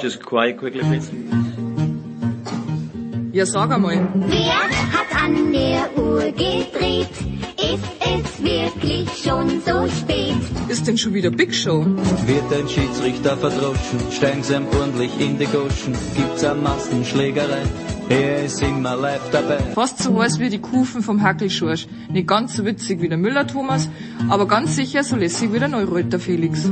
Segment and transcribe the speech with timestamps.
[0.00, 1.10] Just quiet quickly, please.
[3.32, 4.08] Ja, sag einmal.
[4.14, 4.60] Wer
[4.92, 7.08] hat an der Uhr gedreht?
[7.56, 10.34] Ist es wirklich schon so spät?
[10.68, 11.84] Ist denn schon wieder Big Show?
[12.26, 17.62] Wird ein Schiedsrichter verdroschen, steigen sie ordentlich in die Goschen, gibt's eine Massenschlägerei,
[18.10, 19.58] er ist immer live dabei.
[19.74, 21.86] Fast so heiß wie die Kufen vom Hackelschorsch.
[22.10, 23.88] Nicht ganz so witzig wie der Müller-Thomas,
[24.28, 26.68] aber ganz sicher so lässig wie der Neureuter Felix.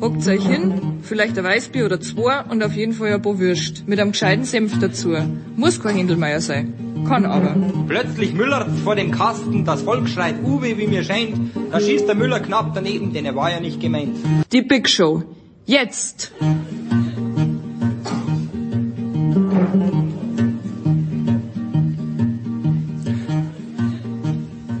[0.00, 3.88] Hockt euch hin, vielleicht ein Weißbier oder zwei und auf jeden Fall ein paar Würst.
[3.88, 5.16] Mit einem gescheiten Senf dazu.
[5.56, 6.72] Muss kein Händelmeier sein.
[7.08, 7.56] Kann aber.
[7.88, 11.34] Plötzlich Müller vor dem Kasten, das Volk schreit Uwe, wie mir scheint.
[11.72, 14.18] Da schießt der Müller knapp daneben, denn er war ja nicht gemeint.
[14.52, 15.24] Die Big Show.
[15.66, 16.32] Jetzt!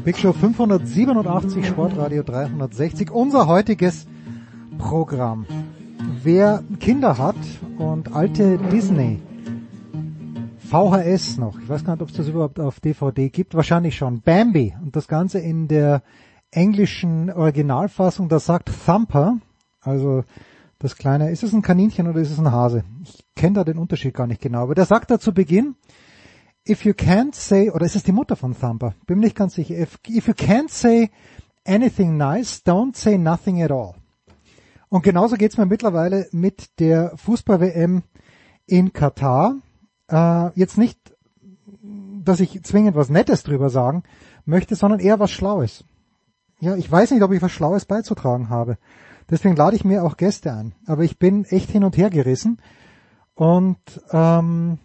[0.04, 3.10] Big Show 587, Sportradio 360.
[3.10, 4.06] Unser heutiges
[4.78, 5.46] Programm.
[6.22, 7.36] Wer Kinder hat
[7.78, 9.22] und alte Disney
[10.58, 14.20] VHS noch, ich weiß gar nicht, ob es das überhaupt auf DVD gibt, wahrscheinlich schon.
[14.20, 16.02] Bambi und das Ganze in der
[16.50, 19.38] englischen Originalfassung, da sagt Thumper,
[19.80, 20.24] also
[20.78, 22.84] das kleine, ist es ein Kaninchen oder ist es ein Hase?
[23.02, 25.74] Ich kenne da den Unterschied gar nicht genau, aber der sagt da zu Beginn,
[26.68, 28.92] if you can't say, oder ist es die Mutter von Thumper?
[29.06, 29.74] Bin mir nicht ganz sicher.
[29.78, 31.10] If, if you can't say
[31.64, 33.94] anything nice, don't say nothing at all.
[34.90, 38.02] Und genauso geht's mir mittlerweile mit der Fußball-WM
[38.66, 39.54] in Katar.
[40.08, 40.98] Äh, jetzt nicht,
[42.24, 44.02] dass ich zwingend was Nettes drüber sagen
[44.44, 45.84] möchte, sondern eher was Schlaues.
[46.58, 48.76] Ja, ich weiß nicht, ob ich was Schlaues beizutragen habe.
[49.30, 50.74] Deswegen lade ich mir auch Gäste ein.
[50.86, 52.60] Aber ich bin echt hin und her gerissen.
[53.34, 53.78] Und
[54.10, 54.78] ähm,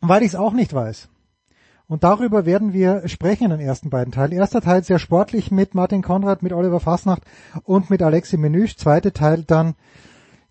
[0.00, 1.08] weil ich es auch nicht weiß.
[1.90, 4.30] Und darüber werden wir sprechen in den ersten beiden Teilen.
[4.30, 7.22] Erster Teil sehr sportlich mit Martin Konrad, mit Oliver Fasnacht
[7.64, 8.76] und mit Alexi Menüsch.
[8.76, 9.74] Zweiter Teil dann,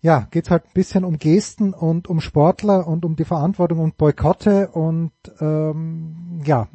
[0.02, 3.96] ja, geht's halt ein bisschen um Gesten und um Sportler und um die Verantwortung und
[3.96, 6.68] Boykotte und ähm, ja,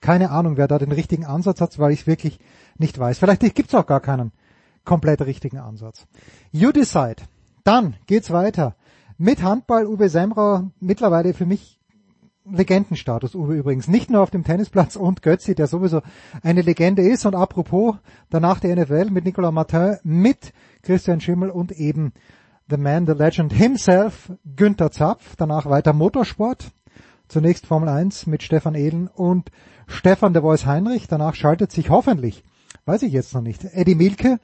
[0.00, 2.40] keine Ahnung, wer da den richtigen Ansatz hat, weil ich wirklich
[2.78, 3.18] nicht weiß.
[3.18, 4.32] Vielleicht gibt's auch gar keinen
[4.86, 6.06] komplett richtigen Ansatz.
[6.52, 7.16] You decide.
[7.64, 8.76] Dann geht's weiter
[9.18, 9.86] mit Handball.
[9.86, 11.73] Uwe Semrau, mittlerweile für mich
[12.50, 13.88] Legendenstatus, Uwe übrigens.
[13.88, 16.02] Nicht nur auf dem Tennisplatz und Götzi, der sowieso
[16.42, 17.24] eine Legende ist.
[17.24, 17.96] Und apropos,
[18.30, 20.52] danach der NFL mit Nicolas Martin, mit
[20.82, 22.12] Christian Schimmel und eben
[22.68, 25.36] The Man, The Legend himself, Günther Zapf.
[25.36, 26.70] Danach weiter Motorsport.
[27.28, 29.50] Zunächst Formel 1 mit Stefan Ehlen und
[29.86, 31.08] Stefan de Vois Heinrich.
[31.08, 32.44] Danach schaltet sich hoffentlich,
[32.84, 34.38] weiß ich jetzt noch nicht, Eddie Milke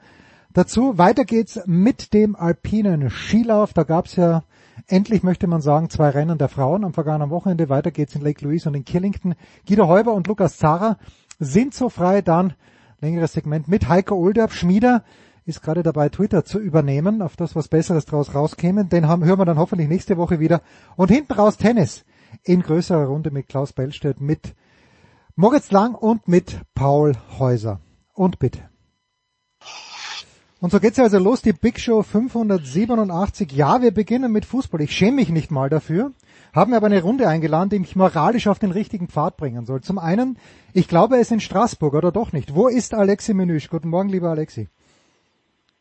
[0.53, 0.97] dazu.
[0.97, 3.73] Weiter geht's mit dem alpinen Skilauf.
[3.73, 4.43] Da gab's ja
[4.87, 7.69] Endlich möchte man sagen, zwei Rennen der Frauen am vergangenen Wochenende.
[7.69, 9.35] Weiter geht's in Lake Louise und in Killington.
[9.67, 10.97] Guido Heuber und Lukas Zara
[11.39, 12.21] sind so frei.
[12.21, 12.53] Dann
[12.99, 14.51] längeres Segment mit Heiko Olderb.
[14.51, 15.03] Schmieder
[15.45, 18.85] ist gerade dabei, Twitter zu übernehmen, auf das was Besseres draus rauskäme.
[18.85, 20.61] Den haben, hören wir dann hoffentlich nächste Woche wieder.
[20.95, 22.05] Und hinten raus Tennis
[22.43, 24.55] in größerer Runde mit Klaus Bellstedt, mit
[25.35, 27.79] Moritz Lang und mit Paul Häuser.
[28.13, 28.70] Und bitte.
[30.61, 33.51] Und so geht's ja also los, die Big Show 587.
[33.51, 34.79] Ja, wir beginnen mit Fußball.
[34.81, 36.11] Ich schäme mich nicht mal dafür.
[36.53, 39.81] Haben mir aber eine Runde eingeladen, die mich moralisch auf den richtigen Pfad bringen soll.
[39.81, 40.37] Zum einen,
[40.73, 42.53] ich glaube, er ist in Straßburg, oder doch nicht?
[42.53, 43.69] Wo ist Alexi Menüsch?
[43.69, 44.69] Guten Morgen, lieber Alexi.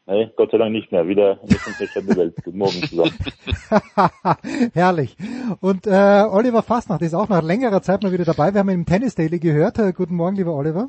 [0.06, 1.06] Nee, Gott sei Dank nicht mehr.
[1.06, 2.36] Wieder in der Welt.
[2.42, 3.12] Guten Morgen zusammen.
[4.72, 5.14] Herrlich.
[5.60, 8.54] Und äh, Oliver Fastnacht ist auch nach längerer Zeit mal wieder dabei.
[8.54, 9.78] Wir haben ihn im Tennis Daily gehört.
[9.78, 10.88] Äh, guten Morgen, lieber Oliver.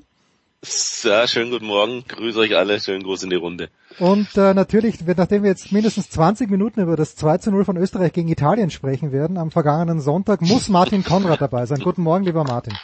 [0.63, 2.03] Ja, schönen guten Morgen.
[2.07, 2.79] Grüße euch alle.
[2.79, 3.69] Schönen Gruß in die Runde.
[3.97, 7.77] Und äh, natürlich, nachdem wir jetzt mindestens 20 Minuten über das 2 zu 0 von
[7.77, 11.79] Österreich gegen Italien sprechen werden, am vergangenen Sonntag, muss Martin Konrad dabei sein.
[11.79, 12.77] Guten Morgen, lieber Martin.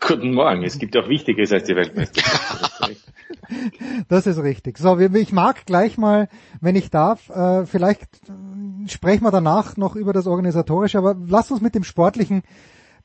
[0.00, 0.64] Guten Morgen.
[0.64, 2.82] Es gibt auch Wichtigeres als die Weltmeisterschaft.
[4.08, 4.78] das ist richtig.
[4.78, 6.28] So, ich mag gleich mal,
[6.60, 8.08] wenn ich darf, äh, vielleicht
[8.88, 12.42] sprechen wir danach noch über das Organisatorische, aber lass uns mit dem Sportlichen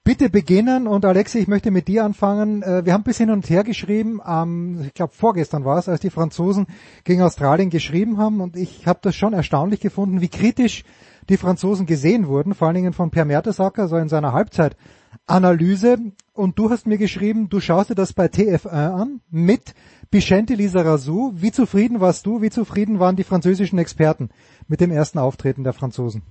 [0.08, 2.64] bitte beginnen und Alexi, ich möchte mit dir anfangen.
[2.64, 6.00] Äh, wir haben bisschen hin und her geschrieben, ähm, ich glaube vorgestern war es, als
[6.00, 6.66] die Franzosen
[7.04, 10.86] gegen Australien geschrieben haben und ich habe das schon erstaunlich gefunden, wie kritisch
[11.28, 15.98] die Franzosen gesehen wurden, vor allen Dingen von Per Mertesacker, so in seiner Halbzeitanalyse.
[16.32, 19.74] Und du hast mir geschrieben, du schaust dir das bei TF1 an mit
[20.10, 21.34] Bichente Lizarazu.
[21.36, 24.30] Wie zufrieden warst du, wie zufrieden waren die französischen Experten
[24.70, 26.22] mit dem ersten Auftreten der Franzosen?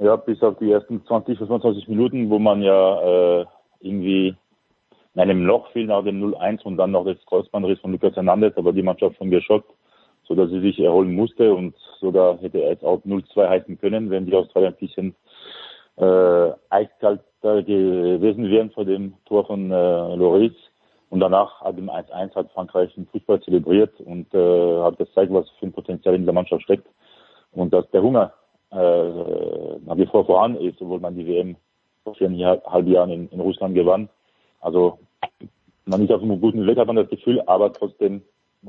[0.00, 3.46] Ja, bis auf die ersten 20, 25 Minuten, wo man ja äh,
[3.80, 4.34] irgendwie
[5.14, 8.56] in einem Loch fiel nach dem 0-1 und dann noch das Kreuzbandriss von Lukas Hernandez,
[8.56, 9.70] aber die Mannschaft von geschockt.
[10.24, 14.08] so dass sie sich erholen musste und sogar hätte er jetzt auch 0-2 heißen können,
[14.08, 15.14] wenn die Australier ein bisschen
[15.96, 20.54] äh, eiskalter gewesen wären vor dem Tor von äh, Loris.
[21.10, 25.50] Und danach ab dem 1-1 hat Frankreich den Fußball zelebriert und äh, hat gezeigt, was
[25.58, 26.86] für ein Potenzial in der Mannschaft steckt.
[27.52, 28.32] Und dass der Hunger
[28.72, 31.56] äh, nach wie vor voran ist, obwohl man die WM
[32.04, 34.08] vor viereinhalb Jahren in, in Russland gewann.
[34.60, 34.98] Also
[35.84, 38.22] man ist auf einem guten Weg, hat man das Gefühl, aber trotzdem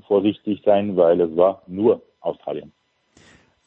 [0.07, 2.71] vorsichtig sein, weil es war nur Australien.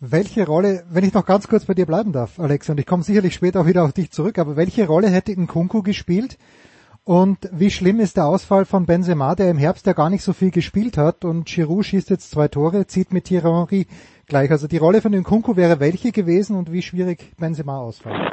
[0.00, 3.02] Welche Rolle, wenn ich noch ganz kurz bei dir bleiben darf, Alex, und ich komme
[3.02, 6.36] sicherlich später auch wieder auf dich zurück, aber welche Rolle hätte Nkunku gespielt?
[7.06, 10.32] Und wie schlimm ist der Ausfall von Benzema, der im Herbst ja gar nicht so
[10.32, 13.86] viel gespielt hat und Giroud schießt jetzt zwei Tore, zieht mit Thierry Henry
[14.26, 14.50] gleich.
[14.50, 18.26] Also die Rolle von Nkunku wäre welche gewesen und wie schwierig Benzema ausfallen?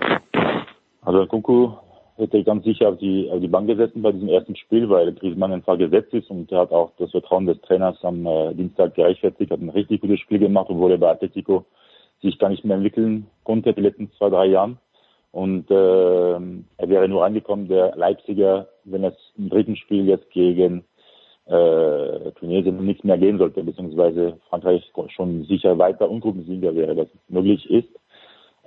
[1.02, 1.74] Also Nkunku
[2.16, 5.52] hätte ganz sicher auf die, auf die Bank gesessen bei diesem ersten Spiel, weil Griezmann
[5.52, 9.52] einfach gesetzt ist und er hat auch das Vertrauen des Trainers am äh, Dienstag gerechtfertigt,
[9.52, 11.66] hat ein richtig gutes Spiel gemacht, obwohl er bei Atletico
[12.22, 14.78] sich gar nicht mehr entwickeln konnte die letzten zwei, drei Jahren.
[15.32, 20.84] Und äh, er wäre nur angekommen, der Leipziger, wenn es im dritten Spiel jetzt gegen
[21.46, 24.84] äh, Tunesien nichts mehr gehen sollte, beziehungsweise Frankreich
[25.16, 27.90] schon sicher weiter Ungrupensieger wäre, das möglich ist.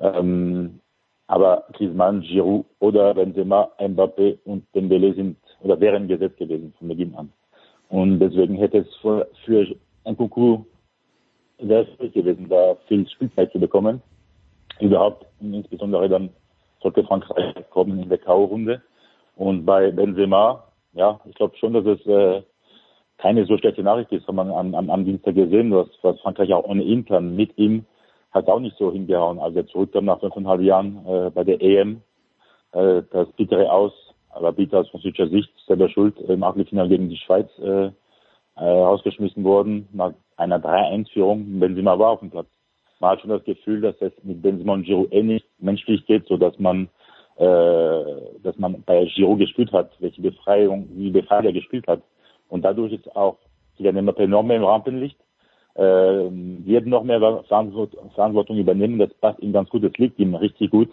[0.00, 0.80] Ähm,
[1.26, 7.14] aber Griezmann, Giroud oder Benzema, Mbappé und Dembele sind oder wären gesetzt gewesen von Beginn
[7.14, 7.32] an.
[7.88, 9.66] Und deswegen hätte es für, für
[10.04, 10.64] Nkunku
[11.58, 14.02] sehr schwierig gewesen, da viel Spielzeit zu bekommen.
[14.80, 16.30] Überhaupt, insbesondere dann
[16.84, 18.80] sollte Frankreich kommen in der K.O.-Runde.
[19.36, 22.42] Und bei Benzema, ja, ich glaube schon, dass es äh,
[23.18, 26.52] keine so schlechte Nachricht ist, haben wir am, am, am Dienstag gesehen, was, was Frankreich
[26.52, 27.86] auch ohne ihn kann, mit ihm
[28.30, 29.38] hat auch nicht so hingehauen.
[29.38, 32.02] Als er zurückkam nach fünfeinhalb Jahren äh, bei der EM,
[32.72, 33.92] äh, das bittere Aus,
[34.30, 37.92] aber bitter aus französischer Sicht, selber schuld, im Achtelfinale gegen die Schweiz äh, äh,
[38.56, 41.60] rausgeschmissen worden, nach einer 3-1-Führung.
[41.60, 42.48] Benzema war auf dem Platz.
[43.04, 46.38] Man hat schon das Gefühl, dass es mit Benzema und Giroud ähnlich menschlich geht, so
[46.38, 46.88] dass man
[47.36, 48.04] äh,
[48.42, 52.00] dass man bei Giroud gespielt hat, welche Befreiung, wie befreit er gespielt hat.
[52.48, 53.36] Und dadurch ist auch
[53.76, 55.18] Kylian Mbappé noch mehr im Rampenlicht
[55.74, 58.98] äh, wird noch mehr Verantwortung übernehmen.
[58.98, 60.90] Das passt ihm ganz gut, das liegt ihm richtig gut.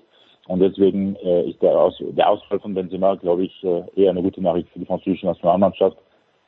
[0.47, 4.21] Und deswegen äh, ist der, Aus der Ausfall von Benzema, glaube ich, äh, eher eine
[4.21, 5.97] gute Nachricht für die französische Nationalmannschaft.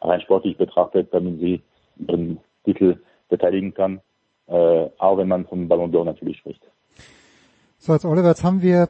[0.01, 1.61] Rein sportlich betrachtet, damit sie
[2.05, 2.97] ihren Titel
[3.29, 4.01] verteidigen kann,
[4.47, 6.61] äh, auch wenn man vom Ballon d'Or natürlich spricht.
[7.79, 8.89] So, jetzt Oliver, jetzt haben wir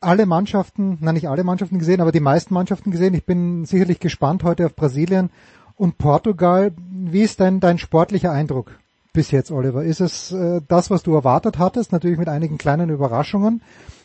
[0.00, 3.14] alle Mannschaften, nein nicht alle Mannschaften gesehen, aber die meisten Mannschaften gesehen.
[3.14, 5.30] Ich bin sicherlich gespannt heute auf Brasilien
[5.76, 6.72] und Portugal.
[6.76, 8.78] Wie ist denn dein sportlicher Eindruck
[9.12, 9.82] bis jetzt, Oliver?
[9.82, 11.92] Ist es äh, das, was du erwartet hattest?
[11.92, 13.62] Natürlich mit einigen kleinen Überraschungen.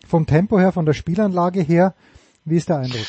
[0.08, 1.94] Vom Tempo her, von der Spielanlage her,
[2.46, 3.06] wie ist der Eindruck?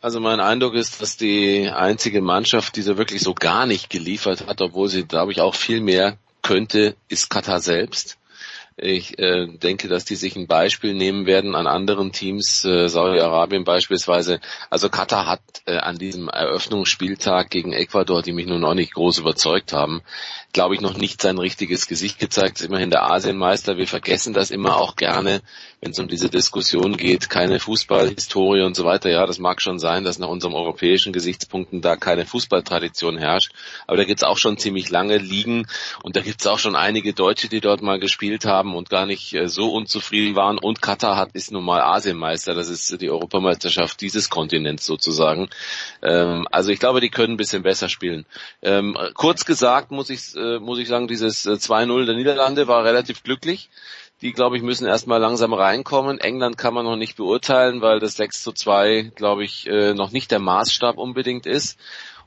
[0.00, 4.46] Also mein Eindruck ist, dass die einzige Mannschaft, die so wirklich so gar nicht geliefert
[4.46, 8.18] hat, obwohl sie, glaube ich, auch viel mehr könnte, ist Katar selbst.
[8.78, 13.64] Ich äh, denke, dass die sich ein Beispiel nehmen werden an anderen Teams, äh, Saudi-Arabien
[13.64, 14.38] beispielsweise.
[14.68, 19.16] Also Katar hat äh, an diesem Eröffnungsspieltag gegen Ecuador, die mich nun auch nicht groß
[19.16, 20.02] überzeugt haben,
[20.56, 22.60] glaube ich, noch nicht sein richtiges Gesicht gezeigt.
[22.60, 23.76] Ist immerhin der Asienmeister.
[23.76, 25.42] Wir vergessen das immer auch gerne,
[25.82, 27.28] wenn es um diese Diskussion geht.
[27.28, 29.10] Keine Fußballhistorie und so weiter.
[29.10, 33.52] Ja, das mag schon sein, dass nach unserem europäischen Gesichtspunkten da keine Fußballtradition herrscht.
[33.86, 35.66] Aber da gibt's auch schon ziemlich lange Ligen
[36.02, 39.34] und da gibt's auch schon einige Deutsche, die dort mal gespielt haben und gar nicht
[39.34, 40.56] äh, so unzufrieden waren.
[40.56, 42.54] Und Katar hat ist nun mal Asienmeister.
[42.54, 45.50] Das ist die Europameisterschaft dieses Kontinents sozusagen.
[46.02, 48.24] Ähm, also ich glaube, die können ein bisschen besser spielen.
[48.62, 52.68] Ähm, kurz gesagt muss ich äh, äh, muss ich sagen, dieses 2-0 äh, der Niederlande
[52.68, 53.70] war relativ glücklich.
[54.22, 56.18] Die, glaube ich, müssen erstmal langsam reinkommen.
[56.18, 60.10] England kann man noch nicht beurteilen, weil das 6 zu 2, glaube ich, äh, noch
[60.10, 61.78] nicht der Maßstab unbedingt ist.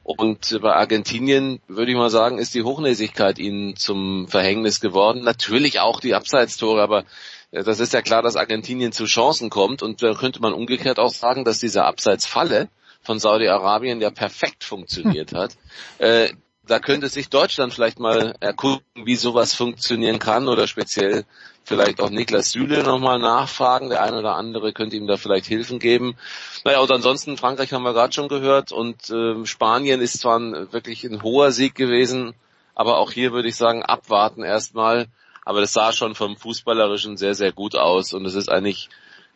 [0.04, 5.24] Und bei Argentinien, würde ich mal sagen, ist die Hochnäsigkeit ihnen zum Verhängnis geworden.
[5.24, 7.06] Natürlich auch die Abseitstore, aber
[7.52, 9.84] das ist ja klar, dass Argentinien zu Chancen kommt.
[9.84, 12.70] Und da könnte man umgekehrt auch sagen, dass diese Abseitsfalle
[13.02, 15.56] von Saudi-Arabien ja perfekt funktioniert hat.
[15.98, 16.30] Äh,
[16.70, 21.26] da könnte sich Deutschland vielleicht mal erkunden, wie sowas funktionieren kann oder speziell
[21.64, 23.90] vielleicht auch Niklas Süle nochmal nachfragen.
[23.90, 26.16] Der eine oder andere könnte ihm da vielleicht Hilfen geben.
[26.64, 30.72] Naja, und ansonsten Frankreich haben wir gerade schon gehört und äh, Spanien ist zwar ein,
[30.72, 32.34] wirklich ein hoher Sieg gewesen,
[32.76, 35.08] aber auch hier würde ich sagen, abwarten erstmal.
[35.46, 38.90] Aber das sah schon vom Fußballerischen sehr, sehr gut aus und es ist eigentlich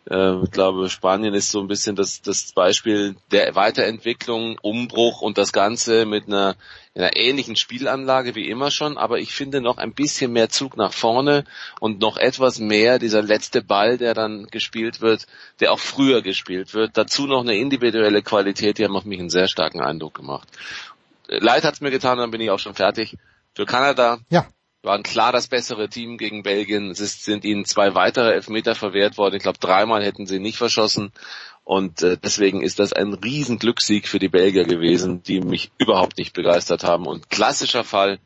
[0.09, 5.37] äh, ich glaube, Spanien ist so ein bisschen das, das Beispiel der Weiterentwicklung, Umbruch und
[5.37, 6.55] das Ganze mit einer,
[6.95, 10.93] einer ähnlichen Spielanlage wie immer schon, aber ich finde noch ein bisschen mehr Zug nach
[10.93, 11.43] vorne
[11.79, 15.25] und noch etwas mehr dieser letzte Ball, der dann gespielt wird,
[15.59, 16.95] der auch früher gespielt wird.
[16.95, 20.47] Dazu noch eine individuelle Qualität, die haben auf mich einen sehr starken Eindruck gemacht.
[21.27, 23.17] Leid hat's mir getan, dann bin ich auch schon fertig.
[23.55, 24.45] Für Kanada Ja.
[24.83, 26.91] waren klar das bessere Team gegen Belgien.
[26.91, 29.35] Es ist, sind ihnen zwei weitere Elfmeter verwehrt worden.
[29.35, 31.11] Ich glaube, dreimal hätten sie nicht verschossen.
[31.63, 36.17] Und äh, deswegen ist das ein riesen Glückssieg für die Belgier gewesen, die mich überhaupt
[36.17, 37.05] nicht begeistert haben.
[37.07, 38.19] Und klassischer Fall,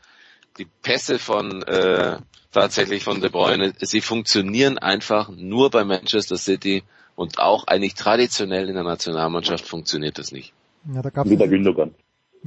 [0.57, 2.17] die Pässe von äh,
[2.51, 6.83] tatsächlich von De Bruyne, sie funktionieren einfach nur bei Manchester City
[7.15, 10.53] und auch eigentlich traditionell in der Nationalmannschaft funktioniert das nicht.
[10.93, 11.93] Ja, da gab's Wie der Gündogan.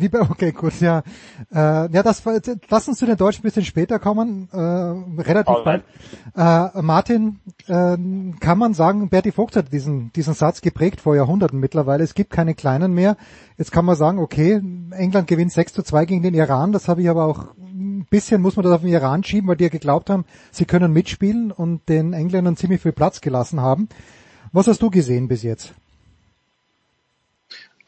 [0.00, 1.02] Wie bei, okay, gut, ja.
[1.52, 2.23] Äh, ja, das
[2.69, 4.57] lass uns zu den Deutschen ein bisschen später kommen, äh,
[5.23, 5.85] relativ Alright.
[6.35, 6.75] bald.
[6.76, 7.97] Äh, Martin, äh,
[8.40, 12.02] kann man sagen, Berti Vogt hat diesen, diesen Satz geprägt vor Jahrhunderten mittlerweile.
[12.02, 13.16] Es gibt keine Kleinen mehr.
[13.59, 16.73] Jetzt kann man sagen, okay, England gewinnt 6 zu 2 gegen den Iran.
[16.73, 19.57] Das habe ich aber auch ein bisschen, muss man das auf den Iran schieben, weil
[19.57, 23.88] die ja geglaubt haben, sie können mitspielen und den Engländern ziemlich viel Platz gelassen haben.
[24.52, 25.75] Was hast du gesehen bis jetzt?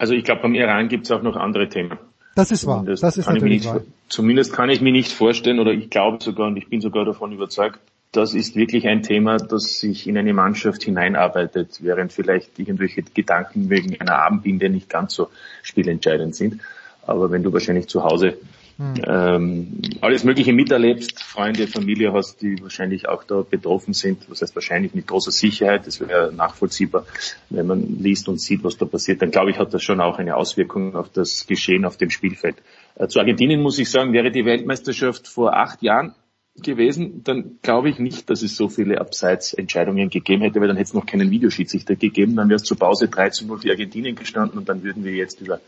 [0.02, 1.96] Also ich glaube, beim Iran gibt es auch noch andere Themen.
[2.34, 2.78] Das ist wahr.
[2.78, 3.82] Zumindest Das ist kann ich mir natürlich nicht, wahr.
[4.08, 7.30] Zumindest kann ich mir nicht vorstellen, oder ich glaube sogar und ich bin sogar davon
[7.30, 7.78] überzeugt,
[8.10, 13.70] das ist wirklich ein Thema, das sich in eine Mannschaft hineinarbeitet, während vielleicht irgendwelche Gedanken
[13.70, 15.28] wegen einer Abendbinde nicht ganz so
[15.62, 16.62] spielentscheidend sind.
[17.06, 18.38] Aber wenn du wahrscheinlich zu Hause
[18.78, 24.54] ähm, alles Mögliche miterlebst, Freunde, Familie hast, die wahrscheinlich auch da betroffen sind, was heißt
[24.54, 24.94] wahrscheinlich?
[24.94, 27.06] Mit großer Sicherheit, das wäre nachvollziehbar,
[27.50, 30.18] wenn man liest und sieht, was da passiert, dann glaube ich, hat das schon auch
[30.18, 32.56] eine Auswirkung auf das Geschehen auf dem Spielfeld.
[32.96, 36.14] Äh, zu Argentinien muss ich sagen, wäre die Weltmeisterschaft vor acht Jahren
[36.60, 40.88] gewesen, dann glaube ich nicht, dass es so viele Abseitsentscheidungen gegeben hätte, weil dann hätte
[40.88, 44.16] es noch keinen Videoschiedsrichter gegeben, dann wäre es zur Pause 3 zu 0 für Argentinien
[44.16, 45.60] gestanden und dann würden wir jetzt über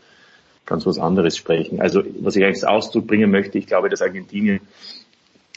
[0.65, 1.81] ganz was anderes sprechen.
[1.81, 4.61] Also was ich eigentlich als Ausdruck bringen möchte, ich glaube, dass Argentinien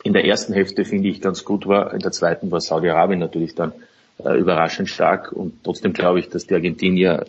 [0.04, 1.92] in der ersten Hälfte, finde ich, ganz gut war.
[1.92, 3.72] In der zweiten war Saudi-Arabien natürlich dann
[4.24, 5.32] äh, überraschend stark.
[5.32, 7.26] Und trotzdem glaube ich, dass die Argentinier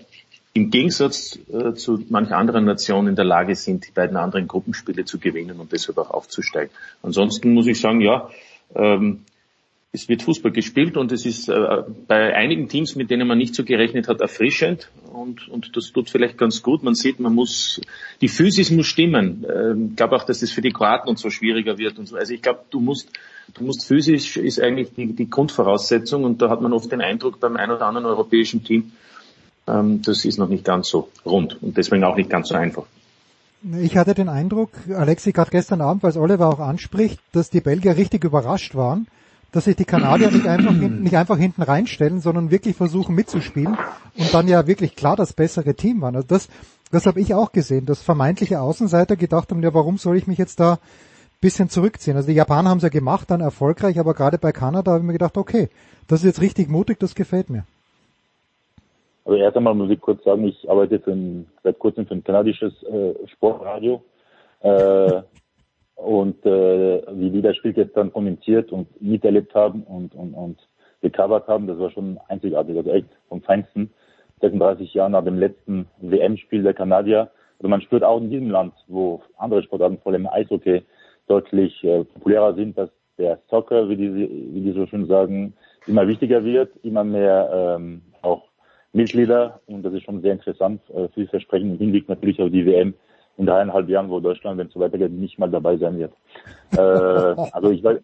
[0.53, 5.05] im Gegensatz äh, zu manch anderen Nationen in der Lage sind, die beiden anderen Gruppenspiele
[5.05, 6.71] zu gewinnen und deshalb auch aufzusteigen.
[7.01, 8.29] Ansonsten muss ich sagen, ja,
[8.75, 9.25] ähm,
[9.91, 13.55] es wird Fußball gespielt und es ist äh, bei einigen Teams, mit denen man nicht
[13.55, 16.83] so gerechnet hat, erfrischend und, und das tut vielleicht ganz gut.
[16.83, 17.81] Man sieht, man muss,
[18.21, 19.45] die Physis muss stimmen.
[19.51, 22.17] Ähm, Ich glaube auch, dass das für die Kroaten und so schwieriger wird und so.
[22.17, 23.11] Also ich glaube, du musst,
[23.55, 27.39] du musst physisch ist eigentlich die, die Grundvoraussetzung und da hat man oft den Eindruck
[27.39, 28.91] beim ein oder anderen europäischen Team,
[29.67, 32.85] ähm, das ist noch nicht ganz so rund und deswegen auch nicht ganz so einfach.
[33.81, 37.59] Ich hatte den Eindruck, Alexi gerade gestern Abend, weil es Oliver auch anspricht, dass die
[37.59, 39.07] Belgier richtig überrascht waren,
[39.51, 43.77] dass sich die Kanadier nicht einfach, hinten, nicht einfach hinten reinstellen, sondern wirklich versuchen mitzuspielen
[44.17, 46.15] und dann ja wirklich klar das bessere Team waren.
[46.15, 46.49] Also das,
[46.91, 50.37] das habe ich auch gesehen, dass vermeintliche Außenseiter gedacht haben, ja warum soll ich mich
[50.37, 50.79] jetzt da
[51.41, 52.17] bisschen zurückziehen?
[52.17, 55.05] Also die Japaner haben es ja gemacht, dann erfolgreich, aber gerade bei Kanada habe ich
[55.05, 55.69] mir gedacht, okay,
[56.07, 57.63] das ist jetzt richtig mutig, das gefällt mir.
[59.25, 62.23] Also erst einmal muss ich kurz sagen, ich arbeite für ein, seit kurzem für ein
[62.23, 64.01] kanadisches äh, Sportradio.
[64.61, 65.21] Äh,
[65.99, 70.57] und äh, wie die das Spiel gestern kommentiert und miterlebt haben und, und, und
[71.01, 73.91] gecovert haben, das war schon einzigartig, also echt vom Feinsten.
[74.41, 77.29] 36 Jahre nach dem letzten WM-Spiel der Kanadier.
[77.57, 80.83] Also man spürt auch in diesem Land, wo andere Sportarten, vor allem Eishockey,
[81.27, 84.15] deutlich äh, populärer sind, dass der Soccer, wie die,
[84.53, 85.53] wie die so schön sagen,
[85.85, 88.43] immer wichtiger wird, immer mehr ähm, auch
[88.93, 92.93] Mitglieder und das ist schon sehr interessant, äh, vielversprechend im Hinblick natürlich auf die WM
[93.39, 96.13] in dreieinhalb Jahren, wo Deutschland, wenn es so weitergeht, nicht mal dabei sein wird.
[96.73, 96.77] äh,
[97.53, 97.99] also ich weiß,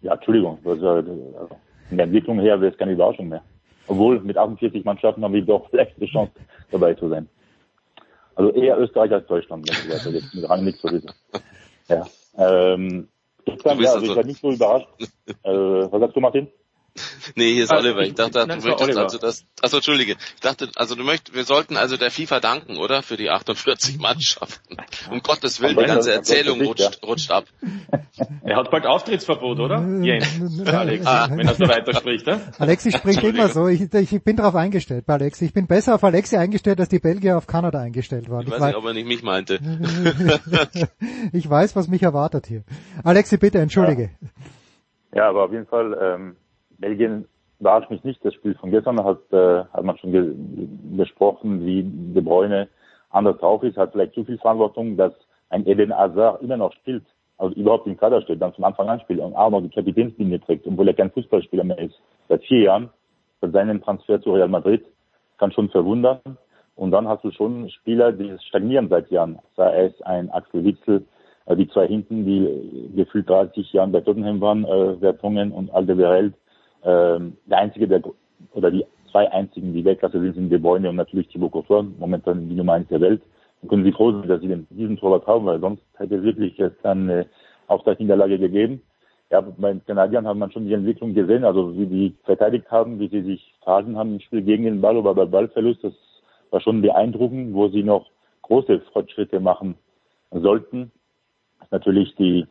[0.00, 1.56] ja, Entschuldigung, äh, also
[1.90, 3.42] in der Entwicklung her wäre es keine Überraschung mehr.
[3.86, 6.32] Obwohl mit 48 Mannschaften haben wir doch vielleicht eine Chance
[6.70, 7.28] dabei zu sein.
[8.34, 10.24] Also eher Österreich als Deutschland, wenn es weitergeht.
[10.32, 11.06] Mit Rang nichts so ist.
[11.88, 12.06] Ja.
[12.38, 13.08] Ähm,
[13.44, 14.88] gestern, ja, also ich war nicht so überrascht.
[15.42, 16.48] Äh, was sagst du, Martin?
[17.36, 18.02] Nee, hier ist Ah, Oliver.
[18.02, 19.44] Ich dachte, du möchtest also das.
[19.60, 20.12] Achso, Entschuldige.
[20.34, 23.02] Ich dachte, also du möchtest, wir sollten also der FIFA danken, oder?
[23.02, 24.76] Für die 48 Mannschaften.
[25.10, 27.44] Um Gottes Willen, die ganze Erzählung rutscht, rutscht ab.
[28.44, 29.80] Er hat bald Auftrittsverbot, oder?
[30.02, 30.26] Jens,
[30.66, 31.28] Alex, ah.
[31.30, 32.26] wenn er so weiterspricht.
[32.26, 32.40] Ne?
[32.58, 33.66] Alexi spricht immer so.
[33.66, 35.46] Ich, ich bin darauf eingestellt bei Alexi.
[35.46, 38.42] Ich bin besser auf Alexi eingestellt, als die Belgier auf Kanada eingestellt waren.
[38.42, 39.58] Ich Ich weiß weiß, nicht, ob er nicht mich meinte.
[41.32, 42.62] ich weiß, was mich erwartet hier.
[43.02, 44.10] Alexi, bitte, entschuldige.
[45.12, 46.36] Ja, aber auf jeden Fall, ähm,
[46.84, 47.26] Belgien
[47.60, 48.22] überrascht mich nicht.
[48.24, 50.34] Das Spiel von gestern hat, äh, hat man schon ge
[50.96, 52.68] besprochen, wie De Bruyne
[53.10, 55.14] anders drauf ist, hat vielleicht zu viel Verantwortung, dass
[55.48, 57.04] ein Eden Hazard immer noch spielt,
[57.38, 60.40] also überhaupt im Kader steht, dann von Anfang an spielt und auch noch die Kapitänslinie
[60.40, 61.98] trägt, obwohl er kein Fußballspieler mehr ist.
[62.28, 62.90] Seit vier Jahren,
[63.40, 64.84] seit seinem Transfer zu Real Madrid,
[65.38, 66.20] kann schon verwundern.
[66.76, 69.38] Und dann hast du schon Spieler, die stagnieren seit Jahren.
[69.56, 71.04] Sei es ein Axel Witzel,
[71.46, 76.34] äh, die zwei hinten, die gefühlt 30 Jahren bei Tottenham waren, äh, Vertonghen und Alderweireld.
[76.84, 78.02] Ähm, der einzige, der,
[78.52, 82.48] oder die zwei einzigen, die Weltklasse sind, sind De Bruyne und natürlich Thibaut Courtois, momentan
[82.48, 83.22] die Nummer eins der Welt.
[83.60, 86.58] Dann können Sie froh sein, dass Sie den, diesen Torwart haben, weil sonst hätte wirklich
[86.58, 87.24] jetzt dann äh,
[87.68, 88.82] Auftaktniederlage gegeben.
[89.30, 92.98] Ja, bei den Kanadiern hat man schon die Entwicklung gesehen, also wie die verteidigt haben,
[93.00, 95.82] wie sie sich verhalten haben im Spiel gegen den Ball oder bei Ballverlust.
[95.82, 95.94] Das
[96.50, 98.06] war schon beeindruckend, wo sie noch
[98.42, 99.76] große Fortschritte machen
[100.30, 100.92] sollten.
[101.70, 102.46] Natürlich die äh,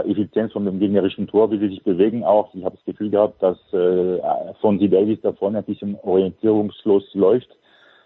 [0.00, 2.54] Effizienz von dem gegnerischen Tor, wie sie sich bewegen auch.
[2.54, 4.18] Ich habe das Gefühl gehabt, dass äh,
[4.60, 7.48] Fonzie Davis da vorne ein bisschen orientierungslos läuft.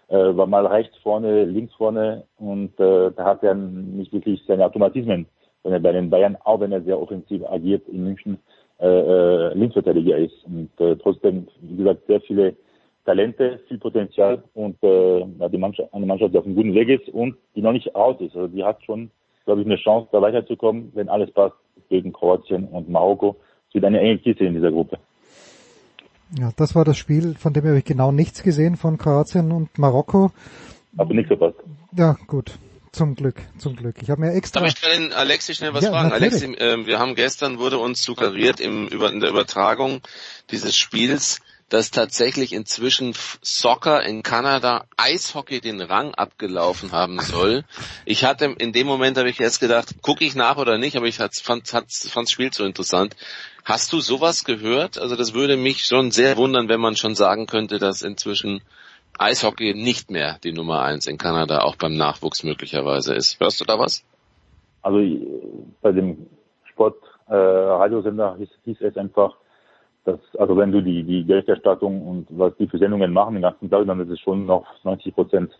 [0.09, 4.65] Äh, war mal rechts vorne, links vorne und äh, da hat er nicht wirklich seine
[4.65, 5.27] Automatismen,
[5.63, 8.39] wenn er bei den Bayern, auch wenn er sehr offensiv agiert in München,
[8.79, 10.45] äh, äh, Linksverteidiger ist.
[10.45, 12.55] Und äh, trotzdem, wie gesagt, sehr viele
[13.05, 17.09] Talente, viel Potenzial und äh, die Mannschaft, eine Mannschaft, die auf einem guten Weg ist
[17.13, 18.35] und die noch nicht raus ist.
[18.35, 19.11] Also die hat schon,
[19.45, 21.55] glaube ich, eine Chance, da weiterzukommen, wenn alles passt
[21.89, 23.35] gegen Kroatien und Marokko.
[23.69, 24.97] Es wird eine enge Kiste in dieser Gruppe.
[26.37, 29.77] Ja, das war das Spiel, von dem habe ich genau nichts gesehen von Kroatien und
[29.79, 30.31] Marokko.
[30.97, 31.57] Aber nichts verpasst.
[31.95, 32.57] Ja, gut.
[32.91, 33.97] Zum Glück, zum Glück.
[34.01, 34.61] Ich habe mir extra.
[34.61, 36.09] Darf ich den Alexi schnell was ja, fragen?
[36.09, 36.43] Natürlich.
[36.43, 40.01] Alexi, äh, wir haben gestern wurde uns suggeriert im, über, in der Übertragung
[40.49, 47.63] dieses Spiels, dass tatsächlich inzwischen Soccer in Kanada Eishockey den Rang abgelaufen haben soll.
[48.05, 51.05] Ich hatte in dem Moment habe ich jetzt gedacht, gucke ich nach oder nicht, aber
[51.05, 53.15] ich fand das Spiel so interessant.
[53.63, 54.97] Hast du sowas gehört?
[54.97, 58.61] Also das würde mich schon sehr wundern, wenn man schon sagen könnte, dass inzwischen
[59.17, 63.39] Eishockey nicht mehr die Nummer eins in Kanada auch beim Nachwuchs möglicherweise ist.
[63.39, 64.03] Hörst du da was?
[64.81, 64.99] Also
[65.81, 66.27] bei dem
[66.71, 66.95] Sport
[67.27, 69.35] äh, Radiosender hieß, hieß es einfach,
[70.11, 73.69] dass, also wenn du die, die Berichterstattung und was die für Sendungen machen den ganzen
[73.69, 75.51] Tag, dann ist es schon noch 90 Prozent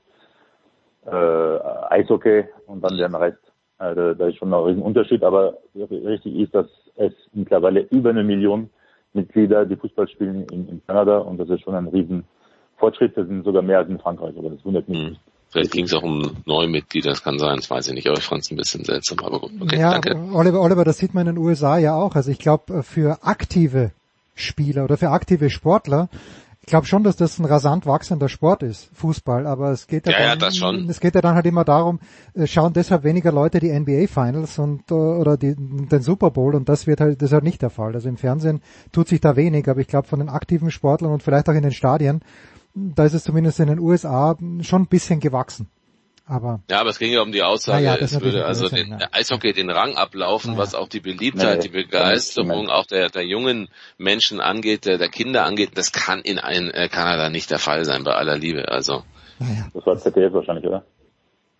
[1.05, 3.39] äh, Eishockey und dann der Rest.
[3.79, 8.09] Äh, da, da ist schon noch ein Riesenunterschied, aber richtig ist, dass es mittlerweile über
[8.09, 8.69] eine Million
[9.13, 12.25] Mitglieder, die Fußball spielen in, in Kanada und das ist schon ein riesen
[12.77, 13.17] Fortschritt.
[13.17, 15.17] Das sind sogar mehr als in Frankreich, aber das wundert mich hm.
[15.51, 18.19] Vielleicht ging es auch um neue Mitglieder, das kann sein, das weiß ich nicht, aber
[18.19, 19.51] ich fand es ein bisschen seltsam, aber gut.
[19.59, 20.15] Okay, ja, danke.
[20.31, 22.15] Oliver, Oliver, das sieht man in den USA ja auch.
[22.15, 23.91] Also ich glaube, für aktive
[24.41, 26.09] Spieler oder für aktive Sportler.
[26.61, 30.19] Ich glaube schon, dass das ein rasant wachsender Sport ist, Fußball, aber es geht ja,
[30.19, 31.99] ja, dann, ja es geht ja dann halt immer darum,
[32.35, 36.53] äh, schauen deshalb weniger Leute die NBA Finals und äh, oder die, den Super Bowl
[36.53, 37.95] und das wird halt das ist halt nicht der Fall.
[37.95, 38.61] Also im Fernsehen
[38.91, 41.63] tut sich da wenig, aber ich glaube von den aktiven Sportlern und vielleicht auch in
[41.63, 42.21] den Stadien,
[42.75, 45.67] da ist es zumindest in den USA schon ein bisschen gewachsen.
[46.29, 49.07] Aber ja, aber es ging ja um die Aussage, ja, es würde also den ja.
[49.11, 54.39] Eishockey den Rang ablaufen, was auch die Beliebtheit, die Begeisterung auch der, der jungen Menschen
[54.39, 55.71] angeht, der, der Kinder angeht.
[55.73, 58.69] Das kann in ein, äh, Kanada nicht der Fall sein, bei aller Liebe.
[58.69, 59.01] Also.
[59.73, 60.85] Das war ZDF wahrscheinlich, oder?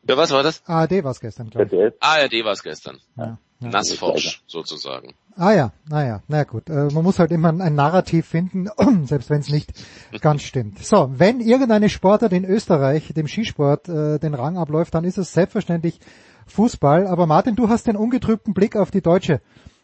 [0.08, 0.64] Ja, was war das?
[0.66, 1.94] ARD war es gestern, glaube ich.
[2.00, 3.00] ARD war es gestern.
[3.18, 3.38] Ja.
[3.62, 3.70] Ja.
[3.70, 5.16] Nassforsch sozusagen.
[5.36, 6.70] Ah ja, naja, na gut.
[6.70, 8.70] Äh, man muss halt immer ein Narrativ finden,
[9.06, 9.74] selbst wenn es nicht
[10.22, 10.80] ganz stimmt.
[10.80, 15.34] So, wenn irgendeine Sportart in Österreich dem Skisport äh, den Rang abläuft, dann ist es
[15.34, 16.00] selbstverständlich
[16.48, 17.06] Fußball.
[17.06, 19.42] Aber Martin, du hast den ungetrübten Blick auf die deutsche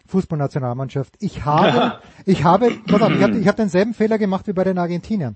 [0.07, 1.13] Fußballnationalmannschaft.
[1.19, 4.63] Ich habe, ich habe, pass auf, ich habe ich hab denselben Fehler gemacht wie bei
[4.63, 5.35] den Argentiniern.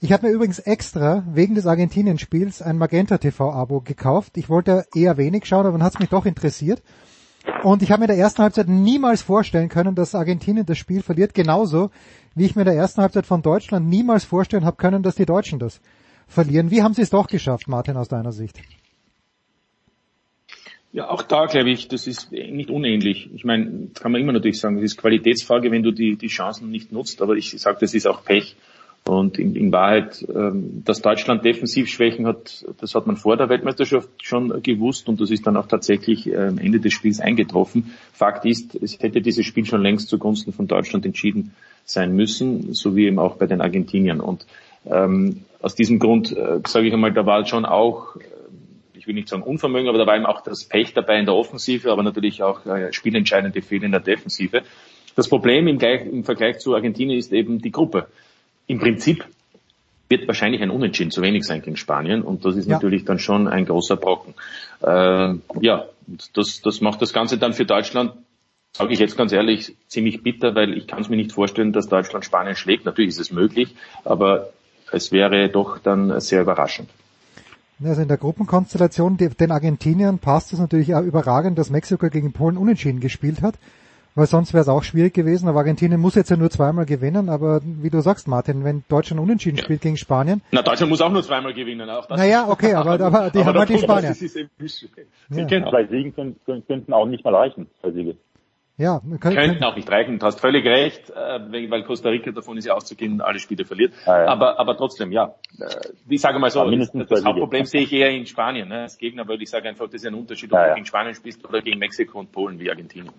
[0.00, 4.36] Ich habe mir übrigens extra wegen des Argentinien-Spiels ein Magenta TV-Abo gekauft.
[4.36, 6.82] Ich wollte eher wenig schauen, aber dann hat es mich doch interessiert.
[7.62, 11.02] Und ich habe mir in der ersten Halbzeit niemals vorstellen können, dass Argentinien das Spiel
[11.02, 11.90] verliert, genauso
[12.34, 15.26] wie ich mir in der ersten Halbzeit von Deutschland niemals vorstellen habe können, dass die
[15.26, 15.80] Deutschen das
[16.26, 16.70] verlieren.
[16.70, 18.60] Wie haben sie es doch geschafft, Martin, aus deiner Sicht?
[20.92, 23.30] Ja, auch da glaube ich, das ist nicht unähnlich.
[23.34, 26.70] Ich meine, kann man immer natürlich sagen, das ist Qualitätsfrage, wenn du die, die Chancen
[26.70, 28.56] nicht nutzt, aber ich sage, das ist auch Pech.
[29.08, 34.08] Und in, in Wahrheit, ähm, dass Deutschland Defensivschwächen hat, das hat man vor der Weltmeisterschaft
[34.22, 37.94] schon gewusst und das ist dann auch tatsächlich am Ende des Spiels eingetroffen.
[38.12, 42.96] Fakt ist, es hätte dieses Spiel schon längst zugunsten von Deutschland entschieden sein müssen, so
[42.96, 44.20] wie eben auch bei den Argentiniern.
[44.20, 44.44] Und
[44.86, 48.24] ähm, aus diesem Grund äh, sage ich einmal, da war schon auch, äh,
[48.94, 51.34] ich will nicht sagen Unvermögen, aber da war eben auch das Pech dabei in der
[51.34, 54.62] Offensive, aber natürlich auch äh, spielentscheidende Fehler in der Defensive.
[55.14, 58.08] Das Problem im, im Vergleich zu Argentinien ist eben die Gruppe
[58.66, 59.24] im Prinzip
[60.08, 62.74] wird wahrscheinlich ein Unentschieden zu wenig sein gegen Spanien und das ist ja.
[62.74, 64.34] natürlich dann schon ein großer Brocken.
[64.82, 65.86] Äh, ja,
[66.34, 68.12] das, das macht das Ganze dann für Deutschland,
[68.72, 71.88] sage ich jetzt ganz ehrlich, ziemlich bitter, weil ich kann es mir nicht vorstellen, dass
[71.88, 72.84] Deutschland Spanien schlägt.
[72.84, 73.74] Natürlich ist es möglich,
[74.04, 74.50] aber
[74.92, 76.88] es wäre doch dann sehr überraschend.
[77.82, 82.56] Also in der Gruppenkonstellation den Argentiniern passt es natürlich auch überragend, dass Mexiko gegen Polen
[82.56, 83.56] unentschieden gespielt hat
[84.16, 85.48] weil sonst wäre es auch schwierig gewesen.
[85.48, 87.28] Aber Argentinien muss jetzt ja nur zweimal gewinnen.
[87.28, 89.64] Aber wie du sagst, Martin, wenn Deutschland unentschieden ja.
[89.64, 90.42] spielt gegen Spanien.
[90.50, 91.88] Na, Deutschland muss auch nur zweimal gewinnen.
[91.88, 94.16] Auch das naja, okay, aber, aber die aber haben halt die Spanier.
[95.28, 95.70] Ja.
[95.70, 97.68] Zwei Siegen können, können, könnten auch nicht mal reichen.
[97.80, 98.16] Zwei Siege.
[98.78, 100.18] Ja, kann, könnten auch nicht reichen.
[100.18, 103.94] Du hast völlig recht, äh, weil Costa Rica davon ist ja auszugehen, alle Spiele verliert.
[104.04, 104.26] Ah, ja.
[104.26, 105.34] aber, aber trotzdem, ja.
[105.58, 105.66] Äh,
[106.10, 108.68] ich sage mal so, ja, das, das Hauptproblem sehe ich eher in Spanien.
[108.68, 108.82] Ne?
[108.82, 111.14] Als Gegner, weil ich sage einfach, das ist ein Unterschied, ob ja, du gegen Spanien
[111.14, 113.14] spielst oder gegen Mexiko und Polen wie Argentinien.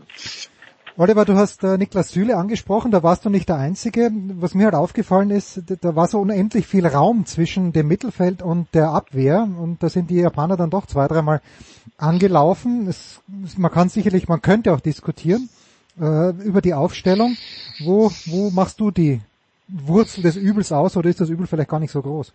[1.00, 4.10] Oliver, du hast äh, Niklas Süle angesprochen, da warst du nicht der Einzige.
[4.40, 8.68] Was mir halt aufgefallen ist, da war so unendlich viel Raum zwischen dem Mittelfeld und
[8.74, 11.42] der Abwehr und da sind die Japaner dann doch zwei, dreimal
[11.98, 12.88] angelaufen.
[12.88, 13.22] Es,
[13.58, 15.50] man kann sicherlich, man könnte auch diskutieren
[16.02, 17.38] äh, über die Aufstellung.
[17.78, 19.22] Wo, wo machst du die
[19.68, 22.34] Wurzel des Übels aus oder ist das Übel vielleicht gar nicht so groß?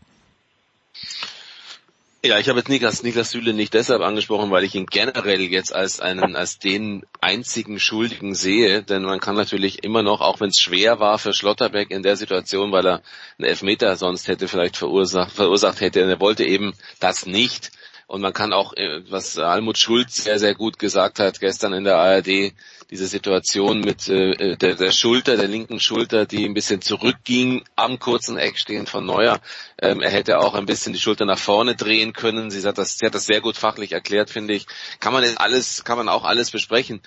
[2.24, 5.74] Ja, ich habe jetzt Niklas, Niklas Süle nicht deshalb angesprochen, weil ich ihn generell jetzt
[5.74, 10.50] als einen, als den einzigen Schuldigen sehe, denn man kann natürlich immer noch, auch wenn
[10.50, 13.02] es schwer war für Schlotterbeck in der Situation, weil er
[13.38, 17.72] einen Elfmeter sonst hätte vielleicht verursacht, verursacht hätte, er wollte eben das nicht.
[18.06, 21.82] Und man kann auch, äh, was Almut Schulz sehr, sehr gut gesagt hat gestern in
[21.82, 22.52] der ARD,
[22.92, 27.64] diese Situation mit äh, äh, der, der Schulter, der linken Schulter, die ein bisschen zurückging
[27.74, 29.40] am kurzen Eck stehend von Neuer.
[29.80, 32.50] Ähm, er hätte auch ein bisschen die Schulter nach vorne drehen können.
[32.50, 34.66] Sie hat das, sie hat das sehr gut fachlich erklärt, finde ich.
[35.00, 37.00] Kann man alles, kann man auch alles besprechen.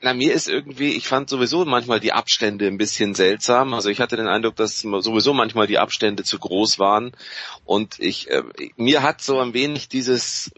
[0.00, 3.74] Na, mir ist irgendwie, ich fand sowieso manchmal die Abstände ein bisschen seltsam.
[3.74, 7.12] Also ich hatte den Eindruck, dass sowieso manchmal die Abstände zu groß waren.
[7.66, 8.44] Und ich, äh,
[8.76, 10.50] mir hat so ein wenig dieses,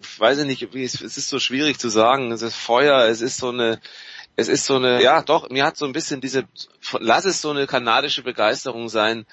[0.00, 2.32] ich weiß nicht, wie es, es ist so schwierig zu sagen.
[2.32, 3.80] Es ist Feuer, es ist so eine,
[4.36, 6.44] es ist so eine, ja doch, mir hat so ein bisschen diese,
[7.00, 9.26] lass es so eine kanadische Begeisterung sein,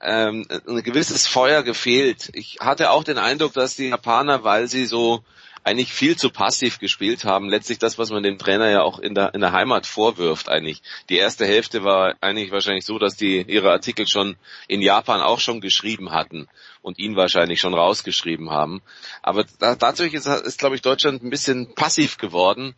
[0.00, 2.30] ähm, ein gewisses Feuer gefehlt.
[2.32, 5.24] Ich hatte auch den Eindruck, dass die Japaner, weil sie so
[5.64, 7.48] eigentlich viel zu passiv gespielt haben.
[7.48, 10.82] Letztlich das, was man dem Trainer ja auch in der, in der Heimat vorwirft eigentlich.
[11.08, 15.40] Die erste Hälfte war eigentlich wahrscheinlich so, dass die ihre Artikel schon in Japan auch
[15.40, 16.48] schon geschrieben hatten
[16.82, 18.82] und ihn wahrscheinlich schon rausgeschrieben haben.
[19.22, 22.74] Aber da, dadurch ist, ist glaube ich, Deutschland ein bisschen passiv geworden,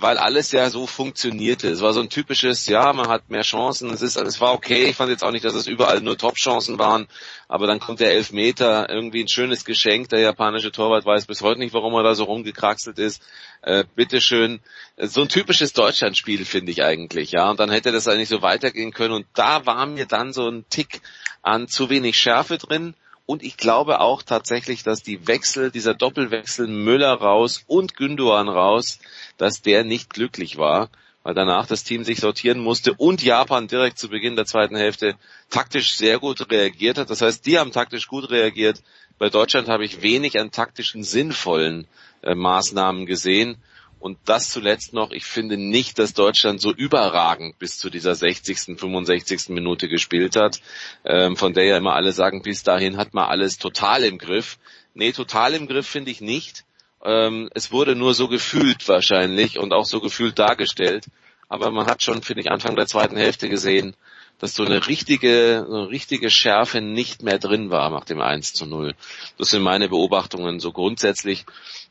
[0.00, 1.68] weil alles ja so funktionierte.
[1.68, 4.84] Es war so ein typisches, ja, man hat mehr Chancen, es ist, es war okay.
[4.84, 7.08] Ich fand jetzt auch nicht, dass es überall nur Top-Chancen waren,
[7.48, 10.08] aber dann kommt der Elfmeter, irgendwie ein schönes Geschenk.
[10.10, 13.22] Der japanische Torwart weiß bis heute nicht, warum er da so rumgekraxelt ist.
[13.62, 14.60] Äh, bitteschön.
[14.98, 17.50] So ein typisches Deutschlandspiel finde ich eigentlich, ja.
[17.50, 19.14] Und dann hätte das eigentlich so weitergehen können.
[19.14, 21.00] Und da war mir dann so ein Tick
[21.42, 22.94] an zu wenig Schärfe drin.
[23.30, 29.00] Und ich glaube auch tatsächlich, dass die Wechsel, dieser Doppelwechsel Müller raus und Gündogan raus,
[29.36, 30.88] dass der nicht glücklich war,
[31.24, 35.14] weil danach das Team sich sortieren musste und Japan direkt zu Beginn der zweiten Hälfte
[35.50, 37.10] taktisch sehr gut reagiert hat.
[37.10, 38.82] Das heißt, die haben taktisch gut reagiert.
[39.18, 41.86] Bei Deutschland habe ich wenig an taktischen sinnvollen
[42.22, 43.58] äh, Maßnahmen gesehen.
[44.00, 48.78] Und das zuletzt noch, ich finde nicht, dass Deutschland so überragend bis zu dieser 60.,
[48.78, 49.48] 65.
[49.48, 50.60] Minute gespielt hat,
[51.04, 54.58] ähm, von der ja immer alle sagen, bis dahin hat man alles total im Griff.
[54.94, 56.64] Nee, total im Griff finde ich nicht.
[57.04, 61.06] Ähm, es wurde nur so gefühlt wahrscheinlich und auch so gefühlt dargestellt.
[61.48, 63.96] Aber man hat schon, finde ich, Anfang der zweiten Hälfte gesehen,
[64.38, 68.52] dass so eine richtige, so eine richtige Schärfe nicht mehr drin war nach dem 1
[68.52, 68.94] zu 0.
[69.36, 71.44] Das sind meine Beobachtungen so grundsätzlich.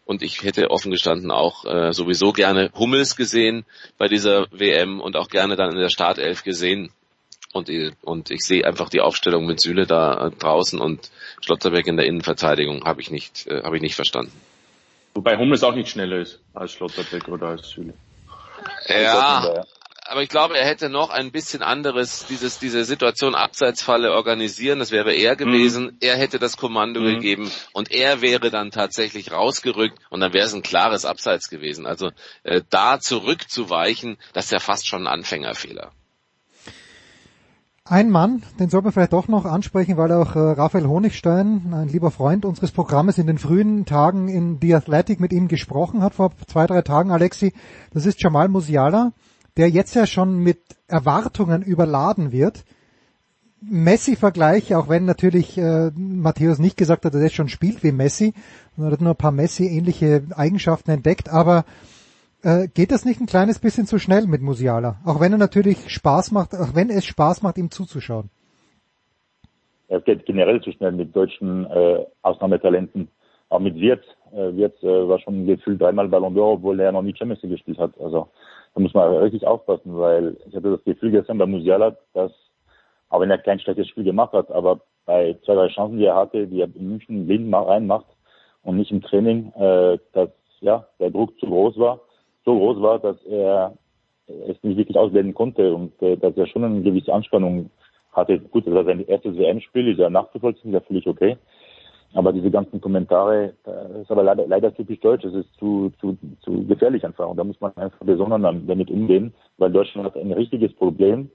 [0.07, 3.65] Und ich hätte offen gestanden auch äh, sowieso gerne Hummels gesehen
[3.97, 6.91] bei dieser WM und auch gerne dann in der Startelf gesehen.
[7.51, 7.69] Und,
[8.03, 12.85] und ich sehe einfach die Aufstellung mit Süle da draußen und Schlotterbeck in der Innenverteidigung
[12.85, 14.31] habe ich nicht, äh, habe ich nicht verstanden.
[15.13, 17.93] Wobei Hummels auch nicht schneller ist als Schlotterbeck oder als Süle.
[18.87, 19.65] Ja,
[20.09, 24.91] aber ich glaube, er hätte noch ein bisschen anderes, dieses, diese Situation Abseitsfalle organisieren, das
[24.91, 25.85] wäre er gewesen.
[25.85, 25.97] Mhm.
[25.99, 27.15] Er hätte das Kommando mhm.
[27.15, 31.85] gegeben und er wäre dann tatsächlich rausgerückt und dann wäre es ein klares Abseits gewesen.
[31.85, 32.11] Also
[32.43, 35.91] äh, da zurückzuweichen, das ist ja fast schon ein Anfängerfehler.
[37.89, 41.87] Ein Mann, den soll man vielleicht doch noch ansprechen, weil auch äh, Raphael Honigstein, ein
[41.87, 46.13] lieber Freund unseres Programmes, in den frühen Tagen in The Athletic mit ihm gesprochen hat,
[46.15, 47.53] vor zwei, drei Tagen, Alexi.
[47.93, 49.13] Das ist Jamal Musiala
[49.57, 52.63] der jetzt ja schon mit Erwartungen überladen wird.
[53.61, 58.33] Messi-Vergleich, auch wenn natürlich äh, Matthäus nicht gesagt hat, dass er schon spielt wie Messi,
[58.77, 61.65] er hat nur ein paar Messi-ähnliche Eigenschaften entdeckt, aber
[62.43, 64.97] äh, geht das nicht ein kleines bisschen zu schnell mit Musiala?
[65.05, 68.29] Auch wenn er natürlich Spaß macht, auch wenn es Spaß macht, ihm zuzuschauen.
[69.87, 73.07] Es geht generell zu schnell mit deutschen äh, Ausnahmetalenten.
[73.49, 74.03] Auch mit Wirtz.
[74.33, 77.53] Äh, Wirtz äh, war schon gefühlt dreimal Ballon d'Or, obwohl er noch nie Champions League
[77.53, 77.99] gespielt hat.
[77.99, 78.27] Also
[78.73, 82.31] da muss man richtig aufpassen, weil ich hatte das Gefühl gestern bei Musiala, dass,
[83.09, 86.15] auch wenn er kein schlechtes Spiel gemacht hat, aber bei zwei, drei Chancen, die er
[86.15, 88.05] hatte, die er in München blind reinmacht
[88.63, 92.01] und nicht im Training, äh, dass ja der Druck zu groß war,
[92.45, 93.73] so groß war, dass er
[94.27, 97.69] es nicht wirklich ausblenden konnte und äh, dass er schon eine gewisse Anspannung
[98.11, 98.39] hatte.
[98.39, 101.37] Gut, das war sein erstes WM-Spiel, ist ja nachzuvollziehen, ist ja völlig okay.
[102.13, 105.25] Aber diese ganzen Kommentare, das ist aber leider, leider typisch deutsch.
[105.25, 107.27] Es ist zu, zu, zu gefährlich einfach.
[107.27, 111.29] Und da muss man einfach besonders damit umgehen, weil Deutschland hat ein richtiges Problem.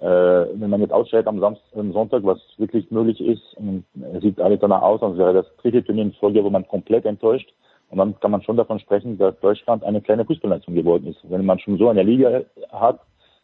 [0.00, 4.22] Äh, wenn man jetzt ausscheidet am, Samstag, am Sonntag, was wirklich möglich ist, und es
[4.22, 7.52] sieht alles danach aus, als wäre das dritte Turnier in Folge, wo man komplett enttäuscht.
[7.90, 11.18] Und dann kann man schon davon sprechen, dass Deutschland eine kleine Fußballnation geworden ist.
[11.28, 13.00] Wenn man schon so eine Liga hat,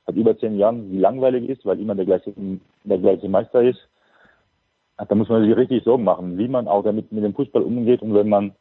[0.06, 2.32] hat über zehn Jahren, die langweilig ist, weil immer der gleiche,
[2.84, 3.78] der gleiche Meister ist,
[5.08, 8.02] da muss man sich richtig Sorgen machen, wie man auch damit mit dem Fußball umgeht
[8.02, 8.52] und wenn man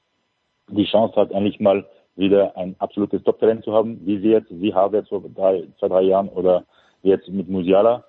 [0.70, 4.74] die Chance hat, endlich mal wieder ein absolutes Top-Talent zu haben, wie sie jetzt, sie
[4.74, 6.66] haben jetzt vor drei, zwei, drei Jahren oder
[7.02, 8.04] jetzt mit Musiala,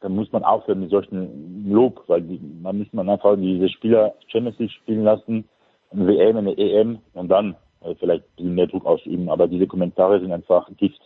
[0.00, 4.14] dann muss man aufhören mit solchen Lob, weil die, man muss man einfach diese Spieler
[4.28, 5.48] Champions League spielen lassen,
[5.90, 9.28] eine WM, eine EM und dann äh, vielleicht ein bisschen mehr Druck ausüben.
[9.28, 11.00] Aber diese Kommentare sind einfach Gift.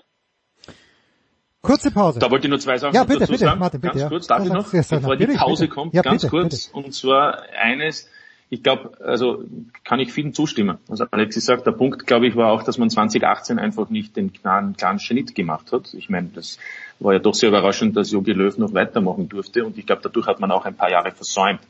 [1.62, 2.18] Kurze Pause.
[2.18, 3.60] Da wollte ich nur zwei Sachen ja, bitte, dazu bitte, sagen.
[3.60, 4.08] Martin, bitte, ganz ja.
[4.08, 5.74] kurz, darf ich noch, ja, bevor die Pause bitte.
[5.74, 6.70] kommt, Ja, ganz bitte, kurz.
[6.72, 8.08] Und zwar eines,
[8.50, 9.44] ich glaube, also
[9.84, 10.78] kann ich vielen zustimmen.
[10.88, 14.32] Also Alexis sagt, der Punkt, glaube ich, war auch, dass man 2018 einfach nicht den
[14.32, 15.94] klaren, klaren Schnitt gemacht hat.
[15.94, 16.58] Ich meine, das
[16.98, 20.26] war ja doch sehr überraschend, dass Jogi Löw noch weitermachen durfte und ich glaube, dadurch
[20.26, 21.60] hat man auch ein paar Jahre versäumt.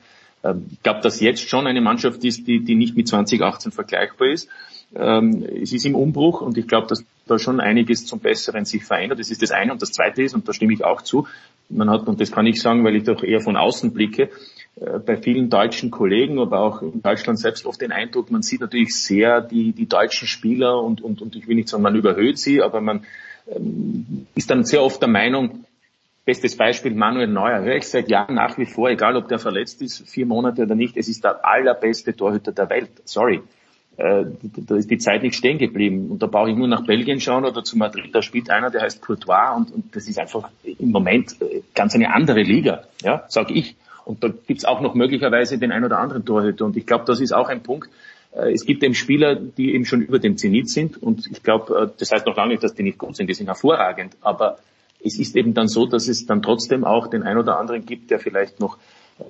[0.42, 4.28] Ähm, Ich glaube, dass jetzt schon eine Mannschaft ist, die, die nicht mit 2018 vergleichbar
[4.28, 4.48] ist.
[4.94, 8.84] Ähm, es ist im Umbruch und ich glaube, dass da schon einiges zum Besseren sich
[8.84, 9.18] verändert.
[9.18, 9.72] Das ist das eine.
[9.72, 11.26] Und das zweite ist, und da stimme ich auch zu,
[11.68, 14.30] man hat, und das kann ich sagen, weil ich doch eher von außen blicke,
[14.76, 18.60] äh, bei vielen deutschen Kollegen, aber auch in Deutschland selbst oft den Eindruck, man sieht
[18.60, 22.38] natürlich sehr die, die deutschen Spieler und, und, und ich will nicht sagen, man überhöht
[22.38, 23.04] sie, aber man
[23.46, 25.64] ähm, ist dann sehr oft der Meinung,
[26.24, 27.62] Bestes Beispiel Manuel Neuer.
[27.62, 30.76] Höre ich seit Jahren nach wie vor, egal ob der verletzt ist, vier Monate oder
[30.76, 32.90] nicht, es ist der allerbeste Torhüter der Welt.
[33.04, 33.42] Sorry.
[33.96, 34.24] Äh,
[34.66, 36.10] da ist die Zeit nicht stehen geblieben.
[36.10, 38.14] Und da brauche ich nur nach Belgien schauen oder zu Madrid.
[38.14, 41.94] Da spielt einer, der heißt Courtois und, und das ist einfach im Moment äh, ganz
[41.94, 43.76] eine andere Liga, ja, sag ich.
[44.04, 46.64] Und da gibt's auch noch möglicherweise den ein oder anderen Torhüter.
[46.64, 47.90] Und ich glaube, das ist auch ein Punkt.
[48.34, 51.00] Äh, Es gibt eben Spieler, die eben schon über dem Zenit sind.
[51.02, 53.28] Und ich glaube, das heißt noch lange nicht, dass die nicht gut sind.
[53.28, 54.16] Die sind hervorragend.
[54.22, 54.58] Aber
[55.04, 58.10] es ist eben dann so, dass es dann trotzdem auch den ein oder anderen gibt,
[58.10, 58.78] der vielleicht noch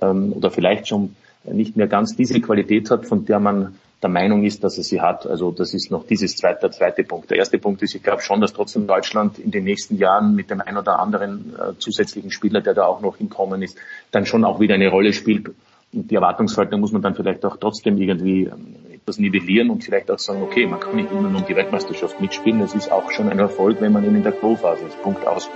[0.00, 4.42] ähm, oder vielleicht schon nicht mehr ganz diese Qualität hat, von der man der Meinung
[4.42, 5.26] ist, dass er sie hat.
[5.26, 7.30] Also das ist noch dieses zweite, der zweite Punkt.
[7.30, 10.50] Der erste Punkt ist, ich glaube schon, dass trotzdem Deutschland in den nächsten Jahren mit
[10.50, 13.78] dem ein oder anderen äh, zusätzlichen Spieler, der da auch noch im Kommen ist,
[14.10, 15.48] dann schon auch wieder eine Rolle spielt.
[15.92, 20.10] Und die Erwartungshaltung muss man dann vielleicht auch trotzdem irgendwie ähm, etwas nivellieren und vielleicht
[20.10, 22.60] auch sagen, okay, man kann nicht immer nur um die Weltmeisterschaft mitspielen.
[22.60, 25.00] Es ist auch schon ein Erfolg, wenn man eben in der Quo-Phase ist.
[25.02, 25.48] Punkt aus.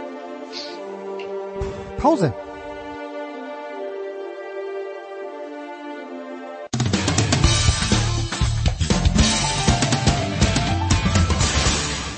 [1.98, 2.32] Pause.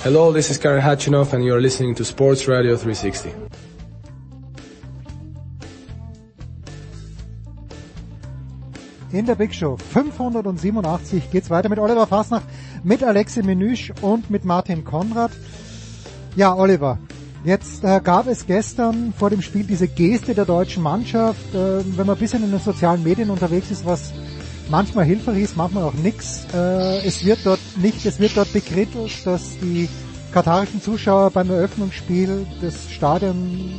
[0.04, 3.32] Hello, this is Karen Hatchinoff and you're listening to Sports Radio 360.
[9.10, 12.42] In der Big Show 587 geht's weiter mit Oliver Fasnach,
[12.84, 15.32] mit Alexi Menüsch und mit Martin Konrad.
[16.36, 16.98] Ja, Oliver,
[17.44, 21.52] jetzt äh, gab es gestern vor dem Spiel diese Geste der deutschen Mannschaft.
[21.52, 24.12] Äh, wenn man ein bisschen in den sozialen Medien unterwegs ist, was
[24.70, 26.46] manchmal hilfreich ist, manchmal auch nix.
[26.54, 29.88] Äh, es wird dort nicht, es wird dort bekrittelt, dass die
[30.32, 33.72] katarischen Zuschauer beim Eröffnungsspiel das Stadion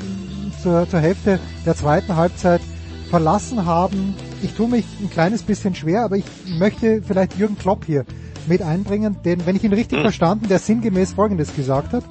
[0.61, 2.61] zur, zur Hälfte der zweiten Halbzeit
[3.09, 4.15] verlassen haben.
[4.41, 8.05] Ich tue mich ein kleines bisschen schwer, aber ich möchte vielleicht Jürgen Klopp hier
[8.47, 12.03] mit einbringen, denn wenn ich ihn richtig verstanden, der sinngemäß Folgendes gesagt hat,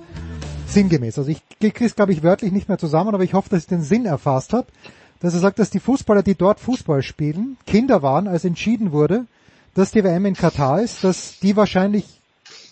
[0.67, 3.61] sinngemäß, also ich kriege es glaube ich wörtlich nicht mehr zusammen, aber ich hoffe, dass
[3.61, 4.67] ich den Sinn erfasst habe,
[5.21, 9.27] dass er sagt, dass die Fußballer, die dort Fußball spielen, Kinder waren, als entschieden wurde,
[9.75, 12.21] dass die WM in Katar ist, dass die wahrscheinlich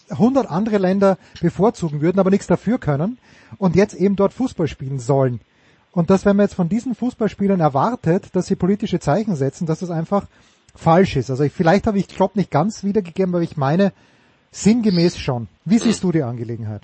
[0.09, 3.19] 100 andere Länder bevorzugen würden, aber nichts dafür können
[3.59, 5.41] und jetzt eben dort Fußball spielen sollen.
[5.93, 9.81] Und dass, wenn man jetzt von diesen Fußballspielern erwartet, dass sie politische Zeichen setzen, dass
[9.81, 10.27] das einfach
[10.75, 11.31] falsch ist.
[11.31, 13.93] Also ich, vielleicht habe ich Klopp nicht ganz wiedergegeben, aber ich meine
[14.51, 15.49] sinngemäß schon.
[15.65, 16.83] Wie siehst du die Angelegenheit?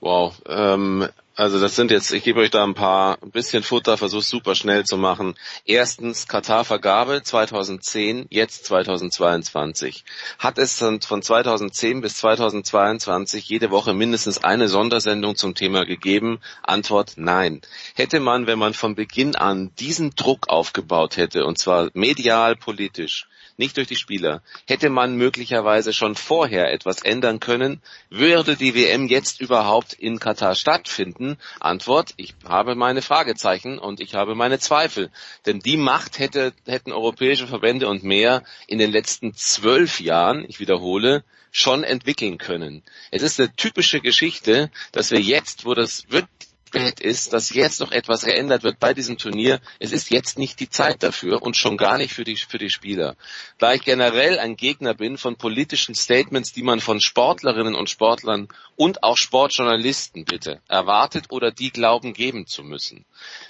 [0.00, 1.06] Wow, ähm,
[1.40, 4.54] also das sind jetzt, ich gebe euch da ein paar, ein bisschen Futter, versuche super
[4.54, 5.36] schnell zu machen.
[5.64, 10.04] Erstens Katar-Vergabe 2010, jetzt 2022.
[10.38, 16.40] Hat es von 2010 bis 2022 jede Woche mindestens eine Sondersendung zum Thema gegeben?
[16.62, 17.62] Antwort nein.
[17.94, 23.29] Hätte man, wenn man von Beginn an diesen Druck aufgebaut hätte, und zwar medial, politisch,
[23.60, 24.42] nicht durch die Spieler.
[24.66, 27.80] Hätte man möglicherweise schon vorher etwas ändern können?
[28.08, 31.36] Würde die WM jetzt überhaupt in Katar stattfinden?
[31.60, 35.10] Antwort, ich habe meine Fragezeichen und ich habe meine Zweifel.
[35.46, 40.58] Denn die Macht hätte, hätten europäische Verbände und mehr in den letzten zwölf Jahren, ich
[40.58, 42.82] wiederhole, schon entwickeln können.
[43.10, 46.26] Es ist eine typische Geschichte, dass wir jetzt, wo das wird
[46.70, 49.60] spät ist, dass jetzt noch etwas geändert wird bei diesem Turnier.
[49.80, 52.70] Es ist jetzt nicht die Zeit dafür und schon gar nicht für die, für die
[52.70, 53.16] Spieler.
[53.58, 58.46] Da ich generell ein Gegner bin von politischen Statements, die man von Sportlerinnen und Sportlern
[58.76, 63.04] und auch Sportjournalisten bitte erwartet oder die glauben geben zu müssen,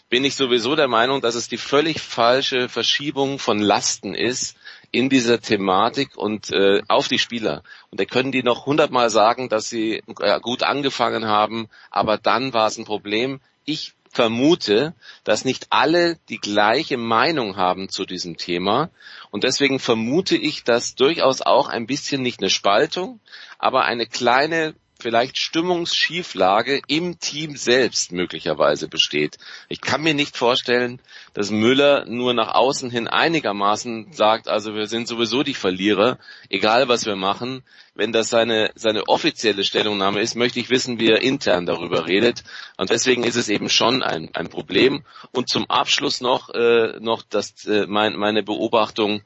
[0.09, 4.56] bin ich sowieso der Meinung, dass es die völlig falsche Verschiebung von Lasten ist,
[4.92, 7.62] in dieser Thematik und äh, auf die Spieler.
[7.90, 12.53] Und da können die noch hundertmal sagen, dass sie äh, gut angefangen haben, aber dann
[12.53, 13.40] war es ein Problem.
[13.64, 18.90] Ich vermute, dass nicht alle die gleiche Meinung haben zu diesem Thema.
[19.31, 23.20] Und deswegen vermute ich, dass durchaus auch ein bisschen nicht eine Spaltung,
[23.59, 29.38] aber eine kleine vielleicht Stimmungsschieflage im Team selbst möglicherweise besteht.
[29.68, 31.00] Ich kann mir nicht vorstellen,
[31.34, 36.88] dass Müller nur nach außen hin einigermaßen sagt, also wir sind sowieso die Verlierer, egal
[36.88, 37.62] was wir machen.
[37.94, 42.44] Wenn das seine, seine offizielle Stellungnahme ist, möchte ich wissen, wie er intern darüber redet.
[42.76, 45.04] Und deswegen ist es eben schon ein, ein Problem.
[45.32, 49.22] Und zum Abschluss noch, äh, noch das, äh, mein, meine Beobachtung,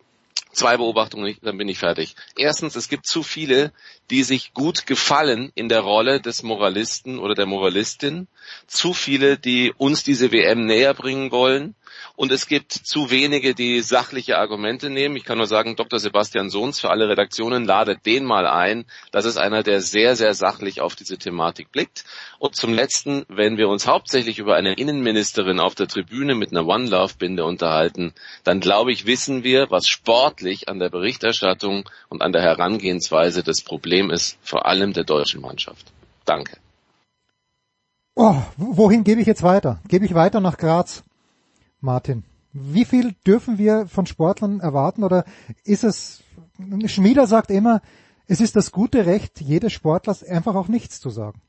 [0.55, 2.15] Zwei Beobachtungen, dann bin ich fertig.
[2.37, 3.73] Erstens, es gibt zu viele,
[4.11, 8.29] die sich gut gefallen in der Rolle des Moralisten oder der Moralistin.
[8.67, 11.75] Zu viele, die uns diese WM näher bringen wollen
[12.17, 15.17] und es gibt zu wenige, die sachliche Argumente nehmen.
[15.17, 15.99] Ich kann nur sagen, Dr.
[15.99, 18.85] Sebastian Sohns für alle Redaktionen ladet den mal ein.
[19.11, 22.05] Das ist einer, der sehr, sehr sachlich auf diese Thematik blickt.
[22.39, 26.67] Und zum Letzten, wenn wir uns hauptsächlich über eine Innenministerin auf der Tribüne mit einer
[26.67, 28.13] One Love Binde unterhalten,
[28.45, 33.63] dann glaube ich, wissen wir, was sportlich an der Berichterstattung und an der Herangehensweise das
[33.63, 35.93] Problem ist, vor allem der deutschen Mannschaft.
[36.25, 36.57] Danke.
[38.17, 39.81] Oh, wohin gebe ich jetzt weiter?
[39.89, 41.03] Gebe ich weiter nach Graz?
[41.85, 42.25] Martin.
[42.53, 45.25] Wie viel dürfen wir von Sportlern erwarten oder
[45.65, 46.23] ist es,
[46.87, 47.83] Schmieder sagt immer,
[48.27, 51.43] es ist das gute Recht jedes Sportlers einfach auch nichts zu sagen.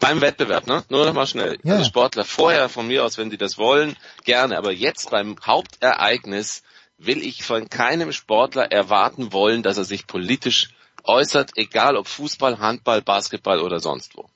[0.00, 0.84] Beim Wettbewerb, ne?
[0.90, 1.58] Nur noch mal schnell.
[1.64, 1.74] Ja.
[1.74, 4.56] Also Sportler vorher von mir aus, wenn die das wollen, gerne.
[4.56, 6.62] Aber jetzt beim Hauptereignis
[6.98, 10.70] will ich von keinem Sportler erwarten wollen, dass er sich politisch
[11.04, 14.26] äußert, egal ob Fußball, Handball, Basketball oder sonst wo.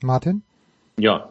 [0.00, 0.42] Martin?
[0.96, 1.30] Ja,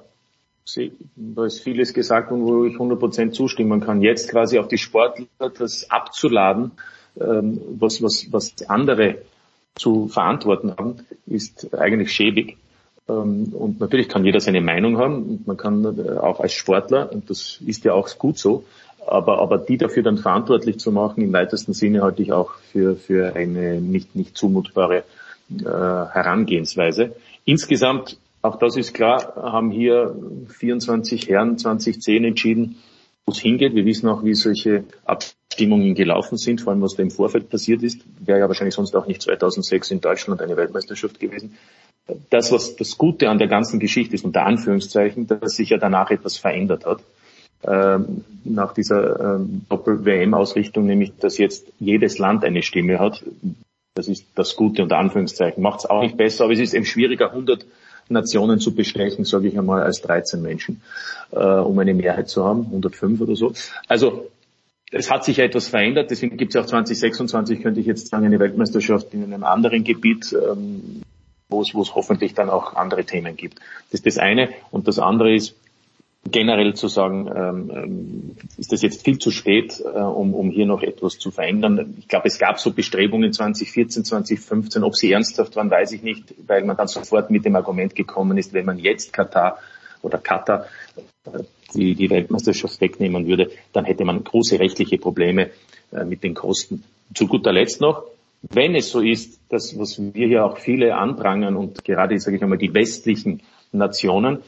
[1.16, 4.02] da ist vieles gesagt und wo ich 100% zustimmen kann.
[4.02, 5.26] Jetzt quasi auf die Sportler
[5.58, 6.72] das abzuladen,
[7.20, 9.20] ähm, was, was, was andere
[9.76, 12.58] zu verantworten haben, ist eigentlich schäbig.
[13.08, 17.12] Ähm, und natürlich kann jeder seine Meinung haben und man kann äh, auch als Sportler,
[17.12, 18.66] und das ist ja auch gut so,
[19.06, 22.96] aber, aber die dafür dann verantwortlich zu machen, im weitesten Sinne halte ich auch für,
[22.96, 25.04] für eine nicht, nicht zumutbare
[25.50, 27.16] äh, Herangehensweise.
[27.46, 30.16] Insgesamt auch das ist klar, haben hier
[30.50, 32.78] 24 Herren 2010 entschieden,
[33.26, 33.76] wo es hingeht.
[33.76, 37.84] Wir wissen auch, wie solche Abstimmungen gelaufen sind, vor allem was da im Vorfeld passiert
[37.84, 38.02] ist.
[38.20, 41.58] Wäre ja wahrscheinlich sonst auch nicht 2006 in Deutschland eine Weltmeisterschaft gewesen.
[42.30, 46.10] Das, was das Gute an der ganzen Geschichte ist, unter Anführungszeichen, dass sich ja danach
[46.10, 47.02] etwas verändert hat.
[47.64, 53.24] Ähm, nach dieser ähm, Doppel-WM-Ausrichtung, nämlich dass jetzt jedes Land eine Stimme hat.
[53.96, 55.62] Das ist das Gute unter Anführungszeichen.
[55.64, 57.66] Macht es auch nicht besser, aber es ist eben schwieriger, 100
[58.10, 60.82] Nationen zu bestechen, sage ich einmal, als 13 Menschen,
[61.32, 63.54] äh, um eine Mehrheit zu haben, 105 oder so.
[63.88, 64.28] Also
[64.92, 68.40] es hat sich etwas verändert, deswegen gibt es auch 2026, könnte ich jetzt sagen, eine
[68.40, 71.02] Weltmeisterschaft in einem anderen Gebiet, ähm,
[71.50, 73.60] wo es, wo es hoffentlich dann auch andere Themen gibt.
[73.92, 74.50] Das ist das eine.
[74.72, 75.56] Und das andere ist,
[76.32, 80.66] generell zu sagen, ähm, ähm, ist das jetzt viel zu spät, äh, um, um hier
[80.66, 81.96] noch etwas zu verändern.
[82.00, 84.84] Ich glaube, es gab so Bestrebungen 2014, 2015.
[84.84, 88.38] Ob sie ernsthaft waren, weiß ich nicht, weil man dann sofort mit dem Argument gekommen
[88.38, 89.60] ist, wenn man jetzt Katar
[90.02, 90.66] oder Katar
[91.26, 95.50] äh, die, die Weltmeisterschaft wegnehmen würde, dann hätte man große rechtliche Probleme
[95.92, 96.84] äh, mit den Kosten.
[97.14, 98.04] Zu guter Letzt noch,
[98.42, 102.44] wenn es so ist, dass was wir hier auch viele anprangern und gerade, sage ich
[102.44, 104.40] einmal, die westlichen Nationen,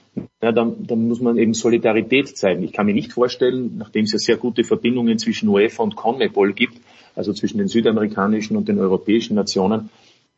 [0.42, 2.64] ja, dann, dann muss man eben Solidarität zeigen.
[2.64, 6.54] Ich kann mir nicht vorstellen, nachdem es ja sehr gute Verbindungen zwischen UEFA und CONMEBOL
[6.54, 6.78] gibt,
[7.16, 9.90] also zwischen den südamerikanischen und den europäischen Nationen,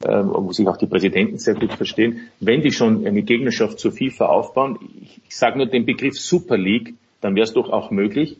[0.03, 3.91] äh, wo sich auch die Präsidenten sehr gut verstehen, wenn die schon eine Gegnerschaft zur
[3.91, 7.91] FIFA aufbauen, ich, ich sage nur den Begriff Super League, dann wäre es doch auch
[7.91, 8.37] möglich,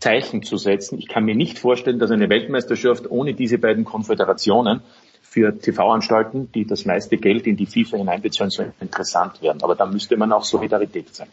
[0.00, 0.98] Zeichen zu setzen.
[0.98, 4.80] Ich kann mir nicht vorstellen, dass eine Weltmeisterschaft ohne diese beiden Konföderationen
[5.30, 9.62] für TV-Anstalten, die das meiste Geld in die FIFA hineinbezahlen, so interessant werden.
[9.62, 11.30] Aber da müsste man auch Solidarität zeigen.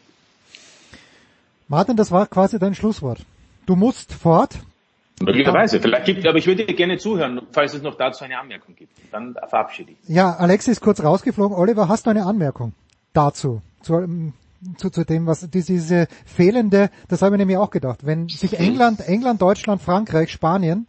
[1.67, 3.25] Martin, das war quasi dein Schlusswort.
[3.65, 4.59] Du musst fort.
[5.19, 5.81] Möglicherweise.
[5.81, 8.91] Vielleicht gibt, aber ich würde dir gerne zuhören, falls es noch dazu eine Anmerkung gibt.
[9.11, 10.09] Dann verabschiede ich.
[10.09, 11.57] Ja, Alex ist kurz rausgeflogen.
[11.57, 12.73] Oliver, hast du eine Anmerkung
[13.13, 13.63] dazu?
[13.81, 14.33] Zu, ähm,
[14.77, 19.01] zu, zu dem, was diese fehlende, das habe ich nämlich auch gedacht, wenn sich England,
[19.07, 20.85] England, Deutschland, Frankreich, Spanien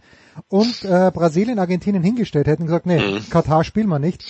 [0.49, 3.29] und äh, Brasilien, Argentinien hingestellt hätten und gesagt, nee, mhm.
[3.31, 4.25] Katar spielen wir nicht,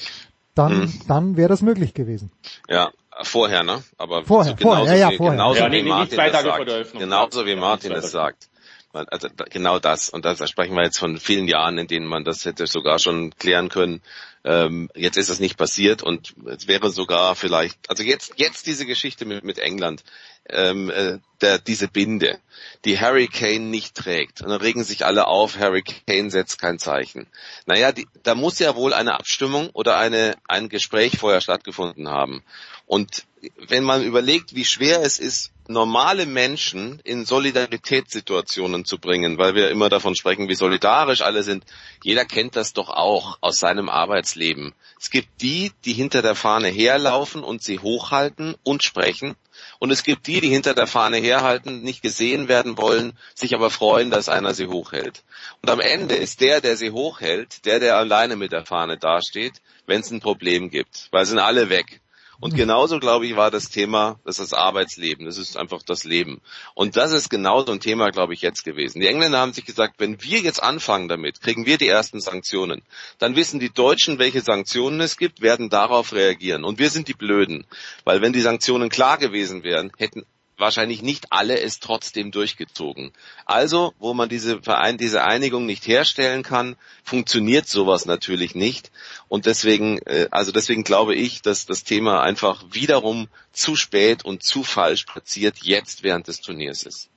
[0.55, 1.01] dann, mhm.
[1.07, 2.33] dann wäre das möglich gewesen.
[2.69, 2.91] Ja,
[3.23, 3.83] Vorher, ne?
[3.97, 5.33] Aber Vorher, genauso vorher, ja, ja, wie, vorher.
[5.33, 6.93] genauso Ja, wie nicht Martin zwei das sagt.
[6.93, 8.49] Genauso wie Ja, Martin es sagt.
[8.93, 10.09] Also genau das.
[10.09, 12.99] Und da da sprechen wir jetzt von vielen Jahren, in denen man das hätte sogar
[12.99, 14.01] schon klären können.
[14.45, 18.87] Ähm, jetzt ist es nicht passiert und es wäre sogar vielleicht, also jetzt jetzt diese
[18.87, 20.05] Geschichte mit mit England,
[20.49, 22.39] ähm, äh, der, diese Binde,
[22.85, 24.41] die Harry Kane nicht trägt.
[24.41, 27.27] Und dann regen sich alle auf, Harry Kane setzt kein Zeichen.
[27.67, 32.43] Naja, die, da muss ja wohl eine Abstimmung oder eine, ein Gespräch vorher stattgefunden haben.
[32.87, 33.25] Und
[33.69, 39.71] wenn man überlegt, wie schwer es ist, normale Menschen in Solidaritätssituationen zu bringen, weil wir
[39.71, 41.65] immer davon sprechen, wie solidarisch alle sind.
[42.03, 44.75] Jeder kennt das doch auch aus seinem Arbeitsleben.
[44.99, 49.37] Es gibt die, die hinter der Fahne herlaufen und sie hochhalten und sprechen.
[49.79, 53.71] Und es gibt die, die hinter der Fahne herhalten, nicht gesehen werden wollen, sich aber
[53.71, 55.23] freuen, dass einer sie hochhält.
[55.63, 59.61] Und am Ende ist der, der sie hochhält, der, der alleine mit der Fahne dasteht,
[59.87, 62.01] wenn es ein Problem gibt, weil sind alle weg.
[62.41, 66.05] Und genauso, glaube ich, war das Thema, das ist das Arbeitsleben, das ist einfach das
[66.05, 66.41] Leben.
[66.75, 69.01] Und das ist genau so ein Thema, glaube ich, jetzt gewesen.
[69.01, 72.83] Die Engländer haben sich gesagt, wenn wir jetzt anfangen damit, kriegen wir die ersten Sanktionen.
[73.19, 76.63] Dann wissen die Deutschen, welche Sanktionen es gibt, werden darauf reagieren.
[76.63, 77.67] Und wir sind die Blöden.
[78.05, 80.25] Weil wenn die Sanktionen klar gewesen wären, hätten
[80.59, 83.13] wahrscheinlich nicht alle es trotzdem durchgezogen.
[83.47, 88.91] Also, wo man diese Verein, diese Einigung nicht herstellen kann, funktioniert sowas natürlich nicht.
[89.29, 94.43] Und deswegen, äh, also deswegen glaube ich, dass das Thema einfach wiederum zu spät und
[94.43, 97.09] zu falsch platziert jetzt während des Turniers ist.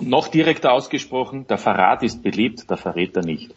[0.00, 3.54] Noch direkter ausgesprochen, der Verrat ist beliebt, der Verräter nicht.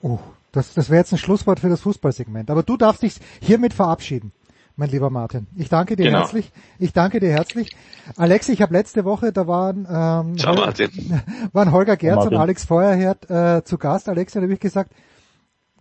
[0.00, 0.18] Oh,
[0.52, 2.50] das, das wäre jetzt ein Schlusswort für das Fußballsegment.
[2.50, 4.32] Aber du darfst dich hiermit verabschieden,
[4.76, 5.46] mein lieber Martin.
[5.56, 6.18] Ich danke dir Genau.
[6.20, 6.52] herzlich.
[6.78, 7.70] Ich danke dir herzlich.
[8.16, 10.90] Alex, ich habe letzte Woche, da waren, ähm, Ciao, Martin.
[11.52, 12.34] waren Holger Gerz Martin.
[12.34, 14.08] und Alex Feuerherd äh, zu Gast.
[14.08, 14.92] Alex, da habe ich gesagt,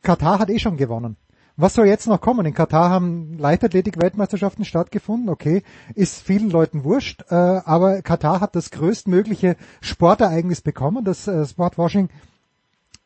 [0.01, 1.17] Katar hat eh schon gewonnen.
[1.57, 2.45] Was soll jetzt noch kommen?
[2.45, 8.71] In Katar haben Leichtathletik-Weltmeisterschaften stattgefunden, okay, ist vielen Leuten wurscht, äh, aber Katar hat das
[8.71, 11.05] größtmögliche Sportereignis bekommen.
[11.05, 12.09] Das äh, Sportwashing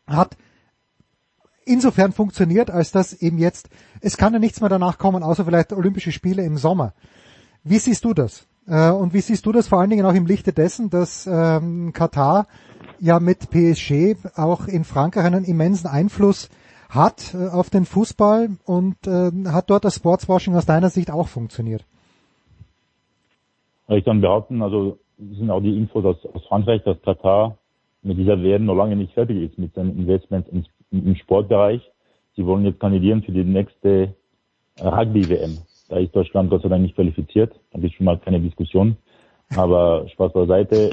[0.08, 0.36] hat
[1.70, 3.70] insofern funktioniert, als dass eben jetzt,
[4.02, 6.94] es kann ja nichts mehr danach kommen, außer vielleicht Olympische Spiele im Sommer.
[7.64, 8.48] Wie siehst du das?
[8.68, 11.94] Äh, und wie siehst du das vor allen Dingen auch im Lichte dessen, dass ähm,
[11.94, 12.48] Katar
[13.00, 16.50] ja mit PSG auch in Frankreich einen immensen Einfluss
[16.90, 21.28] hat äh, auf den Fußball und äh, hat dort das Sportswashing aus deiner Sicht auch
[21.28, 21.86] funktioniert?
[23.88, 26.18] Ich kann behaupten, also sind auch die Infos aus,
[26.48, 27.58] Frankreich, dass Katar
[28.02, 31.82] mit dieser WM noch lange nicht fertig ist mit seinen Investments im, im Sportbereich.
[32.36, 34.16] Sie wollen jetzt kandidieren für die nächste
[34.80, 35.58] äh, Rugby-WM.
[35.90, 37.54] Da ist Deutschland Gott sei Dank nicht qualifiziert.
[37.72, 38.98] Da gibt schon mal keine Diskussion.
[39.56, 40.92] Aber Spaß beiseite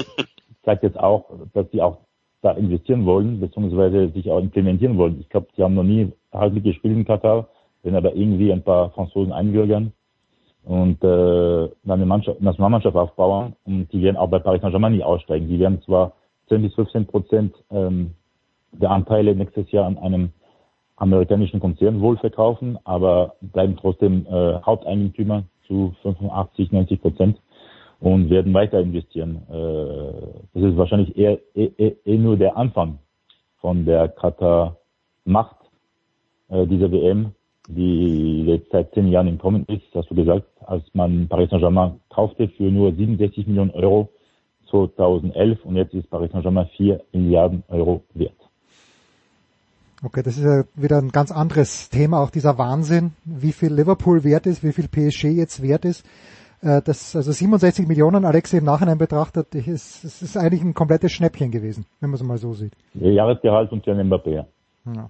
[0.65, 1.99] zeigt jetzt auch, dass sie auch
[2.41, 5.19] da investieren wollen, beziehungsweise sich auch implementieren wollen.
[5.19, 7.47] Ich glaube, sie haben noch nie Rugby gespielt in Katar,
[7.83, 9.93] wenn aber irgendwie ein paar Franzosen einbürgern
[10.63, 15.03] und äh, dann eine Mannschaft, Nationalmannschaft aufbauen und die werden auch bei Paris Saint-Germain nicht
[15.03, 15.47] aussteigen.
[15.47, 16.13] Die werden zwar
[16.49, 18.11] 10 bis 15 Prozent ähm,
[18.81, 20.31] der Anteile nächstes Jahr an einem
[20.95, 27.37] amerikanischen Konzern wohl verkaufen, aber bleiben trotzdem äh, Haupteigentümer zu 85, 90 Prozent
[27.99, 29.43] und werden weiter investieren.
[29.49, 32.99] Äh, das ist wahrscheinlich eher, eher, eher nur der Anfang
[33.61, 34.77] von der Katar
[35.25, 35.57] Macht
[36.49, 37.33] äh, dieser WM,
[37.67, 41.99] die jetzt seit zehn Jahren im Kommen ist, hast du gesagt, als man Paris Saint-Germain
[42.09, 44.09] kaufte für nur 67 Millionen Euro
[44.69, 48.46] 2011 und jetzt ist Paris Saint-Germain 4 Milliarden Euro wert.
[50.03, 54.23] Okay, das ist ja wieder ein ganz anderes Thema, auch dieser Wahnsinn, wie viel Liverpool
[54.23, 56.05] wert ist, wie viel PSG jetzt wert ist.
[56.61, 61.11] Äh, Das, also 67 Millionen, Alex im Nachhinein betrachtet, ist, es ist eigentlich ein komplettes
[61.11, 62.73] Schnäppchen gewesen, wenn man es mal so sieht.
[62.93, 64.31] Der Jahresgehalt und Kylian Mbappé.
[64.31, 64.45] ja.
[64.95, 65.09] Ja.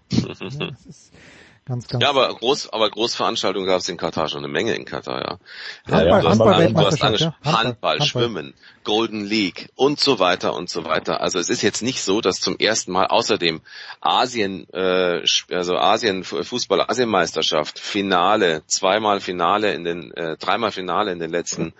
[1.67, 2.01] Ganz, ganz.
[2.01, 5.39] Ja, aber Groß, aber Großveranstaltungen gab es in Katar schon eine Menge in Katar, ja.
[5.85, 7.35] Handball- ja, du hast, Handball- Weltmeisterschaft, angesch- ja.
[7.43, 8.07] Handball- Handball, Handball.
[8.07, 8.53] Schwimmen,
[8.85, 11.19] Golden League und so weiter und so weiter.
[11.19, 13.59] Also es ist jetzt nicht so, dass zum ersten Mal außerdem
[13.99, 21.19] Asien, äh, also Asien Fußball Asienmeisterschaft, Finale, zweimal Finale in den, äh, dreimal Finale in
[21.19, 21.73] den letzten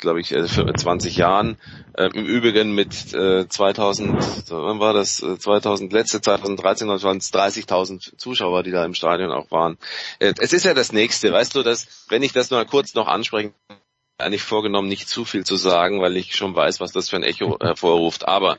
[0.00, 1.56] glaube ich, äh, für 20 Jahren.
[1.94, 5.22] Äh, Im Übrigen mit äh, 2000, so, wann war das?
[5.22, 9.78] Äh, 2000, letzte 2013 waren es 30.000 Zuschauer, die da im Stadion auch waren.
[10.18, 13.06] Äh, es ist ja das Nächste, weißt du, dass, wenn ich das nur kurz noch
[13.06, 13.54] ansprechen
[14.18, 17.22] eigentlich vorgenommen, nicht zu viel zu sagen, weil ich schon weiß, was das für ein
[17.22, 18.28] Echo hervorruft.
[18.28, 18.58] Aber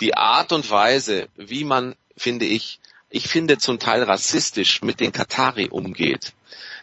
[0.00, 5.12] die Art und Weise, wie man, finde ich, ich finde zum Teil rassistisch mit den
[5.12, 6.32] Katari umgeht,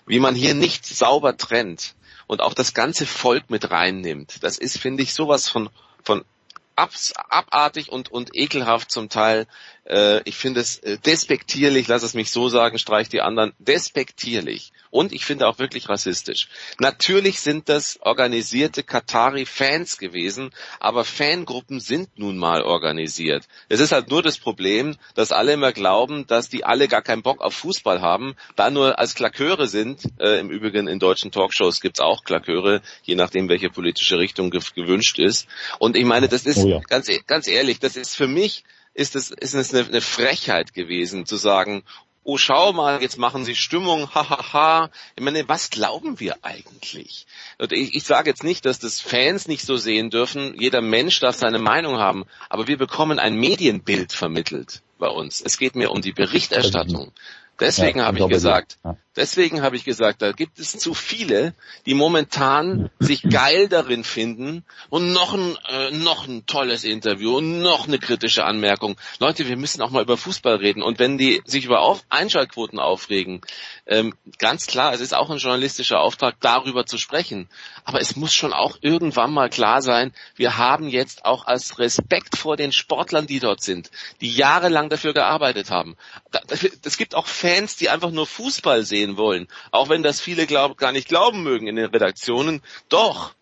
[0.07, 1.93] wie man hier nicht sauber trennt
[2.27, 5.69] und auch das ganze Volk mit reinnimmt, das ist, finde ich, sowas von,
[6.03, 6.23] von
[6.75, 9.47] abs, abartig und, und ekelhaft zum Teil.
[9.85, 14.71] Äh, ich finde es äh, despektierlich, lass es mich so sagen, streich die anderen, despektierlich.
[14.89, 16.47] Und ich finde auch wirklich rassistisch.
[16.79, 23.45] Natürlich sind das organisierte Katari-Fans gewesen, aber Fangruppen sind nun mal organisiert.
[23.69, 27.23] Es ist halt nur das Problem, dass alle immer glauben, dass die alle gar keinen
[27.23, 30.01] Bock auf Fußball haben, da nur als Klaköre sind.
[30.19, 35.19] Äh, Im Übrigen in deutschen Talkshows gibt's auch Klaköre, je nachdem, welche politische Richtung gewünscht
[35.19, 35.47] ist.
[35.77, 36.79] Und ich meine, das ist oh ja.
[36.87, 38.63] ganz, e-, ganz ehrlich, das ist für mich
[38.95, 41.83] ist es, ist es eine, eine Frechheit gewesen zu sagen,
[42.23, 44.53] oh schau mal, jetzt machen sie Stimmung, hahaha.
[44.53, 44.89] Ha, ha.
[45.15, 47.27] Ich meine, was glauben wir eigentlich?
[47.59, 51.19] Und ich, ich sage jetzt nicht, dass das Fans nicht so sehen dürfen, jeder Mensch
[51.19, 55.39] darf seine Meinung haben, aber wir bekommen ein Medienbild vermittelt bei uns.
[55.41, 57.11] Es geht mir um die Berichterstattung.
[57.59, 58.97] Deswegen ja, habe ich gesagt, ja.
[59.15, 61.53] deswegen habe ich gesagt, da gibt es zu viele,
[61.85, 67.61] die momentan sich geil darin finden und noch ein, äh, noch ein tolles Interview und
[67.61, 68.97] noch eine kritische Anmerkung.
[69.19, 70.83] Leute, wir müssen auch mal über Fußball reden.
[70.83, 73.39] Und wenn die sich über Auf Einschaltquoten aufregen,
[73.85, 77.47] ähm, ganz klar, es ist auch ein journalistischer Auftrag, darüber zu sprechen.
[77.85, 82.37] Aber es muss schon auch irgendwann mal klar sein, wir haben jetzt auch als Respekt
[82.37, 85.95] vor den Sportlern, die dort sind, die jahrelang dafür gearbeitet haben.
[86.83, 90.77] Es gibt auch Fans, die einfach nur Fußball sehen wollen, auch wenn das viele glaub,
[90.77, 92.63] gar nicht glauben mögen in den Redaktionen.
[92.89, 93.35] Doch,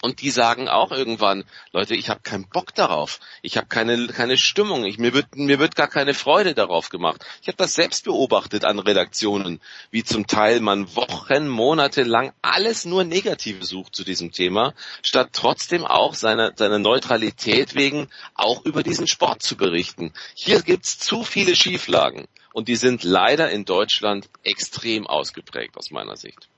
[0.00, 3.20] und die sagen auch irgendwann, Leute, ich habe keinen Bock darauf.
[3.42, 4.86] Ich habe keine, keine Stimmung.
[4.86, 7.22] Ich, mir, wird, mir wird gar keine Freude darauf gemacht.
[7.42, 12.86] Ich habe das selbst beobachtet an Redaktionen, wie zum Teil man Wochen, Monate lang alles
[12.86, 18.82] nur Negative sucht zu diesem Thema, statt trotzdem auch seiner seine Neutralität wegen auch über
[18.82, 20.14] diesen Sport zu berichten.
[20.34, 22.26] Hier gibt's zu viele Schieflagen.
[22.52, 26.48] Und die sind leider in Deutschland extrem ausgeprägt aus meiner Sicht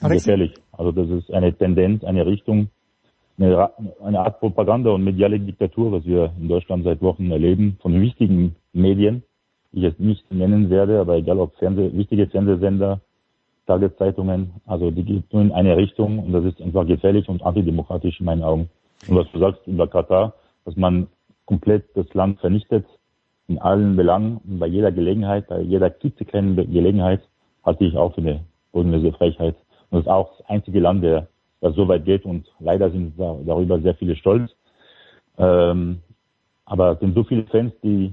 [0.00, 0.54] gefährlich.
[0.72, 2.68] Also das ist eine Tendenz, eine Richtung,
[3.38, 3.70] eine,
[4.02, 8.56] eine Art Propaganda und mediale Diktatur, was wir in Deutschland seit Wochen erleben, von wichtigen
[8.72, 9.22] Medien,
[9.72, 13.00] die ich jetzt nicht nennen werde, aber egal ob Fernseh, wichtige Fernsehsender,
[13.66, 18.18] Tageszeitungen, also die geht nur in eine Richtung und das ist einfach gefährlich und antidemokratisch
[18.18, 18.70] in meinen Augen.
[19.06, 20.34] Und was du sagst über Katar,
[20.64, 21.08] dass man
[21.44, 22.86] komplett das Land vernichtet,
[23.48, 27.22] in allen Belangen, bei jeder Gelegenheit, bei jeder klitzekleinen Gelegenheit,
[27.64, 29.56] halte ich auch für eine bodenlose Frechheit.
[29.90, 31.28] Und das ist auch das einzige Land, der,
[31.60, 34.50] das so weit geht und leider sind darüber sehr viele stolz.
[35.38, 36.00] Ähm,
[36.66, 38.12] aber es sind so viele Fans, die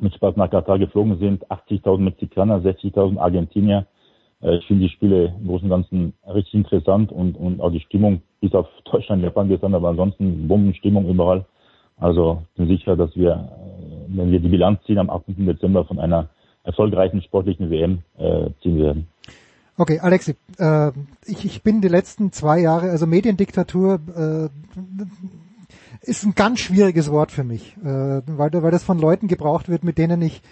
[0.00, 3.86] mit Spaß nach Katar geflogen sind, 80.000 Mexikaner, 60.000 Argentinier.
[4.42, 7.80] Äh, ich finde die Spiele im Großen und Ganzen richtig interessant und, und auch die
[7.80, 11.44] Stimmung ist auf Deutschland, Japan gestern, aber ansonsten Bombenstimmung überall.
[11.96, 13.48] Also bin sicher, dass wir,
[14.08, 15.46] wenn wir die Bilanz ziehen am 18.
[15.46, 16.28] Dezember von einer
[16.64, 19.08] erfolgreichen sportlichen WM äh, ziehen werden.
[19.76, 20.90] Okay, Alexi, äh,
[21.24, 24.48] ich, ich bin die letzten zwei Jahre, also Mediendiktatur äh,
[26.02, 29.84] ist ein ganz schwieriges Wort für mich, äh, weil, weil das von Leuten gebraucht wird,
[29.84, 30.42] mit denen ich,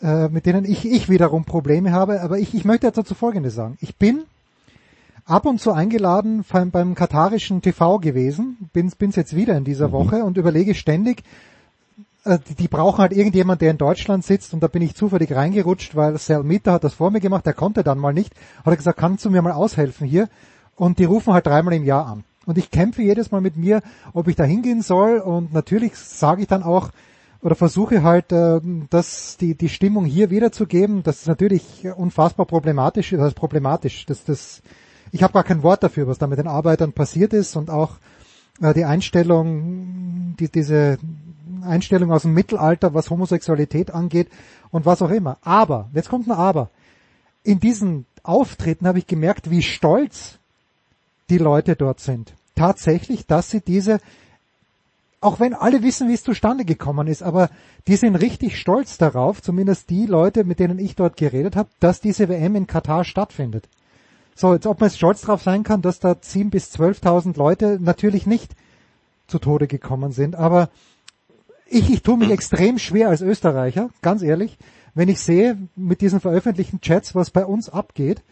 [0.00, 2.22] äh, mit denen ich, ich wiederum Probleme habe.
[2.22, 3.76] Aber ich, ich möchte jetzt dazu Folgendes sagen.
[3.80, 4.22] Ich bin
[5.24, 9.88] ab und zu eingeladen beim, beim katarischen TV gewesen, bin bin's jetzt wieder in dieser
[9.88, 9.92] mhm.
[9.92, 11.22] Woche und überlege ständig,
[12.24, 15.96] die, die brauchen halt irgendjemand, der in Deutschland sitzt und da bin ich zufällig reingerutscht,
[15.96, 18.98] weil Selmita hat das vor mir gemacht, der konnte dann mal nicht, hat er gesagt,
[18.98, 20.28] kannst du mir mal aushelfen hier?
[20.76, 22.24] Und die rufen halt dreimal im Jahr an.
[22.46, 26.42] Und ich kämpfe jedes Mal mit mir, ob ich da hingehen soll und natürlich sage
[26.42, 26.90] ich dann auch,
[27.42, 28.60] oder versuche halt, äh,
[28.90, 31.02] das, die, die Stimmung hier wiederzugeben.
[31.02, 34.04] Das ist natürlich unfassbar problematisch, das ist problematisch.
[34.06, 34.62] Das, das,
[35.10, 37.92] ich habe gar kein Wort dafür, was da mit den Arbeitern passiert ist und auch
[38.60, 40.98] äh, die Einstellung, die, diese
[41.62, 44.28] Einstellung aus dem Mittelalter, was Homosexualität angeht
[44.70, 45.38] und was auch immer.
[45.42, 46.70] Aber, jetzt kommt ein Aber.
[47.42, 50.38] In diesen Auftritten habe ich gemerkt, wie stolz
[51.30, 52.34] die Leute dort sind.
[52.54, 54.00] Tatsächlich, dass sie diese,
[55.20, 57.50] auch wenn alle wissen, wie es zustande gekommen ist, aber
[57.86, 62.00] die sind richtig stolz darauf, zumindest die Leute, mit denen ich dort geredet habe, dass
[62.00, 63.68] diese WM in Katar stattfindet.
[64.34, 67.78] So, jetzt ob man jetzt stolz darauf sein kann, dass da 10.000 bis 12.000 Leute
[67.80, 68.54] natürlich nicht
[69.26, 70.70] zu Tode gekommen sind, aber
[71.70, 74.58] ich, ich tue mich extrem schwer als Österreicher, ganz ehrlich,
[74.94, 78.22] wenn ich sehe mit diesen veröffentlichten Chats, was bei uns abgeht.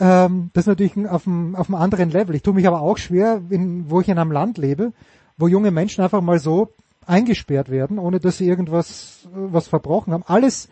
[0.00, 2.34] Ähm, das ist natürlich auf einem, auf einem anderen Level.
[2.34, 4.92] Ich tue mich aber auch schwer, in, wo ich in einem Land lebe,
[5.36, 6.72] wo junge Menschen einfach mal so
[7.06, 10.24] eingesperrt werden, ohne dass sie irgendwas was verbrochen haben.
[10.26, 10.68] Alles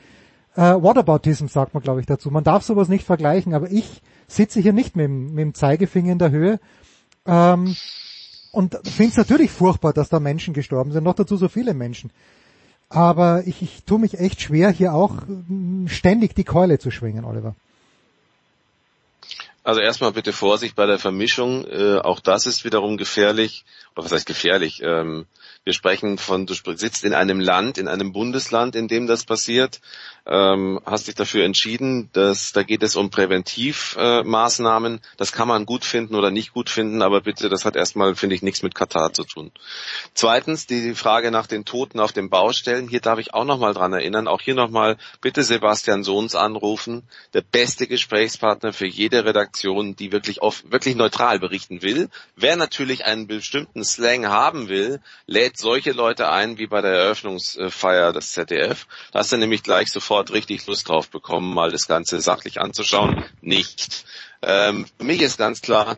[0.57, 2.31] äh, Whataboutism sagt man, glaube ich, dazu.
[2.31, 6.19] Man darf sowas nicht vergleichen, aber ich sitze hier nicht mit, mit dem Zeigefinger in
[6.19, 6.61] der Höhe.
[7.27, 7.77] Ähm,
[8.53, 12.11] und finde es natürlich furchtbar, dass da Menschen gestorben sind, noch dazu so viele Menschen.
[12.91, 17.25] Aber ich, ich tue mich echt schwer, hier auch mm, ständig die Keule zu schwingen,
[17.25, 17.55] Oliver.
[19.65, 21.65] Also erstmal bitte Vorsicht bei der Vermischung.
[21.67, 23.65] Äh, auch das ist wiederum gefährlich.
[23.95, 24.83] Oder was heißt gefährlich?
[24.83, 25.25] Ähm,
[25.65, 29.81] wir sprechen von, du sitzt in einem Land, in einem Bundesland, in dem das passiert,
[30.25, 34.95] ähm, hast dich dafür entschieden, dass da geht es um Präventivmaßnahmen.
[34.97, 38.15] Äh, das kann man gut finden oder nicht gut finden, aber bitte, das hat erstmal,
[38.15, 39.51] finde ich, nichts mit Katar zu tun.
[40.15, 42.89] Zweitens die Frage nach den Toten auf den Baustellen.
[42.89, 44.29] Hier darf ich auch nochmal dran erinnern.
[44.29, 47.03] Auch hier nochmal bitte Sebastian Sohns anrufen.
[47.35, 52.09] Der beste Gesprächspartner für jede Redaktion, die wirklich oft, wirklich neutral berichten will.
[52.37, 58.13] Wer natürlich einen bestimmten Slang haben will, lädt solche Leute ein wie bei der Eröffnungsfeier
[58.13, 58.87] des ZDF.
[59.11, 63.25] Da hast du nämlich gleich sofort richtig Lust drauf bekommen, mal das Ganze sachlich anzuschauen.
[63.41, 64.05] Nicht.
[64.43, 65.97] Ähm, für mich ist ganz klar,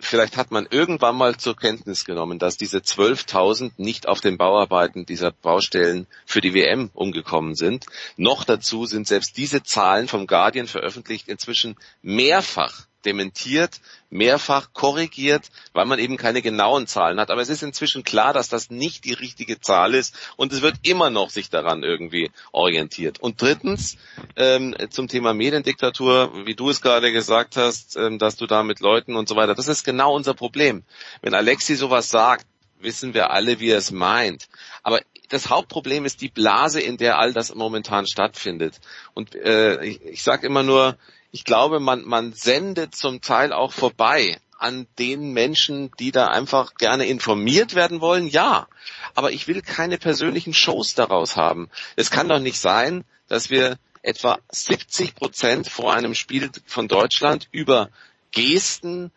[0.00, 5.06] vielleicht hat man irgendwann mal zur Kenntnis genommen, dass diese 12.000 nicht auf den Bauarbeiten
[5.06, 7.86] dieser Baustellen für die WM umgekommen sind.
[8.16, 13.80] Noch dazu sind selbst diese Zahlen vom Guardian veröffentlicht inzwischen mehrfach dementiert,
[14.10, 17.30] mehrfach korrigiert, weil man eben keine genauen Zahlen hat.
[17.30, 20.76] Aber es ist inzwischen klar, dass das nicht die richtige Zahl ist und es wird
[20.82, 23.20] immer noch sich daran irgendwie orientiert.
[23.20, 23.96] Und drittens
[24.36, 28.80] ähm, zum Thema Mediendiktatur, wie du es gerade gesagt hast, ähm, dass du da mit
[28.80, 30.82] Leuten und so weiter, das ist genau unser Problem.
[31.22, 32.46] Wenn Alexi sowas sagt,
[32.80, 34.48] wissen wir alle, wie er es meint.
[34.82, 38.80] Aber das Hauptproblem ist die Blase, in der all das momentan stattfindet.
[39.14, 40.96] Und äh, ich, ich sage immer nur,
[41.30, 46.74] ich glaube, man, man sendet zum Teil auch vorbei an den Menschen, die da einfach
[46.74, 48.68] gerne informiert werden wollen, ja.
[49.14, 51.68] Aber ich will keine persönlichen Shows daraus haben.
[51.94, 57.48] Es kann doch nicht sein, dass wir etwa 70 Prozent vor einem Spiel von Deutschland
[57.50, 57.90] über
[58.30, 59.10] Gesten,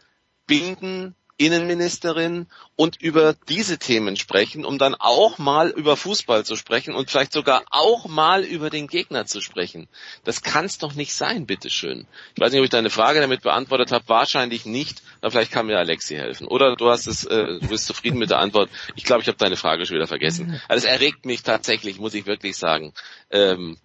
[0.48, 6.94] Binden, Innenministerin und über diese Themen sprechen, um dann auch mal über Fußball zu sprechen
[6.94, 9.88] und vielleicht sogar auch mal über den Gegner zu sprechen.
[10.26, 12.08] Das kann es doch nicht sein, bitteschön.
[12.36, 14.04] Ich weiß nicht, ob ich deine Frage damit beantwortet habe.
[14.08, 16.46] Wahrscheinlich nicht, aber vielleicht kann mir Alexi helfen.
[16.46, 18.70] Oder du hast es, äh, du bist zufrieden mit der Antwort.
[18.98, 20.62] Ich glaube, ich habe deine Frage schon wieder vergessen.
[20.68, 22.94] Also es erregt mich tatsächlich, muss ich wirklich sagen.
[23.32, 23.78] Ähm,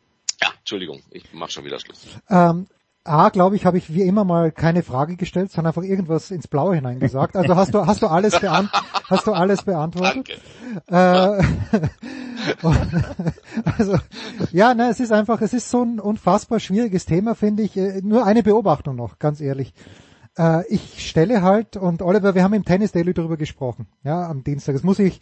[0.43, 2.01] ja, Entschuldigung, ich mache schon wieder Schluss.
[2.29, 2.67] Ähm,
[3.07, 6.49] A, glaube ich, habe ich wie immer mal keine Frage gestellt, sondern einfach irgendwas ins
[6.49, 7.37] Blaue hineingesagt.
[7.37, 8.71] Also hast du hast du alles beant
[9.11, 10.41] hast du alles beantwortet?
[10.87, 11.41] Danke.
[11.41, 11.43] Äh,
[13.79, 13.99] also
[14.53, 17.77] ja, ne, es ist einfach, es ist so ein unfassbar schwieriges Thema, finde ich.
[17.77, 19.75] Äh, nur eine Beobachtung noch, ganz ehrlich.
[20.39, 24.45] Äh, ich stelle halt und Oliver, wir haben im Tennis Daily darüber gesprochen, ja, am
[24.45, 24.75] Dienstag.
[24.75, 25.21] Das muss ich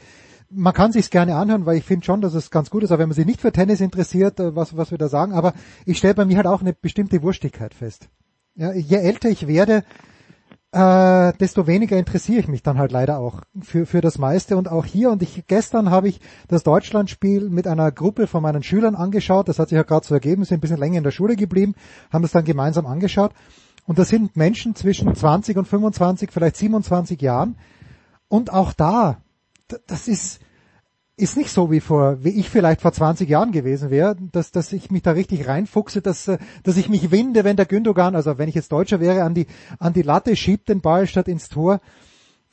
[0.55, 3.01] man kann sich's gerne anhören, weil ich finde schon, dass es ganz gut ist, aber
[3.01, 5.55] wenn man sich nicht für Tennis interessiert, äh, was, was wir da sagen, aber
[5.87, 8.09] ich stelle bei mir halt auch eine bestimmte Wurstigkeit fest.
[8.55, 9.85] Ja, je älter ich werde,
[10.73, 14.71] äh, desto weniger interessiere ich mich dann halt leider auch für, für das meiste und
[14.71, 15.11] auch hier.
[15.11, 19.49] Und ich gestern habe ich das Deutschlandspiel mit einer Gruppe von meinen Schülern angeschaut.
[19.49, 21.75] Das hat sich ja gerade so ergeben, sind ein bisschen länger in der Schule geblieben,
[22.11, 23.33] haben das dann gemeinsam angeschaut.
[23.85, 27.57] Und das sind Menschen zwischen 20 und 25, vielleicht 27 Jahren.
[28.29, 29.19] Und auch da
[29.87, 30.41] das ist,
[31.17, 34.73] ist nicht so wie vor, wie ich vielleicht vor 20 Jahren gewesen wäre, dass, dass
[34.73, 36.31] ich mich da richtig reinfuchse, dass,
[36.63, 39.47] dass ich mich winde, wenn der Gündogan, also wenn ich jetzt Deutscher wäre, an die,
[39.79, 41.81] an die Latte schiebt den Ball statt ins Tor.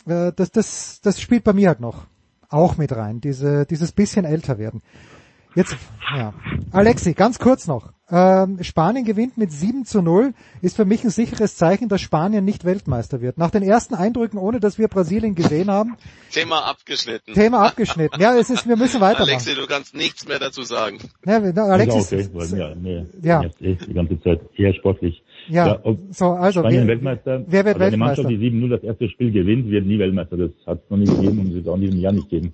[0.06, 2.06] Äh, das, das, das spielt bei mir halt noch
[2.50, 4.82] auch mit rein, diese, dieses bisschen älter werden.
[5.56, 5.76] Jetzt,
[6.16, 6.34] ja.
[6.72, 7.92] Alexi, ganz kurz noch.
[8.12, 12.44] Ähm, Spanien gewinnt mit 7 zu 0, ist für mich ein sicheres Zeichen, dass Spanien
[12.44, 13.38] nicht Weltmeister wird.
[13.38, 15.96] Nach den ersten Eindrücken, ohne dass wir Brasilien gesehen haben.
[16.32, 17.34] Thema abgeschnitten.
[17.34, 18.20] Thema abgeschnitten.
[18.20, 19.30] Ja, es ist, wir müssen weitermachen.
[19.30, 20.98] Alexi, du kannst nichts mehr dazu sagen.
[21.26, 23.44] Ja, na, Alexi, okay, weil wir, nee, ja.
[23.60, 25.24] die ganze Zeit eher sportlich.
[25.48, 28.22] Ja, ja so, also, Spanien wer, Weltmeister, wer wird also Weltmeister?
[28.22, 30.38] Eine Mannschaft, die 7-0 das erste Spiel gewinnt, wird nie Weltmeister.
[30.38, 32.54] Das hat es noch nie gegeben und wird es auch in diesem Jahr nicht geben.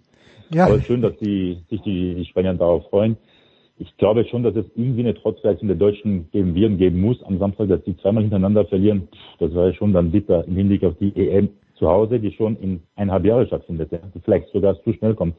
[0.53, 0.65] Ja.
[0.65, 3.17] Aber schön, dass die, sich die, die Spanier darauf freuen.
[3.77, 7.21] Ich glaube schon, dass es irgendwie eine Trotzreaktion der Deutschen geben wird und geben muss
[7.23, 9.09] am Samstag, dass die zweimal hintereinander verlieren.
[9.39, 12.81] Das wäre schon dann bitter im Hinblick auf die EM zu Hause, die schon in
[12.95, 15.35] eineinhalb Jahre stattfindet, die vielleicht sogar zu schnell kommt.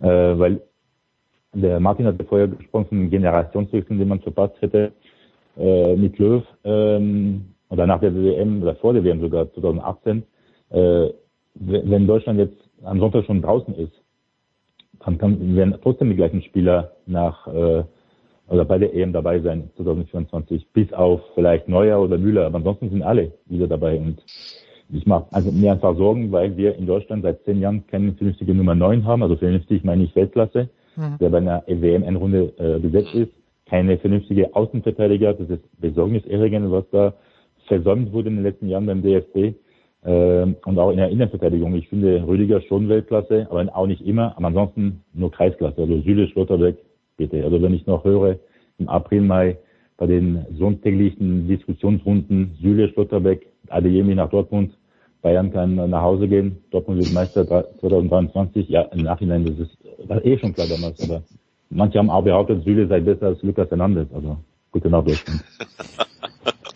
[0.00, 0.62] Äh, weil
[1.54, 4.92] der Martin hat vorher gesprochen von Generationswechsel, den man verpasst hätte
[5.58, 10.22] äh, mit Löw ähm, oder nach der WM oder vor der WM sogar 2018.
[10.70, 11.08] Äh,
[11.54, 13.92] wenn Deutschland jetzt am Sonntag schon draußen ist,
[15.04, 17.84] dann kann, werden trotzdem die gleichen Spieler nach äh,
[18.48, 22.90] oder bei der EM dabei sein 2024, bis auf vielleicht Neuer oder Müller, aber ansonsten
[22.90, 23.98] sind alle wieder dabei.
[23.98, 24.22] Und
[24.92, 28.54] ich mache also mir einfach Sorgen, weil wir in Deutschland seit zehn Jahren keine vernünftige
[28.54, 31.18] Nummer 9 haben, also vernünftig meine ich Weltklasse, mhm.
[31.18, 33.32] der bei einer WM-Endrunde äh, gesetzt ist,
[33.66, 37.14] keine vernünftige Außenverteidiger, das ist besorgniserregend, was da
[37.68, 39.54] versäumt wurde in den letzten Jahren beim DFB.
[40.04, 41.74] Ähm, und auch in der Innenverteidigung.
[41.74, 44.36] Ich finde Rüdiger schon Weltklasse, aber auch nicht immer.
[44.36, 45.82] Aber ansonsten nur Kreisklasse.
[45.82, 46.76] Also Süle, Schlotterbeck,
[47.16, 47.44] bitte.
[47.44, 48.38] Also wenn ich noch höre,
[48.78, 49.58] im April, Mai,
[49.96, 54.72] bei den sonntäglichen Diskussionsrunden Süle, Schlotterbeck, Adeyemi nach Dortmund.
[55.22, 56.58] Bayern kann nach Hause gehen.
[56.72, 58.68] Dortmund wird Meister 2023.
[58.68, 61.22] Ja, im Nachhinein, das ist, war eh schon klar damals, aber
[61.70, 64.08] manche haben auch behauptet, Süle sei besser als Lukas Hernandez.
[64.12, 64.36] Also,
[64.72, 65.44] gute Deutschland.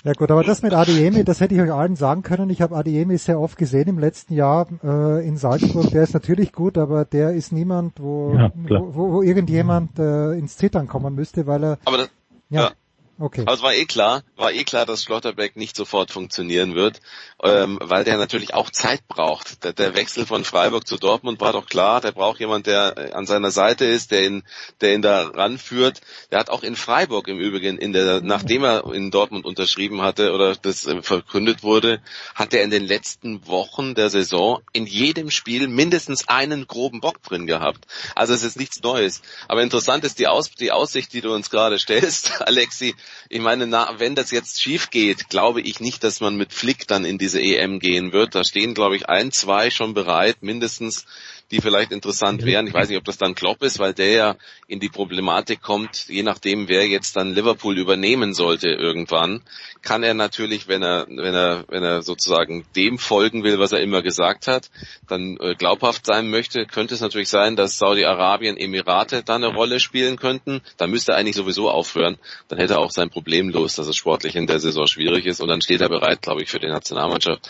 [0.07, 2.49] Ja gut, aber das mit Adeyemi, das hätte ich euch allen sagen können.
[2.49, 5.91] Ich habe Adeyemi sehr oft gesehen im letzten Jahr äh, in Salzburg.
[5.91, 10.35] Der ist natürlich gut, aber der ist niemand, wo, Ja, wo, wo, wo irgendjemand äh,
[10.35, 12.11] ins Zittern kommen müsste, weil er Aber das,
[12.51, 12.71] ja, ja.
[13.19, 13.43] Okay.
[13.43, 17.01] Aber es war eh klar, war eh klar, dass Schlotterbeck nicht sofort funktionieren wird,
[17.43, 19.65] ähm, weil der natürlich auch Zeit braucht.
[19.65, 22.01] Der, der Wechsel von Freiburg zu Dortmund war doch klar.
[22.01, 24.43] Der braucht jemand, der äh, an seiner Seite ist, der ihn,
[24.81, 26.01] der ihn da ranführt.
[26.31, 30.33] Der hat auch in Freiburg im Übrigen, in der, nachdem er in Dortmund unterschrieben hatte
[30.33, 32.01] oder das äh, verkündet wurde,
[32.35, 37.23] hat er in den letzten Wochen der Saison in jedem Spiel mindestens einen groben Bock
[37.23, 37.87] drin gehabt.
[38.15, 39.23] Also es ist nichts Neues.
[39.49, 42.95] Aber interessant ist die, Aus, die Aussicht, die du uns gerade stellst, Alexi.
[43.29, 46.87] Ich meine, na, wenn das jetzt schief geht, glaube ich nicht, dass man mit Flick
[46.87, 48.35] dann in diese EM gehen wird.
[48.35, 51.07] Da stehen, glaube ich, ein, zwei schon bereit, mindestens,
[51.51, 52.67] die vielleicht interessant wären.
[52.67, 54.37] Ich weiß nicht, ob das dann Klopp ist, weil der ja
[54.67, 59.43] in die Problematik kommt, je nachdem, wer jetzt dann Liverpool übernehmen sollte irgendwann,
[59.83, 63.81] kann er natürlich, wenn er, wenn er, wenn er sozusagen dem folgen will, was er
[63.81, 64.71] immer gesagt hat,
[65.07, 69.79] dann äh, glaubhaft sein möchte, könnte es natürlich sein, dass Saudi-Arabien, Emirate da eine Rolle
[69.79, 70.63] spielen könnten.
[70.77, 72.19] Da müsste er eigentlich sowieso aufhören.
[72.49, 75.41] Dann hätte er auch sein Problem los, dass es sportlich in der Saison schwierig ist
[75.41, 77.49] und dann steht er bereit, glaube ich, für die Nationalmannschaft.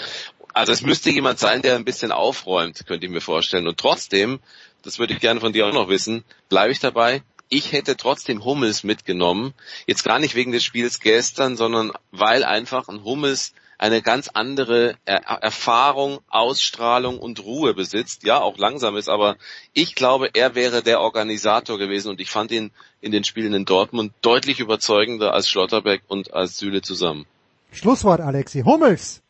[0.57, 3.69] Also es müsste jemand sein, der ein bisschen aufräumt, könnte ich mir vorstellen.
[3.69, 4.41] Und trotzdem,
[4.81, 7.23] das würde ich gerne von dir auch noch wissen, bleibe ich dabei.
[7.51, 9.53] Ich hätte trotzdem Hummels mitgenommen.
[9.87, 14.95] Jetzt gar nicht wegen des Spiels gestern, sondern weil einfach ein Hummels eine ganz andere
[15.05, 18.25] er Erfahrung, Ausstrahlung und Ruhe besitzt.
[18.25, 19.37] Ja, auch langsam ist, aber
[19.75, 22.71] ich glaube, er wäre der Organisator gewesen und ich fand ihn
[23.03, 27.27] in den Spielen in Dortmund deutlich überzeugender als Schlotterbeck und als Süle zusammen.
[27.73, 28.63] Schlusswort, Alexi.
[28.63, 29.21] Hummels!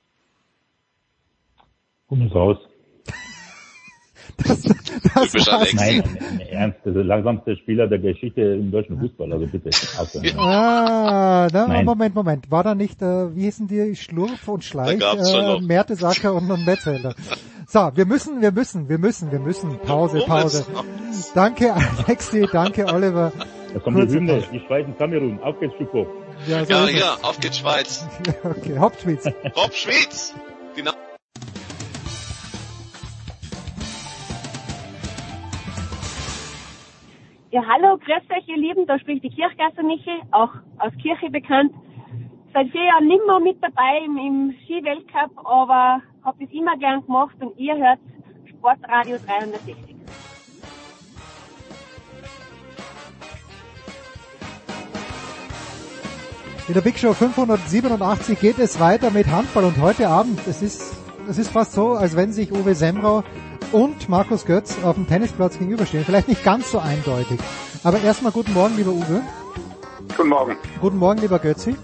[2.11, 2.57] Hummels raus.
[4.39, 5.73] Das, das Typisch war's.
[5.73, 6.03] Nein,
[6.51, 9.71] Ernst, das ist der langsamste Spieler der Geschichte im deutschen Fußball, also bitte.
[9.99, 10.39] aufhören.
[10.39, 11.87] Ah, na, Nein.
[11.87, 12.51] Moment, Moment.
[12.51, 15.61] War da nicht, äh, wie hießen die, Schlurf und Schleich, äh, noch.
[15.63, 17.15] Mertesacker und, und Metzelder.
[17.67, 19.79] So, wir müssen, wir müssen, wir müssen, wir müssen.
[19.79, 20.67] Pause, Pause.
[21.35, 23.33] Danke Alexi, danke Oliver.
[23.73, 26.07] Da kommt die Hymne, die Schweiz in Kamerun, auf geht's Schuppo.
[26.47, 28.07] Ja, so Ja, ja, auf geht's Schweiz.
[28.45, 29.27] Okay, Hauptschwitz.
[29.57, 30.35] Rob Schweiz.
[30.77, 30.93] Genau.
[37.57, 41.73] Ja, hallo, grüß euch, ihr Lieben, da spricht die Kirchgasser Michi, auch aus Kirche bekannt.
[42.53, 47.35] Seit vier Jahren nimmer mit dabei im, im Skiweltcup, aber hab das immer gern gemacht
[47.41, 47.99] und ihr hört
[48.45, 49.75] Sportradio 360.
[56.69, 60.95] In der Big Show 587 geht es weiter mit Handball und heute Abend, es ist,
[61.27, 63.25] es ist fast so, als wenn sich Uwe Semrau
[63.73, 66.05] und Markus Götz auf dem Tennisplatz gegenüberstehen.
[66.05, 67.39] Vielleicht nicht ganz so eindeutig.
[67.85, 69.23] Aber erstmal guten Morgen, lieber Uwe.
[70.17, 70.57] Guten Morgen.
[70.81, 71.77] Guten Morgen, lieber Götzi.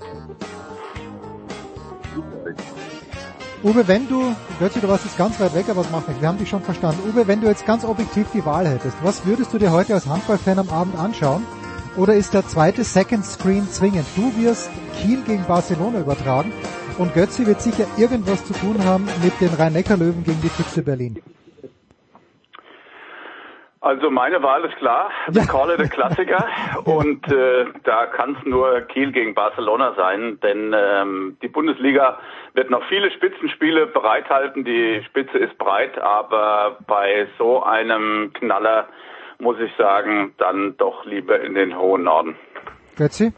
[3.63, 6.29] Uwe, wenn du, Götzi, du warst jetzt ganz weit weg, aber das macht nichts, wir
[6.29, 7.01] haben dich schon verstanden.
[7.09, 10.07] Uwe, wenn du jetzt ganz objektiv die Wahl hättest, was würdest du dir heute als
[10.07, 11.47] Handballfan am Abend anschauen?
[11.97, 14.07] Oder ist der zweite Second Screen zwingend?
[14.17, 16.53] Du wirst Kiel gegen Barcelona übertragen
[16.99, 21.19] und Götzi wird sicher irgendwas zu tun haben mit den Rhein-Neckar-Löwen gegen die Füchse Berlin.
[23.83, 25.11] Also meine Wahl ist klar.
[25.27, 26.47] Wir call it a Klassiker.
[26.85, 32.21] Und äh, da kann es nur Kiel gegen Barcelona sein, denn ähm, die Bundesliga
[32.55, 34.65] wird noch viele Spitzenspiele bereithalten.
[34.65, 38.87] Die Spitze ist breit, aber bei so einem Knaller
[39.41, 42.37] muss ich sagen, dann doch lieber in den hohen Norden.
[42.97, 43.33] Götzi?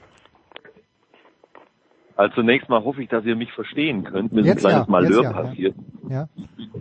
[2.17, 4.35] Also zunächst mal hoffe ich, dass ihr mich verstehen könnt.
[4.35, 5.43] Mir ist ein kleines ja, Malheur jetzt ja, ja.
[5.43, 5.75] passiert.
[6.11, 6.29] Ja.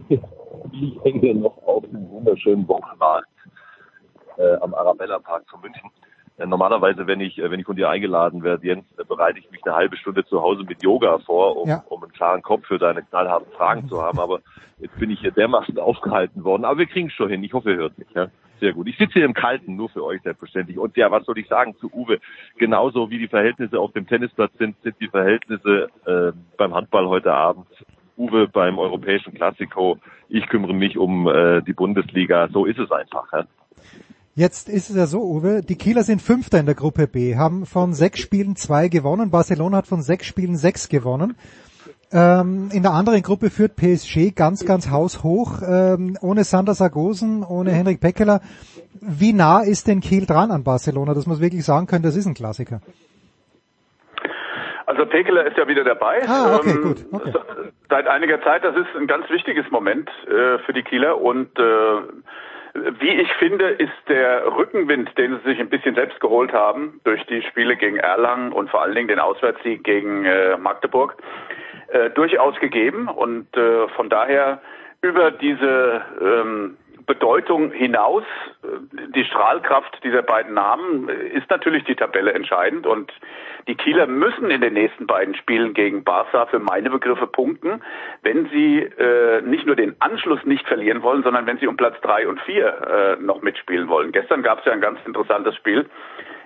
[0.71, 3.27] Ich hänge noch auf dem wunderschönen Wochenmarkt
[4.43, 5.89] äh, am Arabella Park zu München.
[6.37, 9.49] Äh, normalerweise, wenn ich, äh, wenn ich von dir eingeladen werde, Jens, äh, bereite ich
[9.51, 11.83] mich eine halbe Stunde zu Hause mit Yoga vor, um, Ja.
[11.89, 14.19] um einen klaren Kopf für deine knallharten Fragen zu haben.
[14.19, 14.39] Aber
[14.79, 16.65] jetzt bin ich hier dermaßen aufgehalten worden.
[16.65, 17.43] Aber wir kriegen es schon hin.
[17.43, 18.09] Ich hoffe, ihr hört mich.
[18.15, 18.27] Ja?
[18.59, 18.87] Sehr gut.
[18.87, 20.77] Ich sitze hier im Kalten, nur für euch selbstverständlich.
[20.79, 22.19] Und ja, was soll ich sagen zu Uwe?
[22.57, 27.33] Genauso wie die Verhältnisse auf dem Tennisplatz sind, sind die Verhältnisse äh, beim Handball heute
[27.33, 27.67] Abend.
[28.17, 29.97] Uwe beim europäischen Klassiko.
[30.29, 32.47] Ich kümmere mich um äh, die Bundesliga.
[32.49, 33.31] So ist es einfach.
[33.33, 33.45] Ja?
[34.35, 37.67] Jetzt ist es ja so, Uwe, die Kieler sind Fünfter in der Gruppe B, haben
[37.67, 41.35] von sechs Spielen zwei gewonnen, Barcelona hat von sechs Spielen sechs gewonnen.
[42.11, 47.71] Ähm, in der anderen Gruppe führt PSG ganz, ganz haushoch, ähm, ohne Sander Sargosen, ohne
[47.71, 48.41] Henrik Peckeler.
[49.01, 52.15] Wie nah ist denn Kiel dran an Barcelona, dass man es wirklich sagen können, das
[52.15, 52.81] ist ein Klassiker?
[54.87, 56.27] Also Pekeler ist ja wieder dabei.
[56.27, 57.05] Ah, okay, Ähm, gut.
[57.11, 57.33] Okay.
[57.87, 62.01] Seit einiger Zeit, das ist ein ganz wichtiges Moment äh, für die Kieler und äh,
[62.73, 67.23] wie ich finde, ist der Rückenwind, den sie sich ein bisschen selbst geholt haben durch
[67.27, 71.15] die Spiele gegen Erlangen und vor allen Dingen den Auswärtssieg gegen äh, Magdeburg,
[71.89, 73.07] äh, durchaus gegeben.
[73.07, 74.59] Und äh, von daher
[75.01, 78.23] über diese ähm, Bedeutung hinaus,
[79.15, 83.11] die Strahlkraft dieser beiden Namen, ist natürlich die Tabelle entscheidend und
[83.67, 87.81] die Kieler müssen in den nächsten beiden Spielen gegen Barca für meine Begriffe punkten,
[88.21, 91.95] wenn sie äh, nicht nur den Anschluss nicht verlieren wollen, sondern wenn sie um Platz
[92.01, 94.11] drei und vier äh, noch mitspielen wollen.
[94.11, 95.85] Gestern gab es ja ein ganz interessantes Spiel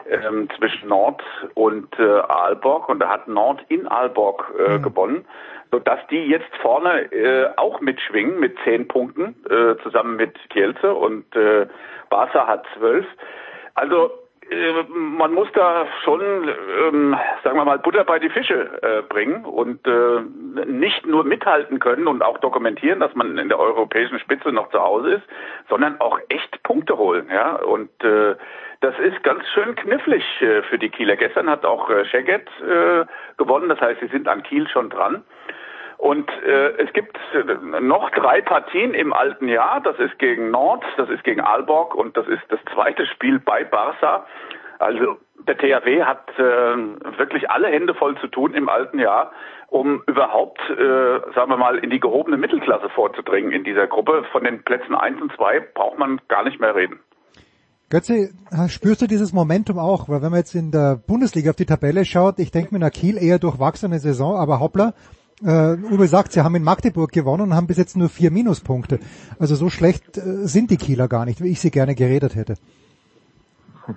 [0.09, 1.21] ähm, zwischen Nord
[1.53, 5.25] und äh, Aalborg und da hat Nord in Aalborg äh, gewonnen,
[5.71, 11.35] sodass die jetzt vorne äh, auch mitschwingen mit zehn Punkten äh, zusammen mit Kielce und
[11.35, 11.67] äh,
[12.09, 13.05] Barca hat zwölf.
[13.75, 14.11] Also
[14.49, 19.43] äh, man muss da schon, ähm, sagen wir mal, Butter bei die Fische äh, bringen
[19.45, 20.21] und äh,
[20.65, 24.79] nicht nur mithalten können und auch dokumentieren, dass man in der europäischen Spitze noch zu
[24.79, 25.23] Hause ist,
[25.69, 27.27] sondern auch echt Punkte holen.
[27.31, 28.35] Ja, und äh,
[28.81, 31.15] das ist ganz schön knifflig äh, für die Kieler.
[31.15, 33.05] Gestern hat auch äh, Szeged äh,
[33.37, 35.23] gewonnen, das heißt, sie sind an Kiel schon dran.
[35.97, 39.81] Und äh, es gibt äh, noch drei Partien im alten Jahr.
[39.81, 43.63] Das ist gegen Nord, das ist gegen Aalborg und das ist das zweite Spiel bei
[43.63, 44.27] Barca.
[44.77, 45.17] Also
[45.47, 46.43] der THW hat äh,
[47.17, 49.31] wirklich alle Hände voll zu tun im alten Jahr,
[49.69, 54.23] um überhaupt, äh, sagen wir mal, in die gehobene Mittelklasse vorzudringen in dieser Gruppe.
[54.31, 56.99] Von den Plätzen eins und zwei braucht man gar nicht mehr reden.
[57.89, 58.31] Götze,
[58.67, 60.09] spürst du dieses Momentum auch?
[60.09, 62.91] Weil wenn man jetzt in der Bundesliga auf die Tabelle schaut, ich denke mir nach
[62.91, 64.93] Kiel eher durchwachsene Saison, aber hoppla,
[65.41, 68.99] äh, Uwe sagt, sie haben in Magdeburg gewonnen und haben bis jetzt nur vier Minuspunkte.
[69.39, 72.55] Also so schlecht äh, sind die Kieler gar nicht, wie ich sie gerne geredet hätte.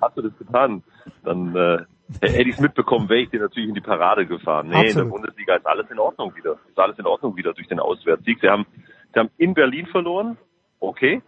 [0.00, 0.82] Hast du das getan?
[1.22, 1.78] Dann äh,
[2.22, 4.68] hätte ich es mitbekommen, wäre ich dir natürlich in die Parade gefahren.
[4.68, 4.90] Nee, Absolut.
[4.90, 6.52] in der Bundesliga ist alles in Ordnung wieder.
[6.68, 8.38] Ist alles in Ordnung wieder durch den Auswärtssieg.
[8.40, 8.64] Sie haben,
[9.12, 10.38] sie haben in Berlin verloren.
[10.80, 11.22] Okay.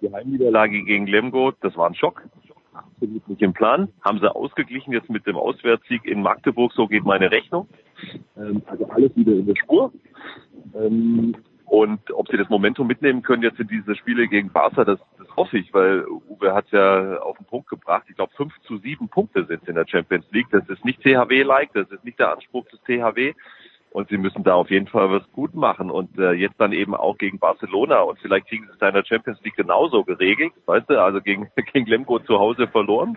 [0.00, 2.22] Die Heimniederlage gegen Lemgo, das war ein Schock.
[2.72, 3.88] Absolut nicht im Plan.
[4.02, 6.72] Haben sie ausgeglichen jetzt mit dem Auswärtssieg in Magdeburg.
[6.72, 7.68] So geht meine Rechnung.
[8.36, 9.92] Ähm, also alles wieder in der Spur.
[10.74, 11.34] Ähm,
[11.68, 15.28] und ob sie das Momentum mitnehmen können jetzt in diese Spiele gegen Barca, das, das
[15.36, 18.04] hoffe ich, weil Uwe hat ja auf den Punkt gebracht.
[18.08, 20.46] Ich glaube, fünf zu sieben Punkte sind in der Champions League.
[20.50, 23.34] Das ist nicht THW-like, das ist nicht der Anspruch des THW.
[23.90, 25.90] Und sie müssen da auf jeden Fall was gut machen.
[25.90, 28.00] Und äh, jetzt dann eben auch gegen Barcelona.
[28.00, 30.52] Und vielleicht kriegen sie es in der Champions League genauso geregelt.
[30.66, 33.16] Weißt du, also gegen, gegen Lemgo zu Hause verloren,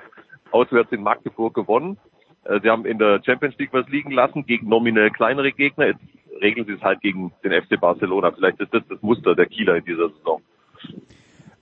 [0.51, 1.97] auswärts in Magdeburg gewonnen.
[2.45, 5.87] Äh, sie haben in der Champions League was liegen lassen gegen nominell kleinere Gegner.
[5.87, 6.01] Jetzt
[6.41, 8.31] regeln sie es halt gegen den FC Barcelona.
[8.31, 10.41] Vielleicht ist das das Muster der Kieler in dieser Saison.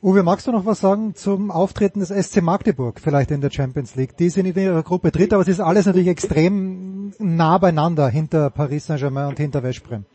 [0.01, 3.97] Uwe, magst du noch was sagen zum Auftreten des SC Magdeburg vielleicht in der Champions
[3.97, 4.15] League?
[4.17, 8.49] Die sind in ihrer Gruppe dritt, aber es ist alles natürlich extrem nah beieinander hinter
[8.49, 10.05] Paris Saint-Germain und hinter Veszprem.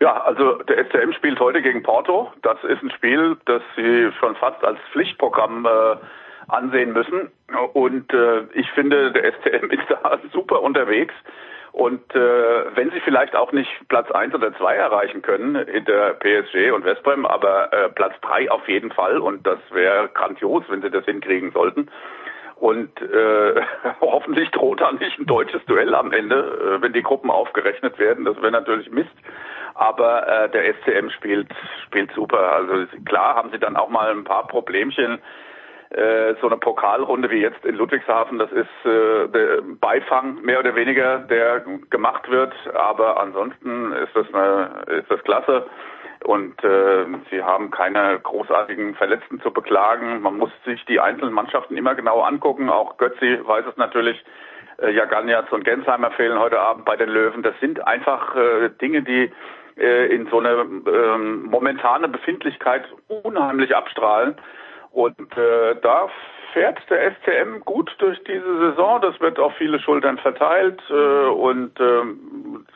[0.00, 2.32] Ja, also der SCM spielt heute gegen Porto.
[2.42, 5.96] Das ist ein Spiel, das Sie schon fast als Pflichtprogramm äh,
[6.48, 7.30] ansehen müssen.
[7.72, 11.14] Und äh, ich finde, der SCM ist da super unterwegs.
[11.72, 16.70] Und äh, wenn sie vielleicht auch nicht Platz eins oder zwei erreichen können hinter PSG
[16.70, 19.18] und Westbrem, aber äh, Platz drei auf jeden Fall.
[19.18, 21.90] Und das wäre grandios, wenn sie das hinkriegen sollten.
[22.56, 23.62] Und äh,
[24.02, 26.36] hoffentlich droht da nicht ein deutsches Duell am Ende,
[26.76, 28.26] äh, wenn die Gruppen aufgerechnet werden.
[28.26, 29.10] Das wäre natürlich Mist.
[29.74, 31.48] Aber äh, der SCM spielt
[31.86, 32.52] spielt super.
[32.52, 35.20] Also klar haben sie dann auch mal ein paar Problemchen.
[35.92, 40.74] Äh, so eine Pokalrunde wie jetzt in Ludwigshafen, das ist äh, der Beifang mehr oder
[40.74, 42.54] weniger, der gemacht wird.
[42.72, 45.66] Aber ansonsten ist das eine, ist das klasse.
[46.24, 50.22] Und äh, sie haben keine großartigen Verletzten zu beklagen.
[50.22, 52.70] Man muss sich die einzelnen Mannschaften immer genau angucken.
[52.70, 54.24] Auch Götzi weiß es natürlich.
[54.78, 57.42] Äh, Jaganiaz und Gensheimer fehlen heute Abend bei den Löwen.
[57.42, 59.30] Das sind einfach äh, Dinge, die
[59.76, 64.36] äh, in so eine ähm, momentane Befindlichkeit unheimlich abstrahlen.
[64.92, 66.08] Und äh, da
[66.52, 69.00] fährt der SCM gut durch diese Saison.
[69.00, 70.94] Das wird auf viele Schultern verteilt äh,
[71.28, 72.02] und äh,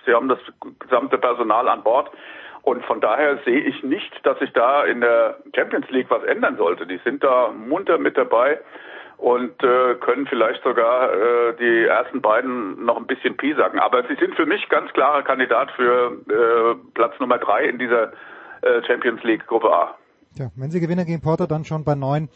[0.05, 0.39] sie haben das
[0.79, 2.11] gesamte Personal an Bord.
[2.63, 6.57] Und von daher sehe ich nicht, dass sich da in der Champions League was ändern
[6.57, 6.87] sollte.
[6.87, 8.59] Die sind da munter mit dabei
[9.19, 13.79] und äh, können vielleicht sogar äh, die ersten beiden noch ein bisschen piesacken.
[13.79, 18.13] Aber sie sind für mich ganz klarer Kandidat für äh, Platz Nummer drei in dieser
[18.63, 19.95] äh, Champions League Gruppe A.
[20.39, 22.29] Ja, wenn sie gewinnen gegen Porto, dann schon bei neun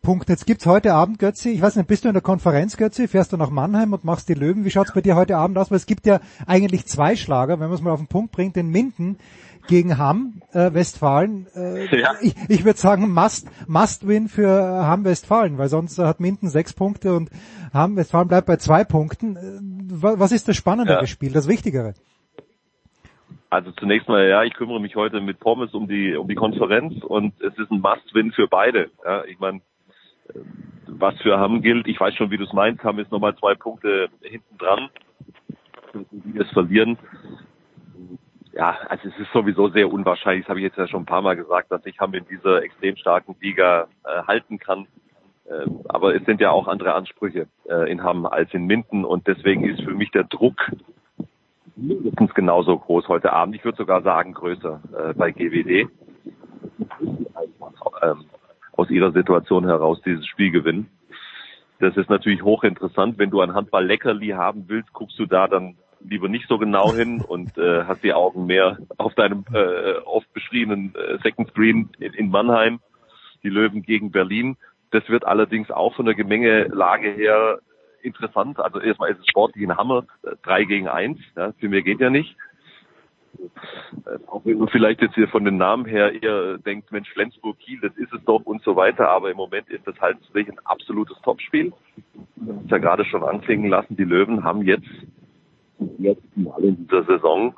[0.00, 0.32] Punkten.
[0.32, 3.08] Jetzt gibt's heute Abend, Götzi, ich weiß nicht, bist du in der Konferenz, Götzi?
[3.08, 4.64] Fährst du nach Mannheim und machst die Löwen?
[4.64, 5.70] Wie schaut's bei dir heute Abend aus?
[5.70, 8.56] Weil es gibt ja eigentlich zwei Schlager, wenn man es mal auf den Punkt bringt.
[8.56, 9.18] In Minden
[9.68, 11.46] gegen Hamm, äh, Westfalen.
[11.54, 12.14] Äh, Ja.
[12.22, 14.48] Ich, ich würde sagen, must, must win für
[14.86, 17.30] Hamm Westfalen, weil sonst hat Minden sechs Punkte und
[17.74, 19.36] Hamm Westfalen bleibt bei zwei Punkten.
[19.36, 21.06] Äh, wa- Was ist das spannendere Ja.
[21.06, 21.92] Spiel, das Wichtigere?
[23.52, 27.04] Also zunächst mal, ja, ich kümmere mich heute mit Pommes um die um die Konferenz
[27.04, 28.90] und es ist ein Must-Win für beide.
[29.04, 29.60] Ja, ich meine,
[30.86, 33.54] was für Hamm gilt, ich weiß schon, wie du es meinst, Hamm ist nochmal zwei
[33.54, 34.88] Punkte hinten dran.
[35.92, 36.96] Die das verlieren.
[38.54, 41.20] Ja, also es ist sowieso sehr unwahrscheinlich, das habe ich jetzt ja schon ein paar
[41.20, 44.86] Mal gesagt, dass ich Hamm in dieser extrem starken Liga äh, halten kann.
[45.50, 49.26] Ähm, aber es sind ja auch andere Ansprüche äh, in Hamm als in Minden und
[49.26, 50.70] deswegen ist für mich der Druck
[51.76, 53.54] mindestens genauso groß heute Abend.
[53.56, 55.88] Ich würde sogar sagen größer äh, bei GWD.
[58.02, 58.24] Ähm,
[58.72, 60.88] aus ihrer Situation heraus dieses Spiel gewinnen.
[61.78, 63.18] Das ist natürlich hochinteressant.
[63.18, 67.20] Wenn du ein Handball-Leckerli haben willst, guckst du da dann lieber nicht so genau hin
[67.20, 72.12] und äh, hast die Augen mehr auf deinem äh, oft beschriebenen äh, Second Screen in,
[72.14, 72.80] in Mannheim,
[73.42, 74.56] die Löwen gegen Berlin.
[74.90, 77.58] Das wird allerdings auch von der Gemengelage her
[78.02, 78.58] interessant.
[78.60, 80.04] Also erstmal ist es sportlich ein Hammer,
[80.42, 81.18] drei gegen eins.
[81.36, 82.36] Ja, für mehr geht ja nicht.
[84.06, 87.58] Äh, Auch wenn man vielleicht jetzt hier von den Namen her eher denkt, Mensch, Flensburg,
[87.58, 89.08] Kiel, das ist es doch und so weiter.
[89.08, 91.72] Aber im Moment ist das halt wirklich ein absolutes Topspiel.
[92.36, 93.96] Das ist ja gerade schon anklingen lassen.
[93.96, 94.88] Die Löwen haben jetzt
[96.02, 97.54] ersten Mal in dieser Saison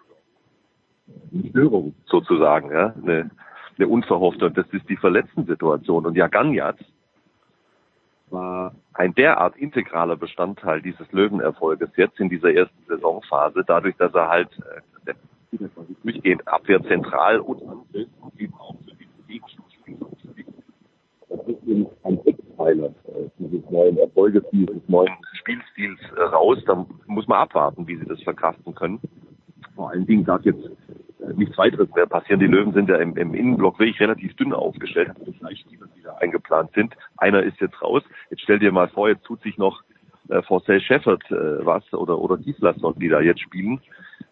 [1.33, 3.31] eine Störung sozusagen, ja, eine,
[3.77, 4.47] eine unverhoffte.
[4.47, 6.07] Und das ist die Verletzten-Situation.
[6.07, 6.79] Und Jaganjat
[8.31, 14.29] war ein derart integraler Bestandteil dieses Löwenerfolges jetzt in dieser ersten Saisonphase, dadurch, dass er
[14.29, 14.49] halt
[15.07, 15.15] äh,
[16.03, 19.05] durchgehend Abwehr zentral und anfällt und eben auch für die
[21.67, 26.59] eben ein Eckpfeiler äh, dieses neuen Erfolges, dieses neuen Spielstils äh, raus.
[26.67, 29.01] Da muss man abwarten, wie sie das verkraften können.
[29.75, 32.41] Vor allen Dingen darf jetzt äh, nichts weiteres mehr passieren.
[32.41, 35.11] Die Löwen sind ja im, im Innenblock wirklich relativ dünn aufgestellt.
[35.19, 36.95] Also Fleischspieler, die da eingeplant sind.
[37.17, 38.03] Einer ist jetzt raus.
[38.31, 39.83] Jetzt stell dir mal vor, jetzt tut sich noch
[40.29, 43.81] äh, Forsell Shepard äh, was oder oder Gislason, die da jetzt spielen.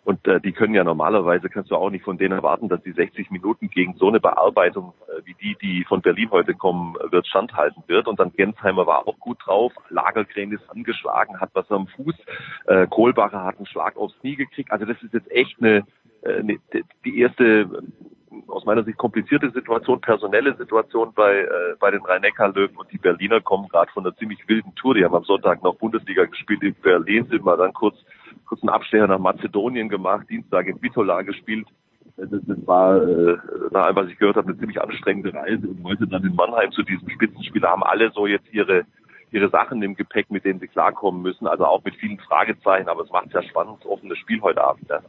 [0.04, 2.92] Und äh, die können ja normalerweise, kannst du auch nicht von denen erwarten, dass die
[2.92, 7.12] 60 Minuten gegen so eine Bearbeitung äh, wie die, die von Berlin heute kommen, äh,
[7.12, 8.08] wird standhalten wird.
[8.08, 9.72] Und dann Gensheimer war auch gut drauf.
[9.90, 12.14] Lagergren ist angeschlagen, hat was am Fuß.
[12.66, 14.72] Äh, Kohlbacher hat einen Schlag aufs Knie gekriegt.
[14.72, 15.84] Also das ist jetzt echt eine,
[16.22, 16.58] äh, eine
[17.04, 17.82] die erste
[18.48, 23.40] aus meiner Sicht komplizierte Situation, personelle Situation bei, äh, bei den Rhein-Neckar-Löwen und die Berliner
[23.40, 24.94] kommen gerade von einer ziemlich wilden Tour.
[24.94, 27.96] Die haben am Sonntag noch Bundesliga gespielt in Berlin, sind mal dann kurz,
[28.46, 31.66] kurz einen Abstecher nach Mazedonien gemacht, Dienstag in Bitola gespielt.
[32.16, 33.38] Das, das war, äh,
[33.70, 36.70] nach allem, was ich gehört habe, eine ziemlich anstrengende Reise und heute dann in Mannheim
[36.72, 38.84] zu diesem Spitzenspieler haben alle so jetzt ihre
[39.32, 41.46] ihre Sachen im Gepäck, mit denen sie klarkommen müssen.
[41.46, 44.88] Also auch mit vielen Fragezeichen, aber es macht ja spannend, offenes Spiel heute Abend.
[44.88, 45.00] Ja.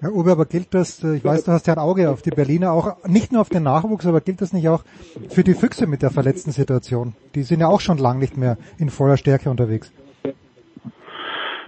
[0.00, 2.30] Herr Uwe, aber gilt das, äh, ich weiß, du hast ja ein Auge auf die
[2.30, 4.84] Berliner, auch nicht nur auf den Nachwuchs, aber gilt das nicht auch
[5.30, 7.14] für die Füchse mit der verletzten Situation?
[7.34, 9.92] Die sind ja auch schon lang nicht mehr in voller Stärke unterwegs.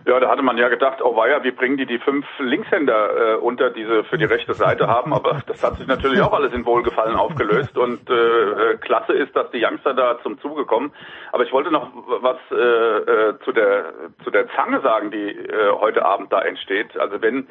[0.07, 3.35] Ja, da hatte man ja gedacht, oh weia, wie bringen die die fünf Linkshänder äh,
[3.39, 6.53] unter, die sie für die rechte Seite haben, aber das hat sich natürlich auch alles
[6.53, 10.93] in Wohlgefallen aufgelöst und äh, äh, klasse ist, dass die Youngster da zum Zuge kommen.
[11.33, 11.91] Aber ich wollte noch
[12.21, 16.97] was äh, äh, zu der zu der Zange sagen, die äh, heute Abend da entsteht.
[16.97, 17.49] Also wenn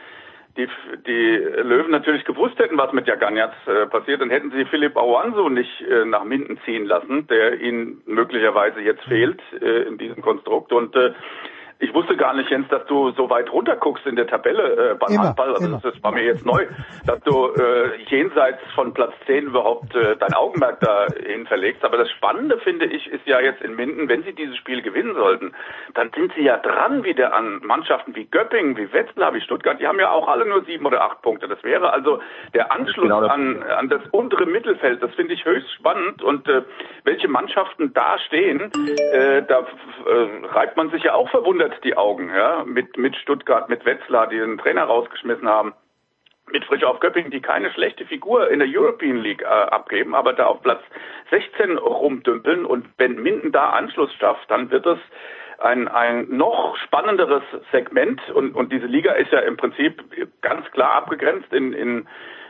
[0.58, 0.68] die,
[1.06, 5.50] die Löwen natürlich gewusst hätten, was mit Jaganjaz äh, passiert, dann hätten sie Philipp Awanso
[5.50, 10.72] nicht äh, nach Minden ziehen lassen, der ihnen möglicherweise jetzt fehlt äh, in diesem Konstrukt.
[10.72, 11.12] Und äh,
[11.80, 14.96] ich wusste gar nicht, Jens, dass du so weit runter guckst in der Tabelle äh,
[14.96, 15.56] beim Immer, Handball.
[15.56, 15.82] Also immer.
[15.84, 16.66] das, war mir jetzt neu,
[17.06, 21.84] dass du äh, jenseits von Platz 10 überhaupt äh, dein Augenmerk dahin verlegst.
[21.84, 25.16] Aber das Spannende, finde ich, ist ja jetzt in Minden, wenn sie dieses Spiel gewinnen
[25.16, 25.54] sollten,
[25.94, 29.80] dann sind sie ja dran wieder an Mannschaften wie Göppingen, wie Wetzlar, wie Stuttgart.
[29.80, 31.50] Die haben ja auch alle nur sieben oder acht Punkte.
[31.50, 32.20] Das wäre also
[32.54, 35.04] der Anschluss Genau an, an das untere Mittelfeld.
[35.04, 36.24] Das finde ich höchst spannend.
[36.24, 36.62] Und äh,
[37.04, 38.72] welche Mannschaften da stehen,
[39.12, 43.70] äh, da äh, reibt man sich ja auch verwundert die Augen, ja, mit, mit Stuttgart,
[43.70, 45.74] mit Wetzlar, die den Trainer rausgeschmissen haben.
[46.52, 50.34] Mit Frisch auf Göppingen, die keine schlechte Figur in der European League äh, abgeben, aber
[50.34, 50.82] da auf Platz
[51.32, 55.00] 16 rumdümpeln und wenn Minden da Anschluss schafft, dann wird es
[55.58, 60.04] ein, ein noch spannenderes Segment und, und diese Liga ist ja im Prinzip
[60.42, 62.08] ganz klar abgegrenzt in, in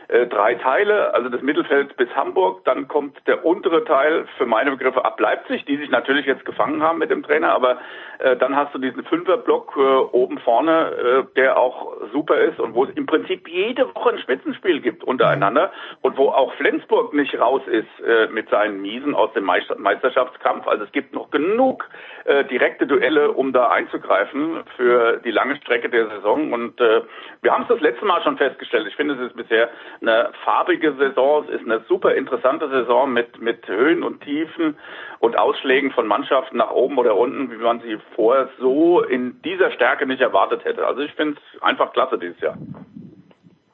[0.08, 4.70] äh, drei Teile, also das Mittelfeld bis Hamburg, dann kommt der untere Teil für meine
[4.70, 7.78] Begriffe ab Leipzig, die sich natürlich jetzt gefangen haben mit dem Trainer, aber
[8.18, 12.74] äh, dann hast du diesen Fünferblock äh, oben vorne, äh, der auch super ist und
[12.74, 17.38] wo es im Prinzip jede Woche ein Spitzenspiel gibt untereinander und wo auch Flensburg nicht
[17.38, 20.66] raus ist äh, mit seinen Miesen aus dem Meister Meisterschaftskampf.
[20.66, 21.88] Also es gibt noch genug
[22.24, 27.02] äh, direkte Duelle, um da einzugreifen für die lange Strecke der Saison und äh,
[27.42, 28.86] wir haben es das letzte Mal schon festgestellt.
[28.88, 29.68] Ich finde, es ist bisher
[30.00, 34.76] eine farbige Saison, es ist eine super interessante Saison mit, mit Höhen und Tiefen
[35.18, 39.70] und Ausschlägen von Mannschaften nach oben oder unten, wie man sie vorher so in dieser
[39.70, 40.86] Stärke nicht erwartet hätte.
[40.86, 42.56] Also ich finde es einfach klasse dieses Jahr.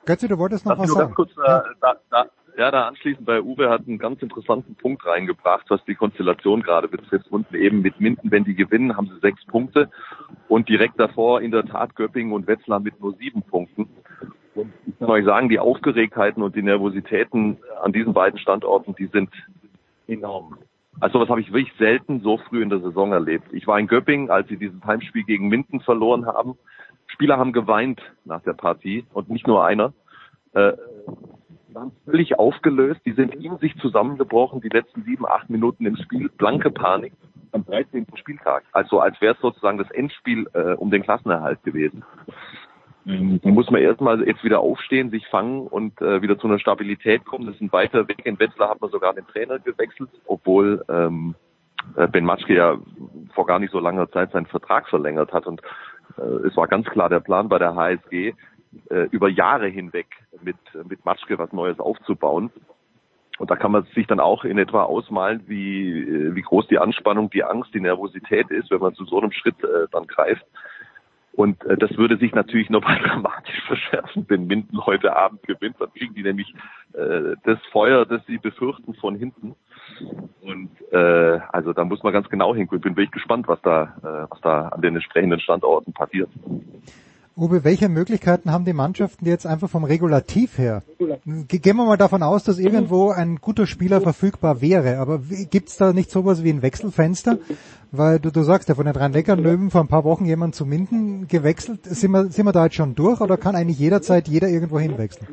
[0.04, 1.14] Götze, du wolltest noch Lass was nur sagen.
[1.14, 5.06] ganz kurz, äh, da, da, ja, da anschließend bei Uwe hat einen ganz interessanten Punkt
[5.06, 7.26] reingebracht, was die Konstellation gerade betrifft.
[7.30, 9.90] Unten eben mit Minden, wenn die gewinnen, haben sie sechs Punkte
[10.48, 13.88] und direkt davor in der Tat Göppingen und Wetzlar mit nur sieben Punkten.
[14.54, 19.30] Ich kann euch sagen, die Aufgeregtheiten und die Nervositäten an diesen beiden Standorten, die sind
[20.06, 20.58] enorm.
[21.00, 23.52] Also was habe ich wirklich selten so früh in der Saison erlebt.
[23.52, 26.56] Ich war in Göppingen, als sie dieses Heimspiel gegen Minden verloren haben.
[27.06, 29.92] Spieler haben geweint nach der Partie und nicht nur einer.
[30.52, 30.72] Äh,
[31.74, 33.00] waren völlig aufgelöst.
[33.06, 36.28] Die sind in sich zusammengebrochen, die letzten sieben, acht Minuten im Spiel.
[36.28, 37.14] Blanke Panik
[37.52, 38.06] am 13.
[38.16, 38.64] Spieltag.
[38.72, 42.04] Also als wäre es sozusagen das Endspiel äh, um den Klassenerhalt gewesen.
[43.06, 46.58] Ähm, Da muss man erstmal jetzt wieder aufstehen, sich fangen und äh, wieder zu einer
[46.58, 47.46] Stabilität kommen.
[47.46, 48.24] Das ist ein weiter Weg.
[48.24, 51.34] In Wetzlar hat man sogar den Trainer gewechselt, obwohl ähm,
[51.96, 52.78] äh, Ben Matschke ja
[53.34, 55.46] vor gar nicht so langer Zeit seinen Vertrag verlängert hat.
[55.46, 55.62] Und
[56.18, 58.34] äh, es war ganz klar der Plan bei der HSG,
[58.90, 60.06] äh, über Jahre hinweg
[60.42, 60.56] mit,
[60.88, 62.50] mit Matschke was Neues aufzubauen.
[63.38, 66.78] Und da kann man sich dann auch in etwa ausmalen, wie, äh, wie groß die
[66.78, 70.44] Anspannung, die Angst, die Nervosität ist, wenn man zu so einem Schritt äh, dann greift.
[71.32, 75.76] Und äh, das würde sich natürlich nochmal dramatisch verschärfen, wenn Minden heute Abend gewinnt.
[75.78, 76.54] Dann kriegen die nämlich
[76.92, 79.54] äh, das Feuer, das sie befürchten, von hinten.
[80.42, 82.82] Und äh, also da muss man ganz genau hingucken.
[82.82, 86.28] Bin wirklich gespannt, was da, äh, was da an den entsprechenden Standorten passiert.
[87.34, 90.82] Uwe, welche Möglichkeiten haben die Mannschaften jetzt einfach vom Regulativ her?
[91.48, 95.20] Ge- Gehen wir mal davon aus, dass irgendwo ein guter Spieler verfügbar wäre, aber
[95.50, 97.38] gibt's da nicht sowas wie ein Wechselfenster?
[97.90, 100.54] Weil du, du sagst ja, von den rhein leckern löwen vor ein paar Wochen jemand
[100.54, 101.80] zu Minden gewechselt.
[101.84, 105.26] Sind wir, sind wir da jetzt schon durch oder kann eigentlich jederzeit jeder irgendwo hinwechseln?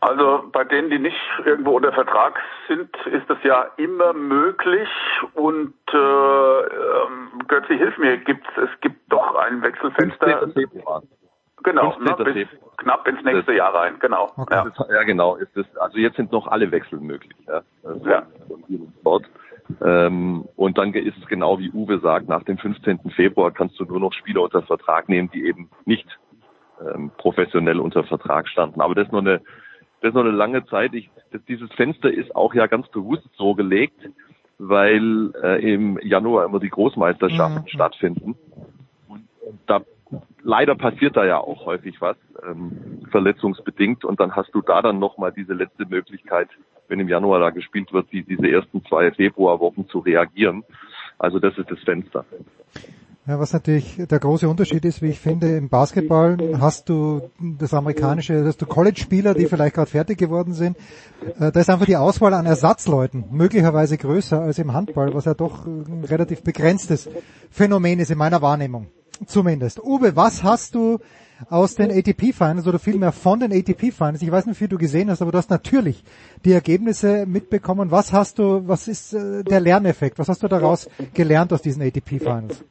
[0.00, 2.38] Also bei denen, die nicht irgendwo unter Vertrag
[2.68, 4.88] sind, ist das ja immer möglich.
[5.34, 10.48] Und äh, ähm, Götzi, hilf mir, gibt's, es gibt doch ein Wechselfenster.
[10.54, 11.02] Februar.
[11.62, 12.24] Genau, 15.
[12.24, 12.48] ne, bis
[12.78, 14.32] knapp ins nächste Jahr rein, genau.
[14.50, 14.64] Ja.
[14.64, 15.36] Das ist, ja, genau.
[15.36, 17.36] Ist das, also jetzt sind noch alle Wechsel möglich.
[17.46, 17.60] Ja.
[17.84, 18.22] Also Ja.
[19.04, 19.24] dort.
[19.84, 23.10] Ähm, und dann ist es genau wie Uwe sagt, nach dem 15.
[23.14, 26.06] Februar kannst du nur noch Spieler unter Vertrag nehmen, die eben nicht
[26.80, 28.80] ähm, professionell unter Vertrag standen.
[28.80, 29.42] Aber das ist noch eine,
[30.00, 30.94] das ist noch eine lange Zeit.
[30.94, 34.08] Ich, das, dieses Fenster ist auch ja ganz bewusst so gelegt,
[34.58, 38.36] weil äh, im Januar immer die Großmeisterschaften stattfinden.
[39.08, 39.28] Und
[39.66, 39.82] da
[40.42, 44.04] leider passiert da ja auch häufig was, ähm, verletzungsbedingt.
[44.04, 46.48] Und dann hast du da dann nochmal diese letzte Möglichkeit,
[46.88, 50.64] wenn im Januar da gespielt wird, die, diese ersten zwei Februarwochen zu reagieren.
[51.18, 52.24] Also das ist das Fenster.
[53.30, 57.72] Ja, was natürlich der große Unterschied ist, wie ich finde, im Basketball hast du das
[57.72, 60.76] amerikanische, hast du College-Spieler, die vielleicht gerade fertig geworden sind.
[61.38, 65.34] Äh, Da ist einfach die Auswahl an Ersatzleuten möglicherweise größer als im Handball, was ja
[65.34, 67.08] doch ein relativ begrenztes
[67.52, 68.88] Phänomen ist in meiner Wahrnehmung.
[69.26, 69.78] Zumindest.
[69.80, 70.98] Uwe, was hast du
[71.48, 74.22] aus den ATP-Finals oder vielmehr von den ATP-Finals?
[74.22, 76.02] Ich weiß nicht, wie viel du gesehen hast, aber du hast natürlich
[76.44, 77.92] die Ergebnisse mitbekommen.
[77.92, 80.18] Was hast du, was ist äh, der Lerneffekt?
[80.18, 82.64] Was hast du daraus gelernt aus diesen ATP-Finals?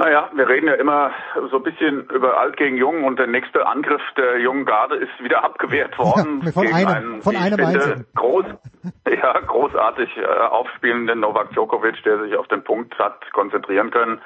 [0.00, 1.10] Naja, wir reden ja immer
[1.50, 5.12] so ein bisschen über alt gegen jung und der nächste Angriff der jungen Garde ist
[5.22, 6.40] wieder abgewehrt worden.
[6.42, 8.06] Ja, von gegen einem, einen, von einem finde.
[8.14, 8.46] Groß,
[9.22, 14.22] ja, großartig äh, aufspielenden Novak Djokovic, der sich auf den Punkt hat konzentrieren können.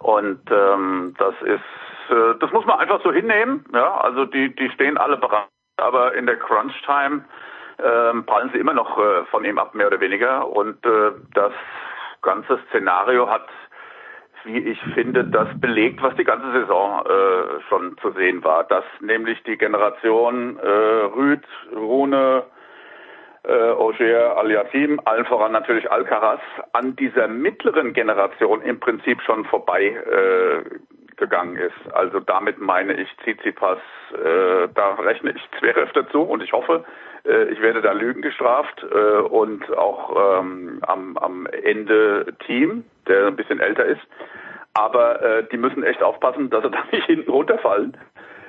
[0.00, 3.64] Und ähm, das ist, äh, das muss man einfach so hinnehmen.
[3.72, 5.46] Ja, also die, die stehen alle bereit,
[5.76, 7.24] aber in der Crunch Time
[7.78, 10.48] ähm, prallen sie immer noch äh, von ihm ab, mehr oder weniger.
[10.48, 11.52] Und äh, das
[12.20, 13.46] ganze Szenario hat
[14.44, 18.64] wie ich finde, das belegt, was die ganze Saison äh, schon zu sehen war.
[18.64, 22.44] Dass nämlich die Generation äh, Rüd, Rune,
[23.44, 26.40] äh, Ogier, Aliatim, allen voran natürlich Alcaraz,
[26.72, 30.62] an dieser mittleren Generation im Prinzip schon vorbei äh,
[31.16, 31.94] gegangen ist.
[31.94, 33.78] Also damit meine ich Tsitsipas,
[34.12, 36.84] äh, da rechne ich Zverev dazu und ich hoffe,
[37.26, 43.26] äh, ich werde da Lügen gestraft äh, und auch ähm, am, am Ende Team, der
[43.28, 44.02] ein bisschen älter ist.
[44.74, 47.96] Aber äh, die müssen echt aufpassen, dass sie da nicht hinten runterfallen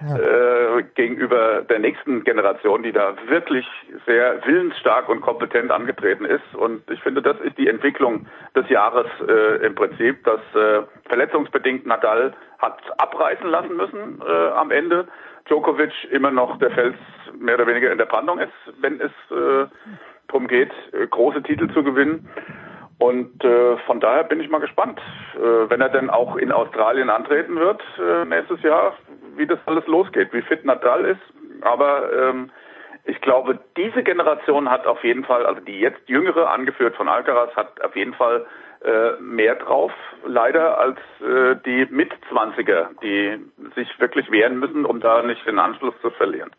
[0.02, 3.66] äh, gegenüber der nächsten Generation, die da wirklich
[4.06, 6.56] sehr willensstark und kompetent angetreten ist.
[6.56, 11.86] Und ich finde, das ist die Entwicklung des Jahres äh, im Prinzip, dass äh, verletzungsbedingt
[11.86, 15.08] Nadal hat abreißen lassen müssen äh, am Ende.
[15.48, 16.96] Djokovic immer noch der Fels
[17.40, 18.52] mehr oder weniger in der Brandung ist,
[18.82, 19.68] wenn es äh,
[20.28, 22.28] darum geht, äh, große Titel zu gewinnen.
[22.98, 25.00] Und äh, von daher bin ich mal gespannt,
[25.36, 28.94] äh, wenn er denn auch in Australien antreten wird äh, nächstes Jahr,
[29.36, 31.22] wie das alles losgeht, wie fit Nadal ist.
[31.62, 32.52] Aber ähm,
[33.04, 37.56] ich glaube, diese Generation hat auf jeden Fall, also die jetzt jüngere, angeführt von Alcaraz,
[37.56, 38.46] hat auf jeden Fall
[38.84, 39.92] äh, mehr drauf,
[40.26, 43.40] leider, als äh, die Mitzwanziger, die
[43.76, 46.52] sich wirklich wehren müssen, um da nicht den Anschluss zu verlieren.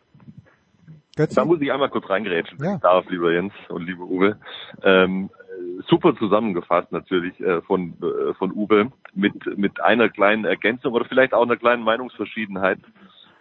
[1.15, 2.77] Da muss ich einmal kurz reingerätschen, ja.
[2.77, 4.37] darf, lieber Jens und liebe Uwe.
[4.83, 5.31] Ähm,
[5.87, 11.33] super zusammengefasst natürlich äh, von, äh, von Uwe mit, mit einer kleinen Ergänzung oder vielleicht
[11.33, 12.79] auch einer kleinen Meinungsverschiedenheit.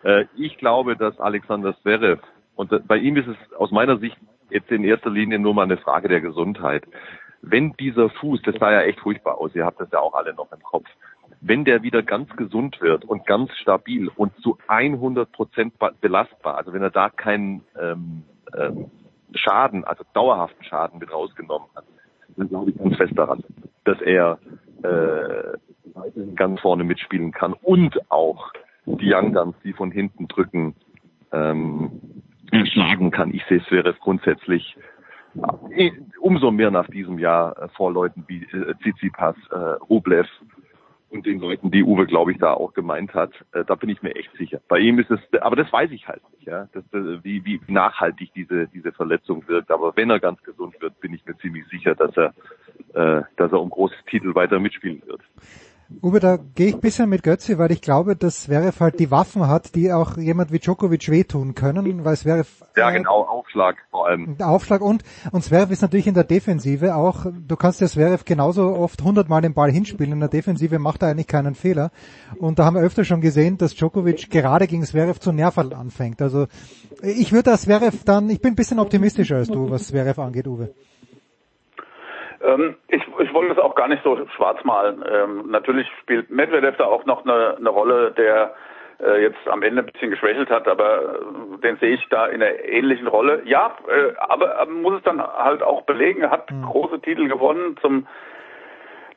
[0.03, 2.21] Äh, ich glaube, dass Alexander Zverev,
[2.55, 4.17] und bei ihm ist es aus meiner Sicht
[4.51, 6.85] jetzt in erster Linie nur mal eine Frage der Gesundheit.
[7.43, 10.35] Wenn dieser Fuß, das sah ja echt furchtbar aus, ihr habt das ja auch alle
[10.35, 10.87] noch im Kopf,
[11.41, 16.73] wenn der wieder ganz gesund wird und ganz stabil und zu 100 Prozent belastbar, also
[16.73, 18.25] wenn er da keinen ähm,
[18.57, 18.91] ähm,
[19.35, 21.85] Schaden, also dauerhaften Schaden mit rausgenommen hat,
[22.36, 23.43] dann glaube ich ganz fest daran,
[23.85, 24.39] dass er
[24.82, 25.57] äh,
[26.35, 28.53] ganz vorne mitspielen kann und auch
[28.86, 30.74] die Young Guns, die von hinten drücken,
[31.32, 32.01] ähm,
[32.65, 33.35] schlagen kann.
[33.35, 34.77] Ich sehe wäre grundsätzlich
[35.70, 35.90] äh,
[36.20, 39.57] umso mehr nach diesem Jahr äh, vor Leuten wie äh, Tsitsipas, äh,
[39.89, 40.27] Rublev
[41.11, 44.03] und den Leuten, die Uwe, glaube ich, da auch gemeint hat, äh, da bin ich
[44.03, 44.61] mir echt sicher.
[44.69, 47.61] Bei ihm ist es, aber das weiß ich halt nicht, ja, das, äh, wie, wie
[47.69, 49.70] nachhaltig diese diese Verletzung wirkt.
[49.70, 52.35] Aber wenn er ganz gesund wird, bin ich mir ziemlich sicher, dass er,
[52.95, 55.23] äh, dass er um großes Titel weiter mitspielen wird.
[56.03, 59.13] Uwe, da gehe ich ein bisschen mit Götze, weil ich glaube, dass Zverev halt die
[59.13, 62.49] Waffen hat, die auch jemand wie Djokovic wehtun können, weil Zverev...
[62.77, 64.37] Ja, genau, Aufschlag vor allem.
[64.41, 68.75] Aufschlag und, und Zverev ist natürlich in der Defensive auch, du kannst ja Zverev genauso
[68.75, 71.93] oft hundertmal den Ball hinspielen, in der Defensive macht er eigentlich keinen Fehler.
[72.39, 76.21] Und da haben wir öfter schon gesehen, dass Djokovic gerade gegen Zverev zu nerven anfängt.
[76.21, 76.49] Also
[77.03, 80.49] ich würde das Zverev dann, ich bin ein bisschen optimistischer als du, was Zverev angeht,
[80.49, 80.75] Uwe.
[82.43, 85.05] Ähm, ich, ich wollte es auch gar nicht so schwarz malen.
[85.11, 88.55] Ähm, natürlich spielt Medvedev da auch noch eine, eine Rolle, der
[89.01, 92.43] äh, jetzt am Ende ein bisschen geschwächelt hat, aber äh, den sehe ich da in
[92.43, 93.43] einer ähnlichen Rolle.
[93.45, 96.23] Ja, äh, aber muss es dann halt auch belegen.
[96.23, 96.63] Er hat mhm.
[96.63, 97.77] große Titel gewonnen.
[97.81, 98.07] Zum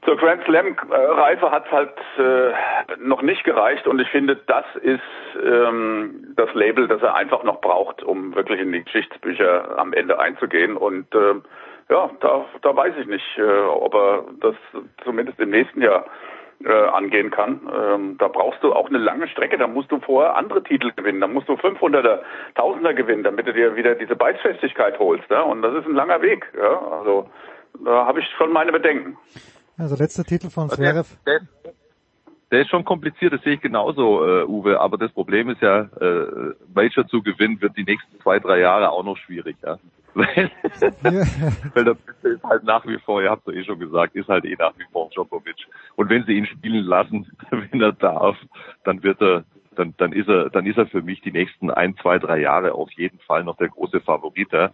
[0.06, 2.54] zur Grand Slam Reife hat es halt äh,
[3.00, 5.02] noch nicht gereicht und ich finde, das ist
[5.44, 10.18] ähm, das Label, das er einfach noch braucht, um wirklich in die Geschichtsbücher am Ende
[10.18, 11.36] einzugehen und äh,
[11.90, 14.56] ja, da, da weiß ich nicht, äh, ob er das
[15.04, 16.06] zumindest im nächsten Jahr
[16.64, 17.62] äh, angehen kann.
[17.74, 21.22] Ähm, da brauchst du auch eine lange Strecke, da musst du vorher andere Titel gewinnen,
[21.22, 22.20] da musst du 500er,
[22.56, 25.30] 1000er gewinnen, damit du dir wieder diese Beißfestigkeit holst.
[25.30, 25.42] Ja?
[25.42, 26.46] Und das ist ein langer Weg.
[26.58, 26.80] Ja?
[27.00, 27.30] Also
[27.86, 29.18] da habe ich schon meine Bedenken.
[29.78, 31.08] Also letzter Titel von Zverev.
[31.26, 31.74] Der, der,
[32.52, 34.80] der, ist schon kompliziert, das sehe ich genauso, äh, Uwe.
[34.80, 38.92] Aber das Problem ist ja, äh, Major zu gewinnen wird die nächsten zwei, drei Jahre
[38.92, 39.56] auch noch schwierig.
[39.64, 39.78] Ja?
[40.14, 40.52] Weil,
[41.74, 44.28] weil der Beste ist halt nach wie vor, ihr habt es eh schon gesagt, ist
[44.28, 45.68] halt eh nach wie vor Djokovic.
[45.96, 48.38] Und wenn sie ihn spielen lassen, wenn er darf,
[48.84, 49.44] dann wird er,
[49.76, 52.74] dann, dann ist er, dann ist er für mich die nächsten ein, zwei, drei Jahre
[52.74, 54.52] auf jeden Fall noch der große Favorit.
[54.52, 54.72] Ja.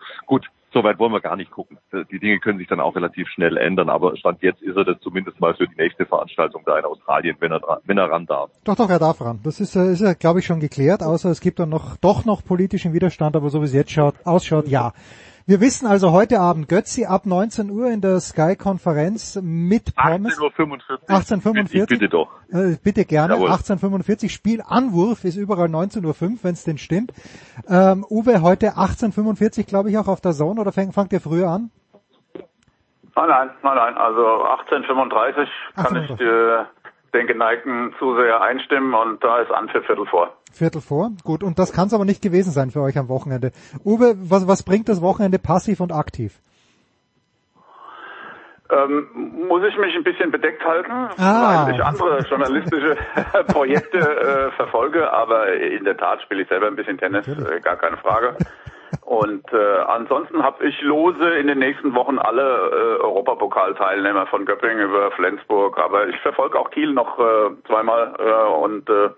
[0.76, 1.78] Gut, Soweit wollen wir gar nicht gucken.
[2.12, 5.00] Die Dinge können sich dann auch relativ schnell ändern, aber Stand jetzt ist er das
[5.00, 8.52] zumindest mal für die nächste Veranstaltung da in Australien, wenn er, wenn er ran darf.
[8.66, 9.40] Doch, doch, er darf ran.
[9.44, 12.26] Das ist, äh, ist ja, glaube ich, schon geklärt, außer es gibt dann noch, doch
[12.26, 14.92] noch politischen Widerstand, aber so wie es jetzt schaut, ausschaut, ja.
[15.48, 20.40] Wir wissen also heute Abend Götzi ab 19 Uhr in der Sky-Konferenz mit Pommes.
[20.40, 21.86] 18.45 18.45 Uhr.
[21.86, 22.32] Bitte doch.
[22.52, 23.36] Äh, bitte gerne.
[23.36, 27.14] 18.45 Spiel Anwurf ist überall 19.05 Uhr, wenn es denn stimmt.
[27.70, 31.48] Ähm, Uwe, heute 18.45 glaube ich auch auf der Zone oder fängt, fangt ihr früher
[31.48, 31.70] an?
[33.16, 33.98] Nein, nein, nein, nein.
[34.00, 36.66] Also 18.35 kann ich äh,
[37.14, 40.36] den geneigten Zuseher einstimmen und da ist an für Viertel vor.
[40.56, 41.12] Viertel vor.
[41.24, 43.52] Gut, und das kann es aber nicht gewesen sein für euch am Wochenende.
[43.84, 46.40] Uwe, was, was bringt das Wochenende passiv und aktiv?
[48.72, 49.08] Ähm,
[49.48, 51.68] muss ich mich ein bisschen bedeckt halten, ah.
[51.68, 52.98] weil ich andere journalistische
[53.48, 57.76] Projekte äh, verfolge, aber in der Tat spiele ich selber ein bisschen Tennis, äh, gar
[57.76, 58.36] keine Frage.
[59.02, 64.90] Und äh, ansonsten habe ich lose in den nächsten Wochen alle äh, Europapokalteilnehmer von Göppingen
[64.90, 69.10] über Flensburg, aber ich verfolge auch Kiel noch äh, zweimal äh, und äh,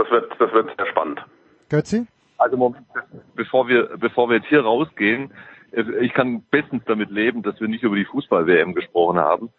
[0.00, 1.20] das wird, das wird sehr spannend.
[1.68, 2.06] Götzi?
[2.38, 2.86] Also Moment,
[3.34, 5.32] bevor wir, bevor wir jetzt hier rausgehen,
[5.72, 9.50] äh, ich kann bestens damit leben, dass wir nicht über die Fußball-WM gesprochen haben.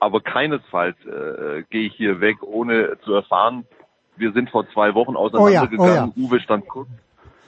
[0.00, 3.64] Aber keinesfalls äh, gehe ich hier weg, ohne zu erfahren,
[4.16, 5.80] wir sind vor zwei Wochen auseinandergegangen.
[5.80, 6.24] Oh ja, oh ja.
[6.24, 6.88] Uwe stand kurz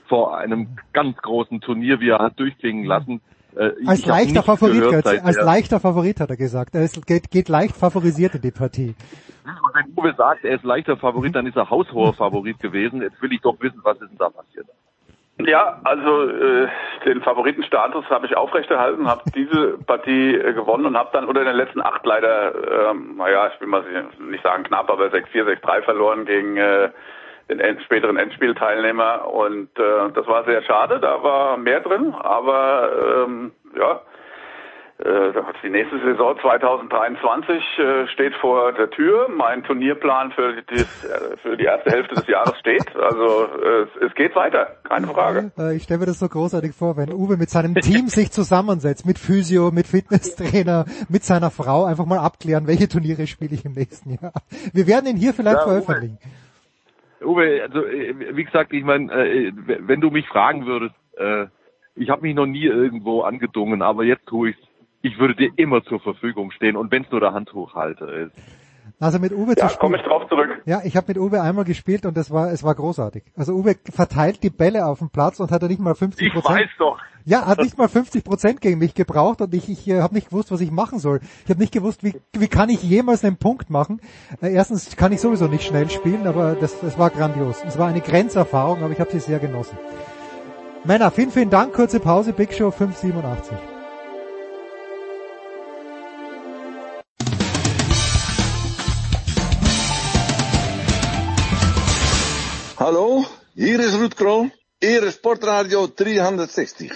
[0.08, 3.20] vor einem ganz großen Turnier, wie er hat durchklingen lassen.
[3.56, 6.74] Äh, als leichter Favorit, gehört, als leichter Favorit hat er gesagt.
[6.74, 8.94] Er ist, geht, geht leicht favorisiert in die Partie.
[9.44, 13.00] Und wenn Uwe sagt, er ist leichter Favorit, dann ist er haushoher Favorit gewesen.
[13.00, 14.66] Jetzt will ich doch wissen, was ist denn da passiert.
[15.38, 16.68] Ja, also äh,
[17.04, 21.56] den Favoritenstatus habe ich aufrechterhalten, habe diese Partie äh, gewonnen und habe dann unter den
[21.56, 23.84] letzten acht leider, ähm, naja, ich will mal
[24.18, 26.88] nicht sagen knapp, aber 6-4, 6-3 verloren gegen äh,
[27.48, 33.24] den end späteren Endspielteilnehmer und äh, das war sehr schade, da war mehr drin, aber
[33.26, 34.00] ähm, ja,
[34.98, 35.32] äh,
[35.62, 39.28] die nächste Saison 2023 äh, steht vor der Tür.
[39.28, 42.96] Mein Turnierplan für die, äh, für die erste Hälfte des Jahres steht.
[42.96, 43.46] Also
[44.00, 45.52] es, geht weiter, keine Frage.
[45.74, 49.18] Ich stelle mir das so großartig vor, wenn Uwe mit seinem Team sich zusammensetzt, mit
[49.18, 54.12] Physio, mit Fitnesstrainer, mit seiner Frau, einfach mal abklären, welche Turniere spiele ich im nächsten
[54.14, 54.32] Jahr.
[54.72, 56.18] Wir werden ihn hier vielleicht ja, veröffentlichen.
[56.22, 56.45] Uwe,
[57.20, 59.08] also wie gesagt, ich meine,
[59.80, 60.94] wenn du mich fragen würdest,
[61.94, 64.56] ich habe mich noch nie irgendwo angedungen, aber jetzt tue ich
[65.06, 68.32] ich würde dir immer zur Verfügung stehen und wenn es nur der Handtuchhalter ist.
[68.98, 70.62] Also mit Uwe ja, zu komme ich drauf zurück.
[70.64, 73.24] Ja, ich habe mit Uwe einmal gespielt und es war es war großartig.
[73.36, 76.58] Also Uwe verteilt die Bälle auf dem Platz und hat er nicht mal 50 Prozent.
[76.58, 76.98] Ich weiß doch.
[77.26, 80.30] Ja, hat nicht mal 50 Prozent gegen mich gebraucht und ich ich äh, habe nicht
[80.30, 81.20] gewusst, was ich machen soll.
[81.44, 84.00] Ich habe nicht gewusst, wie wie kann ich jemals einen Punkt machen.
[84.40, 87.62] Äh, erstens kann ich sowieso nicht schnell spielen, aber das das war grandios.
[87.66, 89.76] Es war eine Grenzerfahrung, aber ich habe sie sehr genossen.
[90.84, 91.74] Männer, vielen vielen Dank.
[91.74, 92.32] Kurze Pause.
[92.32, 93.75] Big Show 587.
[102.86, 103.24] Hallo,
[103.56, 106.92] hier is Ruud Kroon, Ere Sportradio 360.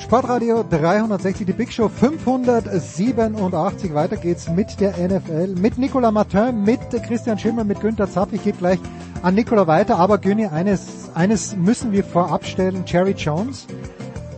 [0.00, 3.94] Sportradio 360, die Big Show 587.
[3.94, 8.32] Weiter geht's mit der NFL, mit Nicolas Martin, mit Christian Schimmer, mit Günther Zapp.
[8.32, 8.80] Ich gebe gleich
[9.22, 12.82] an Nicolas weiter, aber Günni, eines, eines müssen wir vorab stellen.
[12.88, 13.68] Jerry Jones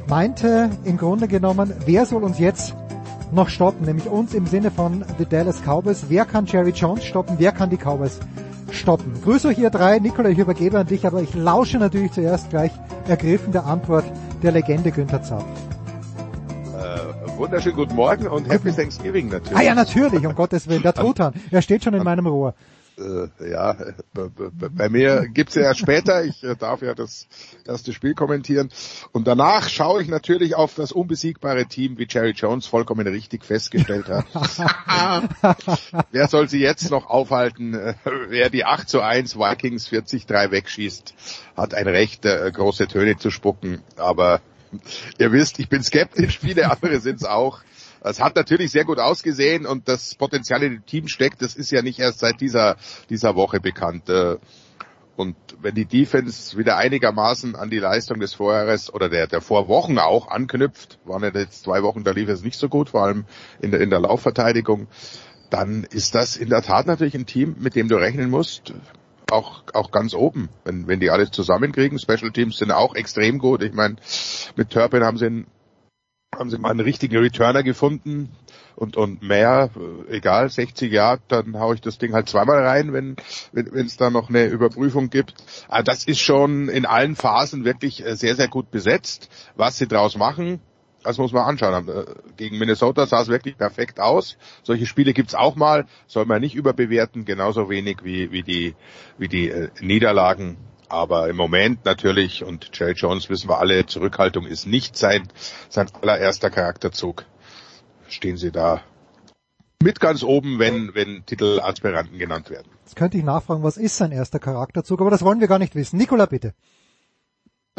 [0.06, 2.74] meinte im Grunde genommen, wer soll uns jetzt
[3.32, 6.06] noch stoppen, nämlich uns im Sinne von The Dallas Cowboys.
[6.08, 7.36] Wer kann Jerry Jones stoppen?
[7.38, 8.18] Wer kann die Cowboys
[8.70, 9.12] stoppen?
[9.22, 9.98] Grüße euch hier drei.
[9.98, 12.72] Nikola, ich übergebe an dich, aber ich lausche natürlich zuerst gleich
[13.08, 14.04] ergriffen der Antwort
[14.42, 15.44] der Legende Günther Zapp.
[16.74, 19.56] Äh, wunderschönen guten Morgen und Happy Thanksgiving natürlich.
[19.56, 20.82] Ah ja, natürlich, um Gottes Willen.
[20.82, 22.54] Der Truthahn, er steht schon in meinem Rohr
[23.00, 23.76] äh, ja,
[24.12, 27.26] bei mir gibt's ja später, ich äh, darf ja das
[27.66, 28.68] erste Spiel kommentieren.
[29.12, 34.08] Und danach schaue ich natürlich auf das unbesiegbare Team, wie Jerry Jones vollkommen richtig festgestellt
[34.08, 34.26] hat.
[36.10, 37.74] wer soll sie jetzt noch aufhalten?
[37.74, 37.94] Äh,
[38.28, 41.14] wer die 8 zu 1 Vikings 40-3 wegschießt,
[41.56, 43.82] hat ein Recht, äh, große Töne zu spucken.
[43.96, 44.40] Aber
[45.18, 47.60] ihr wisst, ich bin skeptisch, viele andere sind's auch.
[48.02, 51.70] Es hat natürlich sehr gut ausgesehen und das Potenzial in dem Team steckt, das ist
[51.70, 52.76] ja nicht erst seit dieser,
[53.10, 54.08] dieser Woche bekannt.
[54.08, 54.36] Äh,
[55.16, 59.98] und wenn die Defense wieder einigermaßen an die Leistung des Vorjahres oder der, der Vorwochen
[59.98, 63.26] auch anknüpft, waren ja jetzt zwei Wochen, da lief es nicht so gut, vor allem
[63.60, 64.88] in der, in der Laufverteidigung,
[65.50, 68.72] dann ist das in der Tat natürlich ein Team, mit dem du rechnen musst,
[69.30, 71.98] auch, auch ganz oben, wenn, wenn die alles zusammenkriegen.
[71.98, 73.62] Special Teams sind auch extrem gut.
[73.62, 73.96] Ich meine,
[74.56, 75.46] mit Turpin haben sie einen
[76.36, 78.30] haben sie mal einen richtigen Returner gefunden
[78.76, 79.70] und, und mehr,
[80.08, 83.16] äh, egal, 60 Jahre, dann haue ich das Ding halt zweimal rein, wenn
[83.52, 85.34] wenn es da noch eine Überprüfung gibt.
[85.68, 89.28] Also das ist schon in allen Phasen wirklich äh, sehr, sehr gut besetzt.
[89.56, 90.60] Was sie draus machen,
[91.02, 91.88] das muss man anschauen.
[91.88, 92.04] Äh,
[92.36, 94.38] gegen Minnesota sah es wirklich perfekt aus.
[94.62, 98.76] Solche Spiele gibt's auch mal, soll man nicht überbewerten, genauso wenig wie, wie die,
[99.18, 100.58] wie die Niederlagen
[100.90, 105.28] aber im Moment natürlich, und Jerry Jones wissen wir alle, Zurückhaltung ist nicht sein,
[105.68, 107.24] sein allererster Charakterzug.
[108.08, 108.82] Stehen sie da
[109.82, 112.68] mit ganz oben, wenn, wenn Titelaspiranten genannt werden.
[112.84, 115.74] Jetzt könnte ich nachfragen, was ist sein erster Charakterzug, aber das wollen wir gar nicht
[115.74, 115.96] wissen.
[115.96, 116.54] Nikola, bitte.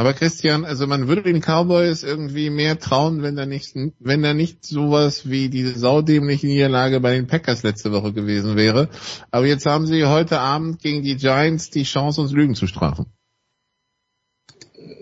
[0.02, 4.34] Aber Christian, also man würde den Cowboys irgendwie mehr trauen, wenn da nicht, wenn da
[4.34, 8.90] nicht sowas wie diese saudämliche Niederlage bei den Packers letzte Woche gewesen wäre.
[9.30, 13.14] Aber jetzt haben sie heute Abend gegen die Giants die Chance, uns Lügen zu strafen.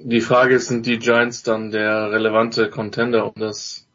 [0.04, 3.88] Die Frage ist, sind die Giants dann der relevante Contender um das,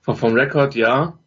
[0.00, 1.18] vom, vom Rekord, ja.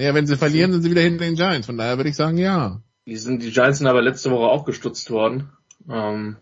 [0.00, 1.66] Ja, wenn sie verlieren, sind sie wieder hinter den Giants.
[1.66, 2.80] Von daher würde ich sagen, ja.
[3.06, 5.52] Die sind, die Giants sind aber letzte Woche auch gestutzt worden.
[5.88, 6.38] Ähm,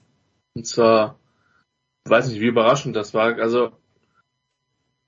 [0.54, 1.18] und zwar
[2.10, 3.38] weiß nicht, wie überraschend das war.
[3.38, 3.72] Also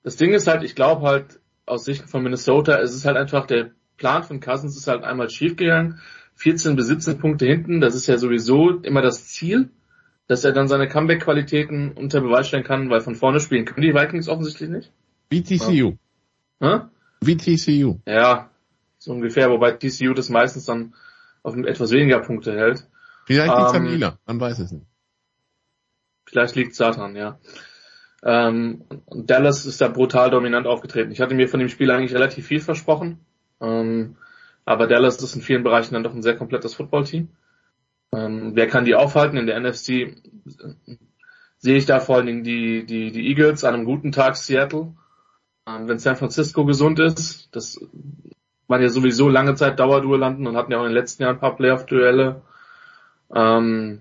[0.03, 3.47] das Ding ist halt, ich glaube halt aus Sicht von Minnesota, es ist halt einfach
[3.47, 6.01] der Plan von Cousins ist halt einmal schiefgegangen.
[6.37, 9.71] 14 bis 17 Punkte hinten, das ist ja sowieso immer das Ziel,
[10.27, 13.95] dass er dann seine Comeback-Qualitäten unter Beweis stellen kann, weil von vorne spielen können die
[13.95, 14.93] Vikings offensichtlich nicht.
[15.31, 15.97] Wie TCU.
[16.61, 16.91] Ja?
[17.21, 18.01] Wie TCU.
[18.07, 18.51] Ja,
[18.99, 20.95] so ungefähr, wobei TCU das meistens dann
[21.43, 22.85] auf etwas weniger Punkte hält.
[23.27, 24.87] Vielleicht liegt ähm, an Lila, man weiß es nicht.
[26.35, 27.39] Vielleicht liegt es daran, ja.
[28.25, 31.13] Ähm, Dallas ist da brutal dominant aufgetreten.
[31.13, 33.21] Ich hatte mir von dem Spiel eigentlich relativ viel versprochen.
[33.61, 34.17] Ähm,
[34.65, 37.29] aber Dallas ist in vielen Bereichen dann doch ein sehr komplettes Footballteam.
[38.13, 39.37] Ähm, wer kann die aufhalten?
[39.37, 40.17] In der NFC
[41.59, 44.93] sehe ich da vor allen Dingen die, die, die Eagles an einem guten Tag Seattle.
[45.69, 47.81] Ähm, wenn San Francisco gesund ist, das
[48.67, 51.41] waren ja sowieso lange Zeit Dauerduellanten und hatten ja auch in den letzten Jahren ein
[51.41, 52.43] paar Playoff-Duelle.
[53.33, 54.01] Ähm,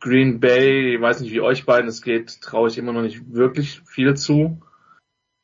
[0.00, 3.32] Green Bay, ich weiß nicht, wie euch beiden es geht, traue ich immer noch nicht
[3.32, 4.60] wirklich viel zu.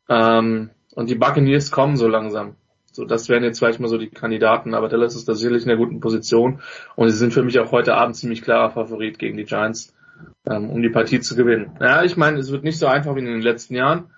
[0.08, 2.56] Ähm, und die Buccaneers kommen so langsam.
[2.92, 5.70] So, das wären jetzt vielleicht mal so die Kandidaten, aber Dallas ist da sicherlich in
[5.70, 6.60] einer guten Position
[6.96, 9.94] und sie sind für mich auch heute Abend ziemlich klarer Favorit gegen die Giants,
[10.48, 11.76] ähm, um die Partie zu gewinnen.
[11.80, 14.10] Ja, ich meine, es wird nicht so einfach wie in den letzten Jahren,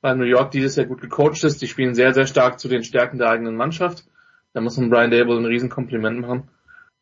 [0.00, 1.60] weil New York dieses Jahr gut gecoacht ist.
[1.60, 4.04] Die spielen sehr, sehr stark zu den Stärken der eigenen Mannschaft.
[4.52, 6.48] Da muss man Brian Dable ein Riesenkompliment machen.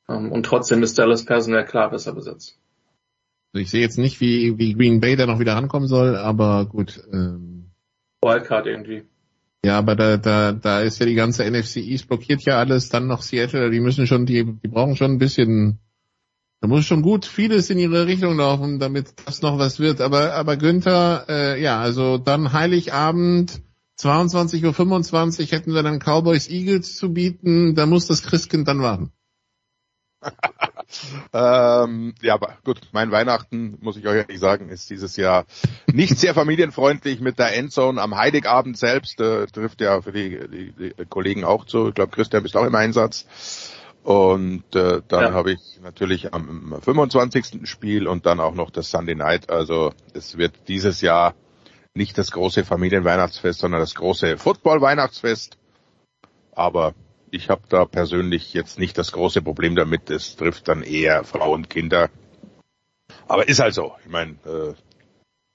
[0.09, 2.59] Ähm, und trotzdem ist Dallas personell klar besser besetzt.
[3.53, 6.67] Also ich sehe jetzt nicht, wie, wie Green Bay da noch wieder rankommen soll, aber
[6.67, 7.03] gut.
[7.13, 7.71] Ähm
[8.23, 9.05] Wildcard irgendwie.
[9.65, 13.07] Ja, aber da, da, da ist ja die ganze NFC East blockiert ja alles, dann
[13.07, 15.79] noch Seattle, die müssen schon, die, die brauchen schon ein bisschen,
[16.61, 20.01] da muss schon gut vieles in ihre Richtung laufen, damit das noch was wird.
[20.01, 23.63] Aber, aber Günther, äh, ja, also dann Heiligabend,
[24.01, 29.13] 22.25 Uhr hätten wir dann Cowboys Eagles zu bieten, da muss das Christkind dann warten.
[31.33, 35.45] ähm, ja, aber gut, mein Weihnachten, muss ich euch ehrlich sagen, ist dieses Jahr
[35.93, 39.21] nicht sehr familienfreundlich mit der Endzone am Heiligabend selbst.
[39.21, 41.89] Äh, trifft ja für die, die, die Kollegen auch zu.
[41.89, 43.27] Ich glaube, Christian bist auch im Einsatz.
[44.03, 45.33] Und äh, dann ja.
[45.33, 47.69] habe ich natürlich am 25.
[47.69, 49.49] Spiel und dann auch noch das Sunday Night.
[49.49, 51.35] Also es wird dieses Jahr
[51.95, 55.57] nicht das große Familienweihnachtsfest, sondern das große Football-Weihnachtsfest.
[56.53, 56.95] Aber
[57.33, 60.11] ich habe da persönlich jetzt nicht das große Problem damit.
[60.11, 62.11] Es trifft dann eher Frauen, Kinder.
[63.27, 63.95] Aber ist halt so.
[64.05, 64.75] Ich meine, äh,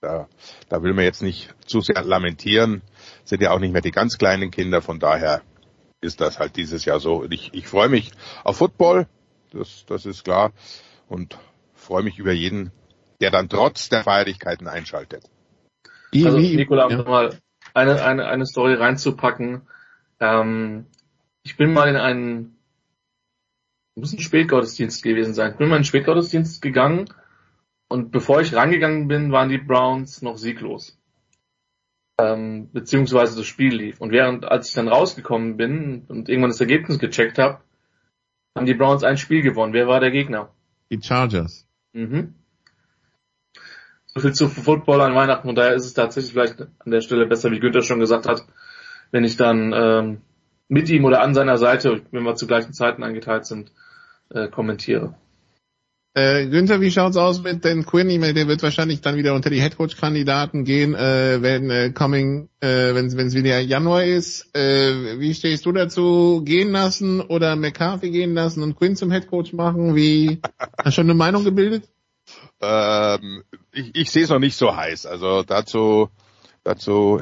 [0.02, 0.28] da,
[0.70, 2.82] da will man jetzt nicht zu sehr lamentieren.
[3.24, 4.82] Sind ja auch nicht mehr die ganz kleinen Kinder.
[4.82, 5.44] Von daher
[6.02, 7.24] ist das halt dieses Jahr so.
[7.30, 8.12] Ich, ich freue mich
[8.44, 9.08] auf Football.
[9.52, 10.54] Das, das ist klar.
[11.08, 11.38] Und
[11.76, 12.72] freue mich über jeden,
[13.22, 15.30] der dann trotz der Feierlichkeiten einschaltet.
[16.16, 17.04] Also, Nikola, ja.
[17.04, 17.38] mal
[17.76, 19.68] eine, eine, eine Story reinzupacken.
[20.20, 20.88] Ähm,
[21.48, 22.58] ich bin mal in einen,
[23.96, 25.52] muss ein Spätgottesdienst gewesen sein.
[25.52, 27.06] Ich bin mal in einen Spätgottesdienst gegangen
[27.88, 31.00] und bevor ich rangegangen bin, waren die Browns noch sieglos.
[32.20, 34.02] Ähm, beziehungsweise das Spiel lief.
[34.02, 37.62] Und während, als ich dann rausgekommen bin und irgendwann das Ergebnis gecheckt habe,
[38.54, 39.72] haben die Browns ein Spiel gewonnen.
[39.72, 40.50] Wer war der Gegner?
[40.92, 41.66] Die Chargers.
[41.94, 42.34] Mhm.
[44.08, 47.26] So viel zu Football an Weihnachten und daher ist es tatsächlich vielleicht an der Stelle
[47.26, 48.46] besser, wie Günther schon gesagt hat,
[49.12, 50.22] wenn ich dann ähm,
[50.68, 53.72] mit ihm oder an seiner Seite, wenn wir zu gleichen Zeiten eingeteilt sind,
[54.30, 55.16] äh, kommentiere.
[56.18, 58.10] Äh, Günther, wie schaut's aus mit Dan Quinn?
[58.10, 62.50] Ich meine, der wird wahrscheinlich dann wieder unter die Headcoach-Kandidaten gehen, äh, wenn äh, coming,
[62.60, 64.50] äh, wenn es wieder Januar ist.
[64.56, 66.42] Äh, wie stehst du dazu?
[66.44, 69.96] Gehen lassen oder McCarthy gehen lassen und Quinn zum Headcoach machen?
[69.96, 70.42] Wie
[70.80, 71.88] hast du schon eine Meinung gebildet?
[72.62, 75.06] Ähm, ich ich sehe es noch nicht so heiß.
[75.06, 76.10] Also dazu
[76.64, 77.22] dazu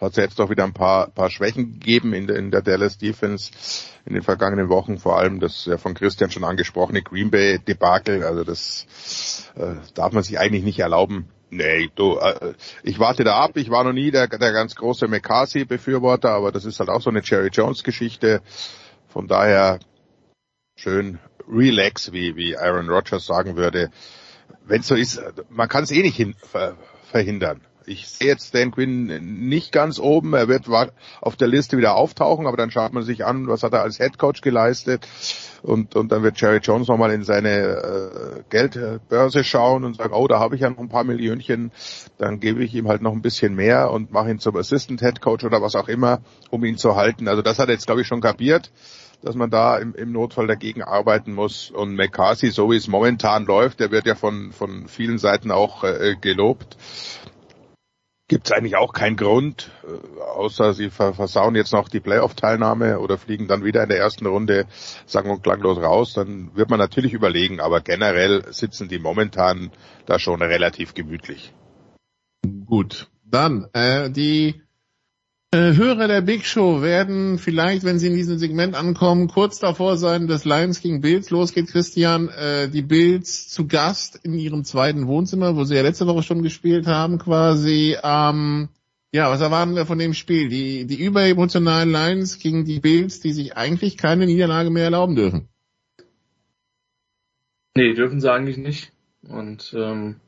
[0.00, 3.50] hat jetzt doch wieder ein paar, paar Schwächen gegeben in der, in der Dallas Defense
[4.06, 8.22] in den vergangenen Wochen, vor allem das ja von Christian schon angesprochene Green Bay Debakel,
[8.24, 8.86] also das
[9.56, 11.28] äh, darf man sich eigentlich nicht erlauben.
[11.50, 13.56] Nee, du, äh, ich warte da ab.
[13.56, 17.10] Ich war noch nie der, der ganz große McCarthy-Befürworter, aber das ist halt auch so
[17.10, 18.42] eine Jerry Jones-Geschichte.
[19.08, 19.78] Von daher
[20.76, 21.18] schön
[21.50, 23.90] relax, wie, wie Aaron Rodgers sagen würde.
[24.66, 26.76] Wenn so ist, man kann es eh nicht hin, ver,
[27.10, 29.06] verhindern ich sehe jetzt Dan Quinn
[29.48, 30.34] nicht ganz oben.
[30.34, 30.66] Er wird
[31.20, 33.96] auf der Liste wieder auftauchen, aber dann schaut man sich an, was hat er als
[33.96, 35.08] Head Coach geleistet.
[35.62, 40.28] Und, und dann wird Jerry Jones nochmal in seine äh, Geldbörse schauen und sagen, oh,
[40.28, 41.72] da habe ich ja noch ein paar Millionchen,
[42.16, 45.20] dann gebe ich ihm halt noch ein bisschen mehr und mache ihn zum Assistant Head
[45.20, 46.20] Coach oder was auch immer,
[46.50, 47.26] um ihn zu halten.
[47.26, 48.70] Also das hat er jetzt, glaube ich, schon kapiert
[49.20, 51.72] dass man da im, im Notfall dagegen arbeiten muss.
[51.72, 55.82] Und McCarthy, so wie es momentan läuft, der wird ja von, von vielen Seiten auch
[55.82, 56.76] äh, gelobt
[58.28, 63.18] gibt es eigentlich auch keinen Grund, äh, außer sie versauen jetzt noch die Playoff-Teilnahme oder
[63.18, 64.66] fliegen dann wieder in der ersten Runde
[65.06, 69.72] sang- und klanglos raus, dann wird man natürlich überlegen, aber generell sitzen die momentan
[70.06, 71.54] da schon relativ gemütlich.
[72.66, 74.62] Gut, dann äh, die
[75.54, 80.26] Hörer der Big Show werden vielleicht, wenn sie in diesem Segment ankommen, kurz davor sein,
[80.26, 81.68] dass Lions gegen Bills losgeht.
[81.68, 86.22] Christian, äh, die Bills zu Gast in ihrem zweiten Wohnzimmer, wo sie ja letzte Woche
[86.22, 87.96] schon gespielt haben, quasi.
[88.02, 88.68] Ähm,
[89.10, 90.50] ja, was erwarten wir von dem Spiel?
[90.50, 95.48] Die, die überemotionalen Lions gegen die Bills, die sich eigentlich keine Niederlage mehr erlauben dürfen.
[97.74, 98.92] Nee, dürfen sie eigentlich nicht.
[99.26, 100.20] Und ähm,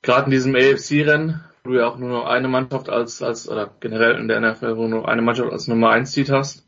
[0.00, 4.18] gerade in diesem AFC-Rennen du ja auch nur noch eine Mannschaft als, als, oder generell
[4.18, 6.66] in der NFL, wo du nur eine Mannschaft als Nummer 1 Seed hast.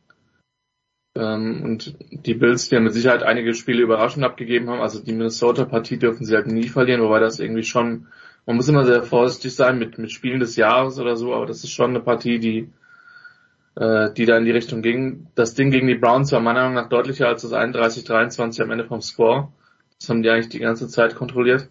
[1.16, 5.12] Ähm, und die Bills, die ja mit Sicherheit einige Spiele überraschend abgegeben haben, also die
[5.12, 8.06] Minnesota-Partie dürfen sie halt nie verlieren, wobei das irgendwie schon,
[8.46, 11.64] man muss immer sehr vorsichtig sein mit, mit Spielen des Jahres oder so, aber das
[11.64, 12.70] ist schon eine Partie, die,
[13.74, 15.26] äh, die da in die Richtung ging.
[15.34, 18.84] Das Ding gegen die Browns war meiner Meinung nach deutlicher als das 31-23 am Ende
[18.84, 19.52] vom Score.
[19.98, 21.68] Das haben die eigentlich die ganze Zeit kontrolliert.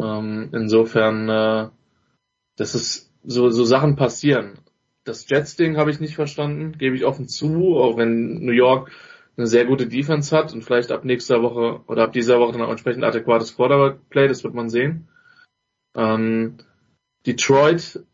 [0.00, 1.68] Ähm, insofern, äh,
[2.58, 4.58] das ist so, so Sachen passieren
[5.08, 8.90] das Jets-Ding habe ich nicht verstanden, gebe ich offen zu, auch wenn New York
[9.36, 12.68] eine sehr gute Defense hat und vielleicht ab nächster Woche oder ab dieser Woche dann
[12.68, 15.08] entsprechend adäquates Quarterback-Play, das wird man sehen.
[15.96, 16.58] Ähm,
[17.26, 18.04] Detroit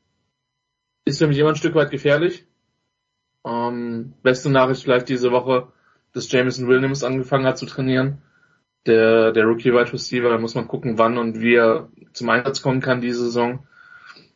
[1.05, 2.47] ist für mich immer ein Stück weit gefährlich.
[3.45, 5.69] Ähm, beste Nachricht vielleicht diese Woche,
[6.13, 8.23] dass Jameson Williams angefangen hat zu trainieren.
[8.87, 12.61] Der, der Rookie Wide Receiver, da muss man gucken, wann und wie er zum Einsatz
[12.61, 13.67] kommen kann diese Saison.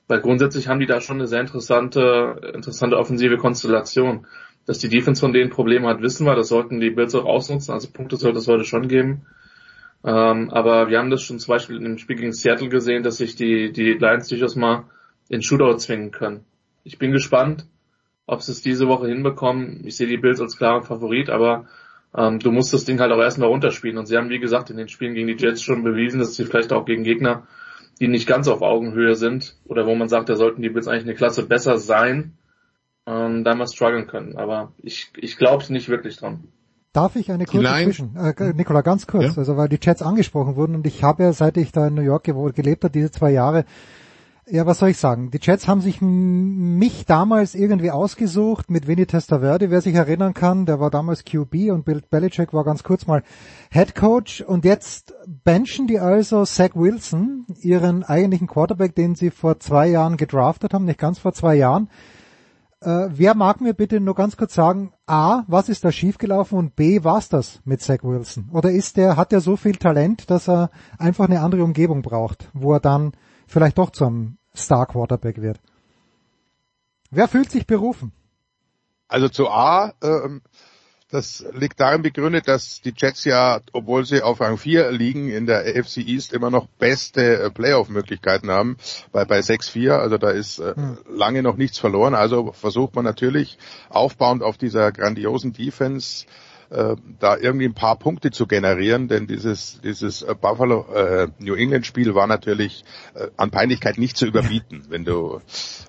[0.09, 4.26] Weil grundsätzlich haben die da schon eine sehr interessante, interessante offensive Konstellation.
[4.66, 6.35] Dass die Defense von denen Probleme hat, wissen wir.
[6.35, 7.72] Das sollten die Bills auch ausnutzen.
[7.72, 9.26] Also Punkte sollte es heute schon geben.
[10.05, 13.18] Ähm, aber wir haben das schon zum Beispiel in dem Spiel gegen Seattle gesehen, dass
[13.18, 14.85] sich die, die Lions durchaus mal
[15.28, 16.44] in Shootout zwingen können.
[16.85, 17.66] Ich bin gespannt,
[18.26, 19.82] ob sie es diese Woche hinbekommen.
[19.85, 21.66] Ich sehe die Bills als klaren Favorit, aber
[22.16, 23.98] ähm, du musst das Ding halt auch erstmal runterspielen.
[23.98, 26.44] Und sie haben, wie gesagt, in den Spielen gegen die Jets schon bewiesen, dass sie
[26.44, 27.47] vielleicht auch gegen Gegner
[28.01, 31.05] die nicht ganz auf Augenhöhe sind oder wo man sagt, da sollten die Bills eigentlich
[31.05, 32.35] eine Klasse besser sein,
[33.07, 34.37] ähm, da mal strugglen können.
[34.37, 36.45] Aber ich, ich glaube nicht wirklich dran.
[36.93, 38.16] Darf ich eine kurze Zwischen?
[38.16, 39.39] Äh, Nikola, ganz kurz, ja?
[39.39, 42.03] also weil die Chats angesprochen wurden und ich habe ja, seit ich da in New
[42.03, 43.65] York gelebt habe, diese zwei Jahre,
[44.51, 45.31] ja, was soll ich sagen?
[45.31, 50.66] Die Jets haben sich mich damals irgendwie ausgesucht mit Vinny Testaverde, wer sich erinnern kann,
[50.66, 53.23] der war damals QB und Bill Belichick war ganz kurz mal
[53.70, 59.61] Head Coach und jetzt benchen die also Zach Wilson, ihren eigentlichen Quarterback, den sie vor
[59.61, 61.89] zwei Jahren gedraftet haben, nicht ganz vor zwei Jahren.
[62.81, 66.77] Äh, wer mag mir bitte nur ganz kurz sagen, A, was ist da schiefgelaufen und
[66.77, 68.51] B, war's das mit Zach Wilson?
[68.53, 72.51] Oder ist der, hat er so viel Talent, dass er einfach eine andere Umgebung braucht,
[72.55, 73.12] wo er dann
[73.49, 75.60] vielleicht doch zum Star Quarterback wird.
[77.10, 78.12] Wer fühlt sich berufen?
[79.09, 80.43] Also zu A, ähm,
[81.10, 85.47] das liegt darin begründet, dass die Jets ja, obwohl sie auf Rang 4 liegen in
[85.47, 88.76] der AFC East, immer noch beste äh, Playoff-Möglichkeiten haben
[89.10, 89.93] bei, bei 6-4.
[89.93, 90.98] Also da ist äh, hm.
[91.09, 92.14] lange noch nichts verloren.
[92.14, 93.56] Also versucht man natürlich
[93.89, 96.26] aufbauend auf dieser grandiosen Defense
[96.70, 101.55] äh, da irgendwie ein paar Punkte zu generieren, denn dieses dieses äh, Buffalo äh, New
[101.55, 102.85] England Spiel war natürlich
[103.15, 105.40] äh, an Peinlichkeit nicht zu überbieten, wenn du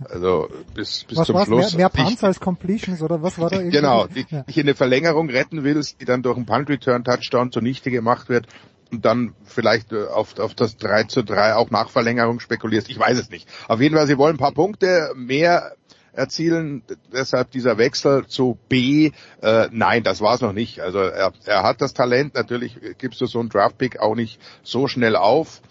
[0.10, 1.47] also bis bis was zum war's?
[1.47, 3.77] Schluss mehr, mehr Punts als Completions oder was war da irgendwie?
[3.77, 4.43] genau, die, ja.
[4.43, 8.30] dich in eine Verlängerung retten willst, die dann durch einen Punt Return Touchdown zunichte gemacht
[8.30, 8.47] wird
[8.91, 12.89] und dann vielleicht äh, auf, auf das 3 zu 3 auch nach Verlängerung spekulierst.
[12.89, 13.47] Ich weiß es nicht.
[13.68, 15.73] Auf jeden Fall, sie wollen ein paar Punkte mehr
[16.19, 16.83] erzielen.
[17.11, 20.81] Deshalb dieser Wechsel zu B, äh, nein, das war es noch nicht.
[20.81, 24.87] Also er, er hat das Talent, natürlich gibst du so einen Draftpick auch nicht so
[24.87, 25.61] schnell auf.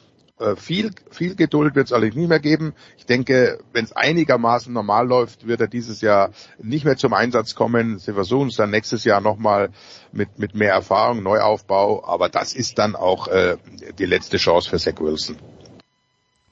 [0.40, 2.74] Äh, viel, viel Geduld wird es allerdings nicht mehr geben.
[2.96, 6.30] Ich denke, wenn es einigermaßen normal läuft, wird er dieses Jahr
[6.62, 7.98] nicht mehr zum Einsatz kommen.
[7.98, 9.70] Sie versuchen es dann nächstes Jahr nochmal
[10.12, 12.04] mit, mit mehr Erfahrung, Neuaufbau.
[12.04, 13.56] Aber das ist dann auch äh,
[13.98, 15.36] die letzte Chance für Zach Wilson.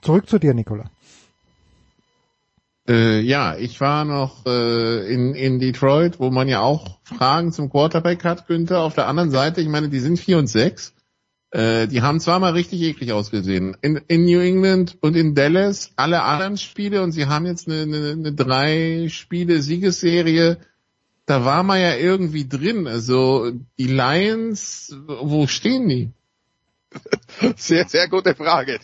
[0.03, 0.91] Zurück zu dir, Nicola.
[2.89, 7.69] Äh, ja, ich war noch äh, in, in Detroit, wo man ja auch Fragen zum
[7.69, 8.81] Quarterback hat, Günther.
[8.81, 10.95] Auf der anderen Seite, ich meine, die sind vier und sechs.
[11.51, 13.77] Äh, die haben zwar mal richtig eklig ausgesehen.
[13.81, 17.83] In, in New England und in Dallas alle anderen Spiele und sie haben jetzt eine,
[17.83, 20.59] eine, eine drei Spiele Siegesserie.
[21.25, 22.87] Da war man ja irgendwie drin.
[22.87, 26.11] Also die Lions, wo stehen die?
[27.57, 28.79] Sehr, sehr gute Frage.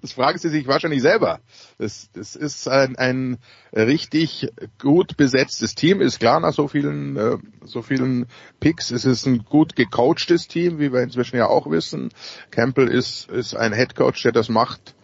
[0.00, 1.40] Das fragen Sie sich wahrscheinlich selber.
[1.78, 3.38] Das, das ist ein, ein
[3.72, 8.26] richtig gut besetztes Team, ist klar nach so vielen, äh, so vielen
[8.60, 8.90] Picks.
[8.90, 12.10] Es ist ein gut gecoachtes Team, wie wir inzwischen ja auch wissen.
[12.50, 14.94] Campbell ist, ist ein Headcoach, der das macht,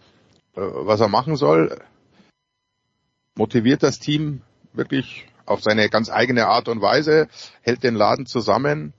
[0.55, 1.79] äh, was er machen soll.
[3.35, 4.41] Motiviert das Team
[4.73, 7.27] wirklich auf seine ganz eigene Art und Weise,
[7.61, 8.93] hält den Laden zusammen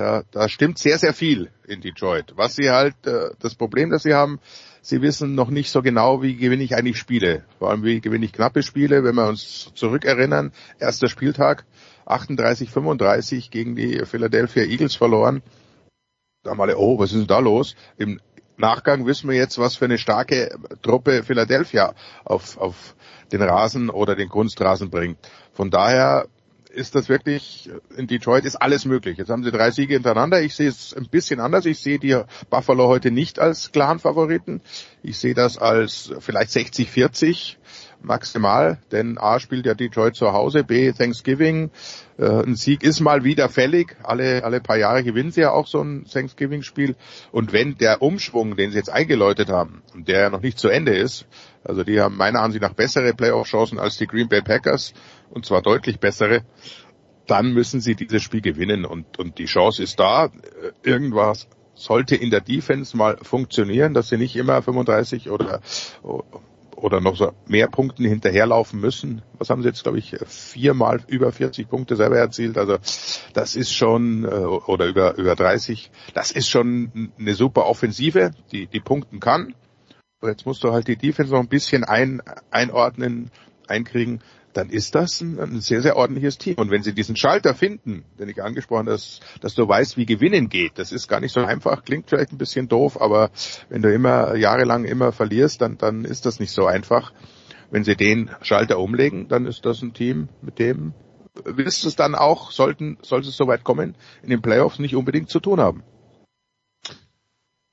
[0.00, 2.32] da, da stimmt sehr, sehr viel in Detroit.
[2.36, 4.40] Was sie halt, äh, das Problem, das sie haben,
[4.80, 7.44] sie wissen noch nicht so genau, wie gewinne ich eigentlich Spiele.
[7.58, 10.52] Vor allem, wie gewinne ich knappe Spiele, wenn wir uns zurückerinnern.
[10.78, 11.66] Erster Spieltag,
[12.06, 15.42] 38, 35 gegen die Philadelphia Eagles verloren.
[16.44, 17.76] Da mal, oh, was ist denn da los?
[17.98, 18.20] Im
[18.56, 21.94] Nachgang wissen wir jetzt, was für eine starke Truppe Philadelphia
[22.24, 22.94] auf, auf
[23.32, 25.18] den Rasen oder den Kunstrasen bringt.
[25.52, 26.26] Von daher
[26.72, 29.18] ist das wirklich, in Detroit ist alles möglich.
[29.18, 30.40] Jetzt haben sie drei Siege hintereinander.
[30.40, 31.66] Ich sehe es ein bisschen anders.
[31.66, 34.60] Ich sehe die Buffalo heute nicht als klaren Favoriten.
[35.02, 37.56] Ich sehe das als vielleicht 60-40
[38.02, 41.70] maximal, denn A spielt ja Detroit zu Hause, B Thanksgiving,
[42.18, 45.66] äh, ein Sieg ist mal wieder fällig, alle, alle paar Jahre gewinnen sie ja auch
[45.66, 46.96] so ein Thanksgiving-Spiel
[47.30, 50.96] und wenn der Umschwung, den sie jetzt eingeläutet haben der ja noch nicht zu Ende
[50.96, 51.26] ist,
[51.64, 54.94] also die haben meiner Ansicht nach bessere Playoff-Chancen als die Green Bay Packers
[55.30, 56.42] und zwar deutlich bessere,
[57.26, 60.30] dann müssen sie dieses Spiel gewinnen und, und die Chance ist da,
[60.82, 65.60] irgendwas sollte in der Defense mal funktionieren, dass sie nicht immer 35 oder
[66.82, 69.22] oder noch so mehr Punkten hinterherlaufen müssen.
[69.38, 72.58] Was haben sie jetzt, glaube ich, viermal über 40 Punkte selber erzielt.
[72.58, 72.78] Also
[73.34, 78.66] das ist schon, äh, oder über, über 30, das ist schon eine super Offensive, die,
[78.66, 79.54] die punkten kann.
[80.22, 83.30] Jetzt musst du halt die Defense noch ein bisschen ein, einordnen,
[83.68, 84.20] einkriegen
[84.52, 86.54] dann ist das ein, ein, sehr, sehr ordentliches Team.
[86.56, 90.06] Und wenn sie diesen Schalter finden, den ich angesprochen habe, dass, dass du weißt, wie
[90.06, 93.30] Gewinnen geht, das ist gar nicht so einfach, klingt vielleicht ein bisschen doof, aber
[93.68, 97.12] wenn du immer jahrelang immer verlierst, dann, dann ist das nicht so einfach.
[97.70, 100.92] Wenn sie den Schalter umlegen, dann ist das ein Team, mit dem
[101.44, 105.30] wirst du es dann auch, sollten, sollte es soweit kommen, in den Playoffs nicht unbedingt
[105.30, 105.84] zu tun haben.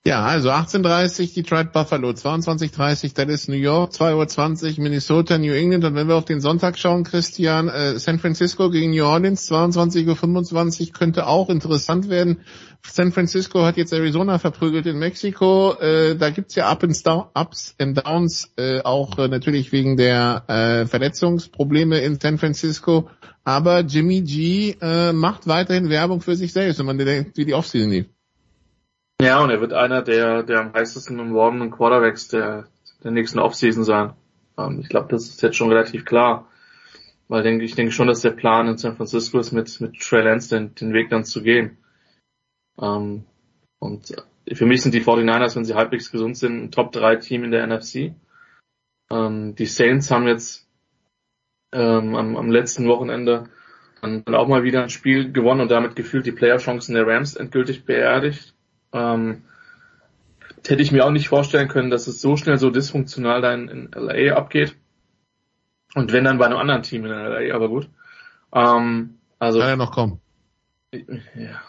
[0.07, 5.95] Ja, also 18.30 Detroit Buffalo, 22.30 Dallas New York, 2.20 Uhr Minnesota New England und
[5.95, 10.93] wenn wir auf den Sonntag schauen, Christian, äh, San Francisco gegen New Orleans, 22.25 Uhr
[10.93, 12.39] könnte auch interessant werden.
[12.83, 16.95] San Francisco hat jetzt Arizona verprügelt in Mexiko, äh, da gibt's ja Up and
[17.35, 23.09] Ups and Downs, äh, auch äh, natürlich wegen der äh, Verletzungsprobleme in San Francisco,
[23.43, 27.53] aber Jimmy G äh, macht weiterhin Werbung für sich selbst, wenn man denkt, wie die
[27.53, 28.05] Offseason lief.
[29.21, 32.67] Ja, und er wird einer der, der am heißesten umworbenen Quarterbacks der,
[33.03, 34.13] der nächsten Offseason sein.
[34.57, 36.47] Ähm, ich glaube, das ist jetzt schon relativ klar.
[37.27, 40.23] Weil denke, ich denke schon, dass der Plan in San Francisco ist, mit, mit Trey
[40.23, 41.77] Lance den, den Weg dann zu gehen.
[42.79, 43.25] Ähm,
[43.79, 44.15] und
[44.53, 48.13] für mich sind die 49ers, wenn sie halbwegs gesund sind, ein Top-3-Team in der NFC.
[49.11, 50.69] Ähm, die Saints haben jetzt
[51.73, 53.49] ähm, am, am letzten Wochenende
[54.01, 57.83] dann auch mal wieder ein Spiel gewonnen und damit gefühlt die Player-Chancen der Rams endgültig
[57.83, 58.53] beerdigt.
[58.93, 59.43] Ähm,
[60.65, 63.67] hätte ich mir auch nicht vorstellen können, dass es so schnell so dysfunktional da in,
[63.67, 64.75] in LA abgeht.
[65.95, 67.89] Und wenn dann bei einem anderen Team in LA, aber gut.
[68.53, 69.59] Ähm, also.
[69.59, 70.19] Kann ja noch kommen.
[70.91, 71.61] Ja.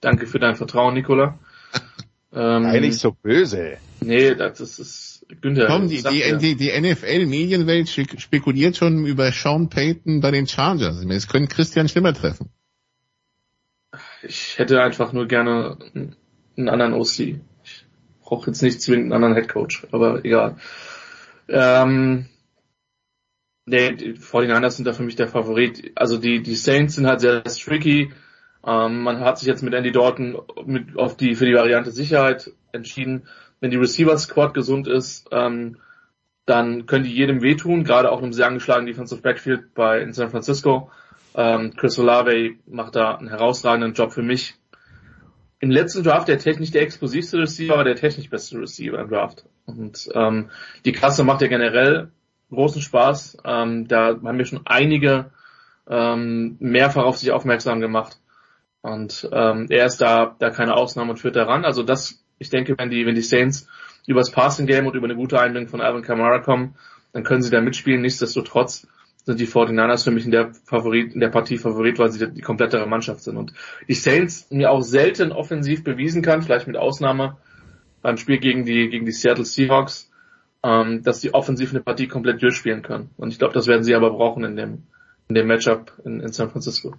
[0.00, 1.38] Danke für dein Vertrauen, Nicola.
[2.32, 3.78] ähm, Sei nicht so böse.
[4.00, 5.66] Nee, das ist, ist Günther.
[5.66, 6.36] Komm, die, die, ja.
[6.36, 11.04] die, die NFL-Medienwelt spekuliert schon über Sean Payton bei den Chargers.
[11.04, 12.50] Es können Christian schlimmer treffen.
[14.22, 15.78] Ich hätte einfach nur gerne
[16.56, 17.18] einen anderen OC.
[17.64, 17.86] Ich
[18.20, 20.56] brauche jetzt nicht zwingend einen anderen Headcoach, aber egal.
[21.48, 22.26] Ähm,
[23.66, 25.92] nee, die 49ers sind da für mich der Favorit.
[25.96, 28.12] Also die, die Saints sind halt sehr tricky.
[28.64, 32.52] Ähm, man hat sich jetzt mit Andy Dalton mit, auf die, für die Variante Sicherheit
[32.70, 33.26] entschieden.
[33.60, 35.78] Wenn die Receiver Squad gesund ist, ähm,
[36.46, 40.30] dann können die jedem wehtun, gerade auch einem sehr angeschlagenen Defensive Backfield bei in San
[40.30, 40.90] Francisco.
[41.34, 44.54] Ähm, Chris Olave macht da einen herausragenden Job für mich.
[45.60, 49.44] Im letzten Draft der technisch der explosivste Receiver, aber der technisch beste Receiver im Draft.
[49.64, 50.50] Und ähm,
[50.84, 52.10] die Klasse macht ja generell
[52.50, 53.38] großen Spaß.
[53.44, 55.30] Ähm, da haben wir schon einige
[55.88, 58.18] ähm, mehrfach auf sich aufmerksam gemacht.
[58.80, 61.64] Und ähm, er ist da, da keine Ausnahme und führt daran.
[61.64, 63.68] Also das, ich denke, wenn die, wenn die Saints
[64.06, 66.74] übers Passing Game und über eine gute Einbindung von Alvin Kamara kommen,
[67.12, 68.02] dann können sie da mitspielen.
[68.02, 68.88] Nichtsdestotrotz
[69.24, 72.40] sind die 49ers für mich in der Favorit, in der Partie Favorit, weil sie die
[72.40, 73.36] komplettere Mannschaft sind.
[73.36, 73.52] Und
[73.88, 77.36] die Saints mir auch selten offensiv bewiesen kann, vielleicht mit Ausnahme
[78.02, 80.10] beim Spiel gegen die, gegen die Seattle Seahawks,
[80.64, 83.10] ähm, dass die offensiv eine Partie komplett durchspielen können.
[83.16, 84.82] Und ich glaube, das werden sie aber brauchen in dem,
[85.28, 86.94] in dem Matchup in, in San Francisco.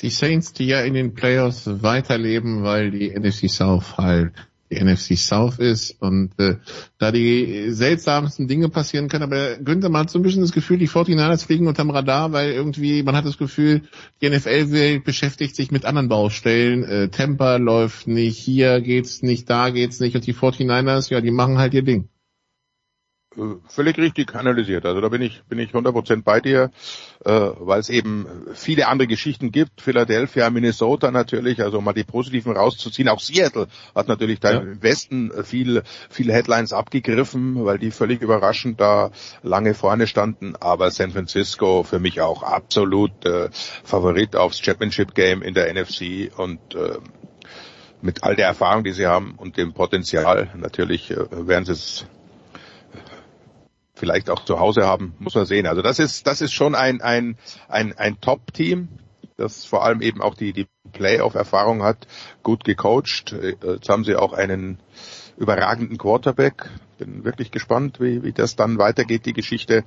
[0.00, 4.32] Die Saints, die ja in den Playoffs weiterleben, weil die NFC South halt
[4.72, 6.56] die NFC South ist und äh,
[6.98, 9.24] da die seltsamsten Dinge passieren können.
[9.24, 12.52] Aber Günther, man hat so ein bisschen das Gefühl, die 49ers fliegen unterm Radar, weil
[12.52, 13.82] irgendwie, man hat das Gefühl,
[14.20, 16.84] die NFL-Welt beschäftigt sich mit anderen Baustellen.
[16.84, 21.30] Äh, Temper läuft nicht, hier geht's nicht, da geht's nicht und die 49ers, ja, die
[21.30, 22.08] machen halt ihr Ding.
[23.36, 24.84] Äh, völlig richtig analysiert.
[24.84, 26.70] Also da bin ich bin ich 100% bei dir,
[27.24, 29.80] äh, weil es eben viele andere Geschichten gibt.
[29.80, 33.08] Philadelphia, Minnesota natürlich, also mal die positiven rauszuziehen.
[33.08, 34.60] Auch Seattle hat natürlich da ja.
[34.60, 39.10] im Westen viel viele Headlines abgegriffen, weil die völlig überraschend da
[39.42, 40.54] lange vorne standen.
[40.56, 46.30] Aber San Francisco für mich auch absolut äh, Favorit aufs Championship Game in der NFC
[46.36, 46.98] und äh,
[48.02, 52.06] mit all der Erfahrung, die sie haben und dem Potenzial, natürlich äh, werden sie es
[54.02, 55.64] vielleicht auch zu Hause haben, muss man sehen.
[55.64, 57.36] Also das ist, das ist schon ein, ein,
[57.68, 58.88] ein, ein Top-Team,
[59.36, 62.08] das vor allem eben auch die, die Playoff-Erfahrung hat,
[62.42, 63.32] gut gecoacht.
[63.62, 64.80] Jetzt haben sie auch einen
[65.36, 66.68] überragenden Quarterback,
[66.98, 69.84] bin wirklich gespannt, wie, wie das dann weitergeht, die Geschichte,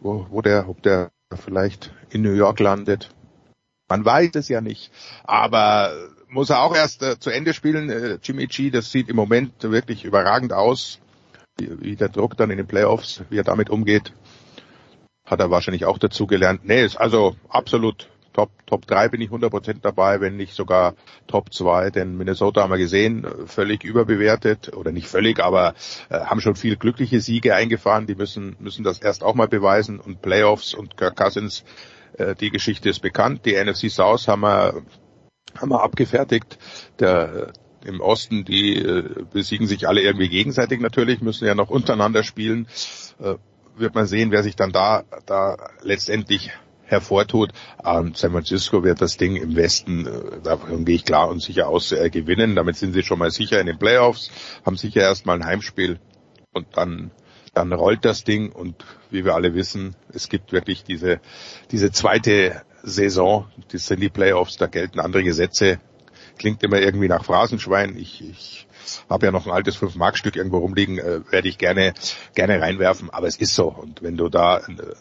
[0.00, 3.10] wo, wo der, ob der vielleicht in New York landet.
[3.88, 4.90] Man weiß es ja nicht.
[5.22, 5.92] Aber
[6.28, 7.90] muss er auch erst äh, zu Ende spielen.
[7.90, 10.98] Äh, Jimmy G, das sieht im Moment wirklich überragend aus.
[11.58, 14.12] Wie, der Druck dann in den Playoffs, wie er damit umgeht,
[15.24, 16.64] hat er wahrscheinlich auch dazu gelernt.
[16.64, 20.94] Nee, ist also absolut Top, Top 3 bin ich 100% dabei, wenn nicht sogar
[21.26, 25.74] Top 2, denn Minnesota haben wir gesehen, völlig überbewertet oder nicht völlig, aber
[26.08, 30.00] äh, haben schon viel glückliche Siege eingefahren, die müssen, müssen das erst auch mal beweisen
[30.00, 31.64] und Playoffs und Kirk Cousins,
[32.16, 34.82] äh, die Geschichte ist bekannt, die NFC South haben wir,
[35.58, 36.58] haben wir abgefertigt,
[36.98, 37.52] der,
[37.84, 42.66] im Osten, die äh, besiegen sich alle irgendwie gegenseitig natürlich, müssen ja noch untereinander spielen,
[43.20, 43.34] äh,
[43.76, 46.50] wird man sehen, wer sich dann da, da letztendlich
[46.84, 47.52] hervortut.
[47.84, 51.68] Ähm, San Francisco wird das Ding im Westen, äh, davon gehe ich klar und sicher
[51.68, 52.54] aus, äh, gewinnen.
[52.54, 54.30] Damit sind sie schon mal sicher in den Playoffs,
[54.64, 55.98] haben sicher erstmal ein Heimspiel
[56.52, 57.10] und dann
[57.54, 61.20] dann rollt das Ding und wie wir alle wissen, es gibt wirklich diese,
[61.70, 65.78] diese zweite Saison, das sind die Playoffs, da gelten andere Gesetze.
[66.38, 67.96] Klingt immer irgendwie nach Phrasenschwein.
[67.96, 68.66] Ich, ich
[69.08, 71.94] habe ja noch ein altes 5-Mark-Stück irgendwo rumliegen, äh, werde ich gerne,
[72.34, 73.68] gerne reinwerfen, aber es ist so.
[73.68, 74.94] Und wenn du da äh,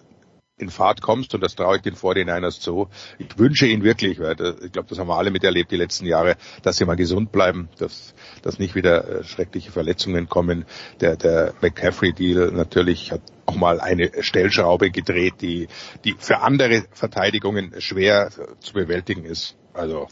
[0.62, 2.88] in Fahrt kommst, und das traue ich den 49ers zu.
[3.18, 6.36] Ich wünsche ihnen wirklich, weil ich glaube, das haben wir alle miterlebt die letzten Jahre,
[6.62, 10.66] dass sie mal gesund bleiben, dass, dass nicht wieder äh, schreckliche Verletzungen kommen.
[11.00, 15.68] Der, der McCaffrey-Deal natürlich hat auch mal eine Stellschraube gedreht, die,
[16.06, 18.30] die für andere Verteidigungen schwer
[18.60, 19.58] zu bewältigen ist.
[19.74, 20.08] Also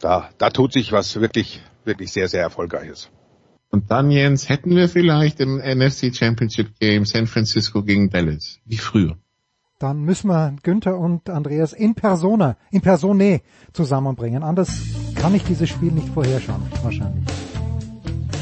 [0.00, 3.10] da, da tut sich was wirklich, wirklich sehr, sehr Erfolgreiches.
[3.70, 8.78] Und dann, Jens, hätten wir vielleicht im NFC Championship Game San Francisco gegen Dallas, wie
[8.78, 9.16] früher.
[9.78, 13.42] Dann müssen wir Günther und Andreas in Persona, in Persone
[13.74, 14.42] zusammenbringen.
[14.42, 14.70] Anders
[15.16, 17.24] kann ich dieses Spiel nicht vorherschauen, wahrscheinlich.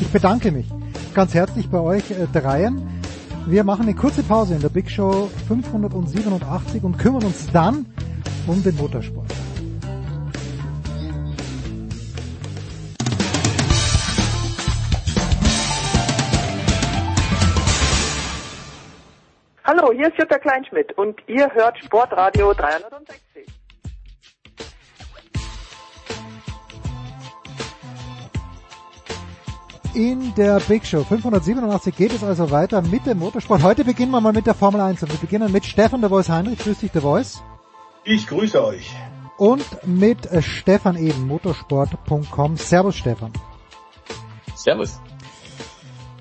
[0.00, 0.66] Ich bedanke mich
[1.14, 2.82] ganz herzlich bei euch äh, dreien.
[3.46, 7.86] Wir machen eine kurze Pause in der Big Show 587 und kümmern uns dann
[8.46, 9.43] um den Motorsport.
[19.76, 23.44] Hallo, hier ist Jutta Kleinschmidt und ihr hört Sportradio 360.
[29.94, 33.64] In der Big Show 587 geht es also weiter mit dem Motorsport.
[33.64, 36.28] Heute beginnen wir mal mit der Formel 1 und wir beginnen mit Stefan der Voice
[36.28, 36.60] Heinrich.
[36.60, 37.42] Grüß dich, der Voice.
[38.04, 38.94] Ich grüße euch.
[39.38, 42.56] Und mit äh, Stefan eben, motorsport.com.
[42.56, 43.32] Servus, Stefan.
[44.54, 45.00] Servus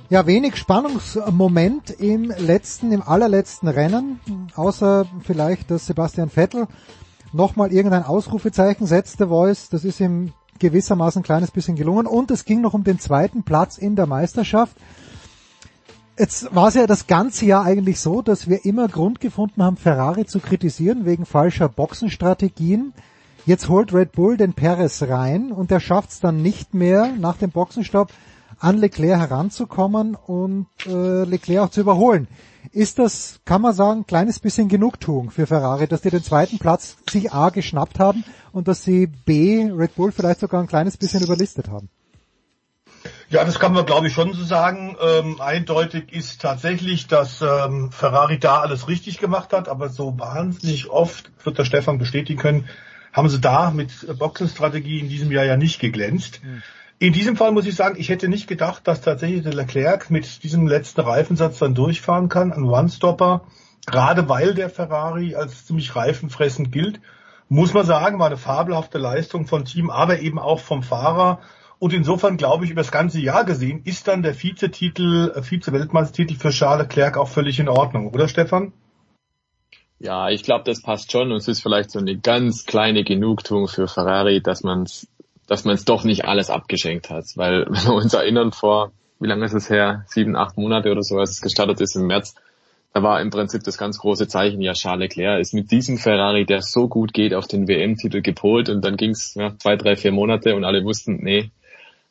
[0.09, 4.19] ja, wenig Spannungsmoment im letzten, im allerletzten Rennen,
[4.55, 6.67] außer vielleicht, dass Sebastian Vettel
[7.31, 12.45] nochmal irgendein Ausrufezeichen setzte, Voice, das ist ihm gewissermaßen ein kleines bisschen gelungen und es
[12.45, 14.77] ging noch um den zweiten Platz in der Meisterschaft.
[16.17, 19.77] Jetzt war es ja das ganze Jahr eigentlich so, dass wir immer Grund gefunden haben,
[19.77, 22.93] Ferrari zu kritisieren wegen falscher Boxenstrategien.
[23.47, 27.38] Jetzt holt Red Bull den Perez rein und er schafft es dann nicht mehr nach
[27.38, 28.11] dem Boxenstopp
[28.64, 32.30] an Leclerc heranzukommen und äh, Leclerc auch zu überholen.
[32.72, 36.60] Ist das, kann man sagen, ein kleines bisschen Genugtuung für Ferrari, dass die den zweiten
[36.60, 38.23] Platz sich A geschnappt haben
[38.53, 41.90] und dass sie B, Red Bull vielleicht sogar ein kleines bisschen überlistet haben?
[43.30, 44.95] Ja, das kann man glaube ich schon so sagen.
[45.02, 50.90] Ähm, eindeutig ist tatsächlich, dass ähm, Ferrari da alles richtig gemacht hat, aber so wahnsinnig
[50.90, 52.69] oft, wird der Stefan bestätigen können,
[53.11, 56.40] haben sie da mit Boxenstrategie in diesem Jahr ja nicht geglänzt.
[56.41, 56.64] Mhm.
[56.99, 60.44] In diesem Fall muss ich sagen, ich hätte nicht gedacht, dass tatsächlich der Leclerc mit
[60.44, 63.41] diesem letzten Reifensatz dann durchfahren kann, ein One-Stopper.
[63.86, 67.02] Gerade weil der Ferrari als ziemlich reifenfressend gilt,
[67.49, 71.40] muss man sagen, war eine fabelhafte Leistung vom Team, aber eben auch vom Fahrer.
[71.80, 76.36] Und insofern glaube ich, über das ganze Jahr gesehen, ist dann der Vizetitel, äh, Vize-Weltmeistertitel
[76.36, 78.72] für Charles Leclerc auch völlig in Ordnung, oder Stefan?
[79.99, 83.68] Ja, ich glaube, das passt schon und es ist vielleicht so eine ganz kleine Genugtuung
[83.68, 84.86] für Ferrari, dass man
[85.48, 87.26] dass man es doch nicht alles abgeschenkt hat.
[87.36, 90.06] Weil, wenn wir uns erinnern, vor, wie lange ist es her?
[90.07, 92.36] Sieben, acht Monate oder so, als es gestartet ist im März,
[92.94, 96.45] da war im Prinzip das ganz große Zeichen, ja, Charles Leclerc ist mit diesem Ferrari,
[96.45, 100.11] der so gut geht, auf den WM-Titel gepolt und dann ging's ja, zwei, drei, vier
[100.11, 101.49] Monate und alle wussten, nee,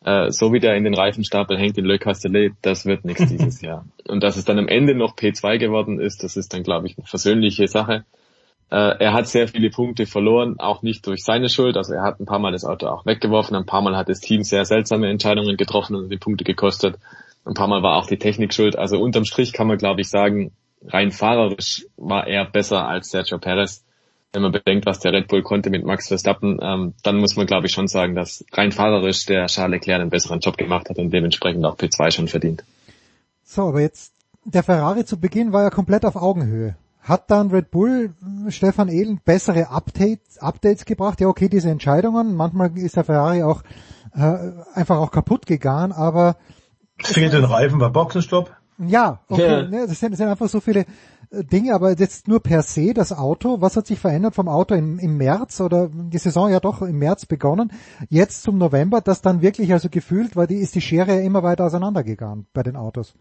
[0.04, 3.60] äh, so wie der in den Reifenstapel hängt in Le Castellet, das wird nichts dieses
[3.62, 3.84] Jahr.
[4.08, 6.98] Und dass es dann am Ende noch P2 geworden ist, das ist dann, glaube ich,
[6.98, 8.04] eine versöhnliche Sache.
[8.72, 11.76] Äh, er hat sehr viele Punkte verloren, auch nicht durch seine Schuld.
[11.76, 14.20] Also er hat ein paar Mal das Auto auch weggeworfen, ein paar Mal hat das
[14.20, 16.96] Team sehr seltsame Entscheidungen getroffen und die Punkte gekostet.
[17.44, 18.78] Ein paar Mal war auch die Technik schuld.
[18.78, 20.52] Also unterm Strich kann man, glaube ich, sagen,
[20.86, 23.84] rein fahrerisch war er besser als Sergio Perez.
[24.32, 27.44] Wenn man bedenkt, was der Red Bull konnte mit Max Verstappen, ähm, dann muss man,
[27.44, 30.96] glaube ich, schon sagen, dass rein fahrerisch der Charles Leclerc einen besseren Job gemacht hat
[30.96, 32.64] und dementsprechend auch P2 schon verdient.
[33.44, 34.14] So, aber jetzt,
[34.46, 36.74] der Ferrari zu Beginn war ja komplett auf Augenhöhe.
[37.02, 38.14] Hat dann Red Bull,
[38.48, 41.20] Stefan Ehlen, bessere Updates, Updates gebracht?
[41.20, 42.34] Ja, okay, diese Entscheidungen.
[42.36, 43.62] Manchmal ist der Ferrari auch
[44.14, 46.36] äh, einfach auch kaputt gegangen, aber
[47.02, 48.52] es fehlt den Reifen bei Boxenstopp.
[48.78, 49.46] Ja, okay.
[49.46, 49.62] Ja.
[49.62, 50.86] Ne, das, sind, das sind einfach so viele
[51.30, 53.60] äh, Dinge, aber jetzt nur per se das Auto.
[53.60, 56.98] Was hat sich verändert vom Auto im, im März oder die Saison ja doch im
[56.98, 57.72] März begonnen,
[58.08, 61.42] jetzt zum November, dass dann wirklich also gefühlt, weil die ist die Schere ja immer
[61.42, 63.14] weiter auseinandergegangen bei den Autos.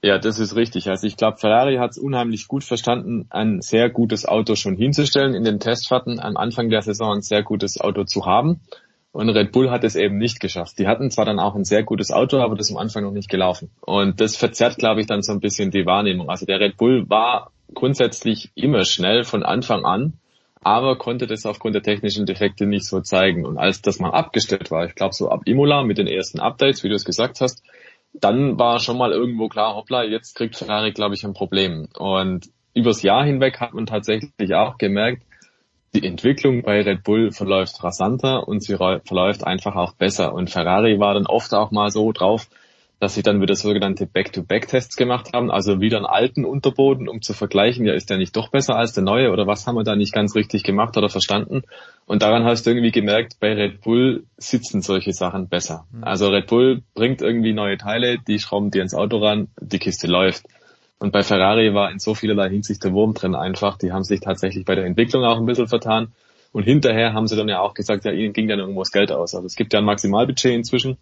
[0.00, 0.88] Ja, das ist richtig.
[0.88, 5.34] Also ich glaube, Ferrari hat es unheimlich gut verstanden, ein sehr gutes Auto schon hinzustellen
[5.34, 8.60] in den Testfahrten am Anfang der Saison ein sehr gutes Auto zu haben.
[9.10, 10.78] Und Red Bull hat es eben nicht geschafft.
[10.78, 13.28] Die hatten zwar dann auch ein sehr gutes Auto, aber das am Anfang noch nicht
[13.28, 13.70] gelaufen.
[13.80, 16.30] Und das verzerrt, glaube ich, dann so ein bisschen die Wahrnehmung.
[16.30, 20.12] Also der Red Bull war grundsätzlich immer schnell von Anfang an,
[20.62, 23.44] aber konnte das aufgrund der technischen Defekte nicht so zeigen.
[23.44, 26.84] Und als das mal abgestellt war, ich glaube so ab Imola mit den ersten Updates,
[26.84, 27.64] wie du es gesagt hast,
[28.12, 31.88] dann war schon mal irgendwo klar, hoppla, jetzt kriegt Ferrari, glaube ich, ein Problem.
[31.96, 35.22] Und übers Jahr hinweg hat man tatsächlich auch gemerkt,
[35.94, 40.34] die Entwicklung bei Red Bull verläuft rasanter und sie verläuft einfach auch besser.
[40.34, 42.48] Und Ferrari war dann oft auch mal so drauf,
[43.00, 47.32] dass sie dann wieder sogenannte Back-to-Back-Tests gemacht haben, also wieder einen alten Unterboden, um zu
[47.32, 49.94] vergleichen, ja, ist der nicht doch besser als der neue oder was haben wir da
[49.94, 51.62] nicht ganz richtig gemacht oder verstanden?
[52.08, 55.86] Und daran hast du irgendwie gemerkt, bei Red Bull sitzen solche Sachen besser.
[55.92, 56.04] Mhm.
[56.04, 60.06] Also Red Bull bringt irgendwie neue Teile, die schrauben dir ins Auto ran, die Kiste
[60.06, 60.46] läuft.
[60.98, 63.76] Und bei Ferrari war in so vielerlei Hinsicht der Wurm drin einfach.
[63.76, 66.14] Die haben sich tatsächlich bei der Entwicklung auch ein bisschen vertan.
[66.50, 69.12] Und hinterher haben sie dann ja auch gesagt, ja, ihnen ging dann irgendwo das Geld
[69.12, 69.34] aus.
[69.34, 70.96] Also es gibt ja ein Maximalbudget inzwischen.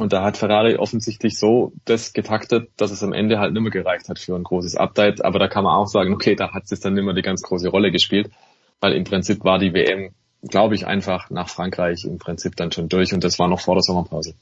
[0.00, 3.70] Und da hat Ferrari offensichtlich so das getaktet, dass es am Ende halt nicht mehr
[3.70, 5.24] gereicht hat für ein großes Update.
[5.24, 7.40] Aber da kann man auch sagen, okay, da hat es dann nicht mehr die ganz
[7.42, 8.32] große Rolle gespielt.
[8.80, 10.10] Weil im Prinzip war die WM,
[10.48, 13.12] glaube ich, einfach nach Frankreich im Prinzip dann schon durch.
[13.12, 14.34] Und das war noch vor der Sommerpause.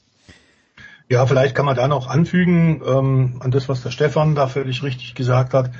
[1.09, 4.83] Ja, vielleicht kann man da noch anfügen ähm, an das, was der Stefan da völlig
[4.83, 5.71] richtig gesagt hat,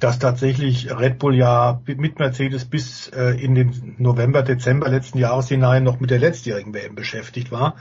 [0.00, 5.48] dass tatsächlich Red Bull ja mit Mercedes bis äh, in den November, Dezember letzten Jahres
[5.48, 7.76] hinein noch mit der letztjährigen WM beschäftigt war.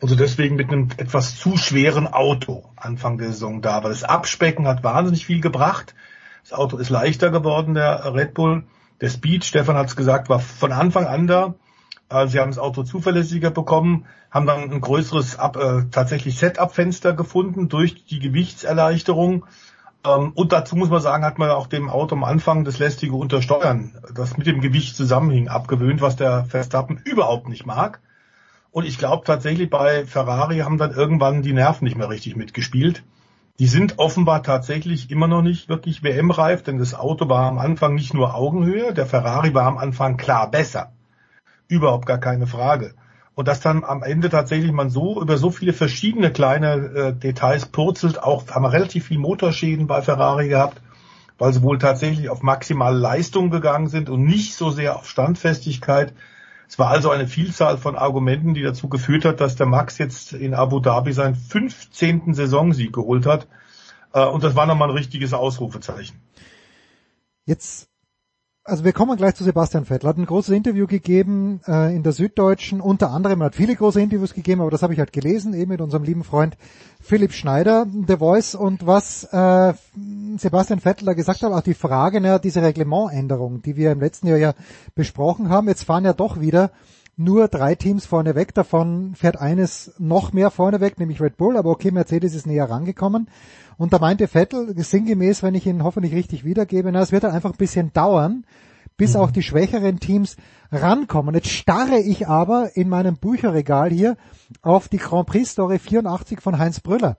[0.00, 3.72] Also deswegen mit einem etwas zu schweren Auto Anfang der Saison da.
[3.72, 5.94] Aber das Abspecken hat wahnsinnig viel gebracht.
[6.42, 8.64] Das Auto ist leichter geworden, der Red Bull.
[9.00, 11.54] Der Speed, Stefan hat es gesagt, war von Anfang an da.
[12.10, 17.14] Äh, sie haben das Auto zuverlässiger bekommen, haben dann ein größeres Ab, äh, tatsächlich Setup-Fenster
[17.14, 19.46] gefunden durch die Gewichtserleichterung.
[20.04, 23.14] Ähm, und dazu muss man sagen, hat man auch dem Auto am Anfang das lästige
[23.14, 28.00] Untersteuern, das mit dem Gewicht zusammenhing, abgewöhnt, was der Verstappen überhaupt nicht mag.
[28.70, 33.02] Und ich glaube tatsächlich bei Ferrari haben dann irgendwann die Nerven nicht mehr richtig mitgespielt.
[33.60, 37.94] Die sind offenbar tatsächlich immer noch nicht wirklich WM-reif, denn das Auto war am Anfang
[37.94, 40.92] nicht nur Augenhöhe, der Ferrari war am Anfang klar besser.
[41.68, 42.94] Überhaupt gar keine Frage.
[43.34, 47.66] Und dass dann am Ende tatsächlich man so über so viele verschiedene kleine äh, Details
[47.66, 50.80] purzelt, auch haben wir relativ viel Motorschäden bei Ferrari gehabt,
[51.36, 56.14] weil sie wohl tatsächlich auf maximale Leistung gegangen sind und nicht so sehr auf Standfestigkeit.
[56.70, 60.32] Es war also eine Vielzahl von Argumenten, die dazu geführt hat, dass der Max jetzt
[60.32, 62.32] in Abu Dhabi seinen 15.
[62.32, 63.48] Saisonsieg geholt hat.
[64.12, 66.22] Äh, und das war nochmal ein richtiges Ausrufezeichen.
[67.44, 67.89] Jetzt
[68.64, 70.08] also wir kommen gleich zu Sebastian Vettel.
[70.08, 74.00] Hat ein großes Interview gegeben äh, in der Süddeutschen, unter anderem, er hat viele große
[74.00, 76.56] Interviews gegeben, aber das habe ich halt gelesen, eben mit unserem lieben Freund
[77.00, 78.54] Philipp Schneider, The Voice.
[78.54, 79.72] Und was äh,
[80.36, 84.26] Sebastian Vettel da gesagt hat, auch die Frage, ne, diese Reglementänderung, die wir im letzten
[84.26, 84.54] Jahr ja
[84.94, 86.70] besprochen haben, jetzt fahren ja doch wieder
[87.16, 91.58] nur drei Teams vorne weg, davon fährt eines noch mehr vorne weg, nämlich Red Bull,
[91.58, 93.28] aber okay, Mercedes ist näher rangekommen.
[93.80, 97.32] Und da meinte Vettel, sinngemäß, wenn ich ihn hoffentlich richtig wiedergebe, na, es wird dann
[97.32, 98.44] einfach ein bisschen dauern,
[98.98, 99.20] bis mhm.
[99.20, 100.36] auch die schwächeren Teams
[100.70, 101.34] rankommen.
[101.34, 104.18] Jetzt starre ich aber in meinem Bücherregal hier
[104.60, 107.16] auf die Grand Prix Story 84 von Heinz Brüller.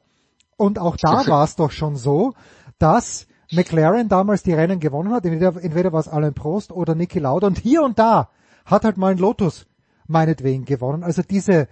[0.55, 2.35] Und auch da war es doch schon so,
[2.77, 7.17] dass McLaren damals die Rennen gewonnen hat, entweder, entweder war es Alain Prost oder Niki
[7.17, 8.29] Lauda und hier und da
[8.65, 9.65] hat halt mal ein Lotus
[10.05, 11.03] meinetwegen gewonnen.
[11.03, 11.67] Also diese,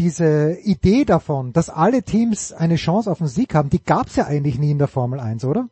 [0.00, 4.16] diese Idee davon, dass alle Teams eine Chance auf den Sieg haben, die gab es
[4.16, 5.68] ja eigentlich nie in der Formel 1, oder?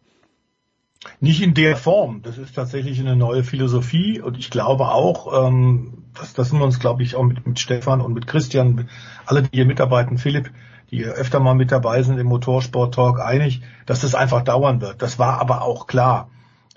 [1.19, 2.21] Nicht in der Form.
[2.23, 6.67] Das ist tatsächlich eine neue Philosophie und ich glaube auch, ähm, das, das sind wir
[6.67, 8.91] uns, glaube ich, auch mit, mit Stefan und mit Christian,
[9.25, 10.51] alle, die hier mitarbeiten, Philipp,
[10.91, 15.01] die öfter mal mit dabei sind im Motorsport Talk, einig, dass das einfach dauern wird.
[15.01, 16.29] Das war aber auch klar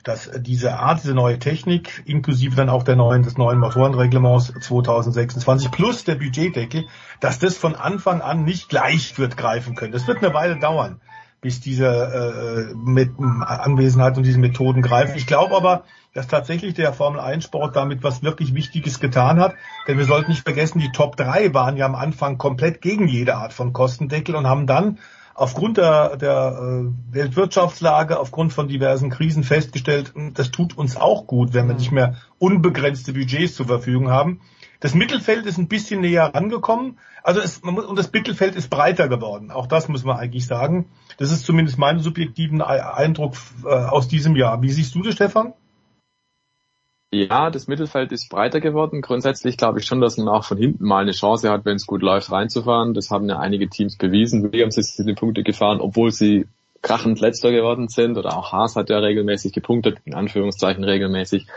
[0.03, 5.71] dass diese Art, diese neue Technik, inklusive dann auch der neuen, des neuen Motorenreglements 2026
[5.71, 6.85] plus der Budgetdeckel,
[7.19, 9.91] dass das von Anfang an nicht gleich wird greifen können.
[9.91, 11.01] Das wird eine Weile dauern,
[11.41, 15.17] bis diese äh, mit Anwesenheit und diese Methoden greifen.
[15.17, 15.83] Ich glaube aber,
[16.13, 19.53] dass tatsächlich der Formel 1 Sport damit was wirklich Wichtiges getan hat.
[19.87, 23.35] Denn wir sollten nicht vergessen, die Top 3 waren ja am Anfang komplett gegen jede
[23.35, 24.97] Art von Kostendeckel und haben dann
[25.33, 31.53] aufgrund der, der äh, Weltwirtschaftslage, aufgrund von diversen Krisen festgestellt, das tut uns auch gut,
[31.53, 34.41] wenn wir nicht mehr unbegrenzte Budgets zur Verfügung haben.
[34.79, 36.97] Das Mittelfeld ist ein bisschen näher rangekommen.
[37.23, 39.51] Also es, man muss, und das Mittelfeld ist breiter geworden.
[39.51, 40.87] Auch das muss man eigentlich sagen.
[41.17, 44.61] Das ist zumindest mein subjektiven Eindruck äh, aus diesem Jahr.
[44.63, 45.53] Wie siehst du das, Stefan?
[47.13, 49.01] Ja, das Mittelfeld ist breiter geworden.
[49.01, 51.85] Grundsätzlich glaube ich schon, dass man auch von hinten mal eine Chance hat, wenn es
[51.85, 52.93] gut läuft, reinzufahren.
[52.93, 54.43] Das haben ja einige Teams bewiesen.
[54.43, 56.45] Williams ist in die Punkte gefahren, obwohl sie
[56.81, 58.17] krachend letzter geworden sind.
[58.17, 61.47] Oder auch Haas hat ja regelmäßig gepunktet, in Anführungszeichen regelmäßig.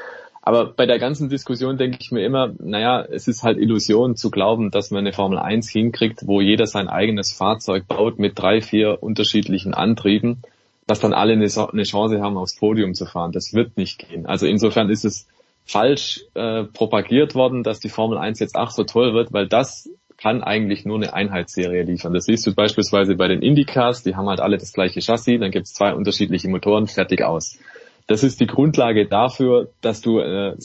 [0.43, 4.31] Aber bei der ganzen Diskussion denke ich mir immer, naja, es ist halt Illusion zu
[4.31, 8.61] glauben, dass man eine Formel 1 hinkriegt, wo jeder sein eigenes Fahrzeug baut mit drei,
[8.61, 10.43] vier unterschiedlichen Antrieben,
[10.89, 13.31] dass dann alle eine, Chance haben, aufs Podium zu fahren.
[13.31, 14.27] Das wird nicht gehen.
[14.27, 15.29] Also insofern ist es
[15.65, 19.91] falsch äh, propagiert worden, dass die Formel 1 jetzt ach so toll wird, weil das
[20.17, 22.15] kann eigentlich nur eine Einheitsserie liefern.
[22.15, 25.51] Das siehst du beispielsweise bei den Indycars, die haben halt alle das gleiche Chassis, dann
[25.51, 27.59] gibt es zwei unterschiedliche Motoren, fertig aus
[28.07, 30.57] das ist die Grundlage dafür, dass du äh,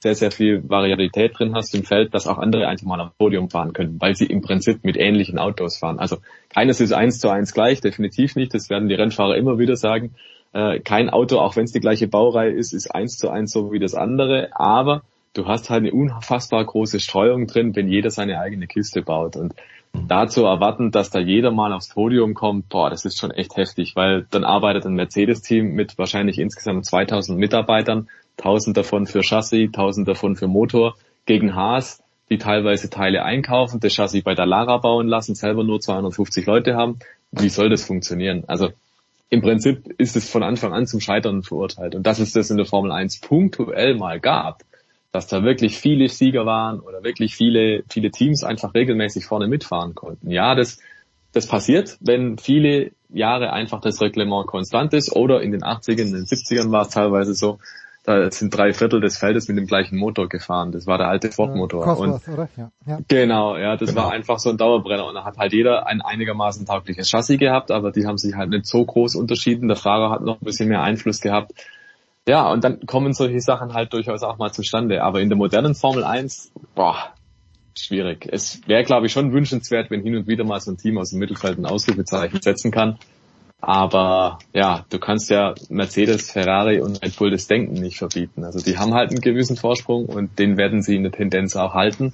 [0.00, 3.48] sehr, sehr viel Variabilität drin hast im Feld, dass auch andere einfach mal am Podium
[3.48, 5.98] fahren können, weil sie im Prinzip mit ähnlichen Autos fahren.
[5.98, 6.18] Also
[6.50, 8.52] keines ist eins zu eins gleich, definitiv nicht.
[8.52, 10.14] Das werden die Rennfahrer immer wieder sagen.
[10.54, 13.72] Äh, kein Auto, auch wenn es die gleiche Baureihe ist, ist eins zu eins so
[13.72, 14.50] wie das andere.
[14.52, 15.02] Aber
[15.34, 19.34] du hast halt eine unfassbar große Streuung drin, wenn jeder seine eigene Kiste baut.
[19.36, 19.54] Und
[19.92, 23.56] da zu erwarten, dass da jeder mal aufs Podium kommt, boah, das ist schon echt
[23.56, 28.08] heftig, weil dann arbeitet ein Mercedes-Team mit wahrscheinlich insgesamt 2000 Mitarbeitern,
[28.38, 30.94] 1000 davon für Chassis, 1000 davon für Motor,
[31.26, 35.80] gegen Haas, die teilweise Teile einkaufen, das Chassis bei der Lara bauen lassen, selber nur
[35.80, 36.98] 250 Leute haben.
[37.32, 38.44] Wie soll das funktionieren?
[38.46, 38.70] Also
[39.34, 41.96] im Prinzip ist es von Anfang an zum Scheitern verurteilt.
[41.96, 44.62] Und dass es das in der Formel 1 punktuell mal gab,
[45.10, 49.96] dass da wirklich viele Sieger waren oder wirklich viele, viele Teams einfach regelmäßig vorne mitfahren
[49.96, 50.30] konnten.
[50.30, 50.78] Ja, das,
[51.32, 56.12] das passiert, wenn viele Jahre einfach das Reglement konstant ist oder in den 80ern, in
[56.12, 57.58] den 70ern war es teilweise so,
[58.04, 60.72] da sind drei Viertel des Feldes mit dem gleichen Motor gefahren.
[60.72, 61.86] Das war der alte Ford-Motor.
[61.86, 62.48] Ja, und oder?
[62.54, 62.98] Ja, ja.
[63.08, 64.02] Genau, ja, das genau.
[64.02, 65.06] war einfach so ein Dauerbrenner.
[65.06, 68.50] Und da hat halt jeder ein einigermaßen taugliches Chassis gehabt, aber die haben sich halt
[68.50, 69.68] nicht so groß unterschieden.
[69.68, 71.52] Der Fahrer hat noch ein bisschen mehr Einfluss gehabt.
[72.28, 75.02] Ja, und dann kommen solche Sachen halt durchaus auch mal zustande.
[75.02, 77.14] Aber in der modernen Formel 1, boah,
[77.74, 78.28] schwierig.
[78.30, 81.08] Es wäre, glaube ich, schon wünschenswert, wenn hin und wieder mal so ein Team aus
[81.08, 82.98] dem Mittelfeld ein Ausrufezeichen setzen kann.
[83.60, 88.44] Aber ja, du kannst ja Mercedes, Ferrari und Red Bull das Denken nicht verbieten.
[88.44, 91.72] Also die haben halt einen gewissen Vorsprung und den werden sie in der Tendenz auch
[91.72, 92.12] halten.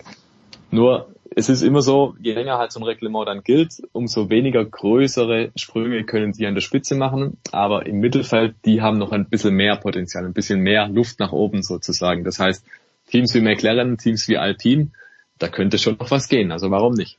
[0.70, 4.64] Nur es ist immer so, je länger halt so ein Reglement dann gilt, umso weniger
[4.64, 7.38] größere Sprünge können sie an der Spitze machen.
[7.52, 11.32] Aber im Mittelfeld, die haben noch ein bisschen mehr Potenzial, ein bisschen mehr Luft nach
[11.32, 12.24] oben sozusagen.
[12.24, 12.64] Das heißt,
[13.08, 14.90] Teams wie McLaren, Teams wie Alpine,
[15.38, 16.52] da könnte schon noch was gehen.
[16.52, 17.18] Also warum nicht?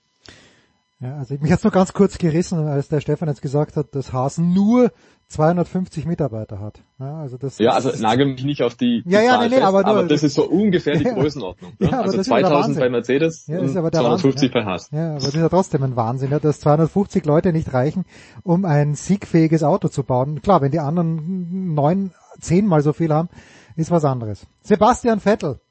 [1.01, 4.13] Ja, also mich hat's nur ganz kurz gerissen, als der Stefan jetzt gesagt hat, dass
[4.13, 4.91] Haas nur
[5.29, 6.83] 250 Mitarbeiter hat.
[6.99, 9.55] Ja, also das ja, also nagel mich nicht auf die, die ja, ja, Zahl nee,
[9.55, 11.73] nee, aber, aber das ist so ungefähr die Größenordnung.
[11.79, 11.89] Ne?
[11.89, 14.89] Ja, also 2000 bei Mercedes ja, und 250 bei Haas.
[14.91, 18.05] Ja, aber das ist ja trotzdem ein Wahnsinn, ja, dass 250 Leute nicht reichen,
[18.43, 20.43] um ein siegfähiges Auto zu bauen.
[20.43, 23.29] Klar, wenn die anderen neun, zehnmal so viel haben,
[23.75, 24.45] ist was anderes.
[24.61, 25.61] Sebastian Vettel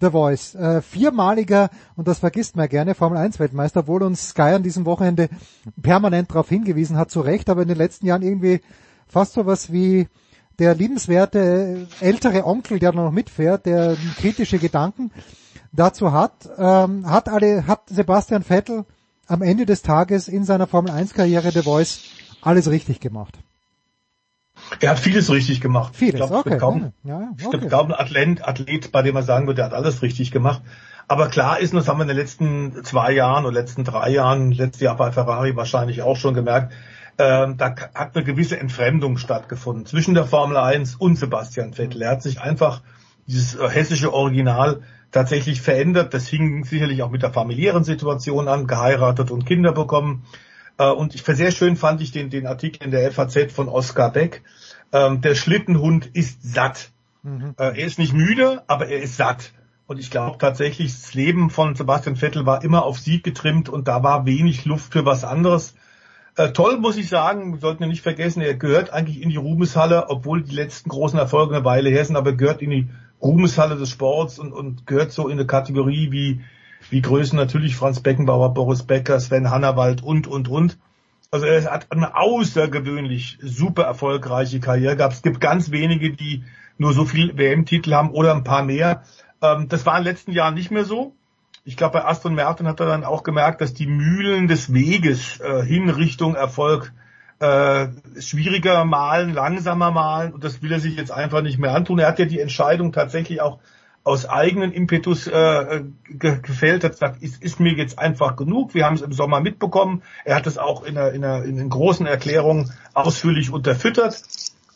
[0.00, 0.54] The Voice.
[0.54, 4.86] Äh, viermaliger, und das vergisst man gerne, Formel 1 Weltmeister, obwohl uns Sky an diesem
[4.86, 5.28] Wochenende
[5.80, 8.60] permanent darauf hingewiesen hat, zu Recht, aber in den letzten Jahren irgendwie
[9.06, 10.08] fast so was wie
[10.58, 15.10] der liebenswerte ältere Onkel, der noch mitfährt, der kritische Gedanken
[15.72, 18.84] dazu hat, ähm, hat alle, hat Sebastian Vettel
[19.26, 22.00] am Ende des Tages in seiner Formel 1 Karriere The Voice
[22.42, 23.38] alles richtig gemacht.
[24.78, 25.96] Er hat vieles richtig gemacht.
[25.96, 26.58] Vieles, ich glaube, okay.
[26.58, 27.60] kaum, ja, okay.
[27.62, 30.62] ich kaum ein Athlet, Athlet, bei dem man sagen würde, er hat alles richtig gemacht.
[31.08, 34.10] Aber klar ist, und das haben wir in den letzten zwei Jahren oder letzten drei
[34.10, 36.72] Jahren, letztes Jahr bei Ferrari wahrscheinlich auch schon gemerkt,
[37.16, 42.02] äh, da hat eine gewisse Entfremdung stattgefunden zwischen der Formel 1 und Sebastian Vettel.
[42.02, 42.82] Er hat sich einfach
[43.26, 46.14] dieses äh, hessische Original tatsächlich verändert.
[46.14, 50.24] Das hing sicherlich auch mit der familiären Situation an, geheiratet und Kinder bekommen.
[50.78, 54.12] Äh, und ich, sehr schön fand ich den, den Artikel in der FAZ von Oskar
[54.12, 54.42] Beck.
[54.92, 56.90] Ähm, der Schlittenhund ist satt.
[57.22, 57.54] Mhm.
[57.58, 59.52] Äh, er ist nicht müde, aber er ist satt.
[59.86, 63.88] Und ich glaube tatsächlich, das Leben von Sebastian Vettel war immer auf Sieg getrimmt und
[63.88, 65.74] da war wenig Luft für was anderes.
[66.36, 69.36] Äh, toll muss ich sagen, wir sollten ja nicht vergessen, er gehört eigentlich in die
[69.36, 72.88] Ruhmeshalle, obwohl die letzten großen Erfolge eine Weile her sind, aber gehört in die
[73.20, 76.40] Ruhmeshalle des Sports und, und gehört so in eine Kategorie wie
[76.88, 80.78] wie Größen natürlich Franz Beckenbauer, Boris Becker, Sven Hannawald und, und, und.
[81.32, 85.14] Also er hat eine außergewöhnlich super erfolgreiche Karriere gehabt.
[85.14, 86.44] Es gibt ganz wenige, die
[86.76, 89.04] nur so viel WM-Titel haben oder ein paar mehr.
[89.40, 91.14] Ähm, das war in den letzten Jahren nicht mehr so.
[91.64, 95.38] Ich glaube, bei Aston Martin hat er dann auch gemerkt, dass die Mühlen des Weges
[95.40, 96.92] äh, hin Richtung Erfolg
[97.38, 97.88] äh,
[98.18, 101.98] schwieriger malen, langsamer malen und das will er sich jetzt einfach nicht mehr antun.
[101.98, 103.60] Er hat ja die Entscheidung tatsächlich auch
[104.10, 108.74] aus eigenen Impetus äh, ge gefällt, hat gesagt, ist, ist mir jetzt einfach genug.
[108.74, 110.02] Wir haben es im Sommer mitbekommen.
[110.24, 114.20] Er hat es auch in, einer, in, einer, in großen Erklärungen ausführlich unterfüttert.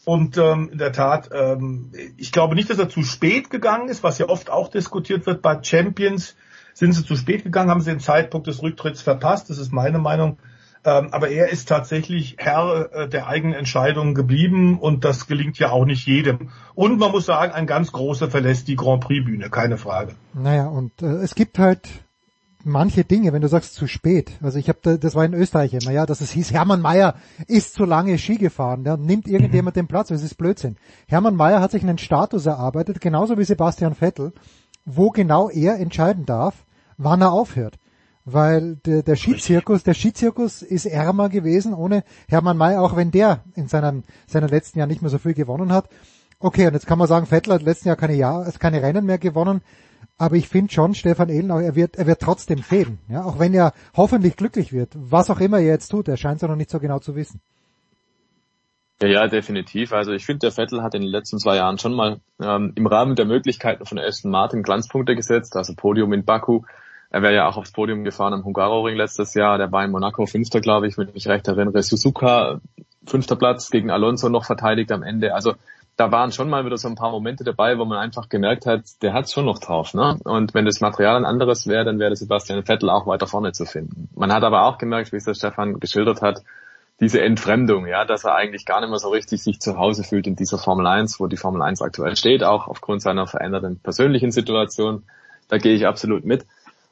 [0.05, 4.05] Und ähm, in der Tat, ähm, ich glaube nicht, dass er zu spät gegangen ist,
[4.05, 6.36] was ja oft auch diskutiert wird bei Champions.
[6.73, 9.51] Sind sie zu spät gegangen, haben sie den Zeitpunkt des Rücktritts verpasst?
[9.51, 10.39] Das ist meine Meinung.
[10.86, 15.70] Ähm, aber er ist tatsächlich Herr äh, der eigenen Entscheidungen geblieben und das gelingt ja
[15.70, 16.51] auch nicht jedem.
[16.74, 20.12] Und man muss sagen, ein ganz großer verlässt die Grand Prix Bühne, keine Frage.
[20.35, 21.89] Naja, und äh, es gibt halt
[22.65, 24.32] manche Dinge, wenn du sagst zu spät.
[24.43, 27.15] Also ich habe, da, das war in Österreich immer, ja, dass es hieß, Hermann Mayer
[27.47, 30.77] ist zu lange Ski gefahren, ja, nimmt irgendjemand den Platz, das ist Blödsinn.
[31.06, 34.32] Hermann Mayer hat sich einen Status erarbeitet, genauso wie Sebastian Vettel,
[34.85, 36.66] wo genau er entscheiden darf,
[36.98, 37.78] wann er aufhört
[38.24, 43.44] weil der, der Skizirkus, der Skizirkus ist ärmer gewesen ohne Hermann May, auch wenn der
[43.55, 45.88] in seinen, seinen letzten Jahren nicht mehr so viel gewonnen hat.
[46.38, 49.18] Okay, und jetzt kann man sagen, Vettel hat letzten Jahr keine Jahr, keine Rennen mehr
[49.18, 49.62] gewonnen,
[50.18, 53.55] aber ich finde schon, Stefan Ehlen, er wird, er wird trotzdem fäden, ja, auch wenn
[53.55, 56.56] er hoffentlich glücklich wird, was auch immer er jetzt tut, er scheint es ja noch
[56.56, 57.40] nicht so genau zu wissen.
[59.02, 59.92] Ja, ja, definitiv.
[59.92, 62.86] Also ich finde, der Vettel hat in den letzten zwei Jahren schon mal ähm, im
[62.86, 66.62] Rahmen der Möglichkeiten von Aston Martin Glanzpunkte gesetzt, also Podium in Baku,
[67.14, 69.56] er wäre ja auch aufs Podium gefahren am Hungaroring letztes Jahr.
[69.56, 71.80] Der war in Monaco Fünfter, glaube ich, wenn ich mich recht erinnere.
[71.80, 72.60] Suzuka
[73.06, 75.32] Fünfter Platz gegen Alonso noch verteidigt am Ende.
[75.32, 75.54] Also
[75.96, 79.00] da waren schon mal wieder so ein paar Momente dabei, wo man einfach gemerkt hat,
[79.00, 79.94] der hat schon noch drauf.
[79.94, 80.18] Ne?
[80.24, 83.64] Und wenn das Material ein anderes wäre, dann wäre Sebastian Vettel auch weiter vorne zu
[83.64, 84.08] finden.
[84.16, 86.42] Man hat aber auch gemerkt, wie es der Stefan geschildert hat,
[86.98, 90.26] diese Entfremdung, ja, dass er eigentlich gar nicht mehr so richtig sich zu Hause fühlt
[90.26, 94.32] in dieser Formel 1, wo die Formel 1 aktuell steht, auch aufgrund seiner veränderten persönlichen
[94.32, 95.04] Situation.
[95.46, 96.44] Da gehe ich absolut mit.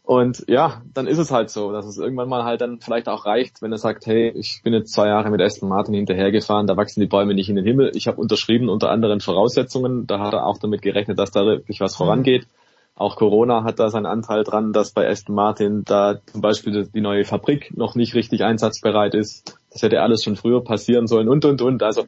[0.05, 3.25] Und ja, dann ist es halt so, dass es irgendwann mal halt dann vielleicht auch
[3.25, 6.77] reicht, wenn er sagt, hey, ich bin jetzt zwei Jahre mit Aston Martin hinterhergefahren, da
[6.77, 7.93] wachsen die Bäume nicht in den Himmel.
[7.95, 10.09] Ich habe unterschrieben unter anderen Voraussetzungen.
[10.09, 12.49] Da hat er auch damit gerechnet, dass da wirklich was vorangeht.
[12.95, 17.01] Auch Corona hat da seinen Anteil dran, dass bei Aston Martin da zum Beispiel die
[17.01, 19.57] neue Fabrik noch nicht richtig einsatzbereit ist.
[19.71, 21.83] Das hätte alles schon früher passieren sollen und, und, und.
[21.83, 22.07] Also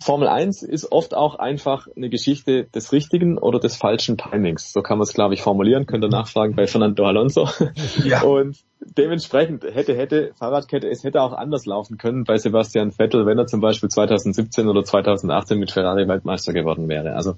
[0.00, 4.72] Formel 1 ist oft auch einfach eine Geschichte des richtigen oder des falschen Timings.
[4.72, 5.86] So kann man es, glaube ich, formulieren.
[5.86, 7.48] Könnt ihr nachfragen bei Fernando Alonso.
[8.04, 8.22] Ja.
[8.22, 13.38] Und dementsprechend hätte, hätte Fahrradkette, es hätte auch anders laufen können bei Sebastian Vettel, wenn
[13.38, 17.14] er zum Beispiel 2017 oder 2018 mit Ferrari Weltmeister geworden wäre.
[17.14, 17.34] Also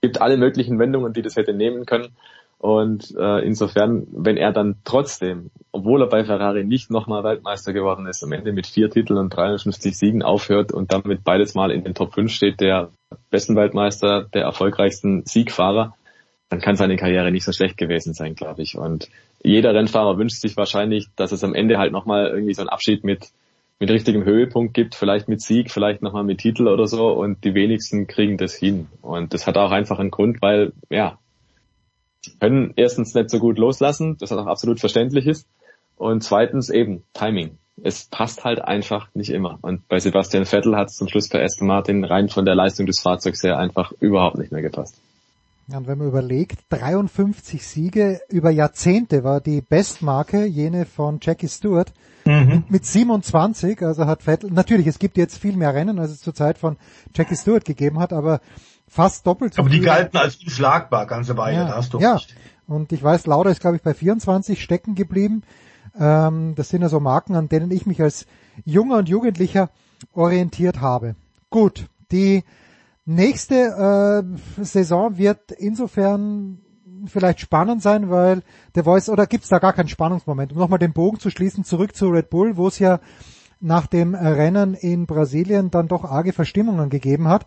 [0.00, 2.16] gibt alle möglichen Wendungen, die das hätte nehmen können.
[2.58, 8.06] Und äh, insofern, wenn er dann trotzdem, obwohl er bei Ferrari nicht nochmal Weltmeister geworden
[8.06, 11.84] ist, am Ende mit vier Titeln und 350 Siegen aufhört und damit beides Mal in
[11.84, 12.90] den Top 5 steht, der
[13.30, 15.94] besten Weltmeister, der erfolgreichsten Siegfahrer,
[16.48, 18.78] dann kann seine Karriere nicht so schlecht gewesen sein, glaube ich.
[18.78, 19.08] Und
[19.42, 23.04] jeder Rennfahrer wünscht sich wahrscheinlich, dass es am Ende halt nochmal irgendwie so einen Abschied
[23.04, 23.28] mit,
[23.78, 27.54] mit richtigem Höhepunkt gibt, vielleicht mit Sieg, vielleicht nochmal mit Titel oder so und die
[27.54, 28.86] wenigsten kriegen das hin.
[29.02, 31.18] Und das hat auch einfach einen Grund, weil, ja,
[32.40, 35.46] können erstens nicht so gut loslassen, das auch absolut verständlich ist.
[35.96, 37.58] Und zweitens eben Timing.
[37.82, 39.58] Es passt halt einfach nicht immer.
[39.62, 42.86] Und bei Sebastian Vettel hat es zum Schluss bei Aston Martin rein von der Leistung
[42.86, 44.96] des Fahrzeugs her einfach überhaupt nicht mehr gepasst.
[45.68, 51.48] Ja, und wenn man überlegt, 53 Siege über Jahrzehnte war die Bestmarke, jene von Jackie
[51.48, 51.92] Stewart,
[52.24, 52.62] mhm.
[52.68, 56.34] mit 27, also hat Vettel, natürlich, es gibt jetzt viel mehr Rennen, als es zur
[56.34, 56.76] Zeit von
[57.14, 58.40] Jackie Stewart gegeben hat, aber
[58.88, 62.14] fast doppelt so Aber die galten als unschlagbar, ganze Weile, ja, da hast du ja.
[62.14, 62.34] recht.
[62.66, 65.42] Und ich weiß, Lauda ist, glaube ich, bei 24 stecken geblieben.
[65.98, 68.26] Ähm, das sind ja so Marken, an denen ich mich als
[68.64, 69.70] junger und Jugendlicher
[70.12, 71.14] orientiert habe.
[71.50, 72.44] Gut, die
[73.04, 74.24] nächste
[74.58, 76.58] äh, Saison wird insofern
[77.06, 78.42] vielleicht spannend sein, weil
[78.74, 80.52] der Voice, oder gibt's da gar keinen Spannungsmoment?
[80.52, 83.00] Um nochmal den Bogen zu schließen, zurück zu Red Bull, wo es ja
[83.60, 87.46] nach dem Rennen in Brasilien dann doch arge Verstimmungen gegeben hat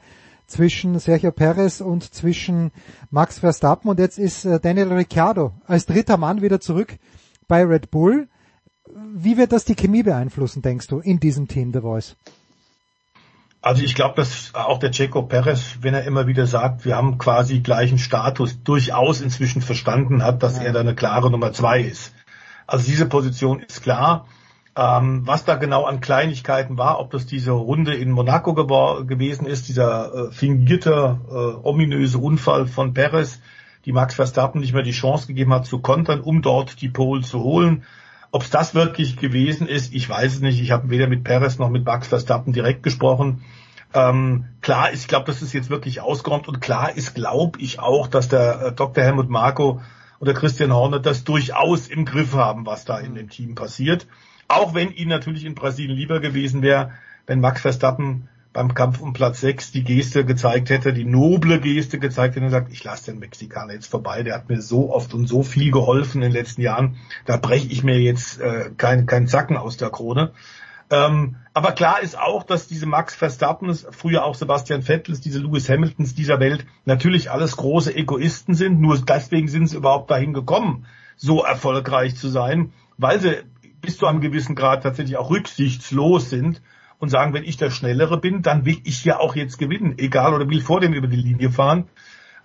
[0.50, 2.72] zwischen Sergio Perez und zwischen
[3.12, 6.98] Max Verstappen und jetzt ist äh, Daniel Ricciardo als dritter Mann wieder zurück
[7.48, 8.28] bei Red Bull.
[9.16, 12.16] Wie wird das die Chemie beeinflussen, denkst du, in diesem Team The Voice?
[13.62, 17.18] Also ich glaube, dass auch der Checo Perez, wenn er immer wieder sagt, wir haben
[17.18, 20.64] quasi gleichen Status, durchaus inzwischen verstanden hat, dass ja.
[20.64, 22.14] er da eine klare Nummer zwei ist.
[22.68, 24.28] Also diese Position ist klar.
[24.80, 29.68] Ähm, was da genau an Kleinigkeiten war, ob das diese Runde in Monaco gewesen ist,
[29.68, 33.42] dieser äh, fingierte, äh, ominöse Unfall von Perez,
[33.84, 37.24] die Max Verstappen nicht mehr die Chance gegeben hat zu kontern, um dort die Pole
[37.24, 37.84] zu holen.
[38.32, 40.62] Ob es das wirklich gewesen ist, ich weiß es nicht.
[40.62, 43.44] Ich habe weder mit Perez noch mit Max Verstappen direkt gesprochen.
[43.94, 47.82] Ähm, klar ist, ich glaube, das ist jetzt wirklich ausgeräumt und klar ist, glaube ich
[47.82, 49.04] auch, dass der äh, Dr.
[49.04, 49.82] Helmut Marko
[50.22, 54.08] oder Christian Horner das durchaus im Griff haben, was da in dem Team passiert.
[54.50, 56.92] Auch wenn ihnen natürlich in Brasilien lieber gewesen wäre,
[57.28, 62.00] wenn Max Verstappen beim Kampf um Platz 6 die Geste gezeigt hätte, die noble Geste
[62.00, 65.14] gezeigt hätte und sagt, ich lasse den Mexikaner jetzt vorbei, der hat mir so oft
[65.14, 69.06] und so viel geholfen in den letzten Jahren, da breche ich mir jetzt äh, keinen
[69.06, 70.32] kein Zacken aus der Krone.
[70.90, 75.70] Ähm, aber klar ist auch, dass diese Max Verstappen, früher auch Sebastian Vettel, diese Lewis
[75.70, 78.82] Hamiltons dieser Welt natürlich alles große Egoisten sind.
[78.82, 83.44] Nur deswegen sind sie überhaupt dahin gekommen, so erfolgreich zu sein, weil sie
[83.82, 86.62] bis zu einem gewissen Grad tatsächlich auch rücksichtslos sind
[87.00, 90.34] und sagen, wenn ich der Schnellere bin, dann will ich ja auch jetzt gewinnen, egal
[90.34, 91.88] oder will vor dem über die Linie fahren.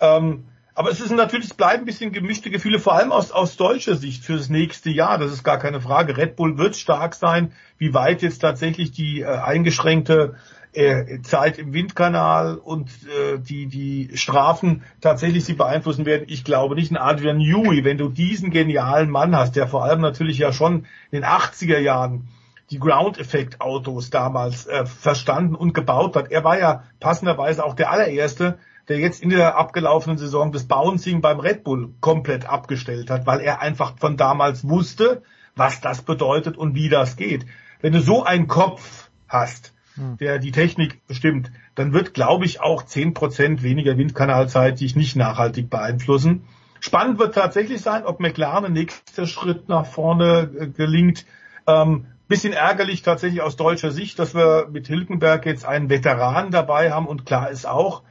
[0.00, 0.44] Ähm,
[0.76, 3.94] aber es ist natürlich, es bleiben ein bisschen gemischte Gefühle, vor allem aus, aus deutscher
[3.94, 5.18] Sicht für das nächste Jahr.
[5.18, 6.16] Das ist gar keine Frage.
[6.16, 7.52] Red Bull wird stark sein.
[7.78, 10.34] Wie weit jetzt tatsächlich die äh, eingeschränkte
[10.74, 16.74] äh, Zeit im Windkanal und äh, die, die Strafen tatsächlich sie beeinflussen werden, ich glaube
[16.74, 16.90] nicht.
[16.90, 20.86] Ein Adrian Newey, wenn du diesen genialen Mann hast, der vor allem natürlich ja schon
[21.10, 22.28] in den 80er Jahren
[22.70, 26.30] die Ground-Effekt-Autos damals äh, verstanden und gebaut hat.
[26.30, 31.20] Er war ja passenderweise auch der allererste, der jetzt in der abgelaufenen Saison das Bouncing
[31.20, 35.22] beim Red Bull komplett abgestellt hat, weil er einfach von damals wusste,
[35.56, 37.46] was das bedeutet und wie das geht.
[37.80, 39.73] Wenn du so einen Kopf hast.
[39.96, 45.16] Der die Technik bestimmt, dann wird, glaube ich, auch zehn Prozent weniger Windkanalzeit dich nicht
[45.16, 46.44] nachhaltig beeinflussen.
[46.80, 51.24] Spannend wird tatsächlich sein, ob McLaren nächster Schritt nach vorne äh, gelingt.
[51.66, 56.90] Ähm, bisschen ärgerlich tatsächlich aus deutscher Sicht, dass wir mit Hilkenberg jetzt einen Veteran dabei
[56.90, 58.02] haben und klar ist auch,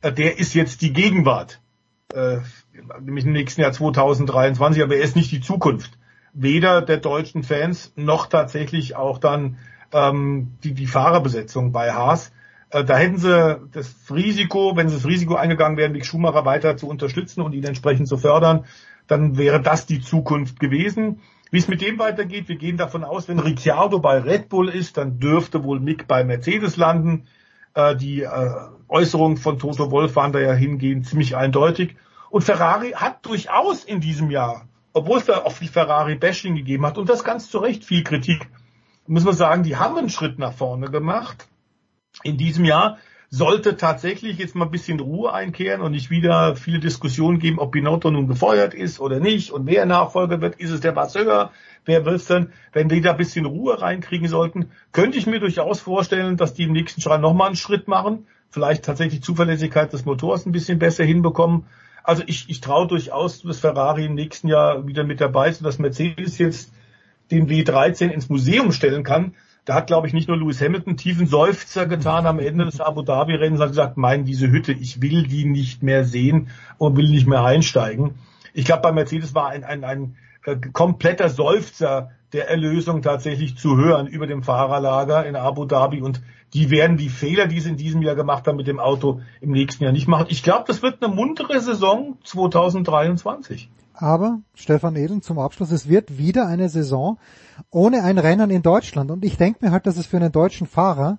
[0.00, 1.60] äh, der ist jetzt die Gegenwart,
[2.14, 2.38] äh,
[3.00, 5.98] nämlich im nächsten Jahr 2023, aber er ist nicht die Zukunft.
[6.32, 9.58] Weder der deutschen Fans noch tatsächlich auch dann
[9.92, 12.32] ähm, die, die Fahrerbesetzung bei Haas.
[12.70, 16.76] Äh, da hätten sie das Risiko, wenn sie das Risiko eingegangen wären, Mick Schumacher weiter
[16.76, 18.64] zu unterstützen und ihn entsprechend zu fördern,
[19.06, 21.20] dann wäre das die Zukunft gewesen.
[21.50, 24.96] Wie es mit dem weitergeht, wir gehen davon aus, wenn Ricciardo bei Red Bull ist,
[24.96, 27.26] dann dürfte wohl Mick bei Mercedes landen.
[27.74, 28.50] Äh, die äh,
[28.88, 31.96] Äußerungen von Toto Wolf waren da ja hingehend ziemlich eindeutig.
[32.30, 36.96] Und Ferrari hat durchaus in diesem Jahr, obwohl es da auch viel Ferrari-Bashing gegeben hat
[36.96, 38.48] und das ganz zu Recht viel Kritik,
[39.06, 41.48] muss man sagen, die haben einen Schritt nach vorne gemacht.
[42.22, 42.98] In diesem Jahr
[43.34, 47.72] sollte tatsächlich jetzt mal ein bisschen Ruhe einkehren und nicht wieder viele Diskussionen geben, ob
[47.72, 50.56] Binotto nun gefeuert ist oder nicht und wer Nachfolger wird.
[50.56, 51.50] Ist es der Basseur?
[51.86, 52.52] Wer wird's denn?
[52.74, 56.64] Wenn die da ein bisschen Ruhe reinkriegen sollten, könnte ich mir durchaus vorstellen, dass die
[56.64, 58.26] im nächsten Schritt nochmal einen Schritt machen.
[58.50, 61.64] Vielleicht tatsächlich Zuverlässigkeit des Motors ein bisschen besser hinbekommen.
[62.04, 65.64] Also ich, ich traue durchaus, dass Ferrari im nächsten Jahr wieder mit dabei ist und
[65.64, 66.70] dass Mercedes jetzt
[67.32, 69.34] den W13 ins Museum stellen kann.
[69.64, 73.02] Da hat, glaube ich, nicht nur Lewis Hamilton tiefen Seufzer getan am Ende des Abu
[73.02, 76.48] Dhabi-Rennens, hat gesagt, mein, diese Hütte, ich will die nicht mehr sehen
[76.78, 78.14] und will nicht mehr einsteigen.
[78.54, 83.76] Ich glaube, bei Mercedes war ein, ein, ein äh, kompletter Seufzer der Erlösung tatsächlich zu
[83.76, 86.22] hören über dem Fahrerlager in Abu Dhabi und
[86.54, 89.52] die werden die Fehler, die sie in diesem Jahr gemacht haben mit dem Auto, im
[89.52, 90.26] nächsten Jahr nicht machen.
[90.28, 93.70] Ich glaube, das wird eine muntere Saison 2023.
[94.02, 97.18] Aber, Stefan Edel, zum Abschluss, es wird wieder eine Saison
[97.70, 99.10] ohne ein Rennen in Deutschland.
[99.10, 101.18] Und ich denke mir halt, dass es für einen deutschen Fahrer,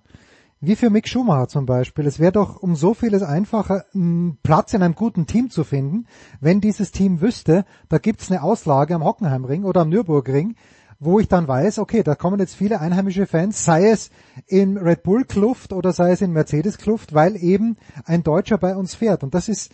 [0.59, 4.73] wie für Mick Schumacher zum Beispiel, es wäre doch um so vieles einfacher, einen Platz
[4.73, 6.07] in einem guten Team zu finden,
[6.41, 10.55] wenn dieses Team wüsste, da gibt's eine Auslage am Hockenheimring oder am Nürburgring,
[10.99, 14.09] wo ich dann weiß, okay, da kommen jetzt viele einheimische Fans, sei es
[14.47, 18.75] in Red Bull Kluft oder sei es in Mercedes Kluft, weil eben ein Deutscher bei
[18.75, 19.23] uns fährt.
[19.23, 19.71] Und das ist,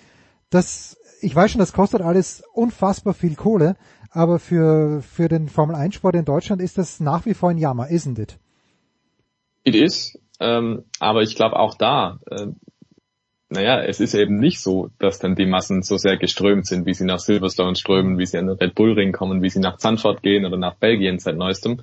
[0.50, 3.76] das ich weiß schon, das kostet alles unfassbar viel Kohle,
[4.12, 7.58] aber für, für den Formel 1 Sport in Deutschland ist das nach wie vor ein
[7.58, 8.40] Jammer, isn't it?
[9.64, 12.48] It is, ähm, aber ich glaube auch da, äh,
[13.50, 16.94] naja, es ist eben nicht so, dass dann die Massen so sehr geströmt sind, wie
[16.94, 19.78] sie nach Silverstone strömen, wie sie an den Red Bull Ring kommen, wie sie nach
[19.78, 21.82] Zandvoort gehen oder nach Belgien seit neuestem.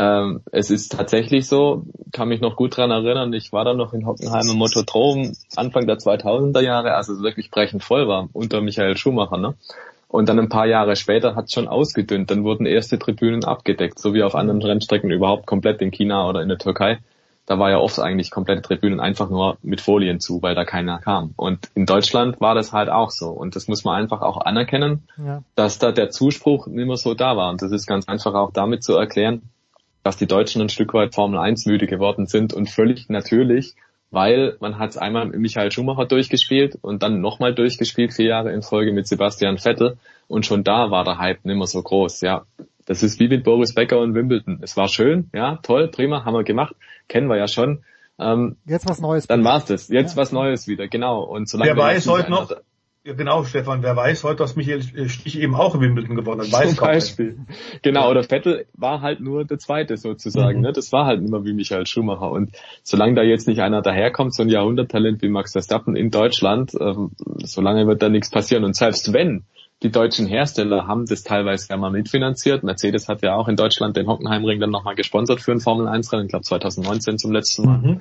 [0.00, 3.92] Ähm, es ist tatsächlich so, kann mich noch gut dran erinnern, ich war da noch
[3.92, 8.60] in Hockenheim im Motodrom Anfang der 2000er Jahre, als es wirklich brechend voll war, unter
[8.60, 9.38] Michael Schumacher.
[9.38, 9.54] Ne?
[10.06, 13.98] Und dann ein paar Jahre später hat es schon ausgedünnt, dann wurden erste Tribünen abgedeckt,
[13.98, 17.00] so wie auf anderen Rennstrecken überhaupt komplett in China oder in der Türkei.
[17.46, 20.98] Da war ja oft eigentlich komplette Tribünen einfach nur mit Folien zu, weil da keiner
[20.98, 21.32] kam.
[21.36, 23.30] Und in Deutschland war das halt auch so.
[23.30, 25.42] Und das muss man einfach auch anerkennen, ja.
[25.56, 27.50] dass da der Zuspruch nicht mehr so da war.
[27.50, 29.42] Und das ist ganz einfach auch damit zu erklären,
[30.02, 33.74] dass die Deutschen ein Stück weit Formel 1 müde geworden sind und völlig natürlich,
[34.10, 38.52] weil man hat es einmal mit Michael Schumacher durchgespielt und dann nochmal durchgespielt, vier Jahre
[38.52, 39.98] in Folge mit Sebastian Vettel
[40.28, 42.44] und schon da war der Hype nicht mehr so groß, ja.
[42.86, 44.60] Das ist wie mit Boris Becker und Wimbledon.
[44.62, 46.74] Es war schön, ja, toll, prima, haben wir gemacht,
[47.06, 47.84] kennen wir ja schon.
[48.18, 49.26] Ähm, Jetzt was Neues.
[49.26, 49.88] Dann war's das.
[49.88, 50.16] Jetzt ja.
[50.16, 51.22] was Neues wieder, genau.
[51.22, 52.50] Und solange Wer weiß heute noch,
[53.04, 53.82] Ja, genau, Stefan.
[53.82, 56.52] Wer weiß heute, dass Michael Stich eben auch in Wimbledon gewonnen hat.
[56.52, 57.38] Weiß Zum Beispiel.
[57.82, 60.58] Genau, oder Vettel war halt nur der Zweite sozusagen.
[60.58, 60.64] Mhm.
[60.64, 60.72] Ne?
[60.72, 62.30] Das war halt immer wie Michael Schumacher.
[62.30, 62.50] Und
[62.82, 67.12] solange da jetzt nicht einer daherkommt, so ein Jahrhunderttalent wie Max Verstappen in Deutschland, ähm,
[67.44, 68.64] solange wird da nichts passieren.
[68.64, 69.44] Und selbst wenn
[69.82, 72.64] die deutschen Hersteller haben das teilweise ja mal mitfinanziert.
[72.64, 76.30] Mercedes hat ja auch in Deutschland den Hockenheimring dann nochmal gesponsert für ein Formel-1-Rennen, ich
[76.30, 77.78] glaube 2019 zum letzten Mal.
[77.78, 78.00] Mhm.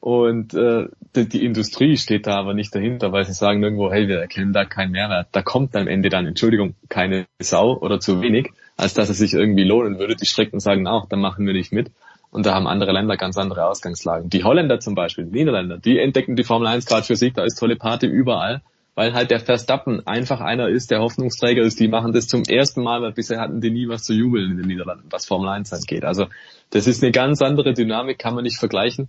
[0.00, 4.06] Und äh, die, die Industrie steht da aber nicht dahinter, weil sie sagen irgendwo, hey,
[4.06, 5.28] wir erkennen da keinen Mehrwert.
[5.32, 9.34] Da kommt am Ende dann, Entschuldigung, keine Sau oder zu wenig, als dass es sich
[9.34, 10.14] irgendwie lohnen würde.
[10.14, 11.90] Die Strecken sagen auch, dann machen wir nicht mit.
[12.30, 14.30] Und da haben andere Länder ganz andere Ausgangslagen.
[14.30, 17.42] Die Holländer zum Beispiel, die Niederländer, die entdecken die Formel 1 gerade für sich, da
[17.42, 18.60] ist tolle Party überall,
[18.94, 21.80] weil halt der Verstappen einfach einer ist, der Hoffnungsträger ist.
[21.80, 24.56] Die machen das zum ersten Mal, weil bisher hatten die nie was zu jubeln in
[24.58, 26.04] den Niederlanden, was Formel 1 angeht.
[26.04, 26.26] Also
[26.70, 29.08] das ist eine ganz andere Dynamik, kann man nicht vergleichen.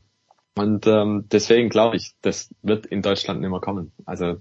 [0.55, 3.91] Und ähm, deswegen glaube ich, das wird in Deutschland nicht mehr kommen.
[4.05, 4.37] Also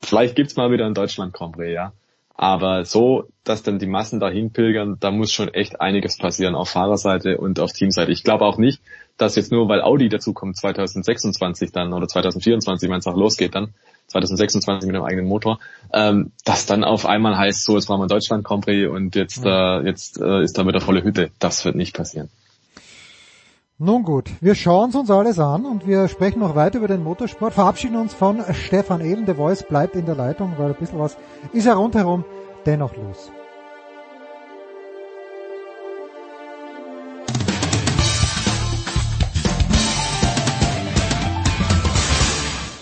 [0.00, 1.92] vielleicht gibt's mal wieder ein Deutschland Grand Prix, ja.
[2.34, 6.70] Aber so, dass dann die Massen dahin pilgern, da muss schon echt einiges passieren auf
[6.70, 8.10] Fahrerseite und auf Teamseite.
[8.10, 8.80] Ich glaube auch nicht,
[9.16, 13.54] dass jetzt nur, weil Audi dazu kommt 2026 dann oder 2024, wenn es auch losgeht
[13.54, 13.74] dann,
[14.08, 15.60] 2026 mit dem eigenen Motor,
[15.92, 19.44] ähm, dass dann auf einmal heißt, so, jetzt brauchen wir Deutschland Grand Prix und jetzt,
[19.44, 21.30] äh, jetzt äh, ist da wieder volle Hütte.
[21.38, 22.28] Das wird nicht passieren.
[23.84, 27.52] Nun gut, wir schauen uns alles an und wir sprechen noch weiter über den Motorsport,
[27.52, 31.18] verabschieden uns von Stefan Eben, der Voice bleibt in der Leitung, weil ein bisschen was
[31.52, 32.24] ist ja rundherum
[32.64, 33.32] dennoch los.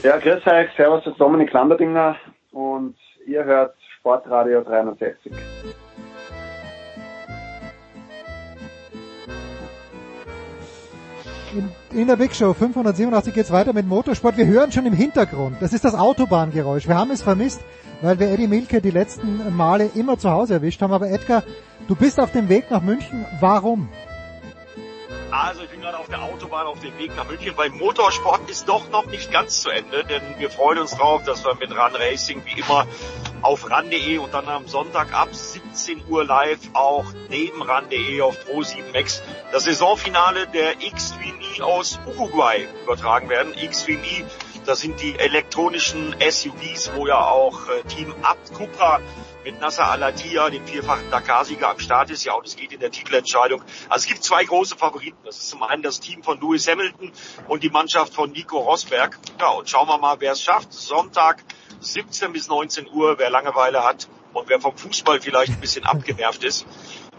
[0.02, 2.16] Ja, grüß euch, servus, das ist Dominik Lamberdinger
[2.52, 2.96] und
[3.26, 5.32] ihr hört Sportradio 360.
[11.92, 14.36] In, der Big Show 587 geht's weiter mit Motorsport.
[14.36, 15.56] Wir hören schon im Hintergrund.
[15.60, 16.86] Das ist das Autobahngeräusch.
[16.86, 17.60] Wir haben es vermisst,
[18.02, 20.92] weil wir Eddie Milke die letzten Male immer zu Hause erwischt haben.
[20.92, 21.42] Aber Edgar,
[21.88, 23.24] du bist auf dem Weg nach München.
[23.40, 23.88] Warum?
[25.32, 28.68] Also ich bin gerade auf der Autobahn auf dem Weg nach München, weil Motorsport ist
[28.68, 31.94] doch noch nicht ganz zu Ende, denn wir freuen uns drauf, dass wir mit Run
[31.94, 32.86] Racing wie immer
[33.42, 38.92] auf ran.de und dann am Sonntag ab 17 Uhr live auch neben ran.de auf Pro7
[38.92, 39.22] Max
[39.52, 43.52] das Saisonfinale der Xtreme aus Uruguay übertragen werden.
[43.52, 44.24] Xtreme
[44.66, 49.00] das sind die elektronischen SUVs, wo ja auch äh, Team Abt Cupra
[49.42, 52.24] mit Nasser Al-Attiyah, dem vierfachen Dakar-Sieger am Start ist.
[52.24, 53.62] Ja, und es geht in der Titelentscheidung.
[53.88, 55.16] Also es gibt zwei große Favoriten.
[55.24, 57.10] Das ist zum einen das Team von Lewis Hamilton
[57.48, 59.18] und die Mannschaft von Nico Rosberg.
[59.40, 60.72] Ja, und schauen wir mal, wer es schafft.
[60.74, 61.42] Sonntag
[61.80, 66.44] 17 bis 19 Uhr, wer Langeweile hat und wer vom Fußball vielleicht ein bisschen abgenervt
[66.44, 66.66] ist.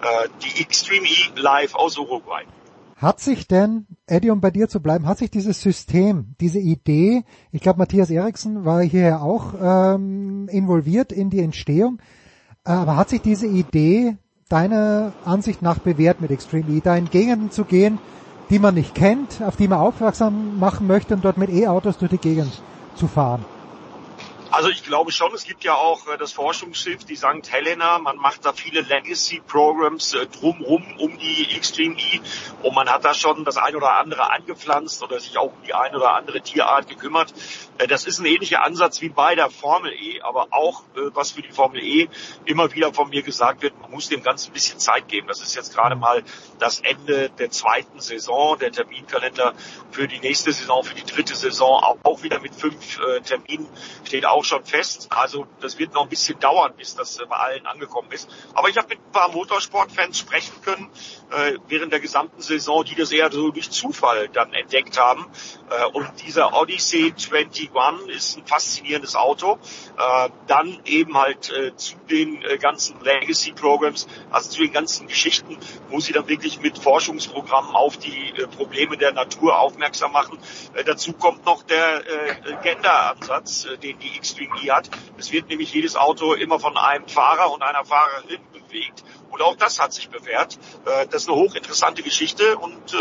[0.02, 2.44] Äh, die Extreme E live aus Uruguay.
[2.96, 7.24] Hat sich denn, Eddie, um bei dir zu bleiben, hat sich dieses System, diese Idee,
[7.52, 12.00] ich glaube Matthias Eriksen war hier auch ähm, involviert in die Entstehung,
[12.64, 14.18] aber hat sich diese Idee
[14.50, 17.98] deiner Ansicht nach bewährt mit Extreme E, da in Gegenden zu gehen,
[18.52, 22.12] die man nicht kennt, auf die man aufmerksam machen möchte und dort mit E-Autos durch
[22.12, 22.62] die Gegend
[22.96, 23.44] zu fahren?
[24.52, 27.50] Also ich glaube schon, es gibt ja auch äh, das Forschungsschiff, die St.
[27.50, 28.00] Helena.
[28.00, 32.20] Man macht da viele Legacy-Programs äh, drumrum um die Extreme E
[32.62, 35.74] und man hat da schon das ein oder andere angepflanzt oder sich auch um die
[35.74, 37.34] ein oder andere Tierart gekümmert.
[37.78, 40.84] Äh, das ist ein ähnlicher Ansatz wie bei der Formel E, aber auch
[41.14, 42.10] was für die Formel E
[42.44, 45.28] immer wieder von mir gesagt wird, man muss dem Ganzen ein bisschen Zeit geben.
[45.28, 46.24] Das ist jetzt gerade mal
[46.60, 48.60] das Ende der zweiten Saison.
[48.60, 49.54] Der Terminkalender
[49.92, 53.68] für die nächste Saison, für die dritte Saison auch wieder mit fünf Terminen
[54.04, 55.08] steht auch schon fest.
[55.12, 58.30] Also das wird noch ein bisschen dauern, bis das bei allen angekommen ist.
[58.54, 60.90] Aber ich habe mit ein paar Motorsportfans sprechen können
[61.32, 65.26] äh, während der gesamten Saison, die das eher so durch Zufall dann entdeckt haben.
[65.70, 67.72] Äh, und dieser Odyssey 21
[68.08, 69.60] ist ein faszinierendes Auto.
[69.98, 75.08] Äh, dann eben halt äh, zu den äh, ganzen Legacy Programs, also zu den ganzen
[75.08, 75.58] Geschichten,
[75.90, 80.38] wo sie dann wirklich mit Forschungsprogrammen auf die äh, Probleme der Natur aufmerksam machen.
[80.74, 84.90] Äh, dazu kommt noch der äh, Gender-Ansatz, äh, den die Extreme E hat.
[85.18, 89.04] Es wird nämlich jedes Auto immer von einem Fahrer und einer Fahrerin bewegt.
[89.30, 90.58] Und auch das hat sich bewährt.
[90.86, 92.58] Äh, das ist eine hochinteressante Geschichte.
[92.58, 92.94] Und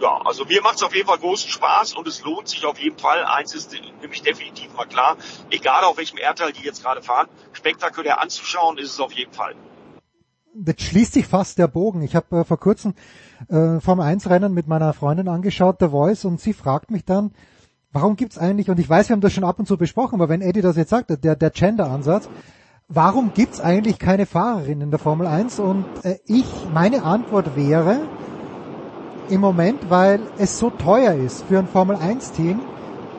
[0.00, 2.78] ja, also mir macht es auf jeden Fall großen Spaß und es lohnt sich auf
[2.78, 3.24] jeden Fall.
[3.24, 5.16] Eins ist nämlich definitiv mal klar,
[5.50, 9.54] egal auf welchem Erdteil die jetzt gerade fahren, spektakulär anzuschauen ist es auf jeden Fall.
[10.64, 12.02] Jetzt schließt sich fast der Bogen.
[12.02, 12.94] Ich habe äh, vor kurzem
[13.48, 17.32] äh, Formel 1 Rennen mit meiner Freundin angeschaut, The Voice, und sie fragt mich dann,
[17.96, 20.28] warum gibt's eigentlich, und ich weiß, wir haben das schon ab und zu besprochen, aber
[20.28, 22.28] wenn Eddie das jetzt sagt, der, der Gender-Ansatz,
[22.88, 25.58] warum gibt's eigentlich keine Fahrerin in der Formel 1?
[25.60, 28.00] Und äh, ich, meine Antwort wäre,
[29.30, 32.60] im Moment, weil es so teuer ist für ein Formel 1 Team,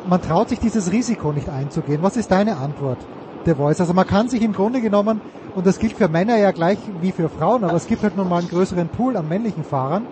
[0.07, 2.03] man traut sich dieses Risiko nicht einzugehen.
[2.03, 2.99] Was ist deine Antwort,
[3.45, 3.81] The Voice?
[3.81, 5.21] Also man kann sich im Grunde genommen,
[5.55, 8.29] und das gilt für Männer ja gleich wie für Frauen, aber es gibt halt nun
[8.29, 10.05] mal einen größeren Pool an männlichen Fahrern.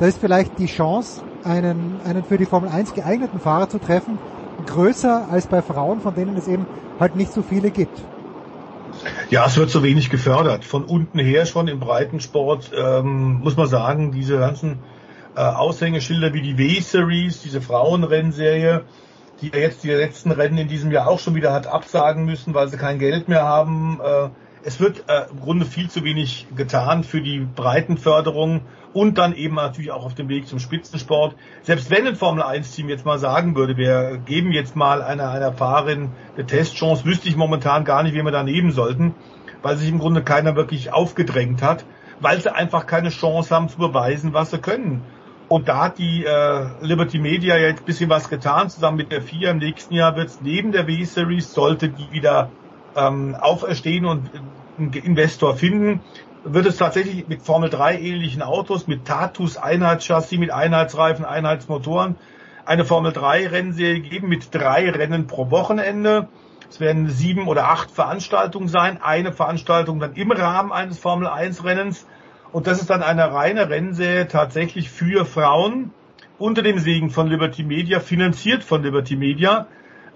[0.00, 4.18] Da ist vielleicht die Chance, einen, einen für die Formel 1 geeigneten Fahrer zu treffen,
[4.66, 6.66] größer als bei Frauen, von denen es eben
[7.00, 7.98] halt nicht so viele gibt.
[9.30, 10.64] Ja, es wird so wenig gefördert.
[10.64, 14.78] Von unten her schon im Breitensport ähm, muss man sagen, diese ganzen
[15.36, 18.82] äh, Aushängeschilder wie die W-Series, diese Frauenrennserie,
[19.40, 22.68] die jetzt die letzten Rennen in diesem Jahr auch schon wieder hat absagen müssen, weil
[22.68, 24.00] sie kein Geld mehr haben.
[24.02, 24.28] Äh,
[24.64, 28.62] es wird äh, im Grunde viel zu wenig getan für die Breitenförderung
[28.92, 31.34] und dann eben natürlich auch auf dem Weg zum Spitzensport.
[31.62, 35.30] Selbst wenn ein Formel 1 Team jetzt mal sagen würde, wir geben jetzt mal einer,
[35.30, 39.14] einer Fahrerin eine Testchance, wüsste ich momentan gar nicht, wie wir da nehmen sollten,
[39.62, 41.84] weil sich im Grunde keiner wirklich aufgedrängt hat,
[42.20, 45.02] weil sie einfach keine Chance haben zu beweisen, was sie können.
[45.48, 49.22] Und da hat die äh, Liberty Media jetzt ein bisschen was getan, zusammen mit der
[49.22, 49.52] FIA.
[49.52, 52.50] Im nächsten Jahr wird es neben der W-Series, sollte die wieder
[52.94, 54.30] ähm, auferstehen und
[54.78, 56.00] einen Investor finden,
[56.52, 62.16] wird es tatsächlich mit Formel 3 ähnlichen Autos, mit Tatus Einheitschassis, mit Einheitsreifen, Einheitsmotoren,
[62.64, 66.28] eine Formel 3 Rennserie geben mit drei Rennen pro Wochenende.
[66.68, 71.64] Es werden sieben oder acht Veranstaltungen sein, eine Veranstaltung dann im Rahmen eines Formel 1
[71.64, 72.06] Rennens
[72.52, 75.92] und das ist dann eine reine Rennserie tatsächlich für Frauen
[76.38, 79.66] unter dem Segen von Liberty Media, finanziert von Liberty Media.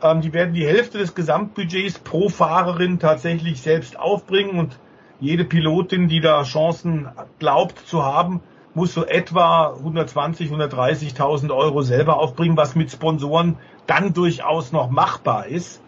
[0.02, 4.78] Ähm, die werden die Hälfte des Gesamtbudgets pro Fahrerin tatsächlich selbst aufbringen und
[5.22, 7.08] jede Pilotin, die da Chancen
[7.38, 8.40] glaubt zu haben,
[8.74, 15.46] muss so etwa 120, 130.000 Euro selber aufbringen, was mit Sponsoren dann durchaus noch machbar
[15.46, 15.80] ist.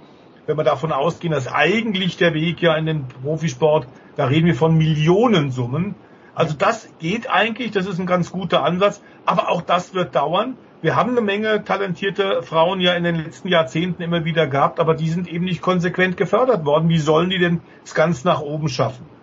[0.46, 4.54] Wenn wir davon ausgehen, dass eigentlich der Weg ja in den Profisport, da reden wir
[4.54, 5.96] von Millionensummen,
[6.36, 10.56] also das geht eigentlich, das ist ein ganz guter Ansatz, aber auch das wird dauern.
[10.80, 14.94] Wir haben eine Menge talentierte Frauen ja in den letzten Jahrzehnten immer wieder gehabt, aber
[14.94, 16.88] die sind eben nicht konsequent gefördert worden.
[16.88, 19.13] Wie sollen die denn es ganz nach oben schaffen?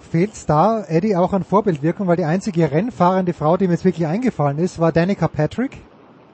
[0.00, 4.06] Fehlt da, Eddie, auch an Vorbildwirkung, weil die einzige rennfahrende Frau, die mir jetzt wirklich
[4.06, 5.78] eingefallen ist, war Danica Patrick.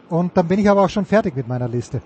[0.09, 2.01] Und dann bin ich aber auch schon fertig mit meiner Liste.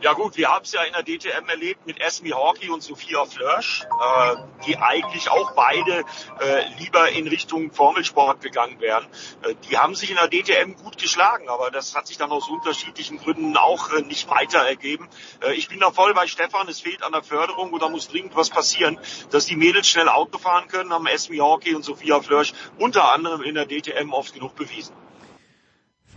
[0.00, 3.24] Ja gut, wir haben es ja in der DTM erlebt mit Esme Hawkey und Sophia
[3.24, 6.04] Flörsch, äh, die eigentlich auch beide
[6.40, 9.04] äh, lieber in Richtung Formelsport gegangen wären.
[9.42, 12.48] Äh, die haben sich in der DTM gut geschlagen, aber das hat sich dann aus
[12.48, 15.08] unterschiedlichen Gründen auch äh, nicht weiter ergeben.
[15.40, 18.06] Äh, ich bin da voll bei Stefan, es fehlt an der Förderung und da muss
[18.06, 19.00] dringend was passieren,
[19.30, 23.42] dass die Mädels schnell Auto fahren können, haben Esme Hawkey und Sophia Flörsch unter anderem
[23.42, 24.94] in der DTM oft genug bewiesen.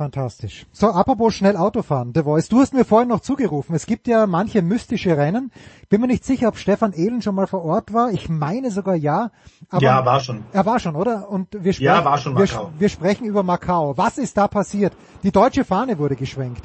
[0.01, 0.65] Fantastisch.
[0.71, 2.49] So, apropos schnell Autofahren, The Voice.
[2.49, 5.51] Du hast mir vorhin noch zugerufen, es gibt ja manche mystische Rennen.
[5.89, 8.09] Bin mir nicht sicher, ob Stefan Ehlen schon mal vor Ort war.
[8.09, 9.29] Ich meine sogar ja.
[9.69, 10.43] Aber ja, war schon.
[10.53, 11.29] Er war schon, oder?
[11.29, 12.71] Und wir sprechen, ja, war schon Macau.
[12.73, 13.95] Wir, wir sprechen über Macau.
[13.95, 14.93] Was ist da passiert?
[15.21, 16.63] Die deutsche Fahne wurde geschwenkt.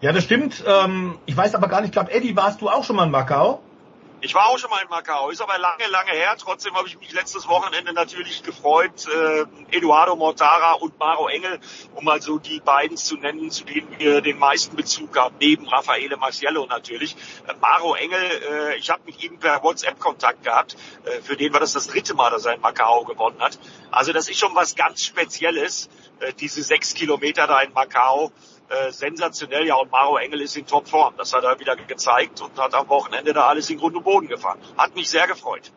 [0.00, 0.62] Ja, das stimmt.
[0.68, 3.10] Ähm, ich weiß aber gar nicht, ich glaube, Eddie, warst du auch schon mal in
[3.10, 3.58] Macau?
[4.20, 6.34] Ich war auch schon mal in Macau, ist aber lange, lange her.
[6.36, 11.60] Trotzdem habe ich mich letztes Wochenende natürlich gefreut, äh, Eduardo Mortara und Maro Engel,
[11.94, 15.68] um mal so die beiden zu nennen, zu denen wir den meisten Bezug haben, neben
[15.68, 17.14] Raffaele Marciello natürlich.
[17.46, 20.76] Äh, Maro Engel, äh, ich habe mit ihm per WhatsApp Kontakt gehabt.
[21.04, 23.56] Äh, für den war das das dritte Mal, dass er in Macau gewonnen hat.
[23.92, 25.88] Also das ist schon was ganz Spezielles,
[26.18, 28.32] äh, diese sechs Kilometer da in Macau
[28.68, 29.66] äh, sensationell.
[29.66, 31.14] Ja, und Maro Engel ist in Topform.
[31.16, 34.28] Das hat er wieder gezeigt und hat am Wochenende da alles in Grund und Boden
[34.28, 34.58] gefahren.
[34.76, 35.72] Hat mich sehr gefreut.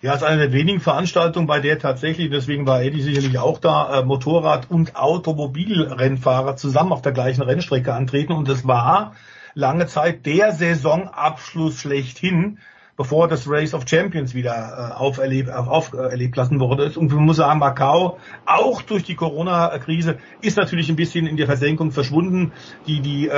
[0.00, 3.58] Ja, es ist eine der wenigen Veranstaltungen, bei der tatsächlich, deswegen war Eddie sicherlich auch
[3.58, 8.32] da, äh, Motorrad- und Automobilrennfahrer zusammen auf der gleichen Rennstrecke antreten.
[8.32, 9.14] Und es war
[9.54, 12.58] lange Zeit der Saisonabschluss schlechthin
[12.96, 16.92] bevor das Race of Champions wieder äh, auferlebt, auferlebt lassen wurde.
[16.96, 21.46] Und man muss sagen, Macau, auch durch die Corona-Krise, ist natürlich ein bisschen in der
[21.46, 22.52] Versenkung verschwunden.
[22.86, 23.32] Die, die äh,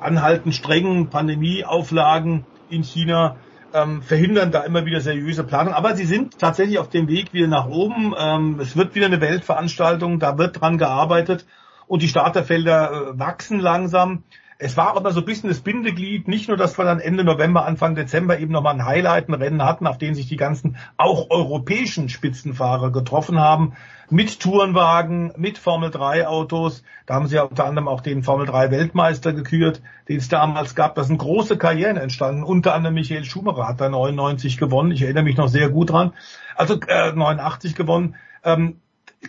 [0.00, 3.36] anhaltend strengen Pandemieauflagen in China
[3.74, 5.74] ähm, verhindern da immer wieder seriöse Planung.
[5.74, 8.14] Aber sie sind tatsächlich auf dem Weg wieder nach oben.
[8.18, 11.46] Ähm, es wird wieder eine Weltveranstaltung, da wird dran gearbeitet
[11.86, 14.24] und die Starterfelder äh, wachsen langsam
[14.62, 17.66] es war aber so ein bisschen das Bindeglied, nicht nur, dass wir dann Ende November,
[17.66, 21.30] Anfang Dezember eben nochmal ein Highlight, ein Rennen hatten, auf denen sich die ganzen auch
[21.30, 23.72] europäischen Spitzenfahrer getroffen haben,
[24.08, 26.84] mit Tourenwagen, mit Formel 3 Autos.
[27.06, 30.76] Da haben sie ja unter anderem auch den Formel 3 Weltmeister gekürt, den es damals
[30.76, 30.94] gab.
[30.94, 32.44] Da sind große Karrieren entstanden.
[32.44, 34.92] Unter anderem Michael Schumacher hat da 99 gewonnen.
[34.92, 36.12] Ich erinnere mich noch sehr gut dran.
[36.54, 38.14] Also äh, 89 gewonnen.
[38.44, 38.81] Ähm,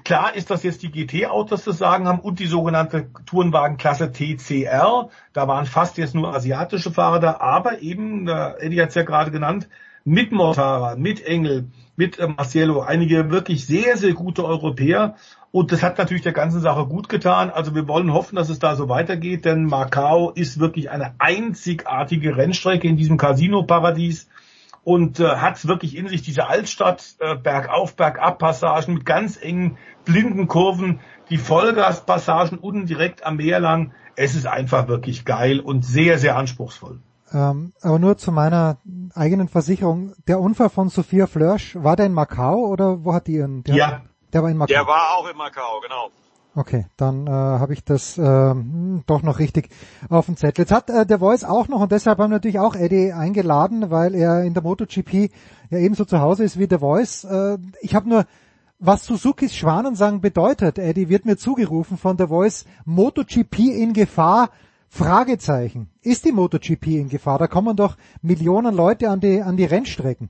[0.03, 5.09] Klar ist, dass jetzt die GT-Autos das Sagen haben und die sogenannte Tourenwagenklasse TCR.
[5.33, 9.29] Da waren fast jetzt nur asiatische Fahrer da, aber eben, Eddie hat es ja gerade
[9.29, 9.69] genannt,
[10.05, 15.15] mit Mortara, mit Engel, mit äh, Marciello, einige wirklich sehr, sehr gute Europäer.
[15.51, 17.51] Und das hat natürlich der ganzen Sache gut getan.
[17.51, 22.35] Also wir wollen hoffen, dass es da so weitergeht, denn Macau ist wirklich eine einzigartige
[22.35, 24.27] Rennstrecke in diesem Casino-Paradies
[24.83, 30.47] und äh, hat wirklich in sich diese Altstadt, äh, Bergauf, Bergab-Passagen mit ganz engen, blinden
[30.47, 30.99] Kurven,
[31.29, 33.93] die Vollgaspassagen unten direkt am Meer lang.
[34.15, 36.99] Es ist einfach wirklich geil und sehr, sehr anspruchsvoll.
[37.33, 38.77] Ähm, aber nur zu meiner
[39.15, 40.13] eigenen Versicherung.
[40.27, 43.63] Der Unfall von Sophia Flörsch, war der in Macau oder wo hat die ihren?
[43.63, 44.01] Der, ja.
[44.33, 44.73] Der war in Macau.
[44.73, 46.09] Der war auch in Macau, genau.
[46.55, 48.55] Okay, dann äh, habe ich das äh,
[49.07, 49.69] doch noch richtig
[50.09, 50.63] auf dem Zettel.
[50.63, 53.89] Jetzt hat äh, der Voice auch noch und deshalb haben wir natürlich auch Eddie eingeladen,
[53.89, 55.31] weil er in der MotoGP
[55.71, 57.23] ja ebenso zu Hause ist wie der Voice.
[57.23, 58.25] Äh, ich habe nur,
[58.77, 64.51] was Suzukis Schwanensang bedeutet, Eddie, wird mir zugerufen von der Voice, MotoGP in Gefahr,
[64.89, 65.89] Fragezeichen.
[66.01, 67.39] Ist die MotoGP in Gefahr?
[67.39, 70.29] Da kommen doch Millionen Leute an die, an die Rennstrecken.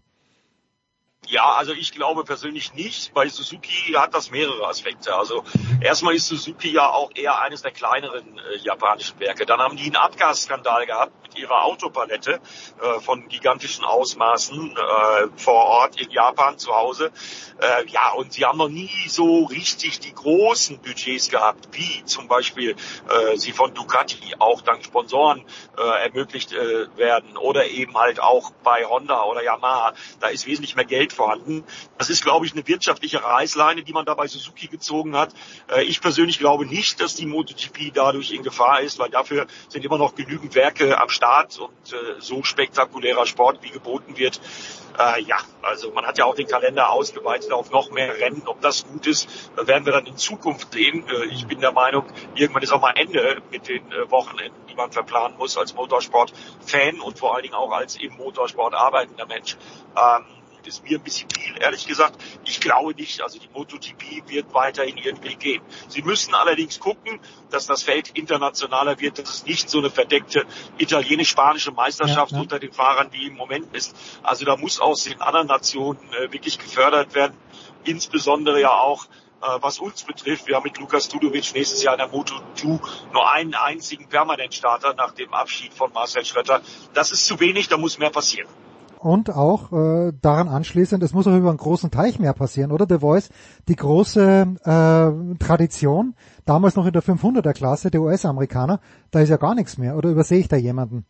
[1.27, 3.13] Ja, also ich glaube persönlich nicht.
[3.13, 5.15] Bei Suzuki hat das mehrere Aspekte.
[5.15, 5.43] Also
[5.79, 9.45] erstmal ist Suzuki ja auch eher eines der kleineren äh, japanischen Werke.
[9.45, 12.41] Dann haben die einen Abgasskandal gehabt mit ihrer Autopalette
[12.81, 17.11] äh, von gigantischen Ausmaßen äh, vor Ort in Japan zu Hause.
[17.59, 22.27] Äh, ja, und sie haben noch nie so richtig die großen Budgets gehabt, wie zum
[22.27, 25.45] Beispiel äh, sie von Ducati auch dank Sponsoren
[25.77, 29.93] äh, ermöglicht werden oder eben halt auch bei Honda oder Yamaha.
[30.19, 31.63] Da ist wesentlich mehr Geld vorhanden.
[31.97, 35.33] Das ist, glaube ich, eine wirtschaftliche Reißleine, die man da bei Suzuki gezogen hat.
[35.73, 39.85] Äh, ich persönlich glaube nicht, dass die MotoGP dadurch in Gefahr ist, weil dafür sind
[39.85, 44.39] immer noch genügend Werke am Start und äh, so spektakulärer Sport, wie geboten wird.
[44.97, 48.43] Äh, ja, also man hat ja auch den Kalender ausgeweitet auf noch mehr Rennen.
[48.45, 51.05] Ob das gut ist, werden wir dann in Zukunft sehen.
[51.31, 55.37] Ich bin der Meinung, irgendwann ist auch mal Ende mit den Wochenenden, die man verplanen
[55.37, 59.57] muss als Motorsport-Fan und vor allen Dingen auch als im Motorsport arbeitender Mensch.
[59.95, 60.25] Ähm,
[60.67, 62.21] ist mir ein bisschen viel, ehrlich gesagt.
[62.45, 63.21] Ich glaube nicht.
[63.21, 65.61] Also die MotoGP wird weiterhin ihren Weg gehen.
[65.87, 67.19] Sie müssen allerdings gucken,
[67.49, 70.45] dass das Feld internationaler wird, dass es nicht so eine verdeckte
[70.77, 72.41] italienisch-spanische Meisterschaft ja, ja.
[72.43, 73.95] unter den Fahrern wie im Moment ist.
[74.23, 77.37] Also da muss aus den anderen Nationen äh, wirklich gefördert werden.
[77.83, 79.05] Insbesondere ja auch
[79.41, 82.79] äh, was uns betrifft, wir haben mit Lukas Tudovic nächstes Jahr in der Moto2
[83.11, 86.61] nur einen einzigen Permanentstarter nach dem Abschied von Marcel Schröter.
[86.93, 88.47] Das ist zu wenig, da muss mehr passieren
[89.03, 92.85] und auch äh, daran anschließend, es muss auch über einen großen Teich mehr passieren, oder?
[92.87, 93.29] The Voice,
[93.67, 96.15] die große äh, Tradition,
[96.45, 98.79] damals noch in der 500er Klasse, der US-Amerikaner,
[99.11, 101.05] da ist ja gar nichts mehr, oder übersehe ich da jemanden?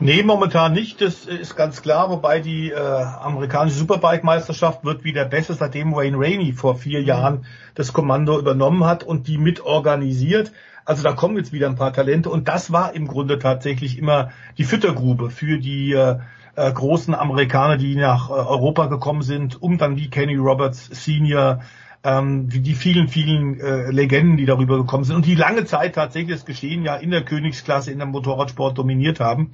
[0.00, 5.54] Nee, momentan nicht, das ist ganz klar, wobei die äh, amerikanische Superbike-Meisterschaft wird wieder besser,
[5.54, 10.52] seitdem Wayne Rainey vor vier Jahren das Kommando übernommen hat und die mitorganisiert.
[10.84, 14.30] Also da kommen jetzt wieder ein paar Talente und das war im Grunde tatsächlich immer
[14.56, 16.18] die Füttergrube für die äh,
[16.58, 21.60] äh, großen Amerikaner, die nach äh, Europa gekommen sind, um dann wie Kenny Roberts Senior,
[22.02, 25.94] ähm, die, die vielen, vielen äh, Legenden, die darüber gekommen sind und die lange Zeit
[25.94, 29.52] tatsächlich das Geschehen ja in der Königsklasse in der Motorradsport dominiert haben.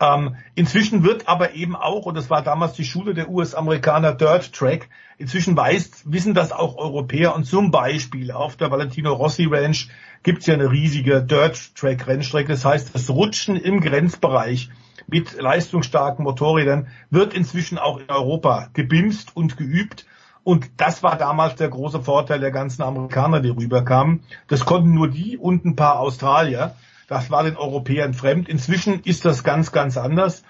[0.00, 4.52] Ähm, inzwischen wird aber eben auch, und das war damals die Schule der US-Amerikaner Dirt
[4.52, 4.88] Track,
[5.18, 9.88] inzwischen weiß, wissen das auch Europäer und zum Beispiel auf der Valentino Rossi Ranch
[10.22, 12.48] gibt's ja eine riesige Dirt Track Rennstrecke.
[12.52, 14.68] Das heißt, das Rutschen im Grenzbereich
[15.06, 20.06] mit leistungsstarken Motorrädern wird inzwischen auch in Europa gebimst und geübt.
[20.42, 24.20] Und das war damals der große Vorteil der ganzen Amerikaner, die rüberkamen.
[24.46, 26.74] Das konnten nur die und ein paar Australier.
[27.08, 28.48] Das war den Europäern fremd.
[28.48, 30.42] Inzwischen ist das ganz, ganz anders.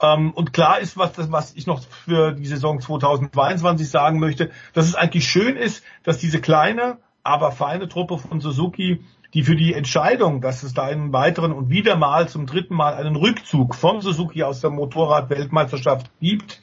[0.00, 4.86] Ähm, und klar ist, was, was ich noch für die Saison 2022 sagen möchte, dass
[4.86, 9.04] es eigentlich schön ist, dass diese kleine, aber feine Truppe von Suzuki
[9.34, 12.94] die für die Entscheidung, dass es da einen weiteren und wieder mal zum dritten Mal
[12.94, 16.60] einen Rückzug von Suzuki aus der Motorrad-Weltmeisterschaft gibt.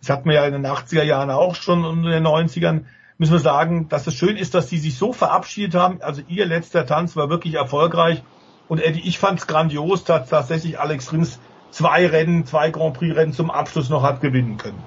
[0.00, 2.84] Das hatten wir ja in den 80er Jahren auch schon und in den 90ern.
[3.18, 6.00] Müssen wir sagen, dass es schön ist, dass die sich so verabschiedet haben.
[6.02, 8.22] Also ihr letzter Tanz war wirklich erfolgreich.
[8.68, 11.40] Und Eddie, ich fand es grandios, dass tatsächlich Alex Rins
[11.70, 14.82] zwei Rennen, zwei Grand Prix Rennen zum Abschluss noch hat gewinnen können.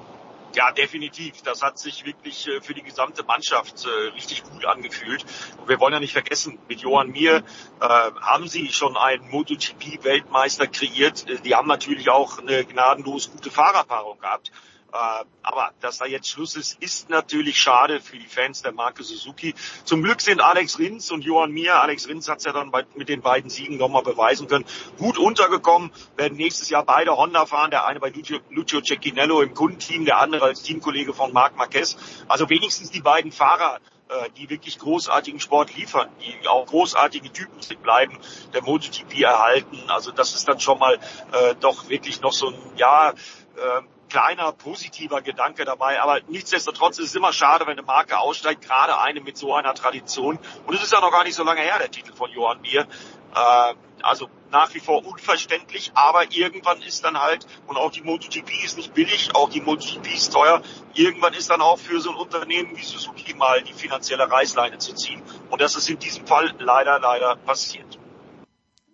[0.54, 1.42] Ja, definitiv.
[1.44, 5.26] Das hat sich wirklich äh, für die gesamte Mannschaft äh, richtig gut angefühlt.
[5.58, 7.44] Und wir wollen ja nicht vergessen, mit Johann Mir
[7.80, 11.26] äh, haben sie schon einen MotoGP-Weltmeister kreiert.
[11.46, 14.52] Die haben natürlich auch eine gnadenlos gute Fahrerpaarung gehabt.
[14.94, 19.04] Äh, aber dass da jetzt Schluss ist, ist natürlich schade für die Fans der Marke
[19.04, 19.56] Suzuki.
[19.86, 23.08] Zum Glück sind Alex Rins und Johann Mir, Alex Rins hat es ja dann mit
[23.08, 24.66] den beiden Siegen nochmal beweisen können,
[24.98, 29.54] gut untergekommen, werden nächstes Jahr beide Honda fahren, der eine bei Lucio, Lucio Cecchinello im
[29.54, 31.98] Kundenteam, der andere als Teamkollege von Marc Marquez.
[32.28, 37.60] Also wenigstens die beiden Fahrer äh, die wirklich großartigen Sport liefern, die auch großartige Typen
[37.82, 38.20] bleiben
[38.54, 39.78] der MotoGP erhalten.
[39.88, 43.82] Also das ist dann schon mal äh, doch wirklich noch so ein, ja, äh,
[44.12, 46.02] kleiner positiver Gedanke dabei.
[46.02, 49.74] Aber nichtsdestotrotz ist es immer schade, wenn eine Marke aussteigt, gerade eine mit so einer
[49.74, 50.38] Tradition.
[50.68, 52.88] Und es ist ja noch gar nicht so lange her, der Titel von Johann Bier.
[53.34, 53.74] Äh,
[54.04, 58.76] also nach wie vor unverständlich, aber irgendwann ist dann halt, und auch die MotoGP ist
[58.76, 60.62] nicht billig, auch die MotoGP ist teuer,
[60.94, 64.94] irgendwann ist dann auch für so ein Unternehmen wie Suzuki mal die finanzielle Reißleine zu
[64.94, 65.22] ziehen.
[65.50, 68.01] Und das ist in diesem Fall leider, leider passiert.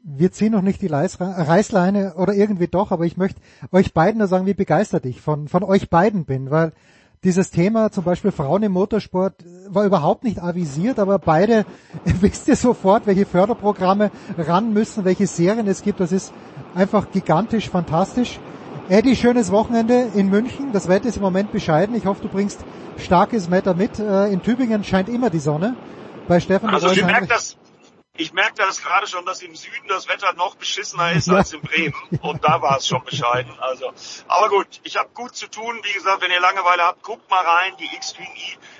[0.09, 3.41] Wir ziehen noch nicht die Reißleine oder irgendwie doch, aber ich möchte
[3.73, 6.71] euch beiden nur sagen, wie begeistert ich von, von euch beiden bin, weil
[7.25, 11.65] dieses Thema, zum Beispiel Frauen im Motorsport, war überhaupt nicht avisiert, aber beide
[12.05, 15.99] wisst ihr sofort, welche Förderprogramme ran müssen, welche Serien es gibt.
[15.99, 16.31] Das ist
[16.73, 18.39] einfach gigantisch, fantastisch.
[18.87, 20.71] Eddie, schönes Wochenende in München.
[20.71, 21.97] Das Wetter ist im Moment bescheiden.
[21.97, 22.61] Ich hoffe, du bringst
[22.95, 23.99] starkes Wetter mit.
[23.99, 25.75] Äh, in Tübingen scheint immer die Sonne.
[26.29, 27.57] Bei Stefan also ich merke das,
[28.17, 31.61] ich merkte das gerade schon, dass im Süden das Wetter noch beschissener ist als in
[31.61, 31.95] Bremen.
[32.21, 33.51] Und da war es schon bescheiden.
[33.59, 33.93] Also,
[34.27, 35.79] aber gut, ich habe gut zu tun.
[35.83, 37.73] Wie gesagt, wenn ihr Langeweile habt, guckt mal rein.
[37.79, 37.99] Die E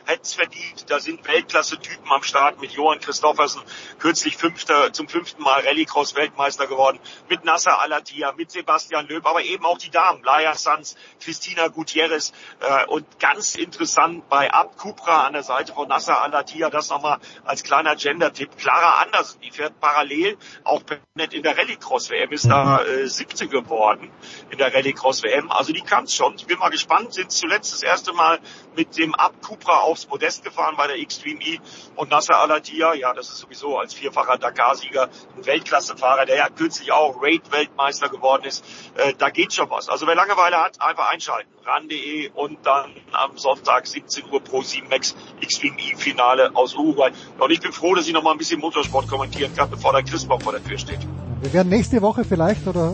[0.06, 0.90] hätt's verdient.
[0.90, 3.62] Da sind Weltklasse-Typen am Start mit Johann Christoffersen,
[4.00, 7.00] kürzlich fünfter, zum fünften Mal Rallycross-Weltmeister geworden,
[7.30, 12.32] mit Nasser Alatia, mit Sebastian Löb, aber eben auch die Damen, Laia Sanz, Christina Gutierrez
[12.62, 17.20] äh, und ganz interessant bei Ab Cupra an der Seite von Nasser Alatia, das nochmal
[17.44, 19.42] als kleiner Gender-Tipp, Clara Anders lassen.
[19.42, 20.82] Die fährt parallel auch
[21.16, 23.04] nicht in der Rallycross-WM, ist da mhm.
[23.04, 24.12] äh, 17 geworden
[24.50, 25.52] in der Rallycross-WM.
[25.52, 26.36] Also die kann schon.
[26.36, 28.40] Ich bin mal gespannt, sind zuletzt das erste Mal
[28.76, 31.60] mit dem Ab Cupra aufs Podest gefahren bei der Xtreme E
[31.96, 36.92] und Nasser Alatia, ja, das ist sowieso als vierfacher Dakar-Sieger ein Weltklassefahrer, der ja kürzlich
[36.92, 38.64] auch Raid-Weltmeister geworden ist.
[38.96, 39.90] Äh, da geht schon was.
[39.90, 41.50] Also wer Langeweile hat, einfach einschalten.
[41.68, 47.12] RAN.de und dann am Sonntag 17 Uhr pro 7 Max Xtreme E Finale aus Uruguay.
[47.38, 50.04] Und ich bin froh, dass ich noch mal ein bisschen Motorsport kommentieren kann, bevor der
[50.04, 51.00] Christbaum vor der Tür steht.
[51.42, 52.94] Wir werden nächste Woche vielleicht oder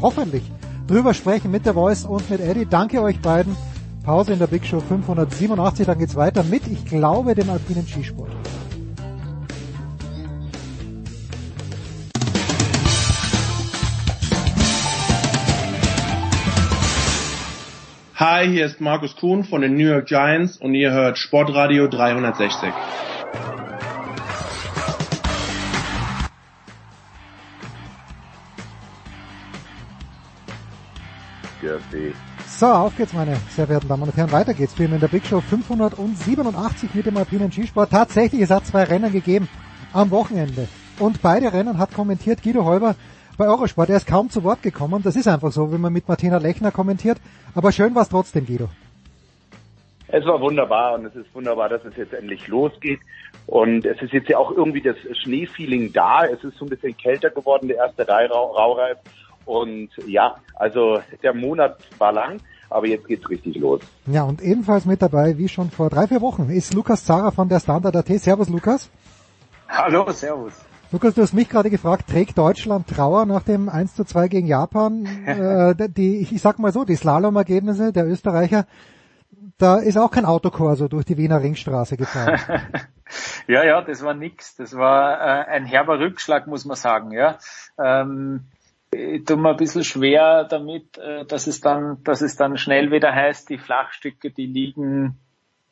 [0.00, 0.44] hoffentlich
[0.86, 2.66] drüber sprechen mit der Voice und mit Eddie.
[2.66, 3.56] Danke euch beiden.
[4.04, 8.30] Pause in der Big Show 587, dann geht's weiter mit, ich glaube, dem alpinen Skisport.
[18.16, 22.72] Hi, hier ist Markus Kuhn von den New York Giants und ihr hört Sportradio 360.
[32.46, 34.32] So, auf geht's, meine sehr verehrten Damen und Herren.
[34.32, 34.78] Weiter geht's.
[34.78, 37.90] Wir in der Big Show 587 mit dem alpinen Skisport.
[37.90, 39.48] Tatsächlich, es hat zwei Rennen gegeben
[39.92, 40.68] am Wochenende.
[40.98, 42.94] Und beide Rennen hat kommentiert Guido Holber
[43.36, 43.88] bei Eurosport.
[43.88, 45.02] Er ist kaum zu Wort gekommen.
[45.02, 47.18] Das ist einfach so, wenn man mit Martina Lechner kommentiert.
[47.54, 48.68] Aber schön war es trotzdem, Guido.
[50.08, 53.00] Es war wunderbar und es ist wunderbar, dass es jetzt endlich losgeht.
[53.46, 56.24] Und es ist jetzt ja auch irgendwie das Schneefeeling da.
[56.24, 58.98] Es ist so ein bisschen kälter geworden, der erste Raureif.
[59.44, 62.40] Und ja, also der Monat war lang,
[62.70, 63.80] aber jetzt geht's richtig los.
[64.06, 67.48] Ja, und ebenfalls mit dabei, wie schon vor drei, vier Wochen, ist Lukas Zara von
[67.48, 68.08] der Standard AT.
[68.08, 68.90] Servus, Lukas.
[69.68, 70.54] Hallo, servus.
[70.92, 74.46] Lukas, du hast mich gerade gefragt, trägt Deutschland Trauer nach dem 1 zu 2 gegen
[74.46, 75.06] Japan?
[75.26, 78.66] äh, die, ich sag mal so, die Slalom-Ergebnisse der Österreicher,
[79.58, 82.38] da ist auch kein Autokorso durch die Wiener Ringstraße gefahren.
[83.48, 84.56] ja, ja, das war nix.
[84.56, 87.12] Das war äh, ein herber Rückschlag, muss man sagen.
[87.12, 87.38] Ja,
[87.82, 88.46] ähm,
[88.94, 92.90] ich tue mir ein bisschen schwer damit, äh, dass es dann, dass es dann schnell
[92.90, 95.18] wieder heißt, die Flachstücke, die liegen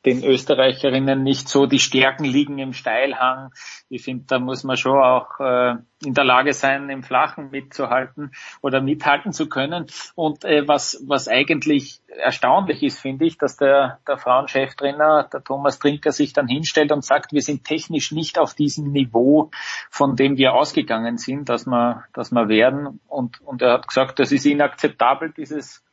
[0.04, 1.66] den Österreicherinnen nicht so.
[1.66, 3.52] Die Stärken liegen im Steilhang.
[3.88, 8.32] Ich finde, da muss man schon auch äh, in der Lage sein, im Flachen mitzuhalten
[8.60, 9.86] oder mithalten zu können.
[10.14, 15.78] Und äh, was, was eigentlich erstaunlich ist, finde ich, dass der, der Frauencheftrainer, der Thomas
[15.78, 19.50] Trinker, sich dann hinstellt und sagt, wir sind technisch nicht auf diesem Niveau,
[19.90, 23.00] von dem wir ausgegangen sind, dass wir, dass wir werden.
[23.08, 25.84] Und, und er hat gesagt, das ist inakzeptabel, dieses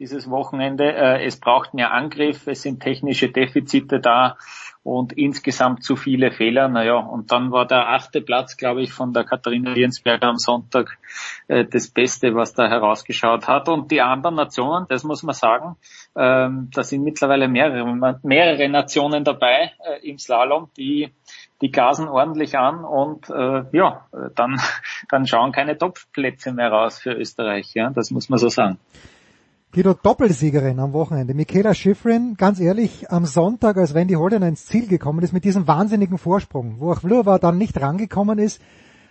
[0.00, 0.92] dieses Wochenende.
[0.94, 4.38] Äh, es braucht mehr Angriff, es sind technische Defizite da
[4.82, 6.68] und insgesamt zu viele Fehler.
[6.68, 10.98] Naja, und dann war der achte Platz, glaube ich, von der Katharina Liensberger am Sonntag
[11.48, 13.68] äh, das Beste, was da herausgeschaut hat.
[13.68, 15.76] Und die anderen Nationen, das muss man sagen,
[16.16, 21.12] ähm, da sind mittlerweile mehrere, mehrere Nationen dabei äh, im Slalom, die
[21.60, 24.58] die gasen ordentlich an und äh, ja, dann,
[25.10, 27.74] dann schauen keine Top-Plätze mehr raus für Österreich.
[27.74, 28.78] Ja, das muss man so sagen.
[29.72, 31.32] Guido Doppelsiegerin am Wochenende.
[31.32, 35.68] Michaela Schifrin, ganz ehrlich, am Sonntag, als Wendy Holden ins Ziel gekommen ist mit diesem
[35.68, 38.60] wahnsinnigen Vorsprung, wo auch Vlhova dann nicht rangekommen ist,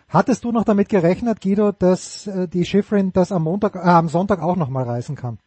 [0.09, 4.09] hattest du noch damit gerechnet, Guido, dass äh, die Schifrin das am Montag, äh, am
[4.09, 5.37] Sonntag auch nochmal reißen kann?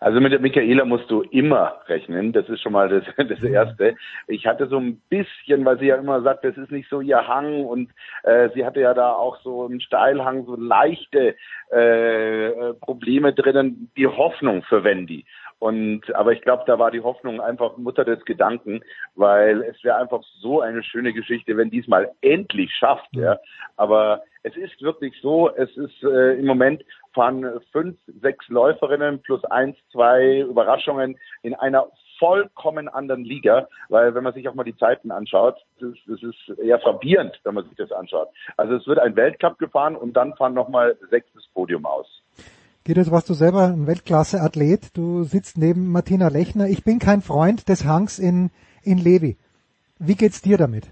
[0.00, 2.32] Also mit der Michaela musst du immer rechnen.
[2.32, 3.94] Das ist schon mal das, das Erste.
[4.28, 7.26] Ich hatte so ein bisschen, weil sie ja immer sagt, das ist nicht so ihr
[7.26, 7.90] Hang und
[8.22, 11.34] äh, sie hatte ja da auch so einen Steilhang, so leichte
[11.70, 15.24] äh, Probleme drinnen, die Hoffnung für Wendy.
[15.58, 18.82] Und aber ich glaube, da war die Hoffnung einfach Mutter des Gedanken,
[19.14, 23.08] weil es wäre einfach so eine schöne Geschichte, wenn diesmal endlich schafft.
[23.12, 23.38] Ja.
[23.76, 29.44] Aber es ist wirklich so, es ist äh, im Moment fahren fünf, sechs Läuferinnen plus
[29.46, 31.88] eins, zwei Überraschungen in einer
[32.20, 36.22] vollkommen anderen Liga, weil wenn man sich auch mal die Zeiten anschaut, das ist, das
[36.22, 38.28] ist eher verwirrend, wenn man sich das anschaut.
[38.56, 42.06] Also es wird ein Weltcup gefahren und dann fahren nochmal sechstes Podium aus.
[42.84, 44.96] Guido, warst du selber ein Weltklasse-Athlet.
[44.96, 46.68] Du sitzt neben Martina Lechner.
[46.68, 48.50] Ich bin kein Freund des Hangs in,
[48.84, 49.36] in Levi.
[49.98, 50.84] Wie geht's dir damit?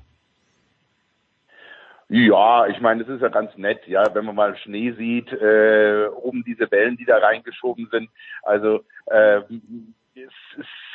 [2.08, 6.06] Ja, ich meine, das ist ja ganz nett, ja, wenn man mal Schnee sieht, äh,
[6.06, 8.10] oben diese Wellen, die da reingeschoben sind.
[8.42, 9.48] Also äh, es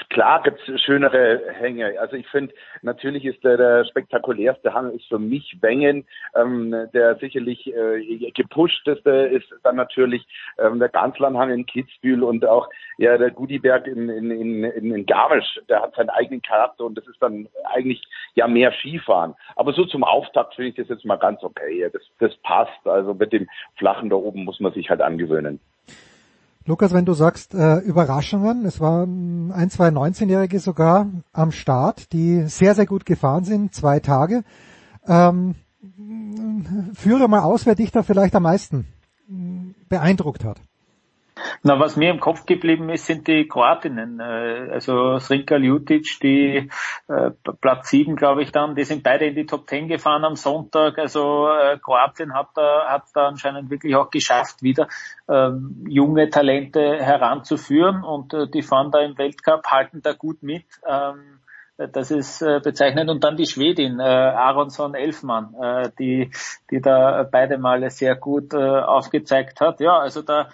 [0.09, 1.99] klar gibt es schönere Hänge.
[1.99, 6.05] Also ich finde, natürlich ist der, der spektakulärste Hang ist für mich Wengen.
[6.35, 10.25] Ähm, der sicherlich äh, gepushteste ist dann natürlich
[10.57, 15.59] ähm, der Ganzlandhang in Kitzbühel und auch ja der Gudiberg in, in, in, in Garmisch.
[15.67, 18.01] Der hat seinen eigenen Charakter und das ist dann eigentlich
[18.35, 19.35] ja mehr Skifahren.
[19.55, 21.89] Aber so zum Auftakt finde ich das jetzt mal ganz okay.
[21.91, 22.85] Das, das passt.
[22.85, 25.59] Also mit dem Flachen da oben muss man sich halt angewöhnen.
[26.69, 32.43] Lukas, wenn du sagst äh, Überraschungen, es waren ein, zwei 19-Jährige sogar am Start, die
[32.43, 34.43] sehr, sehr gut gefahren sind, zwei Tage.
[35.07, 35.55] Ähm,
[36.93, 38.85] führe mal aus, wer dich da vielleicht am meisten
[39.89, 40.61] beeindruckt hat.
[41.63, 44.19] Na, was mir im Kopf geblieben ist, sind die Kroatinnen.
[44.19, 46.69] Äh, also Srinka Ljutic, die
[47.07, 50.35] äh, Platz 7, glaube ich dann, die sind beide in die Top 10 gefahren am
[50.35, 50.97] Sonntag.
[50.97, 54.87] Also äh, Kroatien hat da, hat da anscheinend wirklich auch geschafft, wieder
[55.29, 60.65] ähm, junge Talente heranzuführen und äh, die fahren da im Weltcup, halten da gut mit.
[60.87, 61.39] Ähm,
[61.87, 63.09] das ist äh, bezeichnend.
[63.09, 66.29] Und dann die Schwedin, äh, Aronson Elfmann, äh, die,
[66.69, 69.79] die da beide Male sehr gut äh, aufgezeigt hat.
[69.79, 70.49] Ja, also da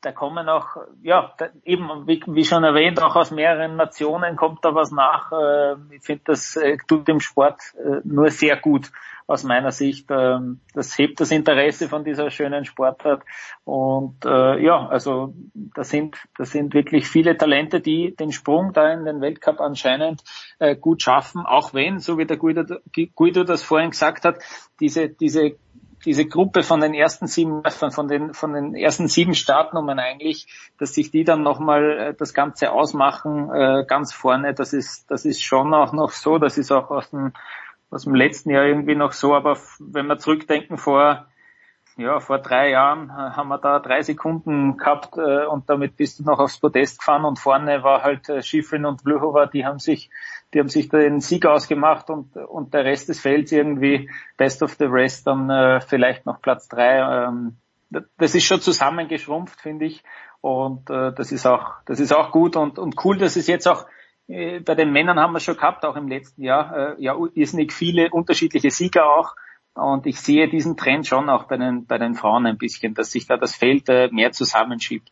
[0.00, 4.64] da kommen auch, ja, da, eben, wie, wie, schon erwähnt, auch aus mehreren Nationen kommt
[4.64, 5.30] da was nach.
[5.32, 8.90] Äh, ich finde, das äh, tut dem Sport äh, nur sehr gut
[9.26, 10.06] aus meiner Sicht.
[10.10, 13.22] Ähm, das hebt das Interesse von dieser schönen Sportart.
[13.64, 18.92] Und äh, ja, also da sind, da sind wirklich viele Talente, die den Sprung da
[18.92, 20.22] in den Weltcup anscheinend
[20.58, 22.64] äh, gut schaffen, auch wenn, so wie der Guido,
[23.14, 24.38] Guido das vorhin gesagt hat,
[24.80, 25.56] diese, diese
[26.04, 30.46] diese Gruppe von den ersten sieben, von den, von den ersten sieben Startnummern eigentlich,
[30.78, 35.24] dass sich die dann nochmal äh, das Ganze ausmachen, äh, ganz vorne, das ist, das
[35.24, 37.32] ist schon auch noch so, das ist auch aus dem,
[37.90, 41.26] aus dem letzten Jahr irgendwie noch so, aber wenn wir zurückdenken vor,
[42.00, 46.18] ja, vor drei Jahren äh, haben wir da drei Sekunden gehabt äh, und damit bist
[46.18, 49.78] du noch aufs Podest gefahren und vorne war halt äh, Schifrin und Blöhover, die haben
[49.78, 50.10] sich,
[50.52, 54.74] die haben sich den Sieg ausgemacht und, und der Rest des Felds irgendwie Best of
[54.74, 57.26] the Rest dann äh, vielleicht noch Platz drei.
[57.26, 57.56] Ähm,
[58.18, 60.02] das ist schon zusammengeschrumpft, finde ich.
[60.40, 63.68] Und äh, das ist auch, das ist auch gut und, und cool, dass es jetzt
[63.68, 63.86] auch
[64.26, 67.72] äh, bei den Männern haben wir schon gehabt, auch im letzten Jahr, äh, ja, irrsinnig
[67.72, 69.34] viele unterschiedliche Sieger auch.
[69.80, 73.12] Und ich sehe diesen Trend schon auch bei den, bei den Frauen ein bisschen, dass
[73.12, 75.10] sich da das Feld äh, mehr zusammenschiebt.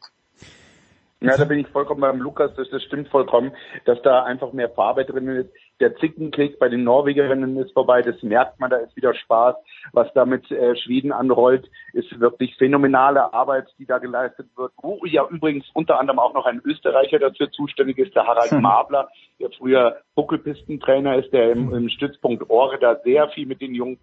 [1.20, 3.50] Ja, da bin ich vollkommen beim Lukas, das, das stimmt vollkommen,
[3.86, 5.50] dass da einfach mehr Farbe drin ist.
[5.80, 9.56] Der Zickenkrieg bei den Norwegerinnen ist vorbei, das merkt man, da ist wieder Spaß.
[9.92, 14.72] Was da mit äh, Schweden anrollt, ist wirklich phänomenale Arbeit, die da geleistet wird.
[14.80, 18.62] Wo ja übrigens unter anderem auch noch ein Österreicher dafür zuständig ist, der Harald hm.
[18.62, 19.08] Mabler,
[19.40, 23.98] der früher Buckelpistentrainer ist, der im, im Stützpunkt Ore da sehr viel mit den jungen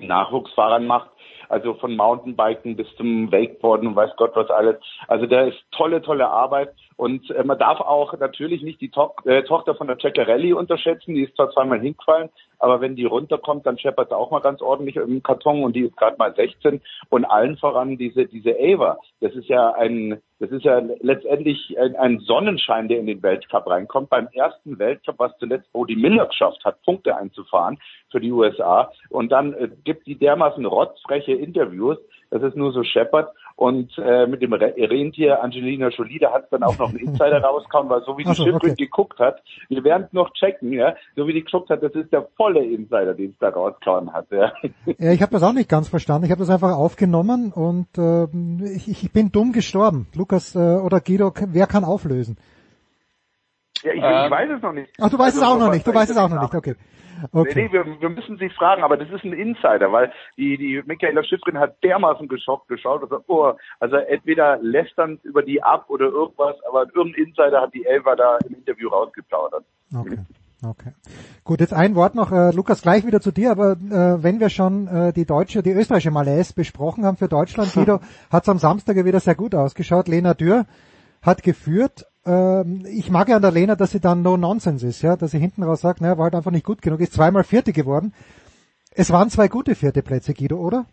[0.00, 1.10] Nachwuchsfahrern macht,
[1.48, 4.76] also von Mountainbiken bis zum Wakeboarden und weiß Gott was alles.
[5.06, 6.74] Also da ist tolle, tolle Arbeit.
[6.96, 11.14] Und äh, man darf auch natürlich nicht die to äh, Tochter von der Ceccarelli unterschätzen,
[11.14, 12.30] die ist zwar zweimal hingefallen,
[12.62, 15.82] aber wenn die runterkommt, dann scheppert sie auch mal ganz ordentlich im Karton und die
[15.82, 20.50] ist gerade mal 16 und allen voran diese diese Ava, das ist ja ein das
[20.50, 24.10] ist ja letztendlich ein, ein, Sonnenschein, der in den Weltcup reinkommt.
[24.10, 27.78] Beim ersten Weltcup, was zuletzt Brody Miller geschafft hat, Punkte einzufahren
[28.10, 28.90] für die USA.
[29.08, 31.96] Und dann äh, gibt die dermaßen rotzfreche Interviews,
[32.30, 33.32] dass es nur so scheppert.
[33.56, 37.90] Und äh, mit dem Rentier Angelina Jolie, da hat dann auch noch ein Insider rausgekommen,
[37.90, 38.74] weil so wie die so, okay.
[38.76, 42.12] geguckt hat, wir werden es noch checken, ja, so wie die geguckt hat, das ist
[42.12, 44.26] der volle Insider, den es da rausgehauen hat.
[44.30, 44.52] Ja,
[44.98, 46.24] ja ich habe das auch nicht ganz verstanden.
[46.24, 48.24] Ich habe das einfach aufgenommen und äh,
[48.74, 50.06] ich, ich bin dumm gestorben.
[50.14, 52.36] Lukas äh, oder Guido, wer kann auflösen?
[53.82, 54.92] Ja, ich, ich Ähm, weiß es noch nicht.
[55.00, 56.54] Ach, du weißt es Also, auch noch nicht, du weißt ich es auch noch nicht,
[56.54, 56.74] okay.
[57.30, 57.52] Okay.
[57.54, 60.82] Nee, nee, wir, wir müssen sie fragen, aber das ist ein Insider, weil die, die
[60.84, 65.84] Michaela Schiffrin hat dermaßen geschockt geschaut und sagt, oh, also entweder lästern über die ab
[65.88, 69.64] oder irgendwas, aber irgendein Insider hat die Elfer da im Interview rausgeplaudert.
[69.94, 70.18] Okay.
[70.64, 70.92] Okay.
[71.42, 74.48] Gut, jetzt ein Wort noch, äh, Lukas, gleich wieder zu dir, aber äh, wenn wir
[74.48, 77.98] schon äh, die deutsche, die österreichische Malaise besprochen haben für Deutschland, Guido,
[78.30, 80.06] hat es am Samstag wieder sehr gut ausgeschaut.
[80.06, 80.66] Lena Dürr
[81.20, 82.06] hat geführt.
[82.24, 85.32] Ähm, ich mag ja an der Lena, dass sie dann no nonsense ist, ja, dass
[85.32, 88.12] sie hinten raus sagt, naja, war halt einfach nicht gut genug, ist zweimal Vierte geworden.
[88.94, 90.84] Es waren zwei gute vierte Plätze, Guido, oder?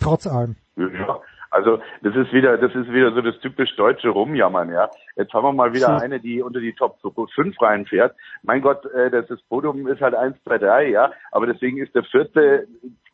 [0.00, 0.56] Trotz allem.
[0.76, 4.90] Ja, also das ist wieder, das ist wieder so das typisch deutsche Rumjammern, ja.
[5.16, 8.14] Jetzt haben wir mal wieder eine, die unter die Top 5 reinfährt.
[8.42, 11.12] Mein Gott, äh, das, das Podium ist halt 1, 2, 3, ja.
[11.30, 12.66] Aber deswegen ist der vierte,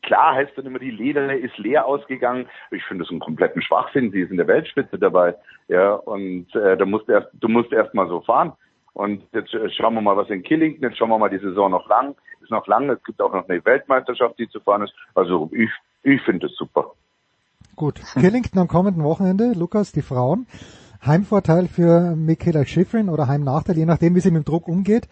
[0.02, 2.48] klar heißt dann immer, die Lederne ist leer ausgegangen.
[2.70, 4.10] Ich finde das einen kompletten Schwachsinn.
[4.10, 5.34] Sie ist in der Weltspitze dabei,
[5.68, 5.94] ja.
[5.94, 8.52] Und äh, da musst du erst, du musst erst mal so fahren.
[8.94, 11.70] Und jetzt äh, schauen wir mal, was in Killington, jetzt schauen wir mal die Saison
[11.70, 14.92] noch lang, ist noch lang, es gibt auch noch eine Weltmeisterschaft, die zu fahren ist.
[15.14, 15.70] Also ich,
[16.02, 16.92] ich finde es super.
[17.74, 20.46] Gut, Killington am kommenden Wochenende, Lukas, die Frauen.
[21.04, 25.08] Heimvorteil für Michaela Schifrin oder Heimnachteil, je nachdem, wie sie mit dem Druck umgeht.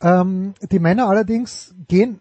[0.00, 2.20] Ähm, die Männer allerdings gehen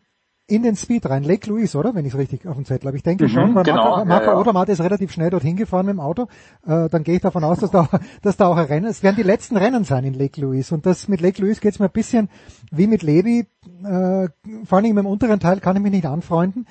[0.49, 1.23] in den Speed rein.
[1.23, 1.95] Lake Louise, oder?
[1.95, 2.97] Wenn ich es richtig auf dem Zettel habe.
[2.97, 4.39] Ich denke Mhm, schon, weil genau, Marco, Marco ja, ja.
[4.39, 6.23] Odermatt ist relativ schnell dorthin gefahren mit dem Auto.
[6.65, 7.87] Äh, dann gehe ich davon aus, dass da,
[8.21, 10.73] dass da auch ein Rennen, es werden die letzten Rennen sein in Lake Louise.
[10.73, 12.29] Und das mit Lake Louise geht es mir ein bisschen
[12.71, 13.45] wie mit Levi.
[13.83, 14.27] Äh,
[14.65, 16.65] vor Dingen im unteren Teil kann ich mich nicht anfreunden.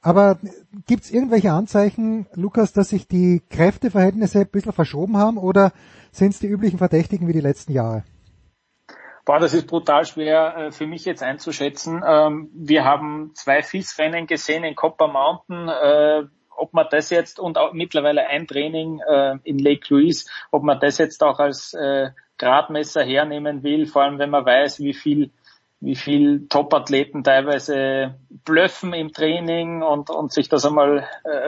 [0.00, 0.38] Aber
[0.86, 5.72] gibt es irgendwelche Anzeichen, Lukas, dass sich die Kräfteverhältnisse ein bisschen verschoben haben oder
[6.12, 8.04] sind es die üblichen Verdächtigen wie die letzten Jahre?
[9.28, 12.02] Boah, das ist brutal schwer äh, für mich jetzt einzuschätzen.
[12.02, 15.68] Ähm, wir haben zwei FIS-Rennen gesehen in Copper Mountain.
[15.68, 16.22] Äh,
[16.56, 20.80] ob man das jetzt und auch mittlerweile ein Training äh, in Lake Louise, ob man
[20.80, 21.76] das jetzt auch als
[22.38, 25.30] Gradmesser hernehmen will, vor allem wenn man weiß, wie viel
[25.80, 31.06] wie viel Top-Athleten teilweise blöffen im Training und, und sich das einmal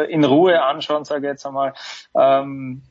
[0.09, 1.73] in Ruhe anschauen, sage ich jetzt einmal,
[2.15, 2.83] ähm,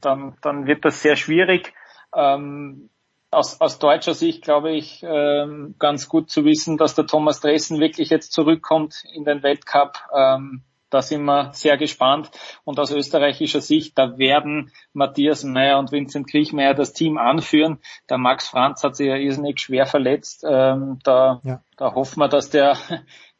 [0.00, 1.72] dann, dann wird das sehr schwierig.
[2.14, 2.90] Ähm,
[3.32, 7.80] aus, aus deutscher Sicht glaube ich ähm, ganz gut zu wissen, dass der Thomas Dressen
[7.80, 9.98] wirklich jetzt zurückkommt in den Weltcup.
[10.14, 12.30] Ähm, da sind wir sehr gespannt.
[12.64, 17.78] Und aus österreichischer Sicht, da werden Matthias Meyer und Vincent Kriechmeier das Team anführen.
[18.10, 20.44] Der Max Franz hat sich ja irrsinnig schwer verletzt.
[20.46, 21.62] Ähm, da, Ja.
[21.78, 22.76] da hoffen wir, dass der,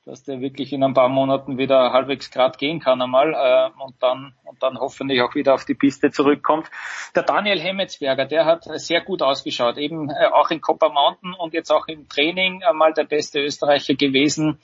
[0.05, 3.95] dass der wirklich in ein paar Monaten wieder halbwegs grad gehen kann einmal äh, und
[4.01, 6.69] dann und dann hoffentlich auch wieder auf die Piste zurückkommt.
[7.15, 11.55] Der Daniel Hemmetsberger, der hat sehr gut ausgeschaut, eben äh, auch in Copper Mountain und
[11.55, 14.59] jetzt auch im Training einmal der beste Österreicher gewesen.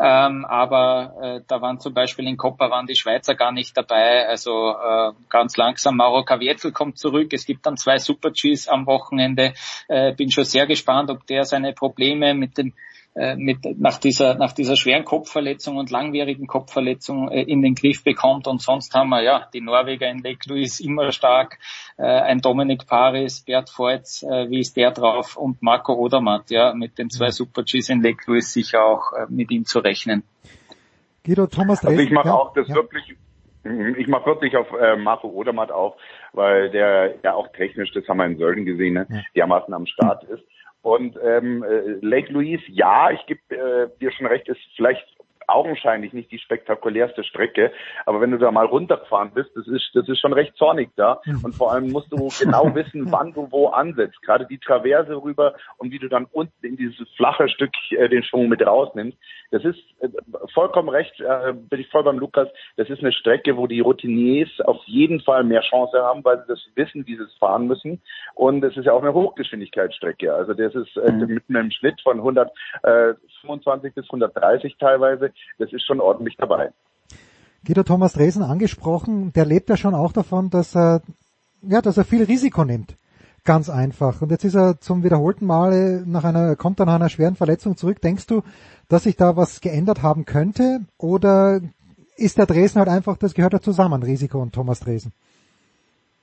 [0.00, 4.26] Ähm, aber äh, da waren zum Beispiel in Copper waren die Schweizer gar nicht dabei.
[4.26, 5.96] Also äh, ganz langsam.
[5.96, 7.32] Mauro Kavietzel kommt zurück.
[7.32, 9.52] Es gibt dann zwei Super Gs am Wochenende.
[9.88, 12.72] Äh, bin schon sehr gespannt, ob der seine Probleme mit dem
[13.36, 18.46] mit, nach dieser, nach dieser schweren Kopfverletzung und langwierigen Kopfverletzung äh, in den Griff bekommt.
[18.46, 21.58] Und sonst haben wir ja die Norweger in Lake Louise immer stark,
[21.96, 26.74] äh, ein Dominik Paris, Bert Voits, äh, wie ist der drauf und Marco Odermatt, ja,
[26.74, 30.22] mit den zwei Super Gs in Lake Louise sicher auch äh, mit ihm zu rechnen.
[31.24, 32.74] Guido, Thomas Also ich mache ja, auch das ja.
[32.74, 33.16] wirklich,
[33.66, 35.94] Mhm, ich mache wirklich auf äh, Marco Odermatt auf,
[36.32, 40.24] weil der ja auch technisch, das haben wir in Sölden gesehen, ne, dermaßen am Start
[40.24, 40.44] ist.
[40.86, 45.04] Und ähm, äh, Lake Louise, ja, ich gebe äh, dir schon recht, ist vielleicht
[45.46, 47.72] augenscheinlich nicht die spektakulärste Strecke,
[48.04, 51.20] aber wenn du da mal runtergefahren bist, das ist das ist schon recht zornig da
[51.42, 54.20] und vor allem musst du genau wissen, wann du wo ansetzt.
[54.22, 58.22] Gerade die Traverse rüber und wie du dann unten in dieses flache Stück äh, den
[58.22, 59.16] Schwung mit rausnimmst.
[59.50, 60.08] Das ist äh,
[60.52, 62.48] vollkommen recht, äh, bin ich voll beim Lukas.
[62.76, 66.48] Das ist eine Strecke, wo die Routiniers auf jeden Fall mehr Chance haben, weil sie
[66.48, 68.02] das wissen, wie sie es fahren müssen.
[68.34, 70.34] Und es ist ja auch eine Hochgeschwindigkeitsstrecke.
[70.34, 75.32] Also das ist äh, mit einem Schnitt von 125 bis 130 teilweise.
[75.58, 76.72] Das ist schon ordentlich dabei.
[77.64, 81.02] Guido Thomas Dresen angesprochen, der lebt ja schon auch davon, dass er,
[81.62, 82.96] ja, dass er viel Risiko nimmt.
[83.44, 84.22] Ganz einfach.
[84.22, 87.76] Und jetzt ist er zum wiederholten Male nach einer, kommt er nach einer schweren Verletzung
[87.76, 88.00] zurück.
[88.00, 88.42] Denkst du,
[88.88, 90.80] dass sich da was geändert haben könnte?
[90.98, 91.60] Oder
[92.16, 95.12] ist der Dresen halt einfach, das gehört ja zusammen, Risiko und Thomas Dresen?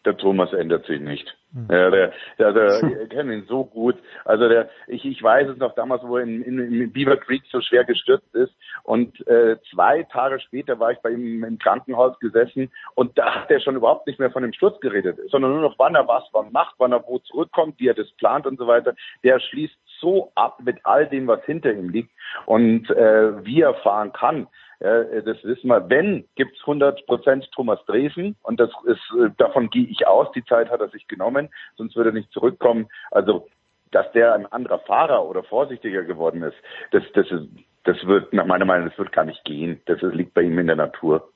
[0.06, 1.36] Der Thomas ändert sich nicht.
[1.70, 3.96] Ja, der, der, der ich kenne ihn so gut.
[4.26, 7.44] Also der, ich, ich weiß es noch damals, wo er in, in, in Beaver Creek
[7.52, 8.54] so schwer gestürzt ist.
[8.84, 13.52] Und äh, zwei Tage später war ich bei ihm im Krankenhaus gesessen und da hat
[13.52, 16.24] er schon überhaupt nicht mehr von dem Sturz geredet, sondern nur noch, wann er was
[16.32, 18.96] wann macht, wann er wo zurückkommt, wie er das plant und so weiter.
[19.24, 22.12] Der schließt so ab mit all dem, was hinter ihm liegt
[22.48, 24.48] und äh, wie er fahren kann.
[24.84, 25.90] Ja, das wissen wir.
[25.90, 30.28] Wenn, gibt's 100 Prozent Thomas Dresen und das ist, äh, davon gehe ich aus.
[30.36, 31.48] Die Zeit hat er sich genommen,
[31.78, 32.90] sonst würde er nicht zurückkommen.
[33.10, 33.48] Also
[33.92, 36.56] dass der ein anderer Fahrer oder vorsichtiger geworden ist,
[36.92, 37.48] das, das ist,
[37.84, 39.80] das wird nach meiner Meinung, das wird gar nicht gehen.
[39.86, 41.30] Das liegt bei ihm in der Natur.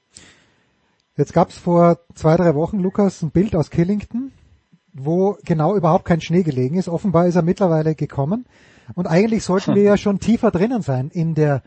[1.15, 4.31] Jetzt gab es vor zwei, drei Wochen, Lukas, ein Bild aus Killington,
[4.91, 6.89] wo genau überhaupt kein Schnee gelegen ist.
[6.89, 8.45] Offenbar ist er mittlerweile gekommen.
[8.95, 11.61] Und eigentlich sollten wir ja schon tiefer drinnen sein in der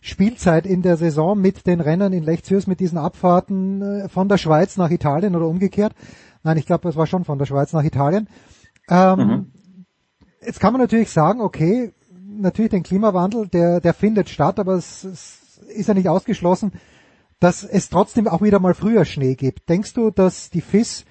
[0.00, 4.38] Spielzeit in der Saison mit den Rennen in Lechzürs, mit diesen Abfahrten äh, von der
[4.38, 5.94] Schweiz nach Italien oder umgekehrt.
[6.42, 8.28] Nein, ich glaube, es war schon von der Schweiz nach Italien.
[8.88, 9.46] Ähm, mhm.
[10.44, 15.04] Jetzt kann man natürlich sagen, okay, natürlich den Klimawandel, der, der findet statt, aber es,
[15.04, 16.72] es ist ja nicht ausgeschlossen,
[17.40, 19.68] dass es trotzdem auch wieder mal früher Schnee gibt.
[19.68, 21.04] Denkst du, dass die FIS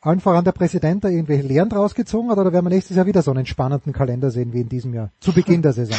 [0.00, 3.06] allen voran der Präsident da irgendwelche Lehren draus gezogen hat oder werden wir nächstes Jahr
[3.06, 5.98] wieder so einen entspannenden Kalender sehen wie in diesem Jahr, zu Beginn der Saison?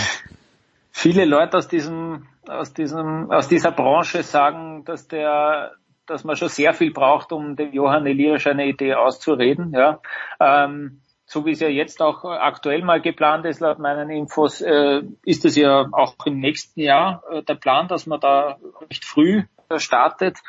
[0.91, 5.73] Viele Leute aus diesem, aus diesem, aus dieser Branche sagen, dass der,
[6.05, 9.99] dass man schon sehr viel braucht, um dem Johann Elias eine Idee auszureden, ja.
[10.39, 15.03] Ähm, so wie es ja jetzt auch aktuell mal geplant ist, laut meinen Infos, äh,
[15.23, 18.57] ist es ja auch im nächsten Jahr äh, der Plan, dass man da
[18.89, 19.43] recht früh
[19.77, 20.39] startet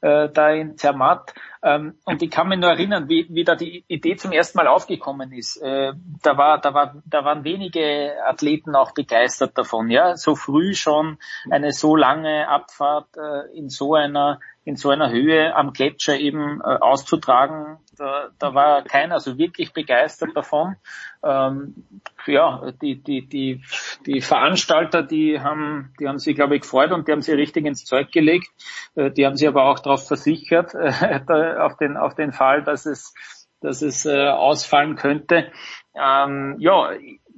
[0.00, 1.34] äh, da in Zermatt.
[1.62, 4.68] Ähm, und ich kann mich nur erinnern, wie, wie da die Idee zum ersten Mal
[4.68, 5.56] aufgekommen ist.
[5.56, 10.74] Äh, da war, da war, da waren wenige Athleten auch begeistert davon, ja, so früh
[10.74, 11.18] schon
[11.50, 16.60] eine so lange Abfahrt äh, in so einer in so einer Höhe am Gletscher eben
[16.60, 20.76] äh, auszutragen, da, da war keiner so wirklich begeistert davon.
[21.24, 21.86] Ähm,
[22.26, 23.62] ja, die, die, die,
[24.04, 27.64] die Veranstalter, die haben, die haben sich, glaube ich, gefreut und die haben sie richtig
[27.64, 28.48] ins Zeug gelegt.
[28.94, 32.84] Äh, die haben sich aber auch darauf versichert, äh, auf den, auf den Fall, dass
[32.84, 33.14] es,
[33.62, 35.50] dass es äh, ausfallen könnte.
[35.94, 36.90] Ähm, ja,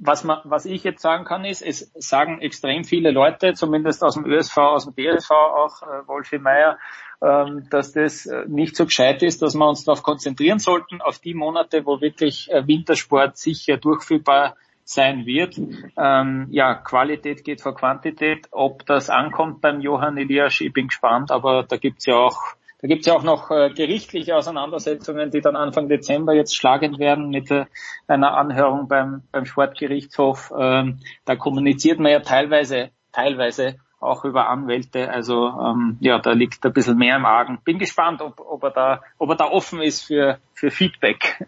[0.03, 4.15] was man, was ich jetzt sagen kann, ist, es sagen extrem viele Leute, zumindest aus
[4.15, 6.77] dem ÖSV, aus dem DSV auch, äh, Wolfi Meier,
[7.21, 11.35] dass das äh, nicht so gescheit ist, dass wir uns darauf konzentrieren sollten, auf die
[11.35, 15.57] Monate, wo wirklich äh, Wintersport sicher durchführbar sein wird.
[15.97, 18.47] Ähm, ja, Qualität geht vor Quantität.
[18.51, 22.39] Ob das ankommt beim Johann Elias, ich bin gespannt, aber da gibt's ja auch
[22.81, 27.29] da gibt's ja auch noch äh, gerichtliche Auseinandersetzungen, die dann Anfang Dezember jetzt schlagend werden
[27.29, 27.65] mit äh,
[28.07, 30.51] einer Anhörung beim, beim Sportgerichtshof.
[30.57, 35.09] Ähm, da kommuniziert man ja teilweise, teilweise auch über Anwälte.
[35.09, 37.59] Also ähm, ja, da liegt ein bisschen mehr im Argen.
[37.63, 41.45] Bin gespannt, ob, ob er da, ob er da offen ist für, für Feedback.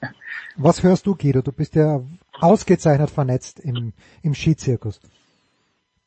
[0.55, 1.41] Was hörst du, Guido?
[1.41, 2.01] Du bist ja
[2.39, 5.01] ausgezeichnet vernetzt im, im Skizirkus.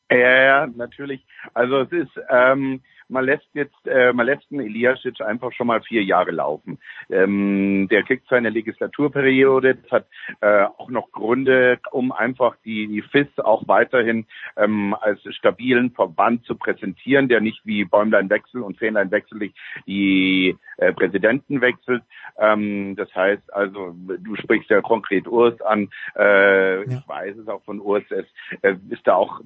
[0.09, 1.25] Ja, ja, natürlich.
[1.53, 5.81] Also es ist, ähm, man lässt jetzt, äh, man lässt einen Eliasic einfach schon mal
[5.81, 6.79] vier Jahre laufen.
[7.09, 10.07] Ähm, der kriegt seine Legislaturperiode, das hat
[10.41, 16.45] äh, auch noch Gründe, um einfach die, die FIS auch weiterhin ähm, als stabilen Verband
[16.45, 19.53] zu präsentieren, der nicht wie Bäumlein wechselt und Fähnlein wechselt
[19.85, 22.03] die äh, Präsidenten wechselt.
[22.37, 26.83] Ähm, das heißt also, du sprichst ja konkret Urs an, äh, ja.
[26.83, 28.25] ich weiß es auch von Urs, es
[28.61, 29.41] äh, ist da auch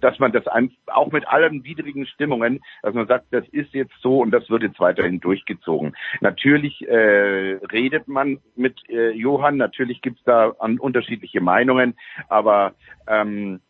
[0.00, 0.44] dass man das
[0.86, 4.62] auch mit allen widrigen Stimmungen, dass man sagt, das ist jetzt so und das wird
[4.62, 5.94] jetzt weiterhin durchgezogen.
[6.20, 11.94] Natürlich äh, redet man mit äh, Johann, natürlich gibt's da an unterschiedliche Meinungen,
[12.28, 12.72] aber
[13.06, 13.60] ähm,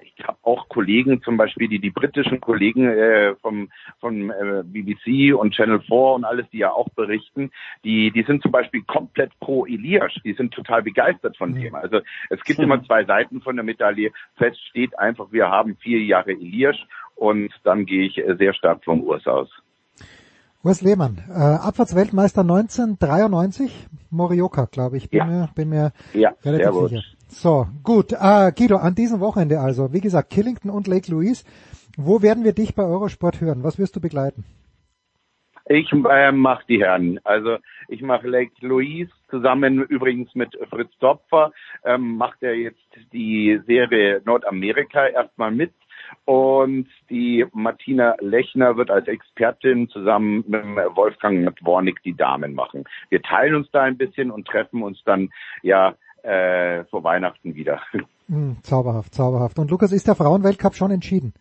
[0.00, 5.34] ich habe auch Kollegen, zum Beispiel die die britischen Kollegen äh, vom vom äh, BBC
[5.34, 7.50] und Channel 4 und alles, die ja auch berichten,
[7.84, 11.74] die die sind zum Beispiel komplett pro Elias, die sind total begeistert von dem.
[11.74, 14.12] Also es gibt immer zwei Seiten von der Medaille.
[14.36, 16.76] Fest steht einfach, wir haben vier Jahre Elias
[17.14, 19.48] und dann gehe ich äh, sehr stark vom Urs aus.
[20.64, 25.26] Urs Lehmann, äh, Abfahrtsweltmeister 1993, Morioka, glaube ich, bin ja.
[25.26, 27.02] mir, bin mir ja, relativ sicher.
[27.32, 28.12] So, gut.
[28.12, 31.44] Äh, Guido, an diesem Wochenende also, wie gesagt, Killington und Lake Louise.
[31.96, 33.64] Wo werden wir dich bei Eurosport hören?
[33.64, 34.44] Was wirst du begleiten?
[35.66, 37.20] Ich äh, mache die Herren.
[37.24, 37.56] Also
[37.88, 41.52] ich mache Lake Louise zusammen übrigens mit Fritz Topfer.
[41.84, 42.80] Ähm, macht er jetzt
[43.12, 45.72] die Serie Nordamerika erstmal mit.
[46.26, 50.62] Und die Martina Lechner wird als Expertin zusammen mit
[50.94, 52.84] Wolfgang Wornick die Damen machen.
[53.08, 55.30] Wir teilen uns da ein bisschen und treffen uns dann
[55.62, 57.80] ja äh, vor Weihnachten wieder.
[58.28, 59.58] Mm, zauberhaft, zauberhaft.
[59.58, 61.34] Und Lukas, ist der Frauenweltcup schon entschieden?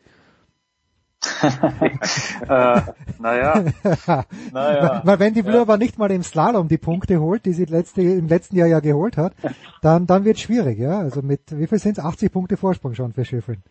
[1.44, 2.82] äh,
[3.20, 3.64] naja.
[4.52, 5.02] naja.
[5.04, 5.62] Weil wenn die Blue ja.
[5.62, 8.80] aber nicht mal im Slalom die Punkte holt, die sie letzte, im letzten Jahr ja
[8.80, 9.34] geholt hat,
[9.82, 10.98] dann, dann wird schwierig, ja.
[10.98, 12.04] Also mit, wie viel sind es?
[12.04, 13.62] 80 Punkte Vorsprung schon für Schiffeln.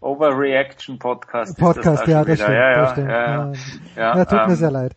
[0.00, 1.58] Overreaction Podcast.
[1.58, 3.08] Podcast, das ja, das stimmt, ja, das stimmt.
[3.08, 3.52] Ja,
[3.96, 4.96] ja, ja, tut ähm, mir sehr leid.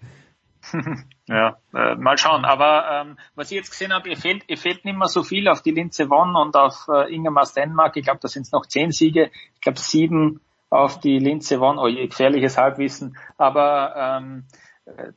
[1.28, 2.46] Ja, äh, mal schauen.
[2.46, 5.48] Aber ähm, was ich jetzt gesehen habe, ihr fehlt, ihr fehlt nicht mehr so viel
[5.48, 7.98] auf die Linze Won und auf äh, Ingemar Stenmark.
[7.98, 9.32] Ich glaube, da sind es noch zehn Siege.
[9.56, 11.80] Ich glaube sieben auf die Linze Won.
[11.80, 13.18] Oh je, gefährliches Halbwissen.
[13.38, 14.46] Aber ähm,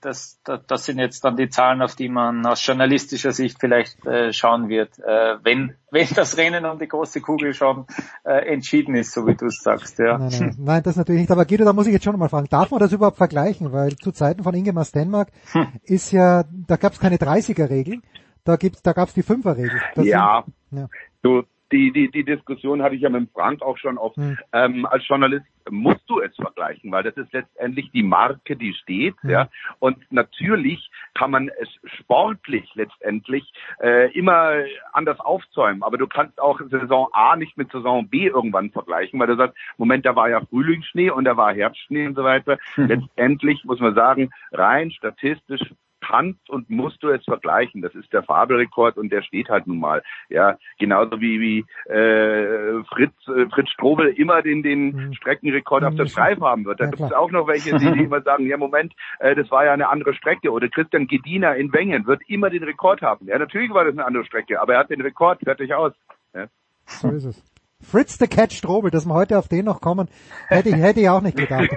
[0.01, 4.05] das, das, das sind jetzt dann die Zahlen, auf die man aus journalistischer Sicht vielleicht
[4.07, 7.87] äh, schauen wird, äh, wenn, wenn das Rennen um die große Kugel schon
[8.25, 9.99] äh, entschieden ist, so wie du es sagst.
[9.99, 10.19] Ja.
[10.19, 11.31] Nein, nein, nein, das natürlich nicht.
[11.31, 13.73] Aber Guido, da muss ich jetzt schon mal fragen, darf man das überhaupt vergleichen?
[13.73, 15.69] Weil zu Zeiten von Ingemar Stenmark hm.
[15.83, 18.01] ist ja, da gab es keine 30er-Regel,
[18.45, 19.81] da gibt's, da gab es die 5er-Regel.
[19.97, 20.45] Ja.
[20.71, 20.89] ja.
[21.23, 24.17] Du, die, die, die Diskussion hatte ich ja mit Frank auch schon oft.
[24.17, 24.39] Hm.
[24.53, 29.15] Ähm, als Journalist musst du es vergleichen, weil das ist letztendlich die Marke, die steht.
[29.23, 29.31] Hm.
[29.31, 29.49] Ja.
[29.79, 34.53] Und natürlich kann man es sportlich letztendlich äh, immer
[34.93, 35.83] anders aufzäumen.
[35.83, 39.57] Aber du kannst auch Saison A nicht mit Saison B irgendwann vergleichen, weil du sagst,
[39.77, 42.59] Moment, da war ja Frühlingsschnee und da war Herbstschnee und so weiter.
[42.75, 42.87] Hm.
[42.87, 45.63] Letztendlich muss man sagen, rein statistisch
[46.09, 47.83] kannst und musst du es vergleichen.
[47.83, 50.03] Das ist der Fabelrekord und der steht halt nun mal.
[50.29, 55.15] Ja, genauso wie wie äh, Fritz äh, Fritz Strobel immer den den mhm.
[55.15, 56.11] Streckenrekord auf der mhm.
[56.11, 56.81] Streif haben wird.
[56.81, 59.51] Da ja, gibt es auch noch welche, die, die immer sagen, ja Moment, äh, das
[59.51, 60.51] war ja eine andere Strecke.
[60.51, 63.27] Oder Christian Gedina in Wengen wird immer den Rekord haben.
[63.27, 65.93] Ja, natürlich war das eine andere Strecke, aber er hat den Rekord fertig aus.
[66.35, 66.47] Ja.
[66.87, 67.58] So ist es.
[67.83, 70.09] Fritz the Cat Strobel, dass wir heute auf den noch kommen,
[70.49, 71.71] hätte ich, hätte ich auch nicht gedacht.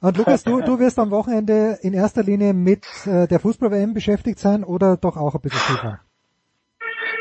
[0.00, 4.38] Und Lukas, du, du wirst am Wochenende in erster Linie mit äh, der Fußball-WM beschäftigt
[4.38, 6.00] sein oder doch auch ein bisschen Fußball?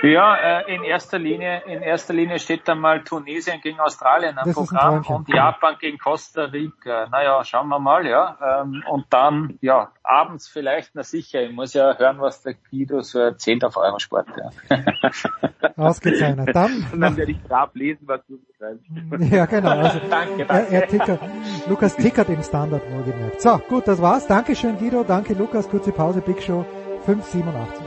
[0.04, 4.52] Ja, äh, in erster Linie, in erster Linie steht da mal Tunesien gegen Australien am
[4.52, 7.08] Programm und Japan gegen Costa Rica.
[7.10, 8.38] Naja, schauen wir mal, ja.
[8.62, 13.02] Ähm, und dann, ja, abends vielleicht, na sicher, ich muss ja hören, was der Guido
[13.02, 14.78] so erzählt auf Eurosport, ja.
[15.78, 16.56] Ausgezeichnet.
[16.56, 18.86] Dann, und dann werde ich brav lesen, was du schreibst.
[19.36, 19.70] Ja, genau.
[19.70, 20.74] Also, danke, danke.
[20.74, 21.20] Er, er tickert,
[21.68, 23.42] Lukas tickert im Standard wohlgemerkt.
[23.42, 24.28] So, gut, das war's.
[24.28, 25.04] Dankeschön, Guido.
[25.04, 25.68] Danke, Lukas.
[25.70, 26.66] Kurze Pause, Big Show
[27.06, 27.85] 587.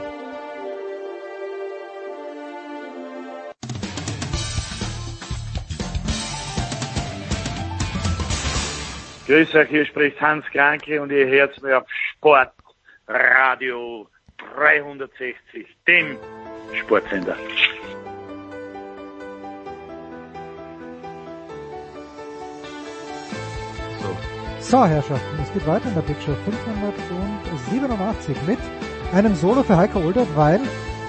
[9.29, 11.83] Grüß euch, hier spricht Hans Kranke und ihr hört mir auf
[12.15, 14.07] Sportradio
[14.55, 16.17] 360, dem
[16.73, 17.35] Sportsender.
[24.61, 28.57] So, Herrschaften, es geht weiter in der Show 587 mit
[29.13, 30.59] einem Solo für Heiko Older, weil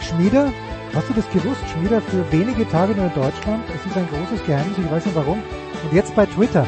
[0.03, 0.53] Schmieder,
[0.95, 4.45] hast du das gewusst, Schmieder für wenige Tage nur in Deutschland, es ist ein großes
[4.45, 5.43] Geheimnis, ich weiß nicht warum,
[5.85, 6.67] und jetzt bei Twitter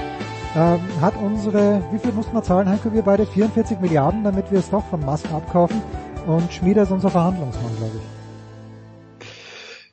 [0.54, 3.26] ähm, hat unsere, wie viel mussten wir zahlen, Heiko, wir beide?
[3.26, 5.80] 44 Milliarden, damit wir es doch von Musk abkaufen.
[6.26, 8.22] Und Schmieder ist unser Verhandlungsmann, glaube ich.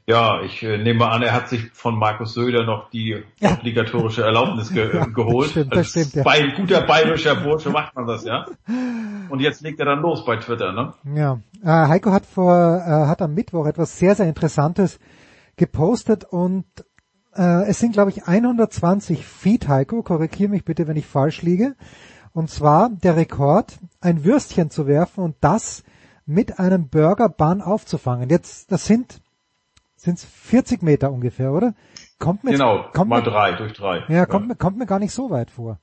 [0.10, 3.54] Ja, ich äh, nehme an, er hat sich von Markus Söder noch die ja.
[3.54, 5.46] obligatorische Erlaubnis ge äh, geholt.
[5.46, 6.24] Das stimmt, das stimmt, ja.
[6.24, 8.48] Bei guter bayerischer Bursche macht man das, ja.
[9.30, 10.94] Und jetzt legt er dann los bei Twitter, ne?
[11.16, 11.40] Ja.
[11.64, 15.00] Äh, Heiko hat vor, äh, hat am Mittwoch etwas sehr, sehr Interessantes
[15.58, 16.66] gepostet und
[17.35, 21.75] äh, es sind, glaube ich, 120 Feet, Heiko, korrigiere mich bitte, wenn ich falsch liege.
[22.33, 25.83] Und zwar der Rekord, ein Würstchen zu werfen und das
[26.25, 28.30] mit einem Burger Bun aufzufangen.
[28.30, 29.22] Jetzt, das sind
[29.99, 31.74] sind's 40 Meter ungefähr, oder?
[32.19, 34.03] Kommt mir genau, jetzt, kommt mal mir, drei durch drei.
[34.08, 34.48] Ja, kommt, ja.
[34.49, 35.80] Mir, kommt mir gar nicht so weit vor.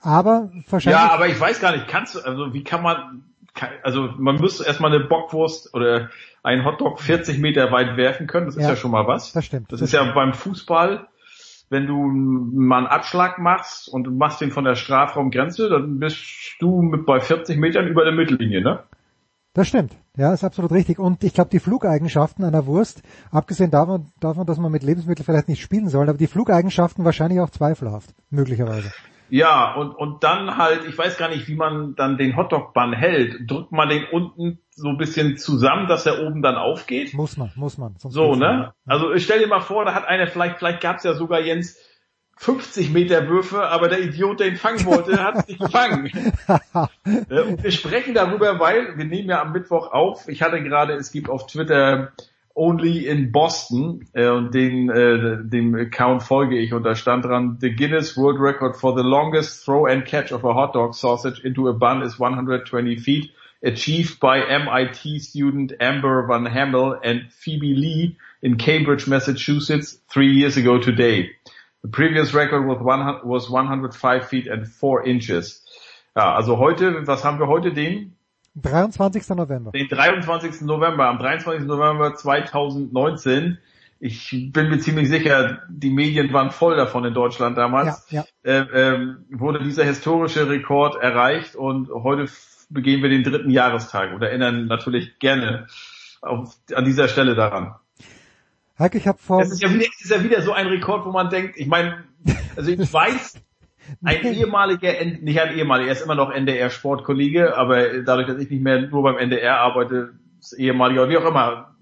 [0.00, 1.00] Aber wahrscheinlich.
[1.00, 3.24] Ja, aber ich weiß gar nicht, kannst du, also wie kann man,
[3.82, 6.10] also man müsste erstmal eine Bockwurst oder
[6.44, 8.46] einen Hotdog 40 Meter weit werfen können.
[8.46, 9.32] Das ist ja, ja schon mal was.
[9.32, 9.72] Das stimmt.
[9.72, 10.08] Das, das ist stimmt.
[10.08, 11.08] ja beim Fußball,
[11.70, 16.22] wenn du mal einen Abschlag machst und du machst den von der Strafraumgrenze, dann bist
[16.60, 18.84] du mit bei 40 Metern über der Mittellinie, ne?
[19.54, 19.96] Das stimmt.
[20.16, 20.98] Ja, ist absolut richtig.
[20.98, 25.48] Und ich glaube, die Flugeigenschaften einer Wurst, abgesehen davon, davon, dass man mit Lebensmitteln vielleicht
[25.48, 28.92] nicht spielen soll, aber die Flugeigenschaften wahrscheinlich auch zweifelhaft, möglicherweise.
[29.30, 33.50] Ja, und, und dann halt, ich weiß gar nicht, wie man dann den Hotdog-Bun hält.
[33.50, 37.14] Drückt man den unten so ein bisschen zusammen, dass er oben dann aufgeht?
[37.14, 37.94] Muss man, muss man.
[37.98, 38.72] So, ne?
[38.86, 41.78] Also ich stell dir mal vor, da hat einer, vielleicht, vielleicht gab's ja sogar Jens
[42.36, 46.10] 50 Meter Würfe, aber der Idiot, der ihn fangen wollte, hat es nicht gefangen.
[47.04, 50.28] und wir sprechen darüber, weil wir nehmen ja am Mittwoch auf.
[50.28, 52.12] Ich hatte gerade, es gibt auf Twitter
[52.56, 57.58] Only in Boston äh, und den, äh, dem Account folge ich und da stand dran,
[57.60, 61.40] the Guinness World Record for the longest throw and catch of a hot dog sausage
[61.44, 63.32] into a bun is 120 feet,
[63.64, 70.56] achieved by MIT student Amber Van Hamel and Phoebe Lee in Cambridge, Massachusetts, three years
[70.56, 71.30] ago today.
[71.82, 75.62] The previous record was, one, was 105 feet and 4 inches.
[76.16, 78.14] Ja, also heute, was haben wir heute, den
[78.56, 79.30] 23.
[79.30, 79.72] November.
[79.72, 80.60] Den 23.
[80.62, 81.66] November, am 23.
[81.66, 83.58] November 2019.
[83.98, 88.06] Ich bin mir ziemlich sicher, die Medien waren voll davon in Deutschland damals.
[88.10, 88.52] Ja, ja.
[88.52, 92.28] Äh, äh, wurde dieser historische Rekord erreicht und heute
[92.70, 95.66] begehen wir den dritten Jahrestag und erinnern natürlich gerne
[96.22, 97.74] auf, an dieser Stelle daran.
[98.78, 99.40] Heike, ich habe vor...
[99.40, 102.04] Es ist ja, wieder, ist ja wieder so ein Rekord, wo man denkt, ich meine,
[102.56, 103.34] also ich weiß,
[104.02, 108.62] Ein ehemaliger, nicht ein ehemaliger, er ist immer noch NDR-Sportkollege, aber dadurch, dass ich nicht
[108.62, 111.76] mehr nur beim NDR arbeite, ist ehemaliger, wie auch immer,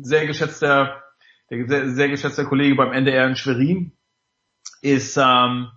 [0.00, 1.02] sehr geschätzter,
[1.48, 3.92] sehr, sehr geschätzter Kollege beim NDR in Schwerin,
[4.80, 5.68] ist, ähm,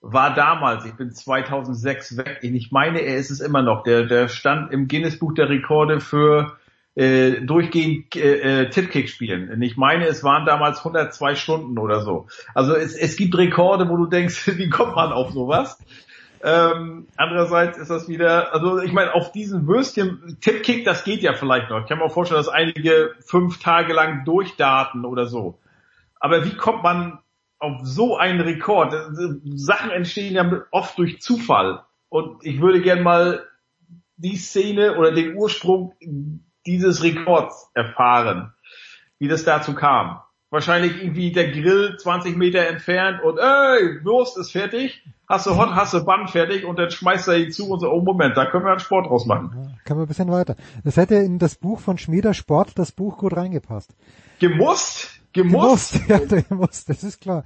[0.00, 4.28] war damals, ich bin 2006 weg, ich meine, er ist es immer noch, der, der
[4.28, 6.56] stand im Guinness-Buch der Rekorde für
[6.94, 9.50] äh, durchgehend äh, äh, Tipkick spielen.
[9.50, 12.26] Und ich meine, es waren damals 102 Stunden oder so.
[12.54, 15.78] Also es, es gibt Rekorde, wo du denkst, wie kommt man auf sowas?
[16.42, 21.34] Ähm, andererseits ist das wieder, also ich meine, auf diesen Würstchen, Tipkick, das geht ja
[21.34, 21.80] vielleicht noch.
[21.80, 25.58] Ich kann mir auch vorstellen, dass einige fünf Tage lang durchdaten oder so.
[26.20, 27.18] Aber wie kommt man
[27.58, 28.94] auf so einen Rekord?
[29.44, 31.84] Sachen entstehen ja oft durch Zufall.
[32.08, 33.44] Und ich würde gern mal
[34.16, 35.94] die Szene oder den Ursprung
[36.66, 38.52] dieses Rekords erfahren,
[39.18, 40.20] wie das dazu kam.
[40.50, 45.74] Wahrscheinlich irgendwie der Grill 20 Meter entfernt und ey, Wurst ist fertig, hast du Hot,
[45.74, 48.46] hast du Band fertig und dann schmeißt er ihn zu und so, oh Moment, da
[48.46, 49.76] können wir einen Sport draus machen.
[49.84, 50.56] Kann man ein bisschen weiter.
[50.84, 53.94] Das hätte in das Buch von Schmieder Sport, das Buch gut reingepasst.
[54.38, 55.17] Gemusst?
[55.42, 56.00] Gemusst?
[56.08, 57.44] Ja, gemusst, das ist klar.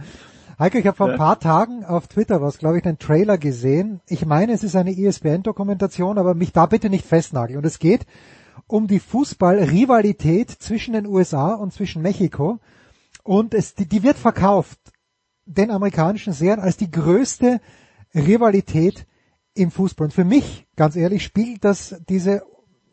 [0.58, 4.00] Heike, ich habe vor ein paar Tagen auf Twitter was, glaube ich, einen Trailer gesehen.
[4.06, 7.58] Ich meine, es ist eine ESPN-Dokumentation, aber mich da bitte nicht festnageln.
[7.58, 8.06] Und es geht
[8.66, 12.60] um die Fußball-Rivalität zwischen den USA und zwischen Mexiko.
[13.24, 14.78] Und es, die, die wird verkauft
[15.46, 17.60] den amerikanischen Serien als die größte
[18.14, 19.06] Rivalität
[19.54, 20.06] im Fußball.
[20.06, 22.42] Und für mich, ganz ehrlich, spiegelt das diese,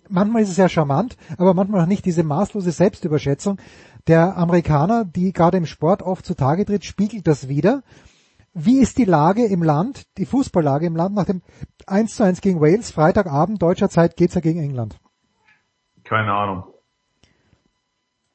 [0.10, 3.58] manchmal ist es ja charmant, aber manchmal auch nicht diese maßlose Selbstüberschätzung
[4.08, 7.84] der Amerikaner, die gerade im Sport oft zutage tritt, spiegelt das wieder.
[8.54, 11.42] Wie ist die Lage im Land, die Fußballlage im Land nach dem
[11.86, 15.00] 1 zu 1 gegen Wales, Freitagabend deutscher Zeit geht's ja gegen England?
[16.04, 16.64] Keine Ahnung.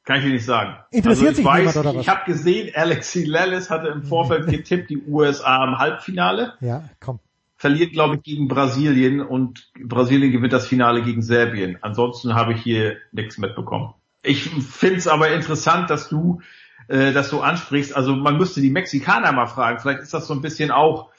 [0.04, 0.76] Kann ich dir nicht sagen.
[0.90, 2.02] Interessiert also ich sich weiß, niemand, oder was?
[2.02, 6.54] Ich habe gesehen, Alexi Lellis hatte im Vorfeld getippt, die USA im Halbfinale.
[6.60, 7.20] Ja, komm.
[7.56, 11.78] Verliert, glaube ich, gegen Brasilien und Brasilien gewinnt das Finale gegen Serbien.
[11.80, 13.94] Ansonsten habe ich hier nichts mitbekommen.
[14.24, 16.40] Ich finde es aber interessant, dass du
[16.88, 17.94] äh, das so ansprichst.
[17.94, 19.78] Also man müsste die Mexikaner mal fragen.
[19.78, 21.10] Vielleicht ist das so ein bisschen auch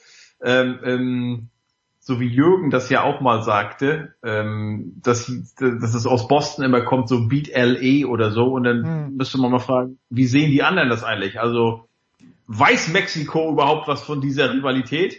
[0.42, 1.48] ähm, ähm,
[2.06, 5.26] so wie Jürgen das ja auch mal sagte, ähm, dass,
[5.58, 8.44] dass es aus Boston immer kommt, so Beat LA oder so.
[8.44, 9.16] Und dann Hm.
[9.16, 11.40] müsste man mal fragen, wie sehen die anderen das eigentlich?
[11.40, 11.88] Also
[12.46, 15.16] weiß Mexiko überhaupt was von dieser Rivalität?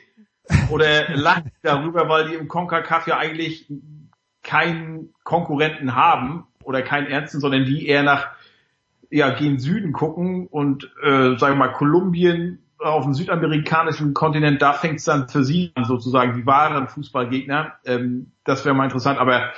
[0.70, 3.70] Oder lacht darüber, weil die im CONCACAF ja eigentlich
[4.42, 8.28] keinen Konkurrenten haben oder keinen ernsten, sondern die eher nach
[9.10, 14.74] ja, gegen Süden gucken und äh, sagen wir mal Kolumbien auf dem südamerikanischen Kontinent, da
[14.74, 17.76] fängt es dann für sie an, sozusagen die wahren Fußballgegner.
[17.86, 19.54] Ähm, das wäre mal interessant, aber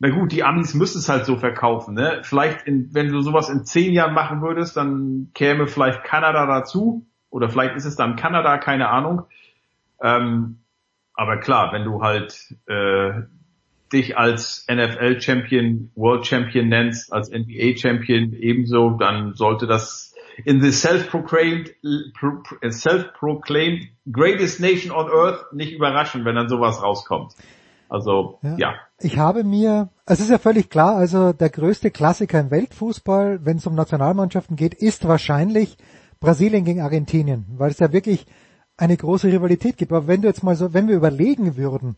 [0.00, 1.94] na gut, die Amis müssen es halt so verkaufen.
[1.94, 2.20] Ne?
[2.24, 7.06] Vielleicht, in, wenn du sowas in zehn Jahren machen würdest, dann käme vielleicht Kanada dazu
[7.30, 9.22] oder vielleicht ist es dann Kanada, keine Ahnung.
[10.02, 10.58] Ähm,
[11.14, 13.22] aber klar, wenn du halt äh,
[13.94, 20.14] dich als NFL-Champion, World-Champion nennst, als NBA-Champion ebenso, dann sollte das
[20.44, 21.74] in the self-proclaimed,
[22.18, 27.34] pro- pro- self-proclaimed greatest nation on earth nicht überraschen, wenn dann sowas rauskommt.
[27.88, 28.56] Also, Ja.
[28.58, 28.74] ja.
[29.00, 33.58] Ich habe mir, es ist ja völlig klar, also der größte Klassiker im Weltfußball, wenn
[33.58, 35.76] es um Nationalmannschaften geht, ist wahrscheinlich
[36.20, 38.26] Brasilien gegen Argentinien, weil es ja wirklich
[38.76, 39.92] eine große Rivalität gibt.
[39.92, 41.96] Aber wenn du jetzt mal so, wenn wir überlegen würden,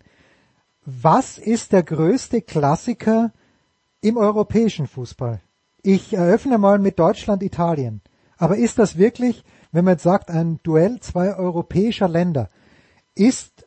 [0.86, 3.32] was ist der größte Klassiker
[4.00, 5.40] im europäischen Fußball?
[5.82, 8.00] Ich eröffne mal mit Deutschland, Italien.
[8.38, 12.48] Aber ist das wirklich, wenn man jetzt sagt, ein Duell zwei europäischer Länder,
[13.14, 13.66] ist,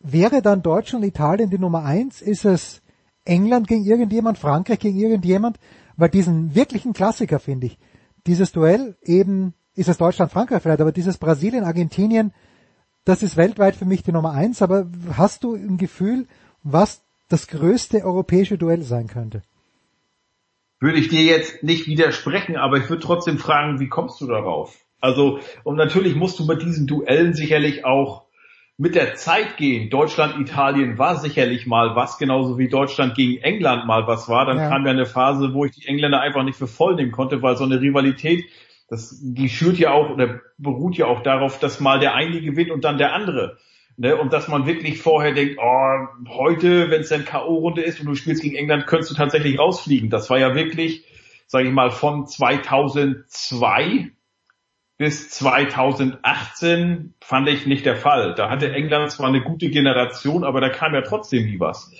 [0.00, 2.22] wäre dann Deutschland Italien die Nummer eins?
[2.22, 2.80] Ist es
[3.24, 5.58] England gegen irgendjemand, Frankreich gegen irgendjemand?
[5.96, 7.78] Weil diesen wirklichen Klassiker finde ich,
[8.26, 12.32] dieses Duell eben, ist es Deutschland-Frankreich vielleicht, aber dieses Brasilien-Argentinien,
[13.04, 14.86] das ist weltweit für mich die Nummer eins, aber
[15.16, 16.26] hast du ein Gefühl,
[16.64, 19.42] was das größte europäische Duell sein könnte?
[20.84, 24.76] würde ich dir jetzt nicht widersprechen, aber ich würde trotzdem fragen, wie kommst du darauf?
[25.00, 28.24] Also, und natürlich musst du mit diesen Duellen sicherlich auch
[28.76, 29.88] mit der Zeit gehen.
[29.88, 34.44] Deutschland, Italien war sicherlich mal was, genauso wie Deutschland gegen England mal was war.
[34.44, 34.68] Dann Ja.
[34.68, 37.56] kam ja eine Phase, wo ich die Engländer einfach nicht für voll nehmen konnte, weil
[37.56, 38.44] so eine Rivalität,
[38.88, 42.70] das, die schürt ja auch oder beruht ja auch darauf, dass mal der eine gewinnt
[42.70, 43.56] und dann der andere.
[43.96, 48.06] Ne, und dass man wirklich vorher denkt, oh, heute, wenn es dann K.O.-Runde ist und
[48.06, 50.10] du spielst gegen England, könntest du tatsächlich rausfliegen.
[50.10, 51.04] Das war ja wirklich,
[51.46, 54.10] sage ich mal, von 2002
[54.96, 58.34] bis 2018 fand ich nicht der Fall.
[58.34, 61.92] Da hatte England zwar eine gute Generation, aber da kam ja trotzdem nie was.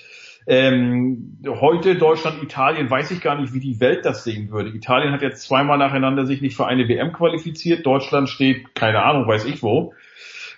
[0.46, 4.70] Ähm, heute Deutschland, Italien, weiß ich gar nicht, wie die Welt das sehen würde.
[4.70, 7.86] Italien hat jetzt zweimal nacheinander sich nicht für eine WM qualifiziert.
[7.86, 9.94] Deutschland steht, keine Ahnung, weiß ich wo.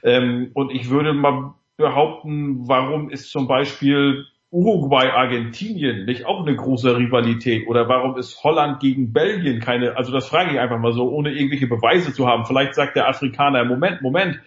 [0.03, 6.57] Ähm, und ich würde mal behaupten, warum ist zum Beispiel Uruguay, Argentinien nicht auch eine
[6.57, 7.67] große Rivalität?
[7.69, 11.33] Oder warum ist Holland gegen Belgien keine, also das frage ich einfach mal so, ohne
[11.33, 12.47] irgendwelche Beweise zu haben.
[12.47, 14.41] Vielleicht sagt der Afrikaner, Moment, Moment,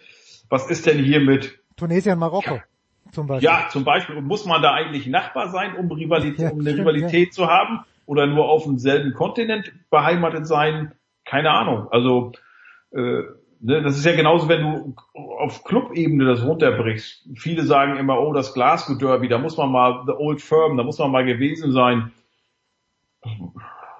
[0.50, 2.60] was ist denn hier mit Tunesien, Marokko.
[3.12, 3.46] Zum Beispiel.
[3.46, 4.18] Ja, zum Beispiel.
[4.18, 7.48] Und muss man da eigentlich Nachbar sein, um, Rivalität, Ja, um eine stimmt, Rivalität zu
[7.48, 7.80] haben?
[8.06, 10.94] Oder nur auf demselben Kontinent beheimatet sein?
[11.26, 11.88] Keine Ahnung.
[11.92, 12.32] Also,
[12.92, 13.22] äh,
[13.60, 17.28] ne, das ist ja genauso, wenn du auf Clubebene das runterbrichst.
[17.36, 20.84] Viele sagen immer, oh, das Glasgow Derby, da muss man mal, the old firm, da
[20.84, 22.12] muss man mal gewesen sein.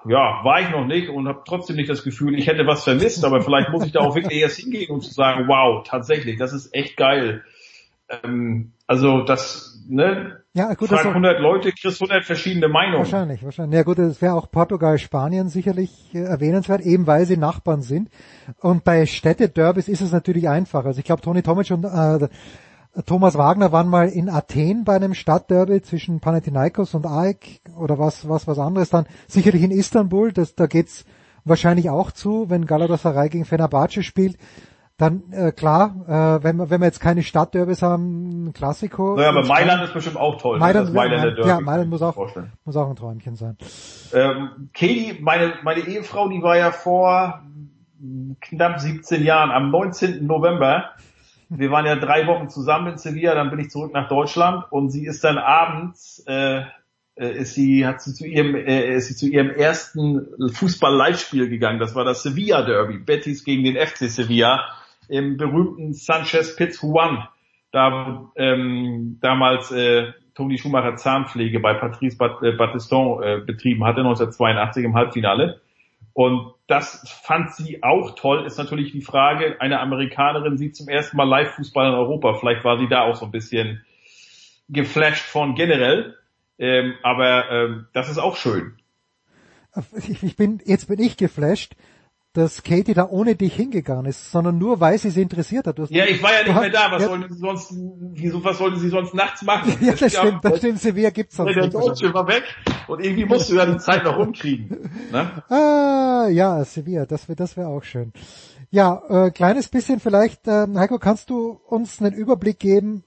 [0.06, 3.24] Ja, war ich noch nicht und habe trotzdem nicht das Gefühl, ich hätte was vermisst,
[3.24, 6.54] aber vielleicht muss ich da auch wirklich erst hingehen, um zu sagen, wow, tatsächlich, das
[6.54, 7.44] ist echt geil.
[8.08, 10.39] Ähm, also das, ne?
[10.52, 12.98] Ja, gut, das Frag auch- 100 Leute, kriegst 100 verschiedene Meinungen.
[12.98, 13.76] Wahrscheinlich, wahrscheinlich.
[13.76, 18.10] Ja gut, das wäre auch Portugal, Spanien sicherlich äh, erwähnenswert, eben weil sie Nachbarn sind.
[18.60, 20.84] Und bei Städtederbys ist es natürlich einfach.
[20.84, 22.28] Also ich glaube, Toni Tomic und äh,
[23.06, 28.28] Thomas Wagner waren mal in Athen bei einem Stadtderby zwischen Panathinaikos und AEK oder was,
[28.28, 28.90] was, was anderes.
[28.90, 31.04] Dann sicherlich in Istanbul, das, da geht's
[31.44, 34.36] wahrscheinlich auch zu, wenn Galatasaray gegen Fenerbahce spielt.
[35.00, 39.18] Dann äh, klar, äh, wenn, wir, wenn wir jetzt keine Stadtderbys haben, ein Klassiko.
[39.18, 40.58] Ja, aber Mailand ist bestimmt auch toll.
[40.58, 40.90] ne?
[40.92, 41.48] Mailand, Derby.
[41.48, 42.52] ja, Mailand muss auch, vorstellen.
[42.66, 43.56] muss auch ein Träumchen sein.
[44.12, 47.42] Ähm, Katie, meine, meine Ehefrau, die war ja vor
[48.42, 50.26] knapp 17 Jahren, am 19.
[50.26, 50.90] November.
[51.48, 54.90] Wir waren ja drei Wochen zusammen in Sevilla, dann bin ich zurück nach Deutschland und
[54.90, 56.60] sie ist dann abends, äh,
[57.14, 61.78] äh, ist sie, hat sie zu ihrem, äh, ist sie zu ihrem ersten Fußball-Live-Spiel gegangen.
[61.78, 62.98] Das war das Sevilla Derby.
[62.98, 64.60] Betis gegen den FC Sevilla
[65.10, 67.28] im berühmten Sanchez Pizjuan.
[67.72, 73.84] Da, wo, ähm, damals, äh, Toni Schumacher Zahnpflege bei Patrice Bat äh, Battiston äh, betrieben
[73.84, 75.60] hatte, 1982 im Halbfinale.
[76.12, 81.16] Und das fand sie auch toll, ist natürlich die Frage, eine Amerikanerin sieht zum ersten
[81.16, 82.34] Mal Live-Fußball in Europa.
[82.34, 83.84] Vielleicht war sie da auch so ein bisschen
[84.68, 86.16] geflasht von generell.
[86.58, 88.74] Ähm, aber ähm, das ist auch schön.
[90.22, 91.74] Ich bin, jetzt bin ich geflasht,
[92.32, 95.78] dass Katie da ohne dich hingegangen ist, sondern nur weil sie sie interessiert hat.
[95.90, 96.92] Ja, ich war ja nicht mehr da.
[96.92, 97.74] Was ja, sollte sie sonst,
[98.12, 99.76] wieso, was sollte sie sonst nachts machen?
[99.80, 101.68] Ja, das stimmt, das stimmt, Sevilla gibt's sonst Der.
[101.68, 102.44] Deutsche war weg
[102.86, 104.90] und irgendwie musst du ja die Zeit noch rumkriegen.
[105.10, 105.42] Ne?
[105.48, 108.12] Ah, ja, Sevilla, das wäre das wäre auch schön.
[108.70, 113.02] Ja, äh, kleines bisschen vielleicht, äh, Heiko, kannst du uns einen Überblick geben,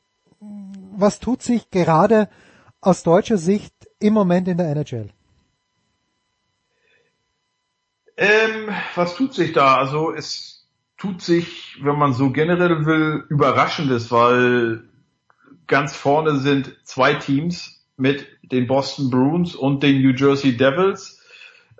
[0.91, 2.27] was tut sich gerade
[2.81, 5.09] aus deutscher Sicht im Moment in der NHL?
[8.17, 9.75] Ähm, was tut sich da?
[9.75, 10.67] Also es
[10.97, 14.83] tut sich, wenn man so generell will, Überraschendes, weil
[15.67, 21.21] ganz vorne sind zwei Teams mit den Boston Bruins und den New Jersey Devils,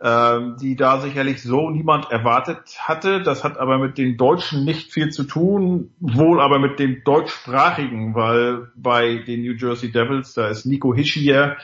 [0.02, 3.22] ähm, die da sicherlich so niemand erwartet hatte.
[3.22, 8.16] Das hat aber mit den Deutschen nicht viel zu tun, wohl aber mit dem deutschsprachigen,
[8.16, 11.58] weil bei den New Jersey Devils, da ist Nico Hischier,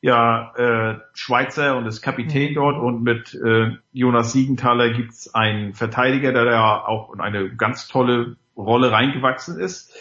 [0.00, 6.32] ja äh, Schweizer und ist Kapitän dort und mit äh, Jonas Siegenthaler gibt's einen Verteidiger,
[6.32, 9.94] der da auch in eine ganz tolle Rolle reingewachsen ist.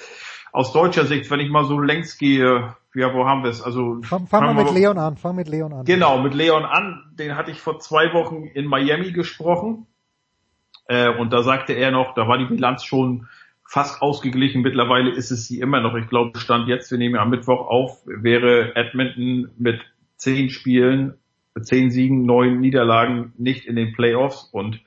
[0.51, 3.61] Aus deutscher Sicht, wenn ich mal so längs gehe, ja, wo haben wir es?
[3.61, 5.85] Also Fang, fang mal fangen wir mit Leon an, fang mit Leon an.
[5.85, 7.11] Genau, mit Leon an.
[7.13, 9.85] Den hatte ich vor zwei Wochen in Miami gesprochen.
[10.87, 13.27] Äh, und da sagte er noch, da war die Bilanz schon
[13.69, 14.63] fast ausgeglichen.
[14.63, 15.95] Mittlerweile ist es sie immer noch.
[15.95, 19.79] Ich glaube, Stand jetzt, wir nehmen ja am Mittwoch auf, wäre Edmonton mit
[20.15, 21.13] zehn Spielen,
[21.61, 24.49] zehn Siegen, neun Niederlagen nicht in den Playoffs.
[24.51, 24.81] Und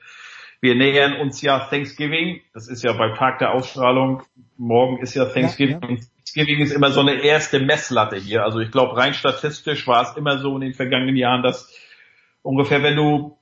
[0.59, 2.41] wir nähern uns ja Thanksgiving.
[2.53, 4.23] Das ist ja beim Tag der Ausstrahlung.
[4.57, 5.79] Morgen ist ja Thanksgiving.
[5.81, 8.43] Ja, Und Thanksgiving ist immer so eine erste Messlatte hier.
[8.43, 11.73] Also ich glaube, rein statistisch war es immer so in den vergangenen Jahren, dass
[12.41, 13.37] ungefähr, wenn du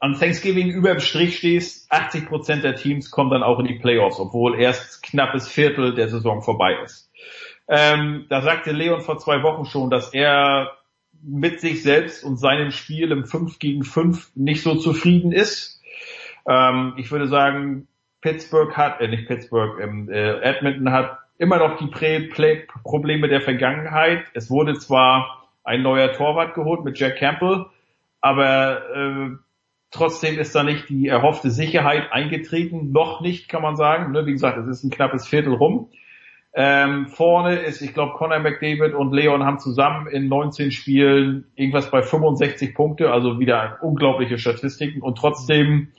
[0.00, 3.78] an Thanksgiving über dem Strich stehst, 80 Prozent der Teams kommen dann auch in die
[3.78, 7.12] Playoffs, obwohl erst knappes Viertel der Saison vorbei ist.
[7.68, 10.72] Ähm, da sagte Leon vor zwei Wochen schon, dass er
[11.22, 15.82] mit sich selbst und seinem Spiel im 5 gegen 5 nicht so zufrieden ist.
[16.48, 17.86] Ähm, ich würde sagen,
[18.22, 23.28] Pittsburgh hat, äh, nicht Pittsburgh, ähm, äh, Edmonton hat immer noch die Prä Play Probleme
[23.28, 24.24] der Vergangenheit.
[24.34, 27.66] Es wurde zwar ein neuer Torwart geholt mit Jack Campbell,
[28.20, 29.36] aber äh,
[29.90, 32.92] trotzdem ist da nicht die erhoffte Sicherheit eingetreten.
[32.92, 34.12] Noch nicht, kann man sagen.
[34.12, 34.26] Ne?
[34.26, 35.90] Wie gesagt, es ist ein knappes Viertel rum.
[36.52, 41.90] Ähm, vorne ist, ich glaube, Conor McDavid und Leon haben zusammen in 19 Spielen irgendwas
[41.92, 45.92] bei 65 Punkte, also wieder unglaubliche Statistiken und trotzdem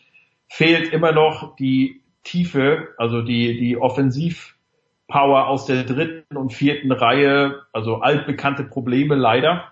[0.50, 7.62] fehlt immer noch die Tiefe, also die, die Offensivpower aus der dritten und vierten Reihe,
[7.72, 9.72] also altbekannte Probleme leider.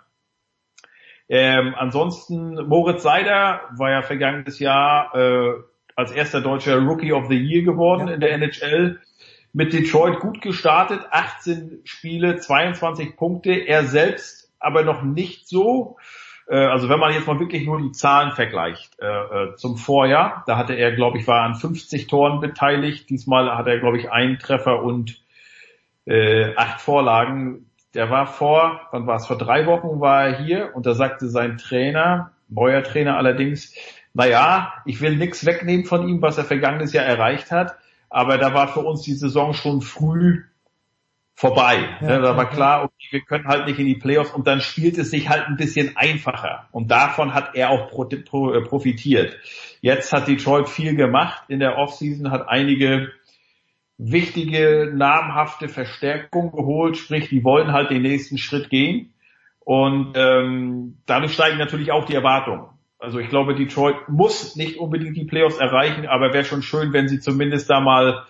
[1.30, 5.54] Ähm, ansonsten Moritz Seider war ja vergangenes Jahr äh,
[5.96, 9.00] als erster deutscher Rookie of the Year geworden in der NHL.
[9.54, 15.98] mit Detroit gut gestartet, 18 Spiele, 22 Punkte, er selbst aber noch nicht so.
[16.48, 20.44] Äh, also wenn man jetzt mal wirklich nur die Zahlen vergleicht äh, äh zum Vorjahr,
[20.48, 23.10] da hatte er, glaube ich, war an 50 Toren beteiligt.
[23.10, 25.22] Diesmal hat er, glaube ich, einen Treffer und
[26.06, 27.69] äh, acht Vorlagen.
[27.94, 29.26] Der war vor, wann war es?
[29.26, 33.74] Vor drei Wochen war er hier und da sagte sein Trainer, neuer Trainer allerdings,
[34.14, 37.76] naja, ich will nichts wegnehmen von ihm, was er vergangenes Jahr erreicht hat,
[38.10, 40.44] aber da war für uns die Saison schon früh
[41.40, 41.88] vorbei.
[42.02, 44.98] Ja, da war klar, okay, wir können halt nicht in die Playoffs und dann spielt
[44.98, 46.68] es sich halt ein bisschen einfacher.
[46.72, 49.38] Und davon hat er auch äh, profitiert.
[49.80, 53.14] Jetzt hat Detroit viel gemacht in der Offseason, hat einige
[54.00, 59.14] wichtige, namhafte Verstärkungen geholt, sprich, die wollen halt den nächsten Schritt gehen.
[59.60, 62.66] Und ähm, dadurch steigen natürlich auch die Erwartungen.
[62.98, 67.08] Also ich glaube, Detroit muss nicht unbedingt die Playoffs erreichen, aber wäre schon schön, wenn
[67.08, 68.26] sie zumindest da mal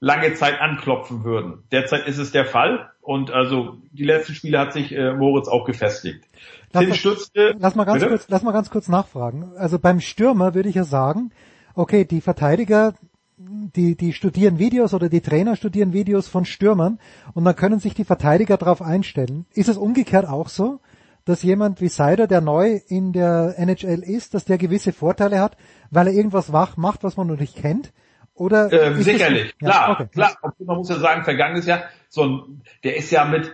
[0.00, 1.64] lange Zeit anklopfen würden.
[1.72, 5.64] Derzeit ist es der Fall und also die letzten Spiele hat sich äh, Moritz auch
[5.64, 6.24] gefestigt.
[6.72, 8.10] Lass, mal, Stützte, lass mal ganz bitte?
[8.10, 9.52] kurz, lass mal ganz kurz nachfragen.
[9.56, 11.32] Also beim Stürmer würde ich ja sagen,
[11.74, 12.94] okay, die Verteidiger,
[13.38, 16.98] die, die studieren Videos oder die Trainer studieren Videos von Stürmern
[17.34, 19.46] und dann können sich die Verteidiger darauf einstellen.
[19.54, 20.80] Ist es umgekehrt auch so,
[21.24, 25.56] dass jemand wie Seider, der neu in der NHL ist, dass der gewisse Vorteile hat,
[25.90, 27.92] weil er irgendwas wach macht, was man noch nicht kennt?
[28.34, 30.08] Oder ähm, sicherlich, das, klar, ja, okay.
[30.12, 30.36] klar.
[30.58, 33.52] Man muss ja sagen, vergangenes Jahr, so ein, der ist ja mit,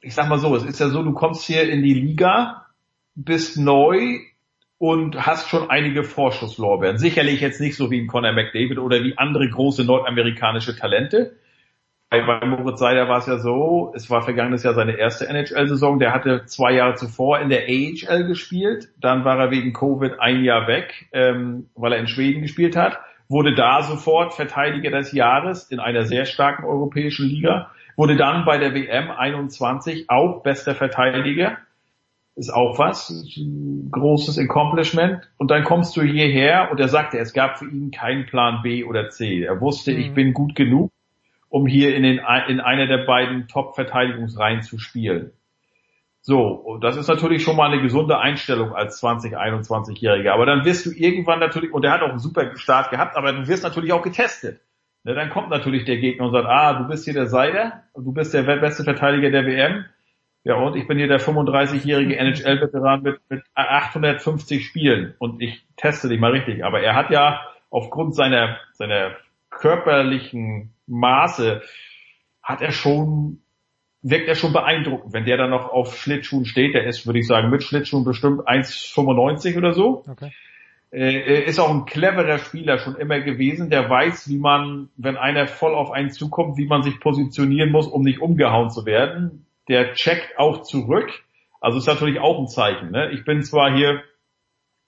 [0.00, 2.66] ich sag mal so, es ist ja so, du kommst hier in die Liga,
[3.14, 4.18] bist neu
[4.82, 6.98] und hast schon einige Vorschusslorbeeren.
[6.98, 11.36] Sicherlich jetzt nicht so wie ein Conor McDavid oder wie andere große nordamerikanische Talente.
[12.10, 16.00] Bei, bei Moritz Seider war es ja so, es war vergangenes Jahr seine erste NHL-Saison.
[16.00, 18.88] Der hatte zwei Jahre zuvor in der AHL gespielt.
[19.00, 22.98] Dann war er wegen Covid ein Jahr weg, ähm, weil er in Schweden gespielt hat
[23.28, 28.58] wurde da sofort Verteidiger des Jahres in einer sehr starken europäischen Liga, wurde dann bei
[28.58, 31.56] der WM 21 auch bester Verteidiger.
[32.34, 35.30] Ist auch was, ein großes Accomplishment.
[35.36, 38.84] Und dann kommst du hierher und er sagte, es gab für ihn keinen Plan B
[38.84, 39.42] oder C.
[39.42, 39.98] Er wusste, mhm.
[39.98, 40.90] ich bin gut genug,
[41.50, 45.32] um hier in, den, in einer der beiden Top-Verteidigungsreihen zu spielen.
[46.24, 50.30] So, und das ist natürlich schon mal eine gesunde Einstellung als 20, 21-Jähriger.
[50.30, 53.32] Aber dann wirst du irgendwann natürlich, und er hat auch einen super Start gehabt, aber
[53.32, 54.60] du wirst natürlich auch getestet.
[55.04, 58.12] Ne, dann kommt natürlich der Gegner und sagt, ah, du bist hier der Seider, du
[58.12, 59.84] bist der beste Verteidiger der WM.
[60.44, 66.08] Ja, und ich bin hier der 35-jährige NHL-Veteran mit, mit 850 Spielen und ich teste
[66.08, 66.64] dich mal richtig.
[66.64, 67.40] Aber er hat ja
[67.70, 69.12] aufgrund seiner, seiner
[69.50, 71.62] körperlichen Maße
[72.42, 73.42] hat er schon
[74.02, 75.12] wirkt er schon beeindruckend.
[75.12, 78.40] Wenn der dann noch auf Schlittschuhen steht, der ist, würde ich sagen, mit Schlittschuhen bestimmt
[78.40, 80.04] 1,95 oder so.
[80.08, 80.32] Okay.
[80.92, 85.46] Äh, ist auch ein cleverer Spieler schon immer gewesen, der weiß, wie man, wenn einer
[85.46, 89.46] voll auf einen zukommt, wie man sich positionieren muss, um nicht umgehauen zu werden.
[89.68, 91.10] Der checkt auch zurück.
[91.60, 92.90] Also ist natürlich auch ein Zeichen.
[92.90, 93.10] Ne?
[93.12, 94.02] Ich bin zwar hier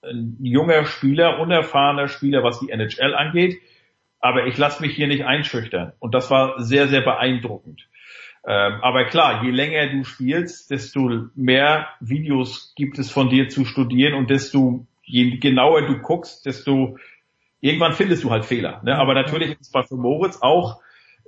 [0.03, 3.59] ein junger Spieler, unerfahrener Spieler, was die NHL angeht,
[4.19, 5.93] aber ich lasse mich hier nicht einschüchtern.
[5.99, 7.87] Und das war sehr, sehr beeindruckend.
[8.47, 13.65] Ähm, aber klar, je länger du spielst, desto mehr Videos gibt es von dir zu
[13.65, 16.97] studieren und desto je genauer du guckst, desto
[17.59, 18.81] irgendwann findest du halt Fehler.
[18.83, 18.95] Ne?
[18.95, 20.81] Aber natürlich ist es bei für Moritz auch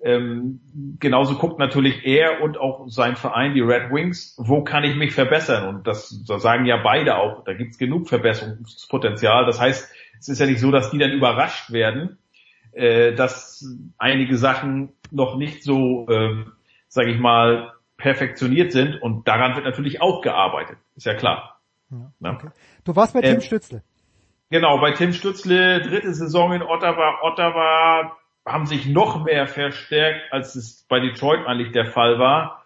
[0.04, 0.62] ähm,
[1.00, 5.14] genauso guckt natürlich er und auch sein Verein, die Red Wings, wo kann ich mich
[5.14, 5.68] verbessern?
[5.68, 9.46] Und das, das sagen ja beide auch, da gibt's genug Verbesserungspotenzial.
[9.46, 12.18] Das heißt, es ist ja nicht so, dass die dann überrascht werden,
[12.74, 13.66] äh, dass
[13.98, 16.52] einige Sachen noch nicht so ähm,
[16.88, 21.60] sage ich mal, perfektioniert sind und daran wird natürlich auch gearbeitet, ist ja klar.
[21.90, 22.50] Ja, okay.
[22.84, 23.84] Du warst bei Tim ähm, Stützle.
[24.50, 27.20] Genau, bei Tim Stützle, dritte Saison in Ottawa.
[27.22, 28.17] Ottawa
[28.48, 32.64] haben sich noch mehr verstärkt, als es bei Detroit eigentlich der Fall war.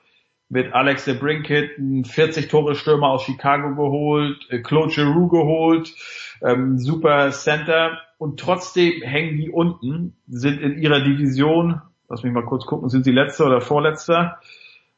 [0.50, 5.94] Mit Alex de Brinkett, ein 40 Tore Stürmer aus Chicago geholt, äh, Claude Giroux geholt,
[6.42, 12.46] ähm, super Center und trotzdem hängen die unten, sind in ihrer Division lass mich mal
[12.46, 14.40] kurz gucken, sind sie letzter oder vorletzter?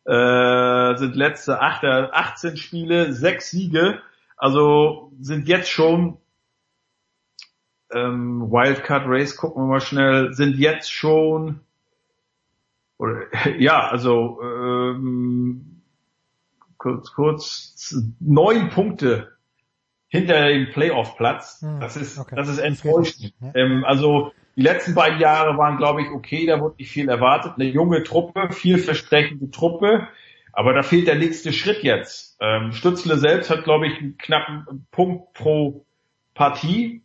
[0.04, 4.00] Äh, sind letzte 8, 18 Spiele, 6 Siege,
[4.36, 6.18] also sind jetzt schon
[7.94, 11.62] ähm, Wildcard Race, gucken wir mal schnell, sind jetzt schon
[12.98, 13.26] oder,
[13.60, 15.82] ja, also ähm,
[16.78, 19.34] kurz, kurz neun Punkte
[20.08, 21.62] hinter dem Playoff-Platz.
[21.62, 22.36] Hm, das ist, okay.
[22.36, 23.34] das ist enttäuschend.
[23.56, 27.54] Ähm, also die letzten beiden Jahre waren, glaube ich, okay, da wurde nicht viel erwartet.
[27.56, 30.08] Eine junge Truppe, vielversprechende Truppe,
[30.52, 32.38] aber da fehlt der nächste Schritt jetzt.
[32.40, 35.86] Ähm, Stützle selbst hat, glaube ich, einen knappen Punkt pro
[36.36, 37.02] Partie.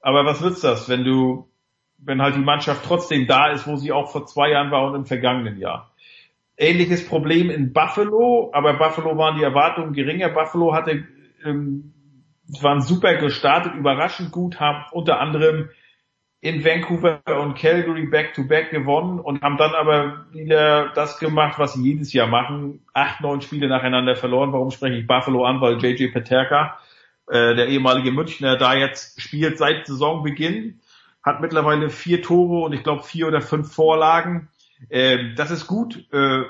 [0.00, 1.50] Aber was wird's das, wenn du
[2.02, 4.94] wenn halt die Mannschaft trotzdem da ist, wo sie auch vor zwei Jahren war und
[4.94, 5.90] im vergangenen Jahr.
[6.56, 10.28] Ähnliches Problem in Buffalo, aber Buffalo waren die Erwartungen geringer.
[10.28, 11.04] Buffalo hatte,
[11.44, 11.92] ähm,
[12.60, 15.70] waren super gestartet, überraschend gut, haben unter anderem
[16.42, 21.82] in Vancouver und Calgary back-to-back gewonnen und haben dann aber wieder das gemacht, was sie
[21.82, 22.80] jedes Jahr machen.
[22.94, 24.52] Acht, neun Spiele nacheinander verloren.
[24.52, 25.60] Warum spreche ich Buffalo an?
[25.60, 26.78] Weil JJ Peterka,
[27.30, 30.80] äh, der ehemalige Münchner, da jetzt spielt seit Saisonbeginn,
[31.22, 34.48] hat mittlerweile vier Tore und ich glaube vier oder fünf Vorlagen.
[34.88, 36.42] Äh, das ist gut äh,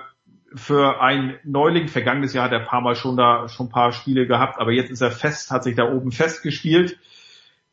[0.54, 1.88] für ein Neuling.
[1.88, 4.72] Vergangenes Jahr hat er ein paar Mal schon da schon ein paar Spiele gehabt, aber
[4.72, 6.98] jetzt ist er fest, hat sich da oben festgespielt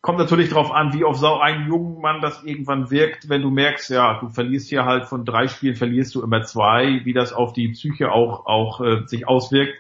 [0.08, 3.50] Kommt natürlich darauf an, wie auf so einen jungen Mann das irgendwann wirkt, wenn du
[3.50, 7.34] merkst, ja, du verlierst hier halt von drei Spielen verlierst du immer zwei, wie das
[7.34, 9.74] auf die Psyche auch, auch äh, sich auswirkt.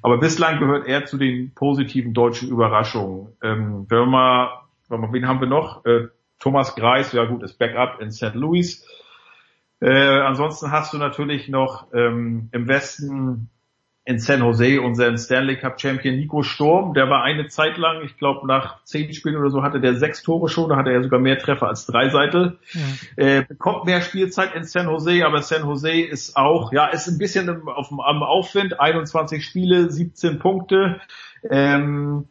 [0.00, 3.36] Aber bislang gehört er zu den positiven deutschen Überraschungen.
[3.42, 5.84] Ähm, wenn wir mal, wen haben wir noch?
[5.84, 8.32] Äh, Thomas Greis, ja gut, ist Backup in St.
[8.32, 8.88] Louis.
[9.80, 13.50] Äh, ansonsten hast du natürlich noch ähm, im Westen
[14.06, 18.18] in San Jose unseren Stanley Cup Champion Nico Sturm, der war eine Zeit lang, ich
[18.18, 21.20] glaube nach zehn Spielen oder so hatte der sechs Tore schon, da hatte er sogar
[21.20, 22.58] mehr Treffer als Dreiseitel.
[22.72, 22.80] Ja.
[23.24, 27.16] Äh, bekommt mehr Spielzeit in San Jose, aber San Jose ist auch, ja, ist ein
[27.16, 31.00] bisschen im, auf, am Aufwind, 21 Spiele, 17 Punkte.
[31.48, 32.26] Ähm,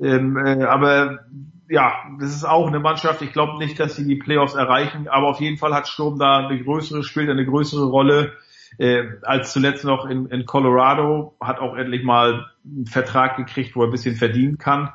[0.00, 1.20] ähm, äh, aber
[1.68, 3.22] ja, das ist auch eine Mannschaft.
[3.22, 6.38] Ich glaube nicht, dass sie die Playoffs erreichen, aber auf jeden Fall hat Sturm da
[6.38, 8.32] eine größere, spielt eine größere Rolle
[8.76, 13.82] äh, als zuletzt noch in, in Colorado, hat auch endlich mal einen Vertrag gekriegt, wo
[13.82, 14.90] er ein bisschen verdienen kann.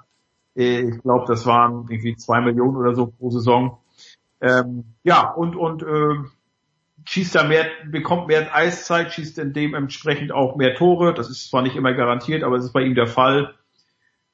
[0.56, 3.80] Äh, ich glaube, das waren irgendwie zwei Millionen oder so pro Saison.
[4.42, 6.16] Ähm, ja, und, und äh,
[7.06, 11.14] schießt da mehr, bekommt mehr Eiszeit, schießt in dementsprechend auch mehr Tore.
[11.14, 13.54] Das ist zwar nicht immer garantiert, aber es ist bei ihm der Fall.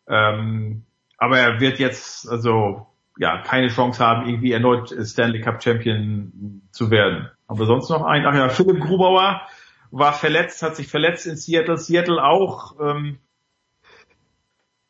[0.08, 0.84] Ähm,
[1.18, 2.88] aber er wird jetzt also
[3.18, 7.30] ja keine Chance haben, irgendwie erneut Stanley Cup Champion zu werden.
[7.50, 9.42] Aber sonst noch ein, ach ja, Philipp Grubauer
[9.90, 11.78] war verletzt, hat sich verletzt in Seattle.
[11.78, 13.18] Seattle auch ähm,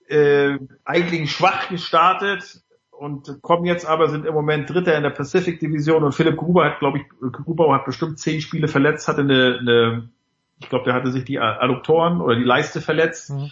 [0.10, 5.62] äh, eigentlich schwach gestartet und kommen jetzt aber, sind im Moment Dritter in der Pacific
[5.62, 9.58] Division und Philipp Gruber hat, glaube ich, Grubauer hat bestimmt zehn Spiele verletzt, hatte eine,
[9.62, 10.10] eine
[10.60, 13.30] ich glaube, der hatte sich die Adduktoren oder die Leiste verletzt.
[13.30, 13.52] Mhm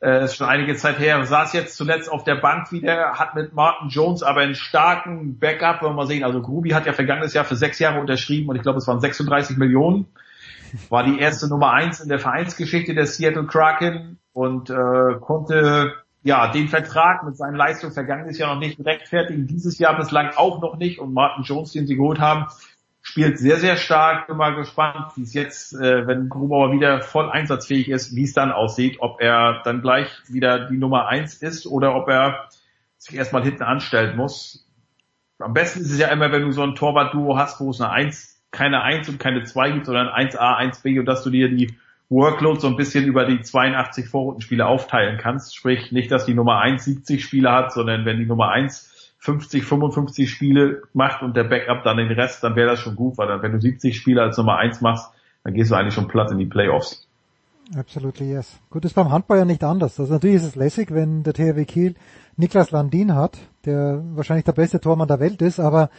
[0.00, 3.52] äh, ist schon einige Zeit her, saß jetzt zuletzt auf der Bank wieder, hat mit
[3.52, 6.24] Martin Jones aber einen starken Backup, wollen wir mal sehen.
[6.24, 9.00] Also Gruby hat ja vergangenes Jahr für sechs Jahre unterschrieben und ich glaube, es waren
[9.00, 10.06] 36 Millionen.
[10.88, 16.48] War die erste Nummer eins in der Vereinsgeschichte der Seattle Kraken und äh, konnte ja
[16.48, 20.76] den Vertrag mit seinen Leistungen vergangenes Jahr noch nicht rechtfertigen, dieses Jahr bislang auch noch
[20.76, 22.46] nicht und Martin Jones, den sie geholt haben,
[23.10, 24.28] spielt sehr, sehr stark.
[24.28, 28.34] Bin mal gespannt, wie es jetzt, äh, wenn Grubauer wieder voll einsatzfähig ist, wie es
[28.34, 32.48] dann aussieht, ob er dann gleich wieder die Nummer eins ist oder ob er
[32.98, 34.66] sich erstmal hinten anstellen muss.
[35.40, 37.90] Am besten ist es ja immer, wenn du so ein Torwart-Duo hast, wo es eine
[37.90, 41.74] Eins, keine Eins und keine Zwei gibt, sondern 1A, 1B und dass du dir die
[42.10, 45.56] Workload so ein bisschen über die 82 Vorrundenspiele aufteilen kannst.
[45.56, 48.89] Sprich, nicht, dass die Nummer 1 70 Spiele hat, sondern wenn die Nummer 1
[49.20, 53.18] 50, 55 Spiele macht und der Backup dann den Rest, dann wäre das schon gut,
[53.18, 55.12] weil dann, wenn du 70 Spiele als Nummer 1 machst,
[55.44, 57.06] dann gehst du eigentlich schon platt in die Playoffs.
[57.76, 58.58] Absolutely yes.
[58.70, 60.00] Gut, ist beim Handball ja nicht anders.
[60.00, 61.94] Also natürlich ist es lässig, wenn der THW Kiel
[62.36, 65.90] Niklas Landin hat, der wahrscheinlich der beste Tormann der Welt ist, aber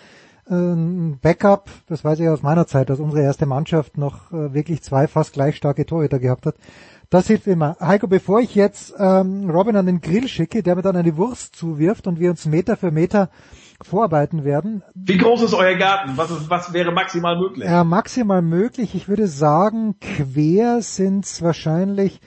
[0.50, 4.54] äh, ein Backup, das weiß ich aus meiner Zeit, dass unsere erste Mannschaft noch äh,
[4.54, 6.56] wirklich zwei fast gleich starke Torhüter gehabt hat.
[7.12, 7.76] Das hilft immer.
[7.82, 11.58] Heiko, bevor ich jetzt ähm, Robin an den Grill schicke, der mir dann eine Wurst
[11.58, 13.30] zuwirft und wir uns Meter für Meter
[13.82, 14.82] vorarbeiten werden.
[14.96, 16.16] Wie groß ist euer Garten?
[16.16, 17.68] Was, ist, was wäre maximal möglich?
[17.68, 18.96] Ja, maximal möglich.
[18.96, 22.22] Ich würde sagen, quer sind es wahrscheinlich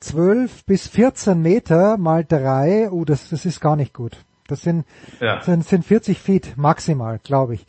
[0.00, 2.90] 12 bis 14 Meter mal drei.
[2.90, 4.24] Oh, das, das ist gar nicht gut.
[4.48, 4.84] Das sind,
[5.20, 5.40] ja.
[5.42, 7.66] sind, sind 40 Feet maximal, glaube ich.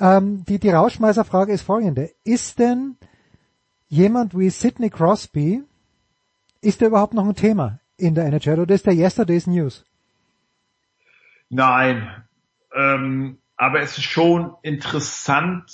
[0.00, 2.10] Ähm, die, die Rauschmeißerfrage ist folgende.
[2.24, 2.96] Ist denn
[3.86, 5.62] jemand wie Sidney Crosby
[6.62, 9.84] ist der überhaupt noch ein Thema in der NHL oder ist der Yesterday's News?
[11.50, 12.08] Nein,
[12.74, 15.70] ähm, aber es ist schon interessant.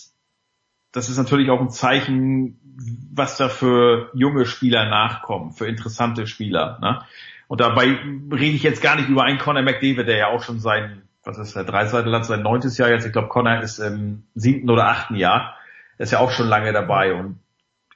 [0.92, 2.58] Das ist natürlich auch ein Zeichen,
[3.12, 6.78] was da für junge Spieler nachkommen, für interessante Spieler.
[6.80, 7.00] Ne?
[7.46, 7.98] Und dabei
[8.32, 11.38] rede ich jetzt gar nicht über einen Conor McDavid, der ja auch schon sein, was
[11.38, 13.06] ist der, Dreiseitel sein neuntes Jahr jetzt.
[13.06, 15.54] Ich glaube, Conor ist im siebten oder achten Jahr.
[15.98, 17.40] Ist ja auch schon lange dabei und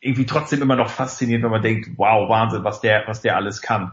[0.03, 3.63] irgendwie trotzdem immer noch faszinierend, wenn man denkt, wow, Wahnsinn, was der, was der alles
[3.63, 3.93] kann.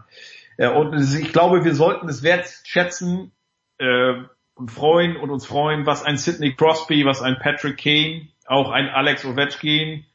[0.57, 3.31] Äh, und ich glaube, wir sollten es wertschätzen
[3.77, 4.13] äh,
[4.55, 8.89] und freuen und uns freuen, was ein Sidney Crosby, was ein Patrick Kane, auch ein
[8.89, 10.05] Alex Ovechkin,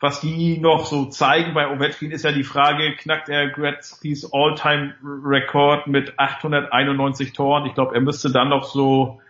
[0.00, 1.52] was die noch so zeigen.
[1.52, 7.66] Bei Ovechkin ist ja die Frage, knackt er Gretzky's All-Time-Rekord mit 891 Toren?
[7.66, 9.20] Ich glaube, er müsste dann noch so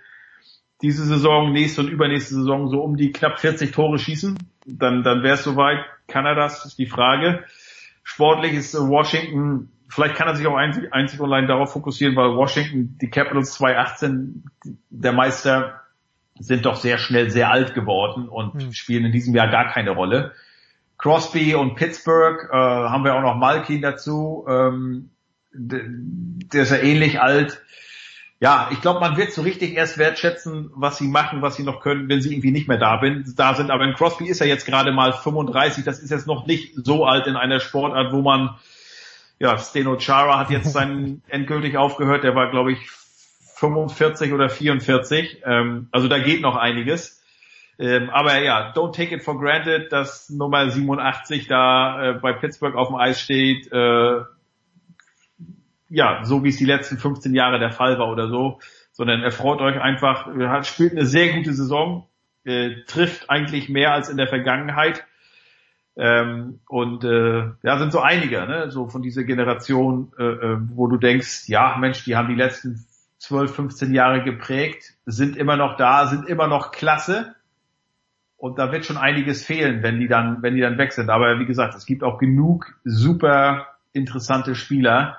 [0.83, 4.39] diese Saison, nächste und übernächste Saison so um die knapp 40 Tore schießen,
[4.79, 5.85] dann, dann wäre es soweit.
[6.07, 7.45] Kann er das, ist die Frage.
[8.03, 12.37] Sportlich ist Washington, vielleicht kann er sich auch einzig, einzig und allein darauf fokussieren, weil
[12.37, 14.45] Washington, die Capitals 2018,
[14.91, 15.81] der Meister,
[16.39, 18.73] sind doch sehr schnell sehr alt geworden und mhm.
[18.73, 20.33] spielen in diesem Jahr gar keine Rolle.
[20.97, 25.11] Crosby und Pittsburgh, äh, haben wir auch noch Malkin dazu, ähm,
[25.53, 27.63] der ist ja ähnlich alt
[28.43, 31.81] ja, ich glaube, man wird so richtig erst wertschätzen, was sie machen, was sie noch
[31.81, 33.71] können, wenn sie irgendwie nicht mehr da, bin, da sind.
[33.71, 35.85] Aber in Crosby ist ja jetzt gerade mal 35.
[35.85, 38.57] Das ist jetzt noch nicht so alt in einer Sportart, wo man,
[39.39, 42.25] ja, Steno Chara hat jetzt seinen endgültig aufgehört.
[42.25, 42.91] Der war, glaube ich,
[43.57, 45.43] 45 oder 44.
[45.45, 47.23] Ähm, also da geht noch einiges.
[47.79, 52.75] Ähm, aber ja, don't take it for granted, dass Nummer 87 da äh, bei Pittsburgh
[52.75, 53.71] auf dem Eis steht.
[53.71, 54.21] Äh,
[55.91, 58.61] ja, so wie es die letzten 15 Jahre der Fall war oder so,
[58.93, 62.07] sondern er freut euch einfach, er spielt eine sehr gute Saison,
[62.45, 65.05] äh, trifft eigentlich mehr als in der Vergangenheit.
[65.97, 70.87] Ähm, und äh, ja, sind so einige, ne, so von dieser Generation, äh, äh, wo
[70.87, 72.87] du denkst, ja, Mensch, die haben die letzten
[73.19, 77.35] 12, 15 Jahre geprägt, sind immer noch da, sind immer noch klasse.
[78.37, 81.11] Und da wird schon einiges fehlen, wenn die dann, wenn die dann weg sind.
[81.11, 85.19] Aber wie gesagt, es gibt auch genug super interessante Spieler,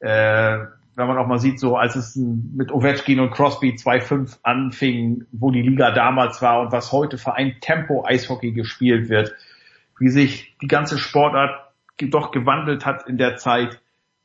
[0.00, 0.58] äh,
[0.96, 5.50] wenn man auch mal sieht, so als es mit Ovechkin und Crosby 2-5 anfing, wo
[5.50, 9.32] die Liga damals war und was heute für ein Tempo Eishockey gespielt wird,
[9.98, 13.80] wie sich die ganze Sportart doch gewandelt hat in der Zeit.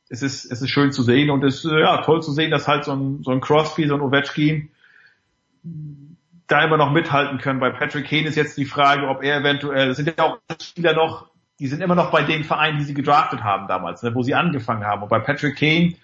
[0.08, 2.68] Es ist, es ist schön zu sehen und es ist ja toll zu sehen, dass
[2.68, 4.70] halt so ein, so ein Crosby, so ein Ovechkin
[6.46, 7.60] da immer noch mithalten können.
[7.60, 10.94] Bei Patrick Kane ist jetzt die Frage, ob er eventuell, es sind ja auch Spieler
[10.94, 14.22] noch, die sind immer noch bei den Vereinen, die sie gedraftet haben damals, ne, wo
[14.22, 15.02] sie angefangen haben.
[15.02, 15.94] Und bei Patrick Kane,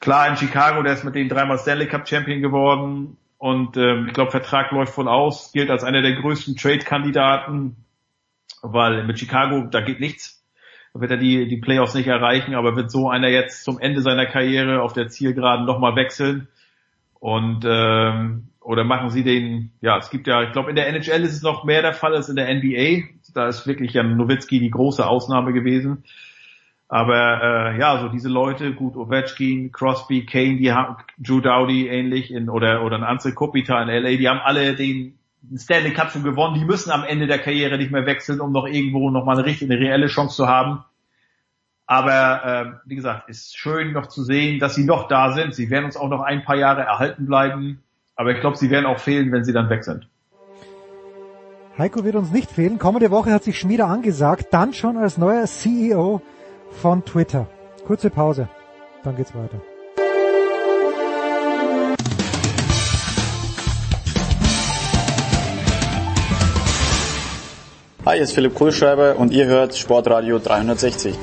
[0.00, 4.14] klar in Chicago, der ist mit denen dreimal Stanley Cup Champion geworden und ähm, ich
[4.14, 7.74] glaube, Vertrag läuft voll aus, gilt als einer der größten Trade-Kandidaten,
[8.62, 10.44] weil mit Chicago, da geht nichts.
[10.94, 14.00] Da wird er die, die Playoffs nicht erreichen, aber wird so einer jetzt zum Ende
[14.00, 16.46] seiner Karriere auf der Zielgeraden nochmal wechseln.
[17.18, 21.22] Und ähm, oder machen sie den, ja, es gibt ja, ich glaube in der NHL
[21.22, 23.08] ist es noch mehr der Fall als in der NBA.
[23.34, 26.04] Da ist wirklich Jan Nowitzki die große Ausnahme gewesen.
[26.88, 32.30] Aber äh, ja, so diese Leute, gut, Ovechkin, Crosby, Kane, die haben Drew Dowdy ähnlich
[32.30, 35.18] in oder oder ein Ansel Kopita in LA, die haben alle den
[35.56, 36.54] Stanley Cup schon gewonnen.
[36.54, 39.46] Die müssen am Ende der Karriere nicht mehr wechseln, um noch irgendwo noch mal eine
[39.46, 40.84] richtige, eine reelle Chance zu haben.
[41.86, 45.54] Aber äh, wie gesagt, ist schön noch zu sehen, dass sie noch da sind.
[45.54, 47.82] Sie werden uns auch noch ein paar Jahre erhalten bleiben.
[48.16, 50.08] Aber ich glaube, sie werden auch fehlen, wenn sie dann weg sind.
[51.78, 52.78] Heiko wird uns nicht fehlen.
[52.78, 56.20] Kommende Woche hat sich Schmieder angesagt, dann schon als neuer CEO
[56.70, 57.48] von Twitter.
[57.86, 58.48] Kurze Pause,
[59.02, 59.60] dann geht's weiter.
[68.04, 71.16] Hi, hier ist Philipp Kohlschreiber und ihr hört Sportradio 360.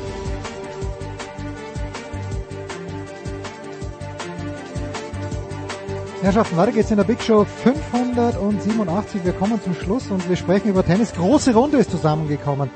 [6.22, 9.24] Herrschaften, weiter geht's in der Big Show 587.
[9.24, 11.14] Wir kommen zum Schluss und wir sprechen über Tennis.
[11.14, 12.70] Große Runde ist zusammengekommen.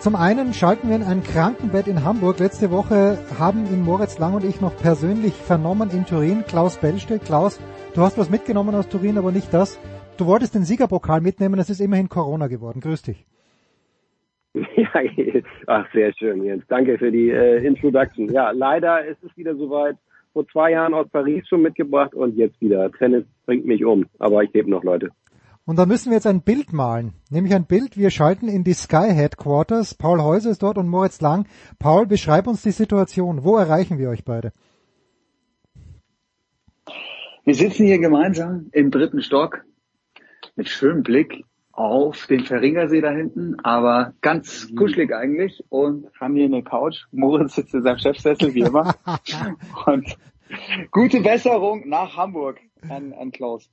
[0.00, 2.40] Zum einen schalten wir in ein Krankenbett in Hamburg.
[2.40, 6.42] Letzte Woche haben ihn Moritz Lang und ich noch persönlich vernommen in Turin.
[6.48, 7.24] Klaus Bellstedt.
[7.24, 7.60] Klaus,
[7.94, 9.78] du hast was mitgenommen aus Turin, aber nicht das.
[10.16, 11.60] Du wolltest den Siegerpokal mitnehmen.
[11.60, 12.80] Es ist immerhin Corona geworden.
[12.80, 13.24] Grüß dich.
[14.76, 15.00] Ja,
[15.68, 16.64] ach, sehr schön, Jens.
[16.66, 18.28] Danke für die äh, Introduction.
[18.32, 19.96] Ja, leider ist es wieder soweit
[20.32, 22.90] vor zwei Jahren aus Paris schon mitgebracht und jetzt wieder.
[22.92, 25.10] Tennis bringt mich um, aber ich lebe noch, Leute.
[25.66, 28.72] Und dann müssen wir jetzt ein Bild malen, nämlich ein Bild, wir schalten in die
[28.72, 29.94] Sky Headquarters.
[29.94, 31.46] Paul Häuser ist dort und Moritz Lang.
[31.78, 33.44] Paul, beschreib uns die Situation.
[33.44, 34.52] Wo erreichen wir euch beide?
[37.44, 39.64] Wir sitzen hier gemeinsam im dritten Stock
[40.56, 41.44] mit schönem Blick
[41.80, 44.76] auf den Verringersee da hinten, aber ganz mhm.
[44.76, 47.06] kuschelig eigentlich und haben hier eine Couch.
[47.10, 48.94] Moritz sitzt in seinem Chefsessel wie immer.
[49.86, 50.16] und
[50.90, 53.70] gute Besserung nach Hamburg an, an Klaus.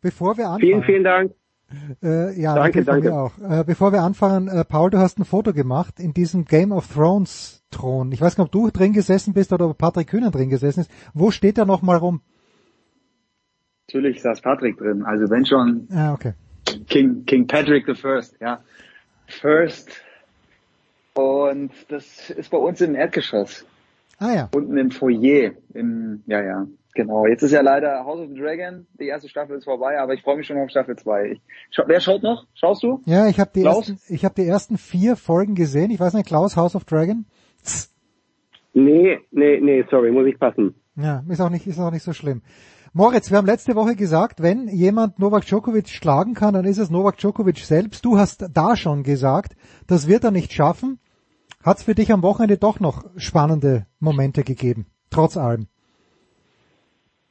[0.00, 0.60] Bevor wir anfangen.
[0.60, 1.32] Vielen, vielen Dank.
[2.02, 3.14] Äh, ja, danke, danke.
[3.14, 3.32] Auch.
[3.38, 6.92] Äh, bevor wir anfangen, äh, Paul, du hast ein Foto gemacht in diesem Game of
[6.92, 8.12] Thrones Thron.
[8.12, 10.90] Ich weiß nicht, ob du drin gesessen bist oder ob Patrick Kühner drin gesessen ist.
[11.14, 12.20] Wo steht er noch mal rum?
[13.88, 15.04] Natürlich saß Patrick drin.
[15.04, 15.88] Also wenn schon.
[15.92, 16.34] Ah, okay.
[16.88, 18.62] King, King Patrick the First, ja.
[19.26, 19.90] First.
[21.14, 23.64] Und das ist bei uns im Erdgeschoss.
[24.18, 24.48] Ah ja.
[24.54, 25.52] Unten im Foyer.
[25.72, 26.66] Im, ja, ja.
[26.94, 27.26] Genau.
[27.26, 28.86] Jetzt ist ja leider House of the Dragon.
[29.00, 31.40] Die erste Staffel ist vorbei, aber ich freue mich schon auf Staffel 2.
[31.70, 32.46] Scha wer schaut noch?
[32.54, 33.00] Schaust du?
[33.04, 35.90] Ja, ich habe die, ersten, ich hab die ersten vier Folgen gesehen.
[35.90, 37.26] Ich weiß nicht, Klaus, House of Dragon?
[38.74, 40.74] Nee, nee, nee, sorry, muss ich passen.
[40.96, 42.42] Ja, ist auch nicht, ist auch nicht so schlimm.
[42.96, 46.92] Moritz, wir haben letzte Woche gesagt, wenn jemand Novak Djokovic schlagen kann, dann ist es
[46.92, 48.04] Novak Djokovic selbst.
[48.04, 49.56] Du hast da schon gesagt,
[49.88, 51.00] das wird er nicht schaffen.
[51.64, 55.66] Hat es für dich am Wochenende doch noch spannende Momente gegeben, trotz allem?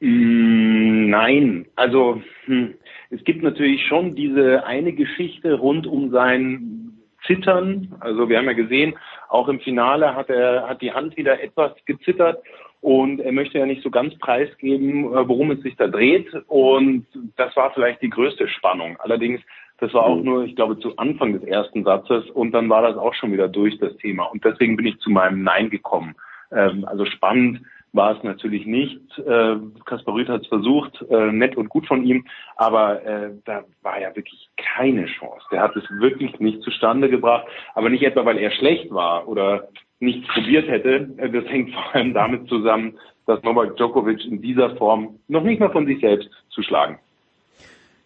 [0.00, 2.74] Mm, nein, also hm,
[3.08, 7.94] es gibt natürlich schon diese eine Geschichte rund um sein Zittern.
[8.00, 8.96] Also wir haben ja gesehen,
[9.30, 12.42] auch im Finale hat er hat die Hand wieder etwas gezittert
[12.84, 16.30] und er möchte ja nicht so ganz preisgeben, äh, worum es sich da dreht.
[16.48, 18.98] Und das war vielleicht die größte Spannung.
[18.98, 19.40] Allerdings,
[19.78, 22.98] das war auch nur, ich glaube, zu Anfang des ersten Satzes und dann war das
[22.98, 24.24] auch schon wieder durch das Thema.
[24.24, 26.14] Und deswegen bin ich zu meinem Nein gekommen.
[26.52, 27.62] Ähm, also spannend
[27.94, 29.00] war es natürlich nicht.
[29.18, 29.56] Äh,
[29.86, 34.00] Kaspar Rüth hat es versucht, äh, nett und gut von ihm, aber äh, da war
[34.00, 35.46] ja wirklich keine Chance.
[35.52, 39.68] Der hat es wirklich nicht zustande gebracht, aber nicht etwa, weil er schlecht war oder
[40.00, 41.08] nichts probiert hätte.
[41.16, 45.60] Äh, das hängt vor allem damit zusammen, dass Novak Djokovic in dieser Form noch nicht
[45.60, 46.98] mal von sich selbst zu schlagen.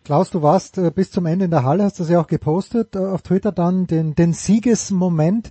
[0.05, 2.95] Klaus, du warst äh, bis zum Ende in der Halle, hast das ja auch gepostet
[2.95, 5.51] äh, auf Twitter dann, den, den Siegesmoment.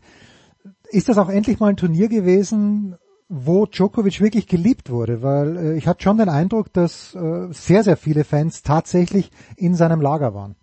[0.89, 2.97] Ist das auch endlich mal ein Turnier gewesen,
[3.29, 5.21] wo Djokovic wirklich geliebt wurde?
[5.21, 9.73] Weil äh, ich hatte schon den Eindruck, dass äh, sehr, sehr viele Fans tatsächlich in
[9.73, 10.55] seinem Lager waren.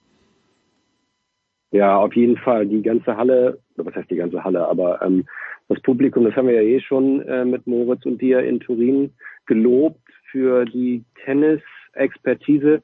[1.71, 2.67] Ja, auf jeden Fall.
[2.67, 5.27] Die ganze Halle, was heißt die ganze Halle, aber ähm,
[5.69, 9.13] das Publikum, das haben wir ja eh schon äh, mit Moritz und dir in Turin
[9.47, 12.83] gelobt für die Tennis-Expertise.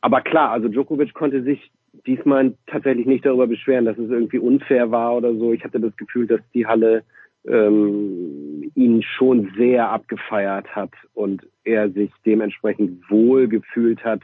[0.00, 1.70] Aber klar, also Djokovic konnte sich
[2.06, 5.52] diesmal tatsächlich nicht darüber beschweren, dass es irgendwie unfair war oder so.
[5.52, 7.04] Ich hatte das Gefühl, dass die Halle
[7.46, 14.20] ähm, ihn schon sehr abgefeiert hat und er sich dementsprechend wohl gefühlt hat.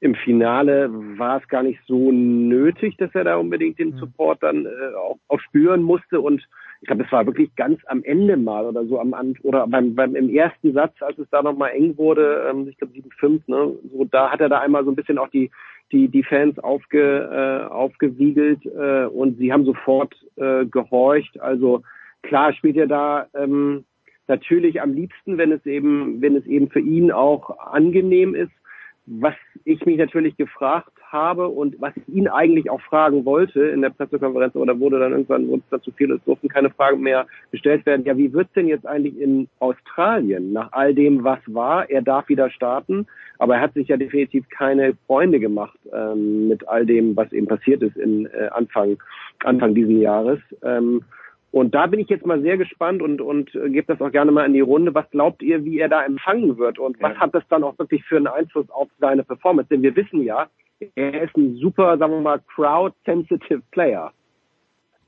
[0.00, 4.66] Im Finale war es gar nicht so nötig, dass er da unbedingt den Support dann
[4.66, 6.46] äh, auch, auch spüren musste und
[6.82, 10.14] ich glaube, es war wirklich ganz am Ende mal oder so am oder beim, beim
[10.14, 14.04] im ersten Satz, als es da nochmal eng wurde, ähm, ich glaube 7-5, ne, so
[14.04, 15.50] da hat er da einmal so ein bisschen auch die
[15.92, 21.40] die die Fans aufge, äh, aufgewiegelt äh, und sie haben sofort äh, gehorcht.
[21.40, 21.82] Also
[22.22, 23.84] klar spielt er da ähm,
[24.28, 28.52] natürlich am liebsten, wenn es eben wenn es eben für ihn auch angenehm ist.
[29.08, 33.82] Was ich mich natürlich gefragt habe und was ich ihn eigentlich auch fragen wollte in
[33.82, 37.26] der Pressekonferenz, aber da wurde dann irgendwann es dazu viel, es durften keine Fragen mehr
[37.52, 38.04] gestellt werden.
[38.04, 41.88] Ja, wie wird's denn jetzt eigentlich in Australien nach all dem, was war?
[41.88, 43.06] Er darf wieder starten,
[43.38, 47.46] aber er hat sich ja definitiv keine Freunde gemacht ähm, mit all dem, was eben
[47.46, 48.98] passiert ist in äh, Anfang
[49.44, 50.40] Anfang diesen Jahres.
[50.64, 51.02] Ähm,
[51.56, 54.30] und da bin ich jetzt mal sehr gespannt und, und äh, gebe das auch gerne
[54.30, 54.94] mal in die Runde.
[54.94, 56.78] Was glaubt ihr, wie er da empfangen wird?
[56.78, 59.70] Und was hat das dann auch wirklich für einen Einfluss auf seine Performance?
[59.70, 60.48] Denn wir wissen ja,
[60.94, 64.12] er ist ein super, sagen wir mal, crowd-sensitive Player.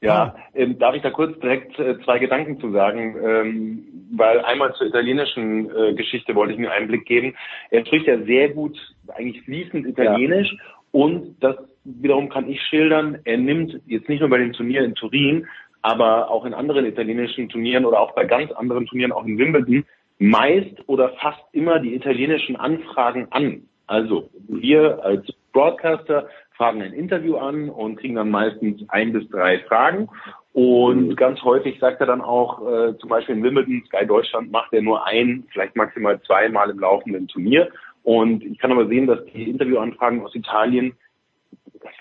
[0.01, 3.85] Ja, ähm, darf ich da kurz direkt äh, zwei Gedanken zu sagen, ähm,
[4.17, 7.35] weil einmal zur italienischen äh, Geschichte wollte ich mir einen Blick geben.
[7.68, 8.78] Er spricht ja sehr gut,
[9.09, 10.59] eigentlich fließend Italienisch ja.
[10.93, 14.94] und das wiederum kann ich schildern, er nimmt jetzt nicht nur bei dem Turnier in
[14.94, 15.47] Turin,
[15.82, 19.84] aber auch in anderen italienischen Turnieren oder auch bei ganz anderen Turnieren, auch in Wimbledon,
[20.18, 23.62] meist oder fast immer die italienischen Anfragen an.
[23.86, 29.60] Also wir als Broadcaster fragen ein Interview an und kriegen dann meistens ein bis drei
[29.60, 30.08] Fragen.
[30.52, 34.73] Und ganz häufig sagt er dann auch, äh, zum Beispiel in Wimbledon, Sky Deutschland macht
[34.73, 37.70] er nur ein, vielleicht maximal zweimal im laufenden Turnier.
[38.02, 40.94] Und ich kann aber sehen, dass die Interviewanfragen aus Italien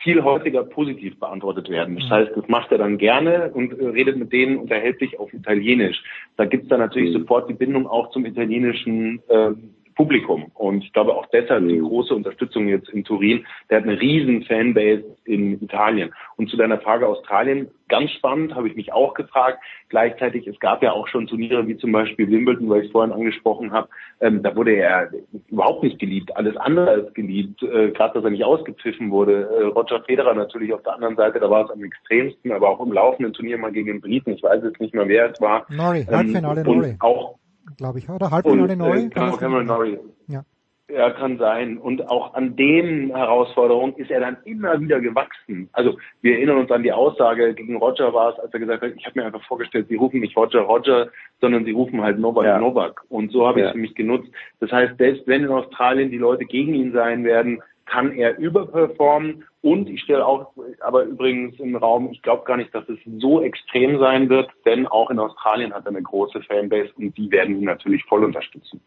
[0.02, 1.96] viel häufiger positiv beantwortet werden.
[1.96, 5.34] Das heißt, das macht er dann gerne und äh, redet mit denen, unterhält sich auf
[5.34, 6.04] Italienisch.
[6.36, 9.52] Da gibt es dann natürlich sofort die Bindung auch zum italienischen äh,
[9.98, 10.52] Publikum.
[10.54, 13.46] Und ich glaube auch deshalb die große Unterstützung jetzt in Turin.
[13.70, 16.14] Der hat eine riesen Fanbase in Italien.
[16.36, 19.58] Und zu deiner Frage Australien, ganz spannend, habe ich mich auch gefragt.
[19.90, 23.12] Gleichzeitig, es gab ja auch schon Turniere wie zum Beispiel Wimbledon, weil ich es vorhin
[23.12, 23.90] angesprochen habe.
[24.22, 25.10] Ähm, da wurde er
[25.50, 27.64] überhaupt nicht geliebt, alles andere als geliebt.
[27.64, 29.50] Äh, Gerade, dass er nicht ausgepfiffen wurde.
[29.50, 32.86] Äh, Roger Federer natürlich auf der anderen Seite, da war es am extremsten, aber auch
[32.86, 34.30] im laufenden Turnier mal gegen den Briten.
[34.32, 35.66] Ich weiß jetzt nicht mehr, wer es war.
[35.70, 36.96] Norrie, Halbfinale ähm, Norrie.
[37.00, 37.40] Auch
[37.76, 38.32] glaube ich, oder?
[38.32, 39.06] Halbfinale und, Norrie?
[39.06, 40.00] Äh, genau, Cameron Norrie.
[40.28, 40.44] Ja.
[40.90, 41.78] Ja, kann sein.
[41.78, 45.70] Und auch an den Herausforderungen ist er dann immer wieder gewachsen.
[45.74, 48.94] Also wir erinnern uns an die Aussage gegen Roger war es, als er gesagt hat,
[48.96, 51.10] ich habe mir einfach vorgestellt, sie rufen nicht Roger Roger,
[51.42, 52.58] sondern sie rufen halt Novak ja.
[52.58, 53.02] Novak.
[53.10, 54.30] Und so habe ich es für mich genutzt.
[54.62, 59.44] Das heißt, selbst wenn in Australien die Leute gegen ihn sein werden, kann er überperformen.
[59.68, 63.42] Und ich stelle auch aber übrigens im Raum, ich glaube gar nicht, dass es so
[63.42, 67.58] extrem sein wird, denn auch in Australien hat er eine große Fanbase und die werden
[67.58, 68.80] ihn natürlich voll unterstützen.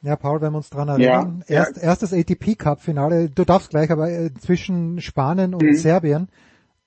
[0.00, 1.82] Ja, Paul, wenn wir uns dran erinnern, ja, Erst, ja.
[1.82, 5.74] erstes ATP Cup Finale, du darfst gleich, aber äh, zwischen Spanien und mhm.
[5.74, 6.28] Serbien,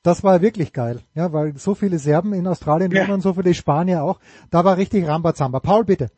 [0.02, 3.04] das war wirklich geil, ja, weil so viele Serben in Australien ja.
[3.04, 4.20] wohnen und so viele Spanier auch,
[4.50, 5.60] da war richtig Rambazamba.
[5.60, 6.10] Paul, bitte.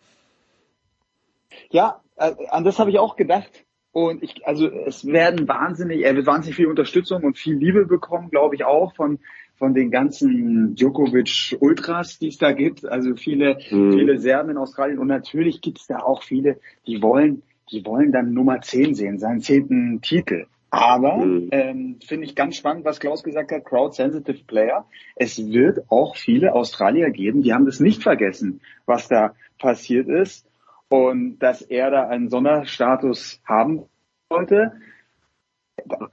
[1.69, 3.65] Ja, äh, an das habe ich auch gedacht.
[3.95, 8.29] Und ich, also es werden wahnsinnig, er wird wahnsinnig viel Unterstützung und viel Liebe bekommen,
[8.29, 9.19] glaube ich auch von
[9.57, 12.85] von den ganzen Djokovic Ultras, die es da gibt.
[12.85, 13.93] Also viele, mhm.
[13.93, 17.41] viele Serben in Australien und natürlich gibt es da auch viele, die wollen,
[17.71, 20.47] die wollen dann Nummer 10 sehen, seinen zehnten Titel.
[20.71, 21.47] Aber mhm.
[21.51, 24.85] ähm, finde ich ganz spannend, was Klaus gesagt hat, Crowd-Sensitive Player.
[25.15, 30.44] Es wird auch viele Australier geben, die haben das nicht vergessen, was da passiert ist
[30.89, 33.83] und dass er da einen Sonderstatus haben
[34.29, 34.73] wollte.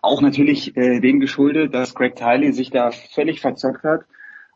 [0.01, 4.05] Auch natürlich äh, dem geschuldet, dass Greg Tiley sich da völlig verzockt hat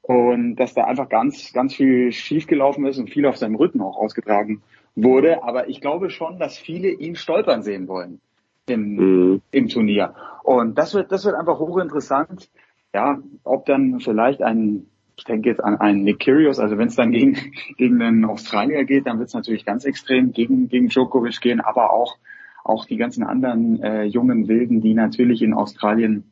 [0.03, 3.97] und dass da einfach ganz, ganz viel schiefgelaufen ist und viel auf seinem Rücken auch
[3.97, 4.63] ausgetragen
[4.95, 5.43] wurde.
[5.43, 8.21] Aber ich glaube schon, dass viele ihn stolpern sehen wollen
[8.67, 9.43] im, mhm.
[9.51, 10.15] im Turnier.
[10.43, 12.51] Und das wird, das wird einfach hochinteressant.
[12.95, 14.87] Ja, ob dann vielleicht ein
[15.17, 17.37] ich denke jetzt an einen Nick Kyrgios, also wenn es dann gegen,
[17.79, 21.93] gegen einen Australier geht, dann wird es natürlich ganz extrem gegen, gegen Djokovic gehen, aber
[21.93, 22.17] auch,
[22.65, 26.25] auch die ganzen anderen äh, jungen Wilden, die natürlich in Australien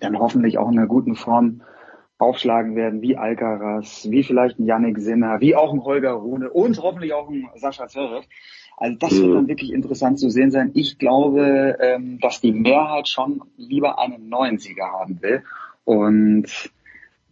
[0.00, 1.62] dann hoffentlich auch in einer guten Form
[2.18, 6.82] aufschlagen werden, wie Alcaraz, wie vielleicht ein Yannick Sinner, wie auch ein Holger Rune und
[6.82, 8.26] hoffentlich auch ein Sascha Zverev.
[8.76, 10.70] Also das wird dann wirklich interessant zu sehen sein.
[10.74, 15.42] Ich glaube, ähm, dass die Mehrheit schon lieber einen neuen Sieger haben will.
[15.84, 16.70] Und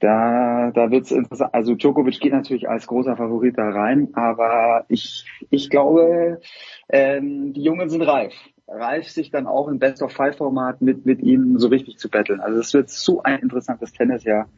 [0.01, 1.55] da, da wird's interessant.
[1.55, 6.41] Also Djokovic geht natürlich als großer Favorit da rein, aber ich, ich glaube,
[6.89, 8.35] ähm, die Jungen sind reif.
[8.69, 12.41] Reif, sich dann auch im Best-of-Five-Format mit, mit ihnen so richtig zu betteln.
[12.41, 14.49] Also es wird so ein interessantes Tennisjahr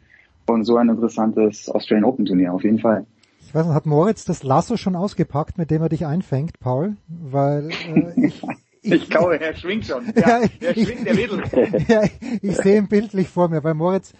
[0.47, 3.07] und so ein interessantes Australian Open Turnier auf jeden Fall.
[3.49, 6.97] Ich weiß nicht, hat Moritz das Lasso schon ausgepackt, mit dem er dich einfängt, Paul?
[7.07, 8.43] Weil äh, ich,
[8.83, 10.05] ich, ich glaube, er schwingt schon.
[10.17, 11.43] Ja, ja er schwingt, der Wedel.
[11.89, 12.03] ja,
[12.43, 14.13] ich sehe ihn bildlich vor mir, weil Moritz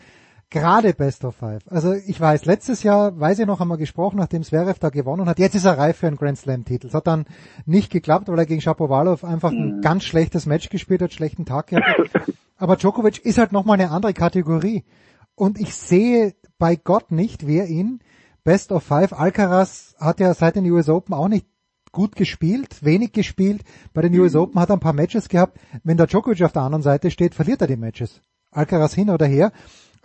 [0.51, 1.63] gerade Best of Five.
[1.69, 5.29] Also ich weiß, letztes Jahr, weiß ich noch, haben wir gesprochen, nachdem Zverev da gewonnen
[5.29, 5.39] hat.
[5.39, 6.89] Jetzt ist er reif für einen Grand Slam Titel.
[6.89, 7.27] Es hat dann
[7.67, 9.81] nicht geklappt, weil er gegen Shapovalov einfach ein mhm.
[9.81, 12.23] ganz schlechtes Match gespielt hat, schlechten Tag gehabt hat.
[12.57, 14.85] Aber Djokovic ist halt nochmal eine andere Kategorie.
[15.35, 18.01] Und ich sehe bei Gott nicht, wer ihn
[18.43, 19.13] Best of Five.
[19.13, 21.47] Alcaraz hat ja seit den US Open auch nicht
[21.93, 23.63] gut gespielt, wenig gespielt.
[23.95, 24.41] Bei den US mhm.
[24.41, 25.59] Open hat er ein paar Matches gehabt.
[25.85, 28.21] Wenn der Djokovic auf der anderen Seite steht, verliert er die Matches.
[28.51, 29.53] Alcaraz hin oder her.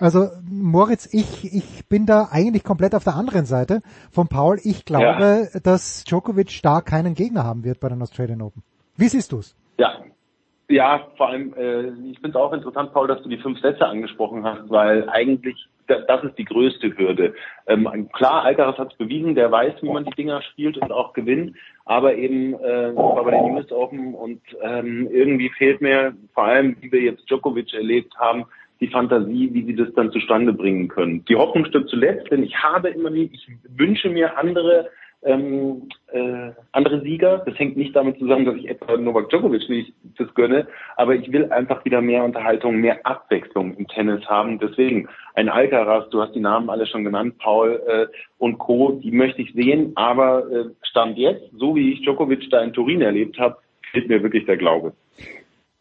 [0.03, 4.59] Also Moritz, ich, ich bin da eigentlich komplett auf der anderen Seite von Paul.
[4.61, 5.59] Ich glaube, ja.
[5.63, 8.63] dass Djokovic da keinen Gegner haben wird bei den Australian Open.
[8.97, 9.55] Wie siehst du's?
[9.77, 10.03] Ja,
[10.67, 13.85] ja, vor allem, äh, ich finde es auch interessant, Paul, dass du die fünf Sätze
[13.85, 15.55] angesprochen hast, weil eigentlich
[15.87, 17.33] das ist die größte Hürde.
[17.67, 21.13] Ähm, klar, Alcaraz hat es bewiesen, der weiß, wie man die Dinger spielt und auch
[21.13, 26.45] gewinnt, aber eben äh, war bei den US Open und ähm, irgendwie fehlt mir, vor
[26.45, 28.45] allem, wie wir jetzt Djokovic erlebt haben,
[28.83, 31.23] die Fantasie, wie sie das dann zustande bringen können.
[31.25, 33.47] Die Hoffnung stirbt zuletzt, denn ich habe immer wie, ich
[33.77, 34.89] wünsche mir andere
[35.25, 37.43] ähm, äh, andere Sieger.
[37.45, 41.31] Das hängt nicht damit zusammen, dass ich etwa Novak Djokovic nicht das gönne, aber ich
[41.31, 44.59] will einfach wieder mehr Unterhaltung, mehr Abwechslung im Tennis haben.
[44.59, 49.11] Deswegen ein Alcaraz, du hast die Namen alle schon genannt, Paul äh, und Co., die
[49.11, 53.39] möchte ich sehen, aber äh, Stand jetzt, so wie ich Djokovic da in Turin erlebt
[53.39, 53.57] habe,
[53.91, 54.93] fehlt mir wirklich der Glaube.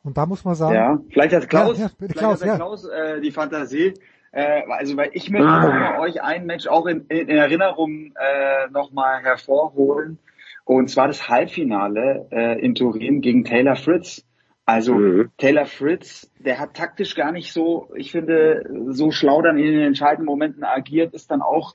[0.04, 0.74] Und da muss man sagen.
[0.74, 2.56] Ja, vielleicht hat Klaus, ja, ja, vielleicht Klaus, hat ja.
[2.56, 3.94] Klaus äh, die Fantasie.
[4.32, 6.00] Äh, also weil ich möchte ah.
[6.00, 10.18] euch ein Match auch in, in, in Erinnerung äh, nochmal hervorholen.
[10.64, 14.24] Und zwar das Halbfinale äh, in Turin gegen Taylor Fritz.
[14.64, 15.30] Also mhm.
[15.38, 19.80] Taylor Fritz, der hat taktisch gar nicht so, ich finde, so schlau dann in den
[19.80, 21.74] entscheidenden Momenten agiert, ist dann auch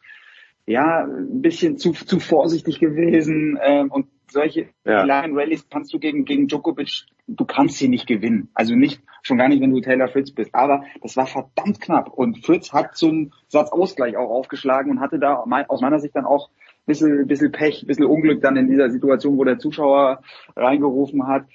[0.65, 5.03] ja ein bisschen zu, zu vorsichtig gewesen ähm, und solche ja.
[5.03, 8.49] langen Rallyes kannst du gegen, gegen Djokovic, du kannst sie nicht gewinnen.
[8.53, 10.56] Also nicht, schon gar nicht, wenn du Taylor Fritz bist.
[10.56, 12.09] Aber das war verdammt knapp.
[12.09, 16.15] Und Fritz hat so einen Satz Ausgleich auch aufgeschlagen und hatte da aus meiner Sicht
[16.15, 19.59] dann auch ein bisschen, bisschen Pech, ein bisschen Unglück dann in dieser Situation, wo der
[19.59, 20.22] Zuschauer
[20.56, 21.45] reingerufen hat.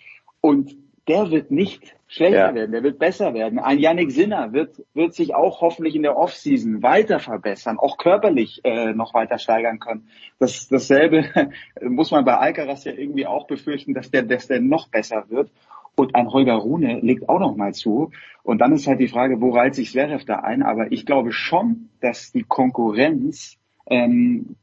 [0.40, 0.76] Und
[1.08, 2.54] der wird nicht schlechter ja.
[2.54, 3.58] werden, der wird besser werden.
[3.58, 8.60] Ein Yannick Sinner wird, wird sich auch hoffentlich in der Offseason weiter verbessern, auch körperlich
[8.64, 10.08] äh, noch weiter steigern können.
[10.38, 11.24] Das, dasselbe
[11.80, 15.50] muss man bei Alcaraz ja irgendwie auch befürchten, dass der, dass der noch besser wird.
[15.94, 18.12] Und ein Holger Rune legt auch noch mal zu.
[18.42, 20.62] Und dann ist halt die Frage, wo reiht sich Zverev da ein?
[20.62, 23.58] Aber ich glaube schon, dass die Konkurrenz
[23.90, 24.56] ähm,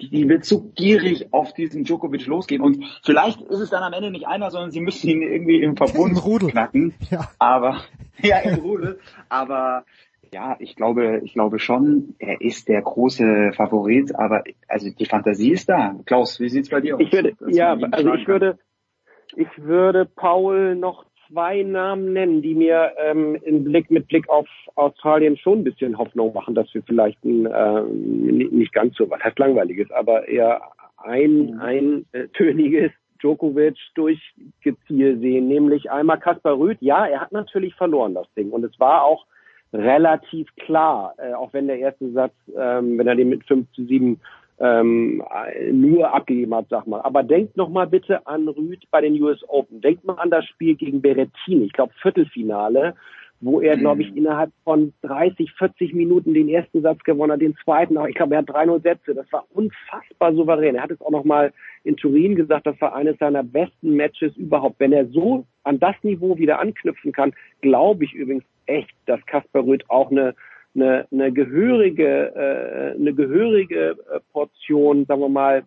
[0.00, 2.60] die wird so gierig auf diesen Djokovic losgehen.
[2.60, 5.76] Und vielleicht ist es dann am Ende nicht einer, sondern sie müssen ihn irgendwie im
[5.76, 6.50] Verbund Im Rudel.
[6.50, 6.94] knacken.
[7.10, 7.30] Ja.
[7.38, 7.82] Aber,
[8.22, 8.98] ja, im Rudel.
[9.28, 9.84] Aber,
[10.32, 15.52] ja, ich glaube, ich glaube schon, er ist der große Favorit, aber also die Fantasie
[15.52, 15.94] ist da.
[16.06, 17.00] Klaus, wie sieht's bei dir aus?
[17.00, 18.58] Ich würde, ja, also ich würde,
[19.36, 24.46] ich würde Paul noch zwei Namen nennen, die mir ähm, in Blick mit Blick auf
[24.76, 29.22] Australien schon ein bisschen Hoffnung machen, dass wir vielleicht ein ähm, nicht ganz so was
[29.22, 30.62] heißt langweiliges, aber eher
[30.98, 31.60] ein mhm.
[31.60, 36.78] ein äh, töniges Djokovic durchgezielt sehen, nämlich einmal Kaspar Rüth.
[36.80, 39.26] Ja, er hat natürlich verloren das Ding und es war auch
[39.72, 43.84] relativ klar, äh, auch wenn der erste Satz, ähm, wenn er den mit 5 zu
[43.84, 44.20] 7
[44.58, 45.22] ähm,
[45.72, 47.00] nur abgegeben hat, sag mal.
[47.00, 49.80] Aber denkt noch mal bitte an Rüd bei den US Open.
[49.80, 52.94] Denkt mal an das Spiel gegen Berrettini, ich glaube Viertelfinale,
[53.40, 57.56] wo er, glaube ich, innerhalb von 30, 40 Minuten den ersten Satz gewonnen hat, den
[57.62, 58.06] zweiten auch.
[58.06, 59.14] Ich glaube, er hat 3-0 Sätze.
[59.14, 60.76] Das war unfassbar souverän.
[60.76, 61.52] Er hat es auch noch mal
[61.82, 64.80] in Turin gesagt, das war eines seiner besten Matches überhaupt.
[64.80, 69.66] Wenn er so an das Niveau wieder anknüpfen kann, glaube ich übrigens echt, dass Kasper
[69.66, 70.34] Rüth auch eine
[70.74, 75.62] eine, eine gehörige, äh, eine gehörige äh, Portion, sagen wir mal,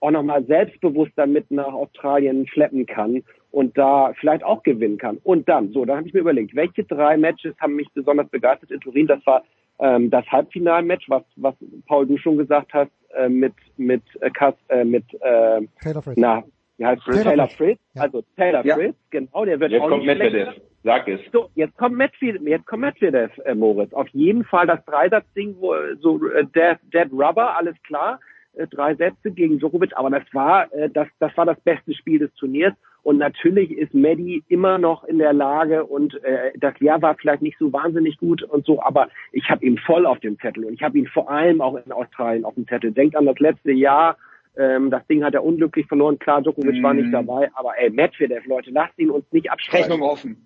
[0.00, 5.18] auch nochmal selbstbewusster mit nach Australien schleppen kann und da vielleicht auch gewinnen kann.
[5.22, 8.70] Und dann, so, dann habe ich mir überlegt, welche drei Matches haben mich besonders begeistert
[8.72, 9.06] in Turin?
[9.06, 9.44] Das war
[9.78, 11.54] ähm, das Halbfinalmatch, was, was
[11.86, 16.16] Paul du schon gesagt hast, äh, mit mit äh, Kass, äh, mit äh, Taylor Fritz.
[16.16, 16.42] na,
[16.78, 17.56] wie heißt Taylor Taylor, Fritz.
[17.56, 18.02] Fritz, Ja.
[18.02, 18.74] also Taylor Ja.
[18.74, 20.48] Fritz, genau, der wird Jetzt auch kommt nicht Medvedev.
[20.52, 20.71] schlechter.
[20.84, 21.20] Sag es.
[21.32, 23.92] So, jetzt kommt Medvedev, jetzt kommt Medvedev, äh, Moritz.
[23.92, 28.18] Auf jeden Fall das Dreisatzding, wo so äh, Dead, Dead Rubber, alles klar,
[28.54, 32.18] äh, drei Sätze gegen Djokovic, aber das war äh, das das war das beste Spiel
[32.18, 37.00] des Turniers und natürlich ist Medi immer noch in der Lage und äh, das Jahr
[37.00, 40.38] war vielleicht nicht so wahnsinnig gut und so, aber ich habe ihn voll auf dem
[40.40, 42.90] Zettel und ich habe ihn vor allem auch in Australien auf dem Zettel.
[42.92, 44.16] Denkt an das letzte Jahr.
[44.54, 46.18] Ähm, das Ding hat er unglücklich verloren.
[46.18, 47.00] Klar, Djokovic war Mhm.
[47.00, 49.90] nicht dabei, aber ey, Medvedev, Leute, lasst ihn uns nicht abschreiben.
[49.90, 50.36] Rechnung offen.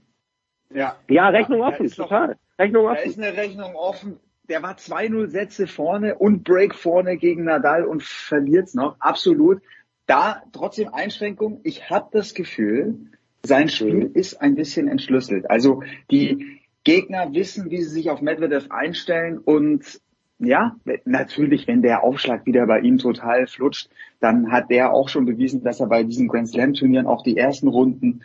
[0.73, 0.97] Ja.
[1.09, 2.37] Ja, Rechnung Da offen, ist doch- total.
[2.59, 3.09] Rechnung Da offen.
[3.11, 4.21] ist eine Rechnung offen.
[4.49, 8.97] Der war 2-0 Sätze vorne und Break vorne gegen Nadal und verliert's noch.
[9.01, 9.61] Absolut.
[10.07, 11.61] Da trotzdem Einschränkung.
[11.65, 12.97] Ich habe das Gefühl,
[13.43, 15.51] sein Spiel ist ein bisschen entschlüsselt.
[15.51, 20.01] Also die Gegner wissen, wie sie sich auf Medvedev einstellen und
[20.39, 23.89] ja, natürlich, wenn der Aufschlag wieder bei ihm total flutscht,
[24.21, 27.37] dann hat der auch schon bewiesen, dass er bei diesen Grand Slam Turnieren auch die
[27.39, 28.23] ersten Runden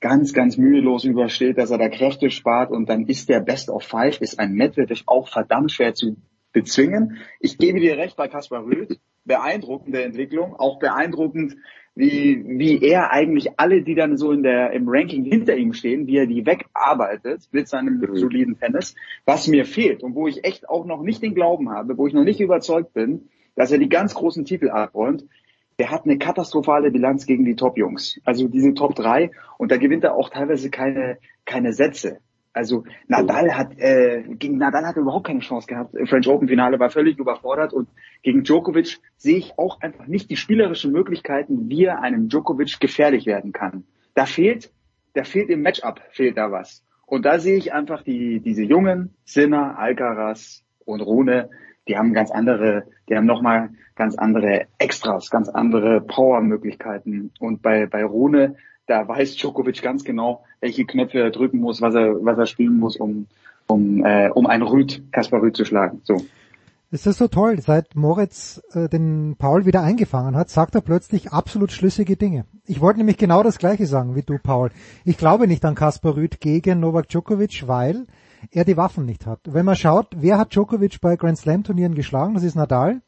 [0.00, 3.84] ganz, ganz mühelos übersteht, dass er da Kräfte spart und dann ist der Best of
[3.84, 6.16] Five, ist ein Medvedev auch verdammt schwer zu
[6.52, 7.18] bezwingen.
[7.38, 11.56] Ich gebe dir recht bei Kaspar Rüth, beeindruckende Entwicklung, auch beeindruckend,
[11.94, 16.06] wie, wie er eigentlich alle, die dann so in der, im Ranking hinter ihm stehen,
[16.06, 18.94] wie er die wegarbeitet mit seinem soliden Tennis,
[19.26, 22.14] was mir fehlt und wo ich echt auch noch nicht den Glauben habe, wo ich
[22.14, 25.24] noch nicht überzeugt bin, dass er die ganz großen Titel abräumt,
[25.80, 28.20] der hat eine katastrophale Bilanz gegen die Top-Jungs.
[28.26, 32.18] Also diese Top 3 und da gewinnt er auch teilweise keine, keine Sätze.
[32.52, 35.96] Also Nadal hat äh, gegen Nadal hat er überhaupt keine Chance gehabt.
[36.06, 37.88] French Open Finale war völlig überfordert und
[38.22, 43.24] gegen Djokovic sehe ich auch einfach nicht die spielerischen Möglichkeiten, wie er einem Djokovic gefährlich
[43.24, 43.84] werden kann.
[44.12, 44.70] Da fehlt,
[45.14, 46.84] da fehlt im Matchup fehlt da was.
[47.06, 51.48] Und da sehe ich einfach die diese jungen Sinner, Alcaraz und Rune,
[51.90, 57.32] die haben ganz andere, die haben nochmal ganz andere Extras, ganz andere Power-Möglichkeiten.
[57.40, 58.54] Und bei, bei Rune,
[58.86, 62.78] da weiß Djokovic ganz genau, welche Knöpfe er drücken muss, was er, was er spielen
[62.78, 63.26] muss, um,
[63.66, 66.00] um, äh, um einen Rüd, Kaspar Rüd zu schlagen.
[66.04, 66.18] So.
[66.92, 71.32] Es ist so toll, seit Moritz äh, den Paul wieder eingefangen hat, sagt er plötzlich
[71.32, 72.44] absolut schlüssige Dinge.
[72.66, 74.70] Ich wollte nämlich genau das gleiche sagen wie du, Paul.
[75.04, 78.06] Ich glaube nicht an Kaspar Rüd gegen Novak Djokovic, weil
[78.50, 79.40] er die Waffen nicht hat.
[79.44, 82.34] Wenn man schaut, wer hat Djokovic bei Grand Slam Turnieren geschlagen?
[82.34, 83.02] Das ist Nadal.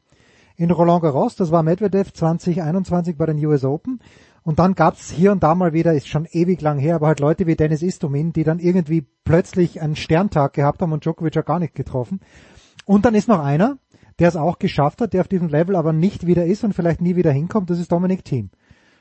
[0.55, 3.99] In Roland Garros, das war Medvedev 2021 bei den US Open.
[4.43, 7.19] Und dann gab's hier und da mal wieder, ist schon ewig lang her, aber halt
[7.19, 11.45] Leute wie Dennis Istomin, die dann irgendwie plötzlich einen Sterntag gehabt haben und Djokovic hat
[11.45, 12.19] gar nicht getroffen.
[12.85, 13.77] Und dann ist noch einer,
[14.19, 17.01] der es auch geschafft hat, der auf diesem Level aber nicht wieder ist und vielleicht
[17.01, 18.49] nie wieder hinkommt, das ist Dominik Thiem.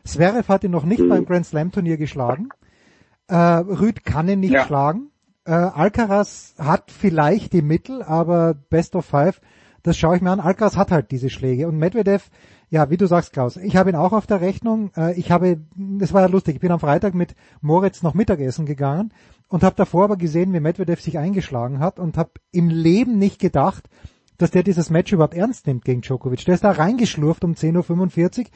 [0.04, 2.48] Zverev hat ihn noch nicht beim Grand Slam Turnier geschlagen.
[3.28, 4.64] Äh, Rüd kann ihn nicht Ja.
[4.64, 5.11] schlagen.
[5.44, 9.40] Äh, Alcaraz hat vielleicht die Mittel, aber Best of Five,
[9.82, 10.40] das schaue ich mir an.
[10.40, 12.30] Alcaraz hat halt diese Schläge und Medvedev,
[12.70, 14.92] ja, wie du sagst, Klaus, ich habe ihn auch auf der Rechnung.
[14.96, 18.66] Äh, ich habe, das war ja lustig, ich bin am Freitag mit Moritz noch Mittagessen
[18.66, 19.12] gegangen
[19.48, 23.40] und habe davor aber gesehen, wie Medvedev sich eingeschlagen hat und habe im Leben nicht
[23.40, 23.88] gedacht,
[24.38, 26.44] dass der dieses Match überhaupt ernst nimmt gegen Djokovic.
[26.44, 28.46] Der ist da reingeschlurft um 10.45 Uhr,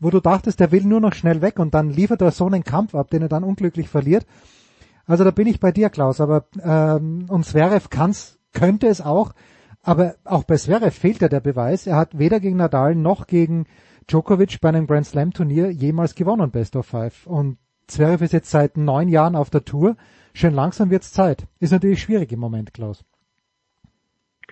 [0.00, 2.64] wo du dachtest, der will nur noch schnell weg und dann liefert er so einen
[2.64, 4.26] Kampf ab, den er dann unglücklich verliert.
[5.06, 9.32] Also da bin ich bei dir, Klaus, aber ähm, und Zverev kann's, könnte es auch,
[9.82, 11.86] aber auch bei Zverev fehlt ja der Beweis.
[11.86, 13.66] Er hat weder gegen Nadal noch gegen
[14.08, 17.26] Djokovic bei einem Grand Slam Turnier jemals gewonnen, Best of Five.
[17.26, 19.96] Und Zverev ist jetzt seit neun Jahren auf der Tour.
[20.32, 21.46] Schön langsam wird's Zeit.
[21.60, 23.04] Ist natürlich schwierig im Moment, Klaus.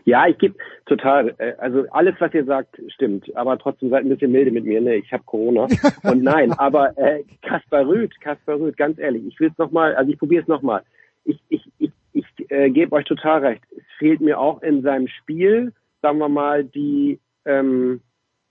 [0.05, 0.55] Ja, ich gebe
[0.86, 4.65] total, äh, also alles, was ihr sagt, stimmt, aber trotzdem seid ein bisschen milde mit
[4.65, 4.97] mir, ne?
[4.97, 5.66] Ich habe Corona.
[6.02, 10.10] Und nein, aber äh, Kaspar Rüth, Kaspar Rüth, ganz ehrlich, ich will es nochmal, also
[10.10, 10.83] ich probiere es nochmal.
[11.24, 13.62] Ich, ich, ich, ich äh, gebe euch total recht.
[13.74, 18.02] Es fehlt mir auch in seinem Spiel, sagen wir mal, die ähm,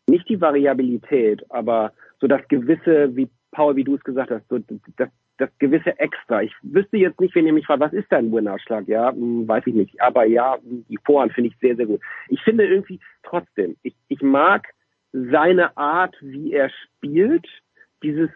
[0.08, 4.58] nicht die Variabilität, aber so das gewisse, wie Paul, wie du es gesagt hast, so
[4.98, 6.44] das, das gewisse Extra.
[6.44, 8.88] Ich wüsste jetzt nicht, wenn ihr mich fragt, was ist dein Winnerschlag?
[8.88, 10.02] Ja, hm, weiß ich nicht.
[10.02, 12.02] Aber ja, die Vorhand finde ich sehr, sehr gut.
[12.30, 14.68] Ich finde irgendwie trotzdem, ich, ich mag
[15.12, 17.48] seine Art, wie er spielt,
[18.02, 18.30] dieses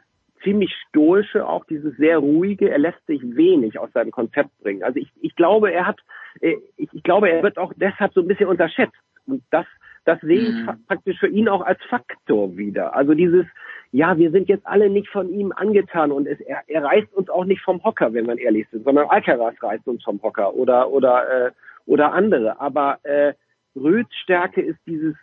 [0.44, 4.84] ziemlich stoische, auch dieses sehr ruhige, er lässt sich wenig aus seinem Konzept bringen.
[4.84, 6.00] Also ich, ich glaube, er hat,
[6.42, 8.96] äh, ich, ich glaube, er wird auch deshalb so ein bisschen unterschätzt.
[9.26, 9.66] Und das,
[10.06, 10.86] das sehe ich Mhm.
[10.88, 12.96] praktisch für ihn auch als Faktor wieder.
[12.96, 13.46] Also dieses,
[13.92, 17.30] ja, wir sind jetzt alle nicht von ihm angetan und es, er, er reißt uns
[17.30, 20.92] auch nicht vom Hocker, wenn man ehrlich sind, sondern Alcaraz reißt uns vom Hocker oder
[20.92, 21.52] oder äh,
[21.86, 22.60] oder andere.
[22.60, 23.34] Aber äh,
[23.76, 25.16] Röths Stärke ist dieses,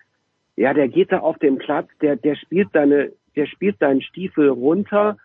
[0.56, 4.48] ja, der geht da auf den Platz, der der spielt seine, der spielt seinen Stiefel
[4.48, 5.18] runter,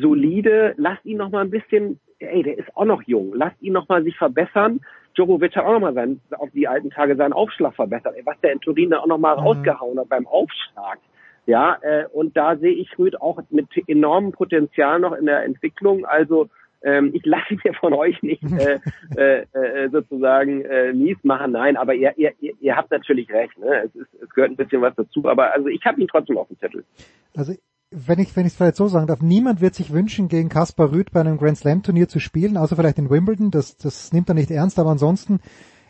[0.00, 3.72] solide, lasst ihn noch mal ein bisschen, ey, der ist auch noch jung, lasst ihn
[3.72, 4.80] noch mal sich verbessern.
[5.14, 8.14] Djokovic hat auch noch mal sein, auf die alten Tage seinen Aufschlag verbessert.
[8.16, 10.98] Ey, was der in Turin da auch noch mal rausgehauen hat beim Aufschlag.
[11.48, 16.04] Ja, äh, und da sehe ich Rüd auch mit enormem Potenzial noch in der Entwicklung.
[16.04, 16.50] Also
[16.82, 18.78] ähm, ich lasse mir von euch nicht äh,
[19.16, 23.56] äh, äh, sozusagen äh, mies machen, nein, aber ihr, ihr, ihr, ihr habt natürlich recht,
[23.58, 23.84] ne?
[23.86, 26.48] Es, ist, es gehört ein bisschen was dazu, aber also ich habe ihn trotzdem auf
[26.48, 26.84] dem Zettel.
[27.34, 27.54] Also
[27.90, 30.92] wenn ich wenn ich es vielleicht so sagen darf, niemand wird sich wünschen, gegen Kaspar
[30.92, 33.50] Rüth bei einem Grand Slam Turnier zu spielen, außer vielleicht in Wimbledon.
[33.50, 35.40] Das das nimmt er nicht ernst, aber ansonsten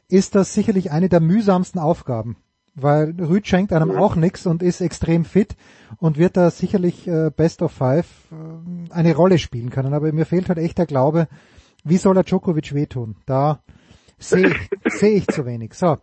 [0.09, 2.37] ist das sicherlich eine der mühsamsten Aufgaben,
[2.81, 5.57] weil Rüth schenkt einem auch nichts und ist extrem fit
[5.99, 9.95] und wird da sicherlich äh, Best of Five äh, eine Rolle spielen können.
[9.95, 11.29] Aber mir fehlt halt echt der Glaube,
[11.85, 13.17] wie soll er Djokovic wehtun?
[13.27, 13.61] Da
[14.19, 15.75] sehe ich, sehe ich zu wenig.
[15.75, 15.99] So.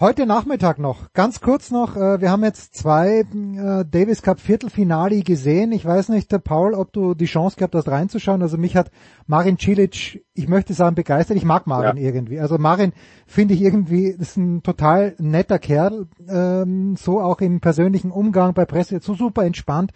[0.00, 5.22] Heute Nachmittag noch, ganz kurz noch, äh, wir haben jetzt zwei äh, Davis Cup Viertelfinale
[5.22, 5.70] gesehen.
[5.70, 8.42] Ich weiß nicht, der Paul, ob du die Chance gehabt hast reinzuschauen.
[8.42, 8.90] Also mich hat
[9.28, 11.36] Marin Cilic, ich möchte sagen, begeistert.
[11.36, 12.02] Ich mag Marin Ja.
[12.02, 12.40] irgendwie.
[12.40, 12.92] Also Marin
[13.28, 18.64] finde ich irgendwie, ist ein total netter Kerl, ähm, so auch im persönlichen Umgang bei
[18.64, 19.92] Presse, so super entspannt.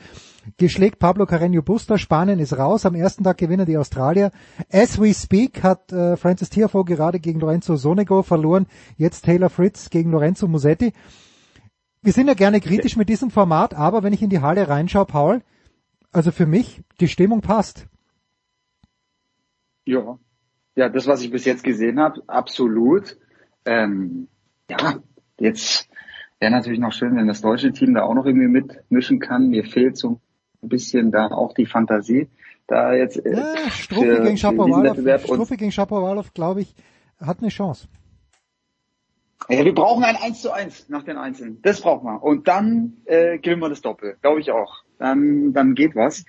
[0.57, 4.31] Geschlägt Pablo Carreño Busta, Spanien ist raus, am ersten Tag gewinnen die Australier.
[4.73, 9.91] As we speak hat äh, Francis Tiafoe gerade gegen Lorenzo Sonego verloren, jetzt Taylor Fritz
[9.91, 10.93] gegen Lorenzo Musetti.
[12.03, 15.07] Wir sind ja gerne kritisch mit diesem Format, aber wenn ich in die Halle reinschaue,
[15.07, 15.43] Paul,
[16.13, 17.87] also für mich, die Stimmung passt.
[19.85, 20.19] Ja.
[20.77, 23.19] Ja, das, was ich bis jetzt gesehen habe, absolut.
[23.65, 24.29] Ähm,
[24.71, 25.03] ja,
[25.41, 25.89] jetzt
[26.39, 29.49] wäre natürlich noch schön, wenn das deutsche Team da auch noch irgendwie mitmischen kann.
[29.49, 30.21] Mir fehlt so ein
[30.63, 32.29] bisschen da auch die Fantasie,
[32.67, 36.75] da jetzt äh, Ja, Struppi für- gegen Shapovalov, Struppi gegen Shapovalov, glaube ich,
[37.21, 37.89] hat eine Chance.
[39.49, 41.63] Ja, wir brauchen ein 1 zu 1 nach den Einzelnen.
[41.63, 42.23] Das brauchen wir.
[42.23, 44.17] Und dann äh, gewinnen wir das Doppel.
[44.21, 44.83] Glaube ich auch.
[44.99, 46.25] Dann, dann geht was.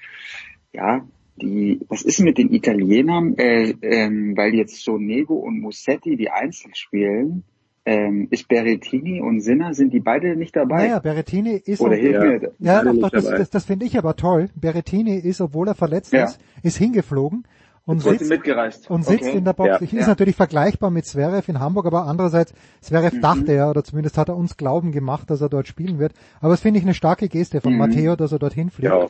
[0.72, 1.02] Ja,
[1.36, 3.36] die, was ist mit den Italienern?
[3.38, 7.44] Äh, ähm, weil jetzt Sonego und Musetti die Einzel spielen,
[7.90, 10.84] ähm, ist Berrettini und Sinner, sind die beide nicht dabei?
[10.88, 13.98] Naja, Berrettini ist, Oder auch- hilft mir ja, doch, nicht das, das, das finde ich
[13.98, 14.50] aber toll.
[14.56, 16.26] Berrettini ist, obwohl er verletzt Ja.
[16.26, 17.46] ist, ist hingeflogen
[17.86, 18.90] und Trotzdem sitzt, mitgereist.
[18.92, 19.38] und sitzt Okay.
[19.40, 19.70] in der Box.
[19.70, 19.82] Ja.
[19.82, 20.02] Ich, Ja.
[20.02, 23.22] Ist natürlich vergleichbar mit Zverev in Hamburg, aber andererseits, Zverev Mhm.
[23.22, 26.14] dachte er, oder zumindest hat er uns glauben gemacht, dass er dort spielen wird.
[26.42, 27.80] Aber das finde ich eine starke Geste von Mhm.
[27.80, 28.92] Matteo, dass er dorthin fliegt.
[28.94, 29.00] Ja.
[29.00, 29.10] Also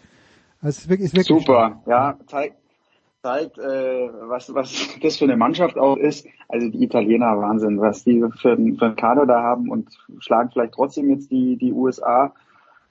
[0.61, 2.55] es ist wirklich, ist wirklich Super, ja, zeigt,
[3.21, 6.27] zeigt äh, was, was das für eine Mannschaft auch ist.
[6.47, 9.89] Also die Italiener, Wahnsinn, was die für, einen- für einen Kader da haben und
[10.19, 12.33] schlagen vielleicht trotzdem jetzt die, die USA.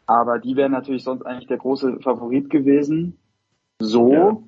[0.06, 3.18] Aber die wären natürlich sonst eigentlich der große Favorit gewesen.
[3.80, 4.44] So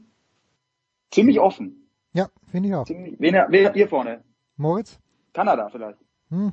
[1.10, 1.88] ziemlich offen.
[2.12, 2.84] Ja, finde ich auch.
[2.84, 4.22] Ziemlich, wen, wen habt ihr vorne?
[4.56, 4.98] Moritz?
[5.32, 5.98] Kanada vielleicht.
[6.30, 6.52] Hm.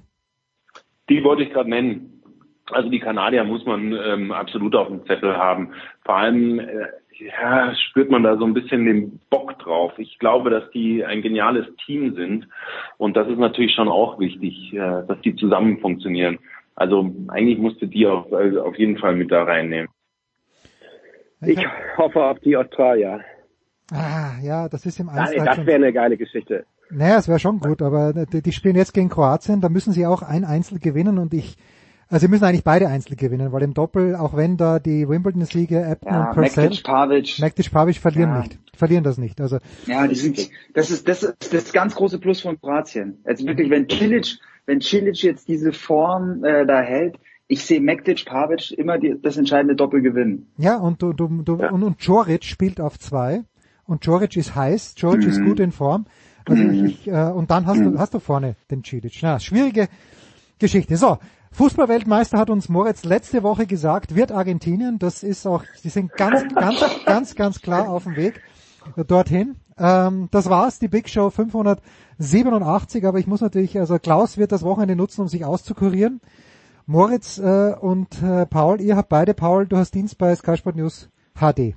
[1.10, 2.22] Die wollte ich gerade nennen.
[2.70, 5.72] Also die Kanadier muss man ähm, absolut auf dem Zettel haben.
[6.04, 6.88] Vor allem äh,
[7.20, 9.94] ja, spürt man da so ein bisschen den Bock drauf.
[9.98, 12.48] Ich glaube, dass die ein geniales Team sind
[12.98, 16.40] und das ist natürlich schon auch wichtig, äh, dass die zusammen funktionieren.
[16.76, 19.90] Also eigentlich musste die auf, also auf jeden Fall mit da reinnehmen.
[21.42, 21.66] Ich
[21.98, 23.22] hoffe auf die Australier.
[23.92, 26.66] Ah, ja, das ist im Nein, Einzel halt das wäre eine geile Geschichte.
[26.90, 30.06] Naja, es wäre schon gut, aber die, die spielen jetzt gegen Kroatien, da müssen sie
[30.06, 31.58] auch ein Einzel gewinnen und ich,
[32.10, 35.90] also sie müssen eigentlich beide Einzel gewinnen, weil im Doppel, auch wenn da die Wimbledon-Sieger
[35.92, 37.40] Ebner Ja, und Purcell, Pavic.
[37.40, 38.40] Mektic, Pavic verlieren Ja.
[38.40, 39.42] nicht, verlieren das nicht.
[39.42, 40.40] Also Ja, die sind,
[40.74, 43.20] das ist, das ist das ganz große Plus von Kroatien.
[43.26, 47.18] Also wirklich, wenn Cilic, wenn Cilic jetzt diese Form äh, da hält,
[47.50, 50.48] ich sehe Mektic, Pavic immer die, das entscheidende Doppel gewinnen.
[50.58, 53.44] ja, und du, du, du und, und Joric spielt auf zwei
[53.86, 55.44] und Joric ist heiß, Joric ist Mhm.
[55.46, 56.06] gut in Form.
[56.46, 56.86] Also Mhm.
[56.86, 59.18] ich, äh, und dann hast du hast du vorne den Cilic.
[59.22, 59.88] Na, schwierige
[60.60, 60.98] Geschichte.
[60.98, 61.20] So,
[61.58, 65.00] Fußballweltmeister hat uns Moritz letzte Woche gesagt, wird Argentinien.
[65.00, 68.44] Das ist auch, sie sind ganz, ganz, ganz, ganz klar auf dem Weg
[69.08, 69.56] dorthin.
[69.76, 73.08] Ähm, das war's, die Big Show 587.
[73.08, 76.22] Aber ich muss natürlich, also Klaus wird das Wochenende nutzen, um sich auszukurieren.
[76.86, 80.76] Moritz äh, und äh, Paul, ihr habt beide, Paul, du hast Dienst bei Sky Sport
[80.76, 81.74] News HD.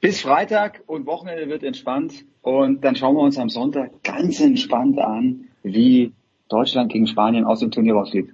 [0.00, 5.00] Bis Freitag und Wochenende wird entspannt und dann schauen wir uns am Sonntag ganz entspannt
[5.00, 6.12] an, wie
[6.48, 8.30] Deutschland gegen Spanien aus dem Turnier rausgeht.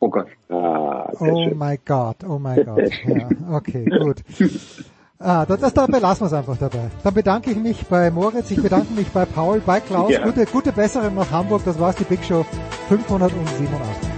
[0.00, 0.28] Oh Gott.
[0.48, 2.90] Ah, Oh my God, oh my God.
[3.04, 4.22] Ja, okay, gut.
[5.20, 6.90] Ah, das, das, dabei lassen wir es einfach dabei.
[7.02, 10.12] Dann bedanke ich mich bei Moritz, ich bedanke mich bei Paul, bei Klaus.
[10.12, 10.24] Ja.
[10.24, 11.62] Gute, gute Besserung nach Hamburg.
[11.64, 12.44] Das war's, die Big Show
[12.88, 14.17] 587.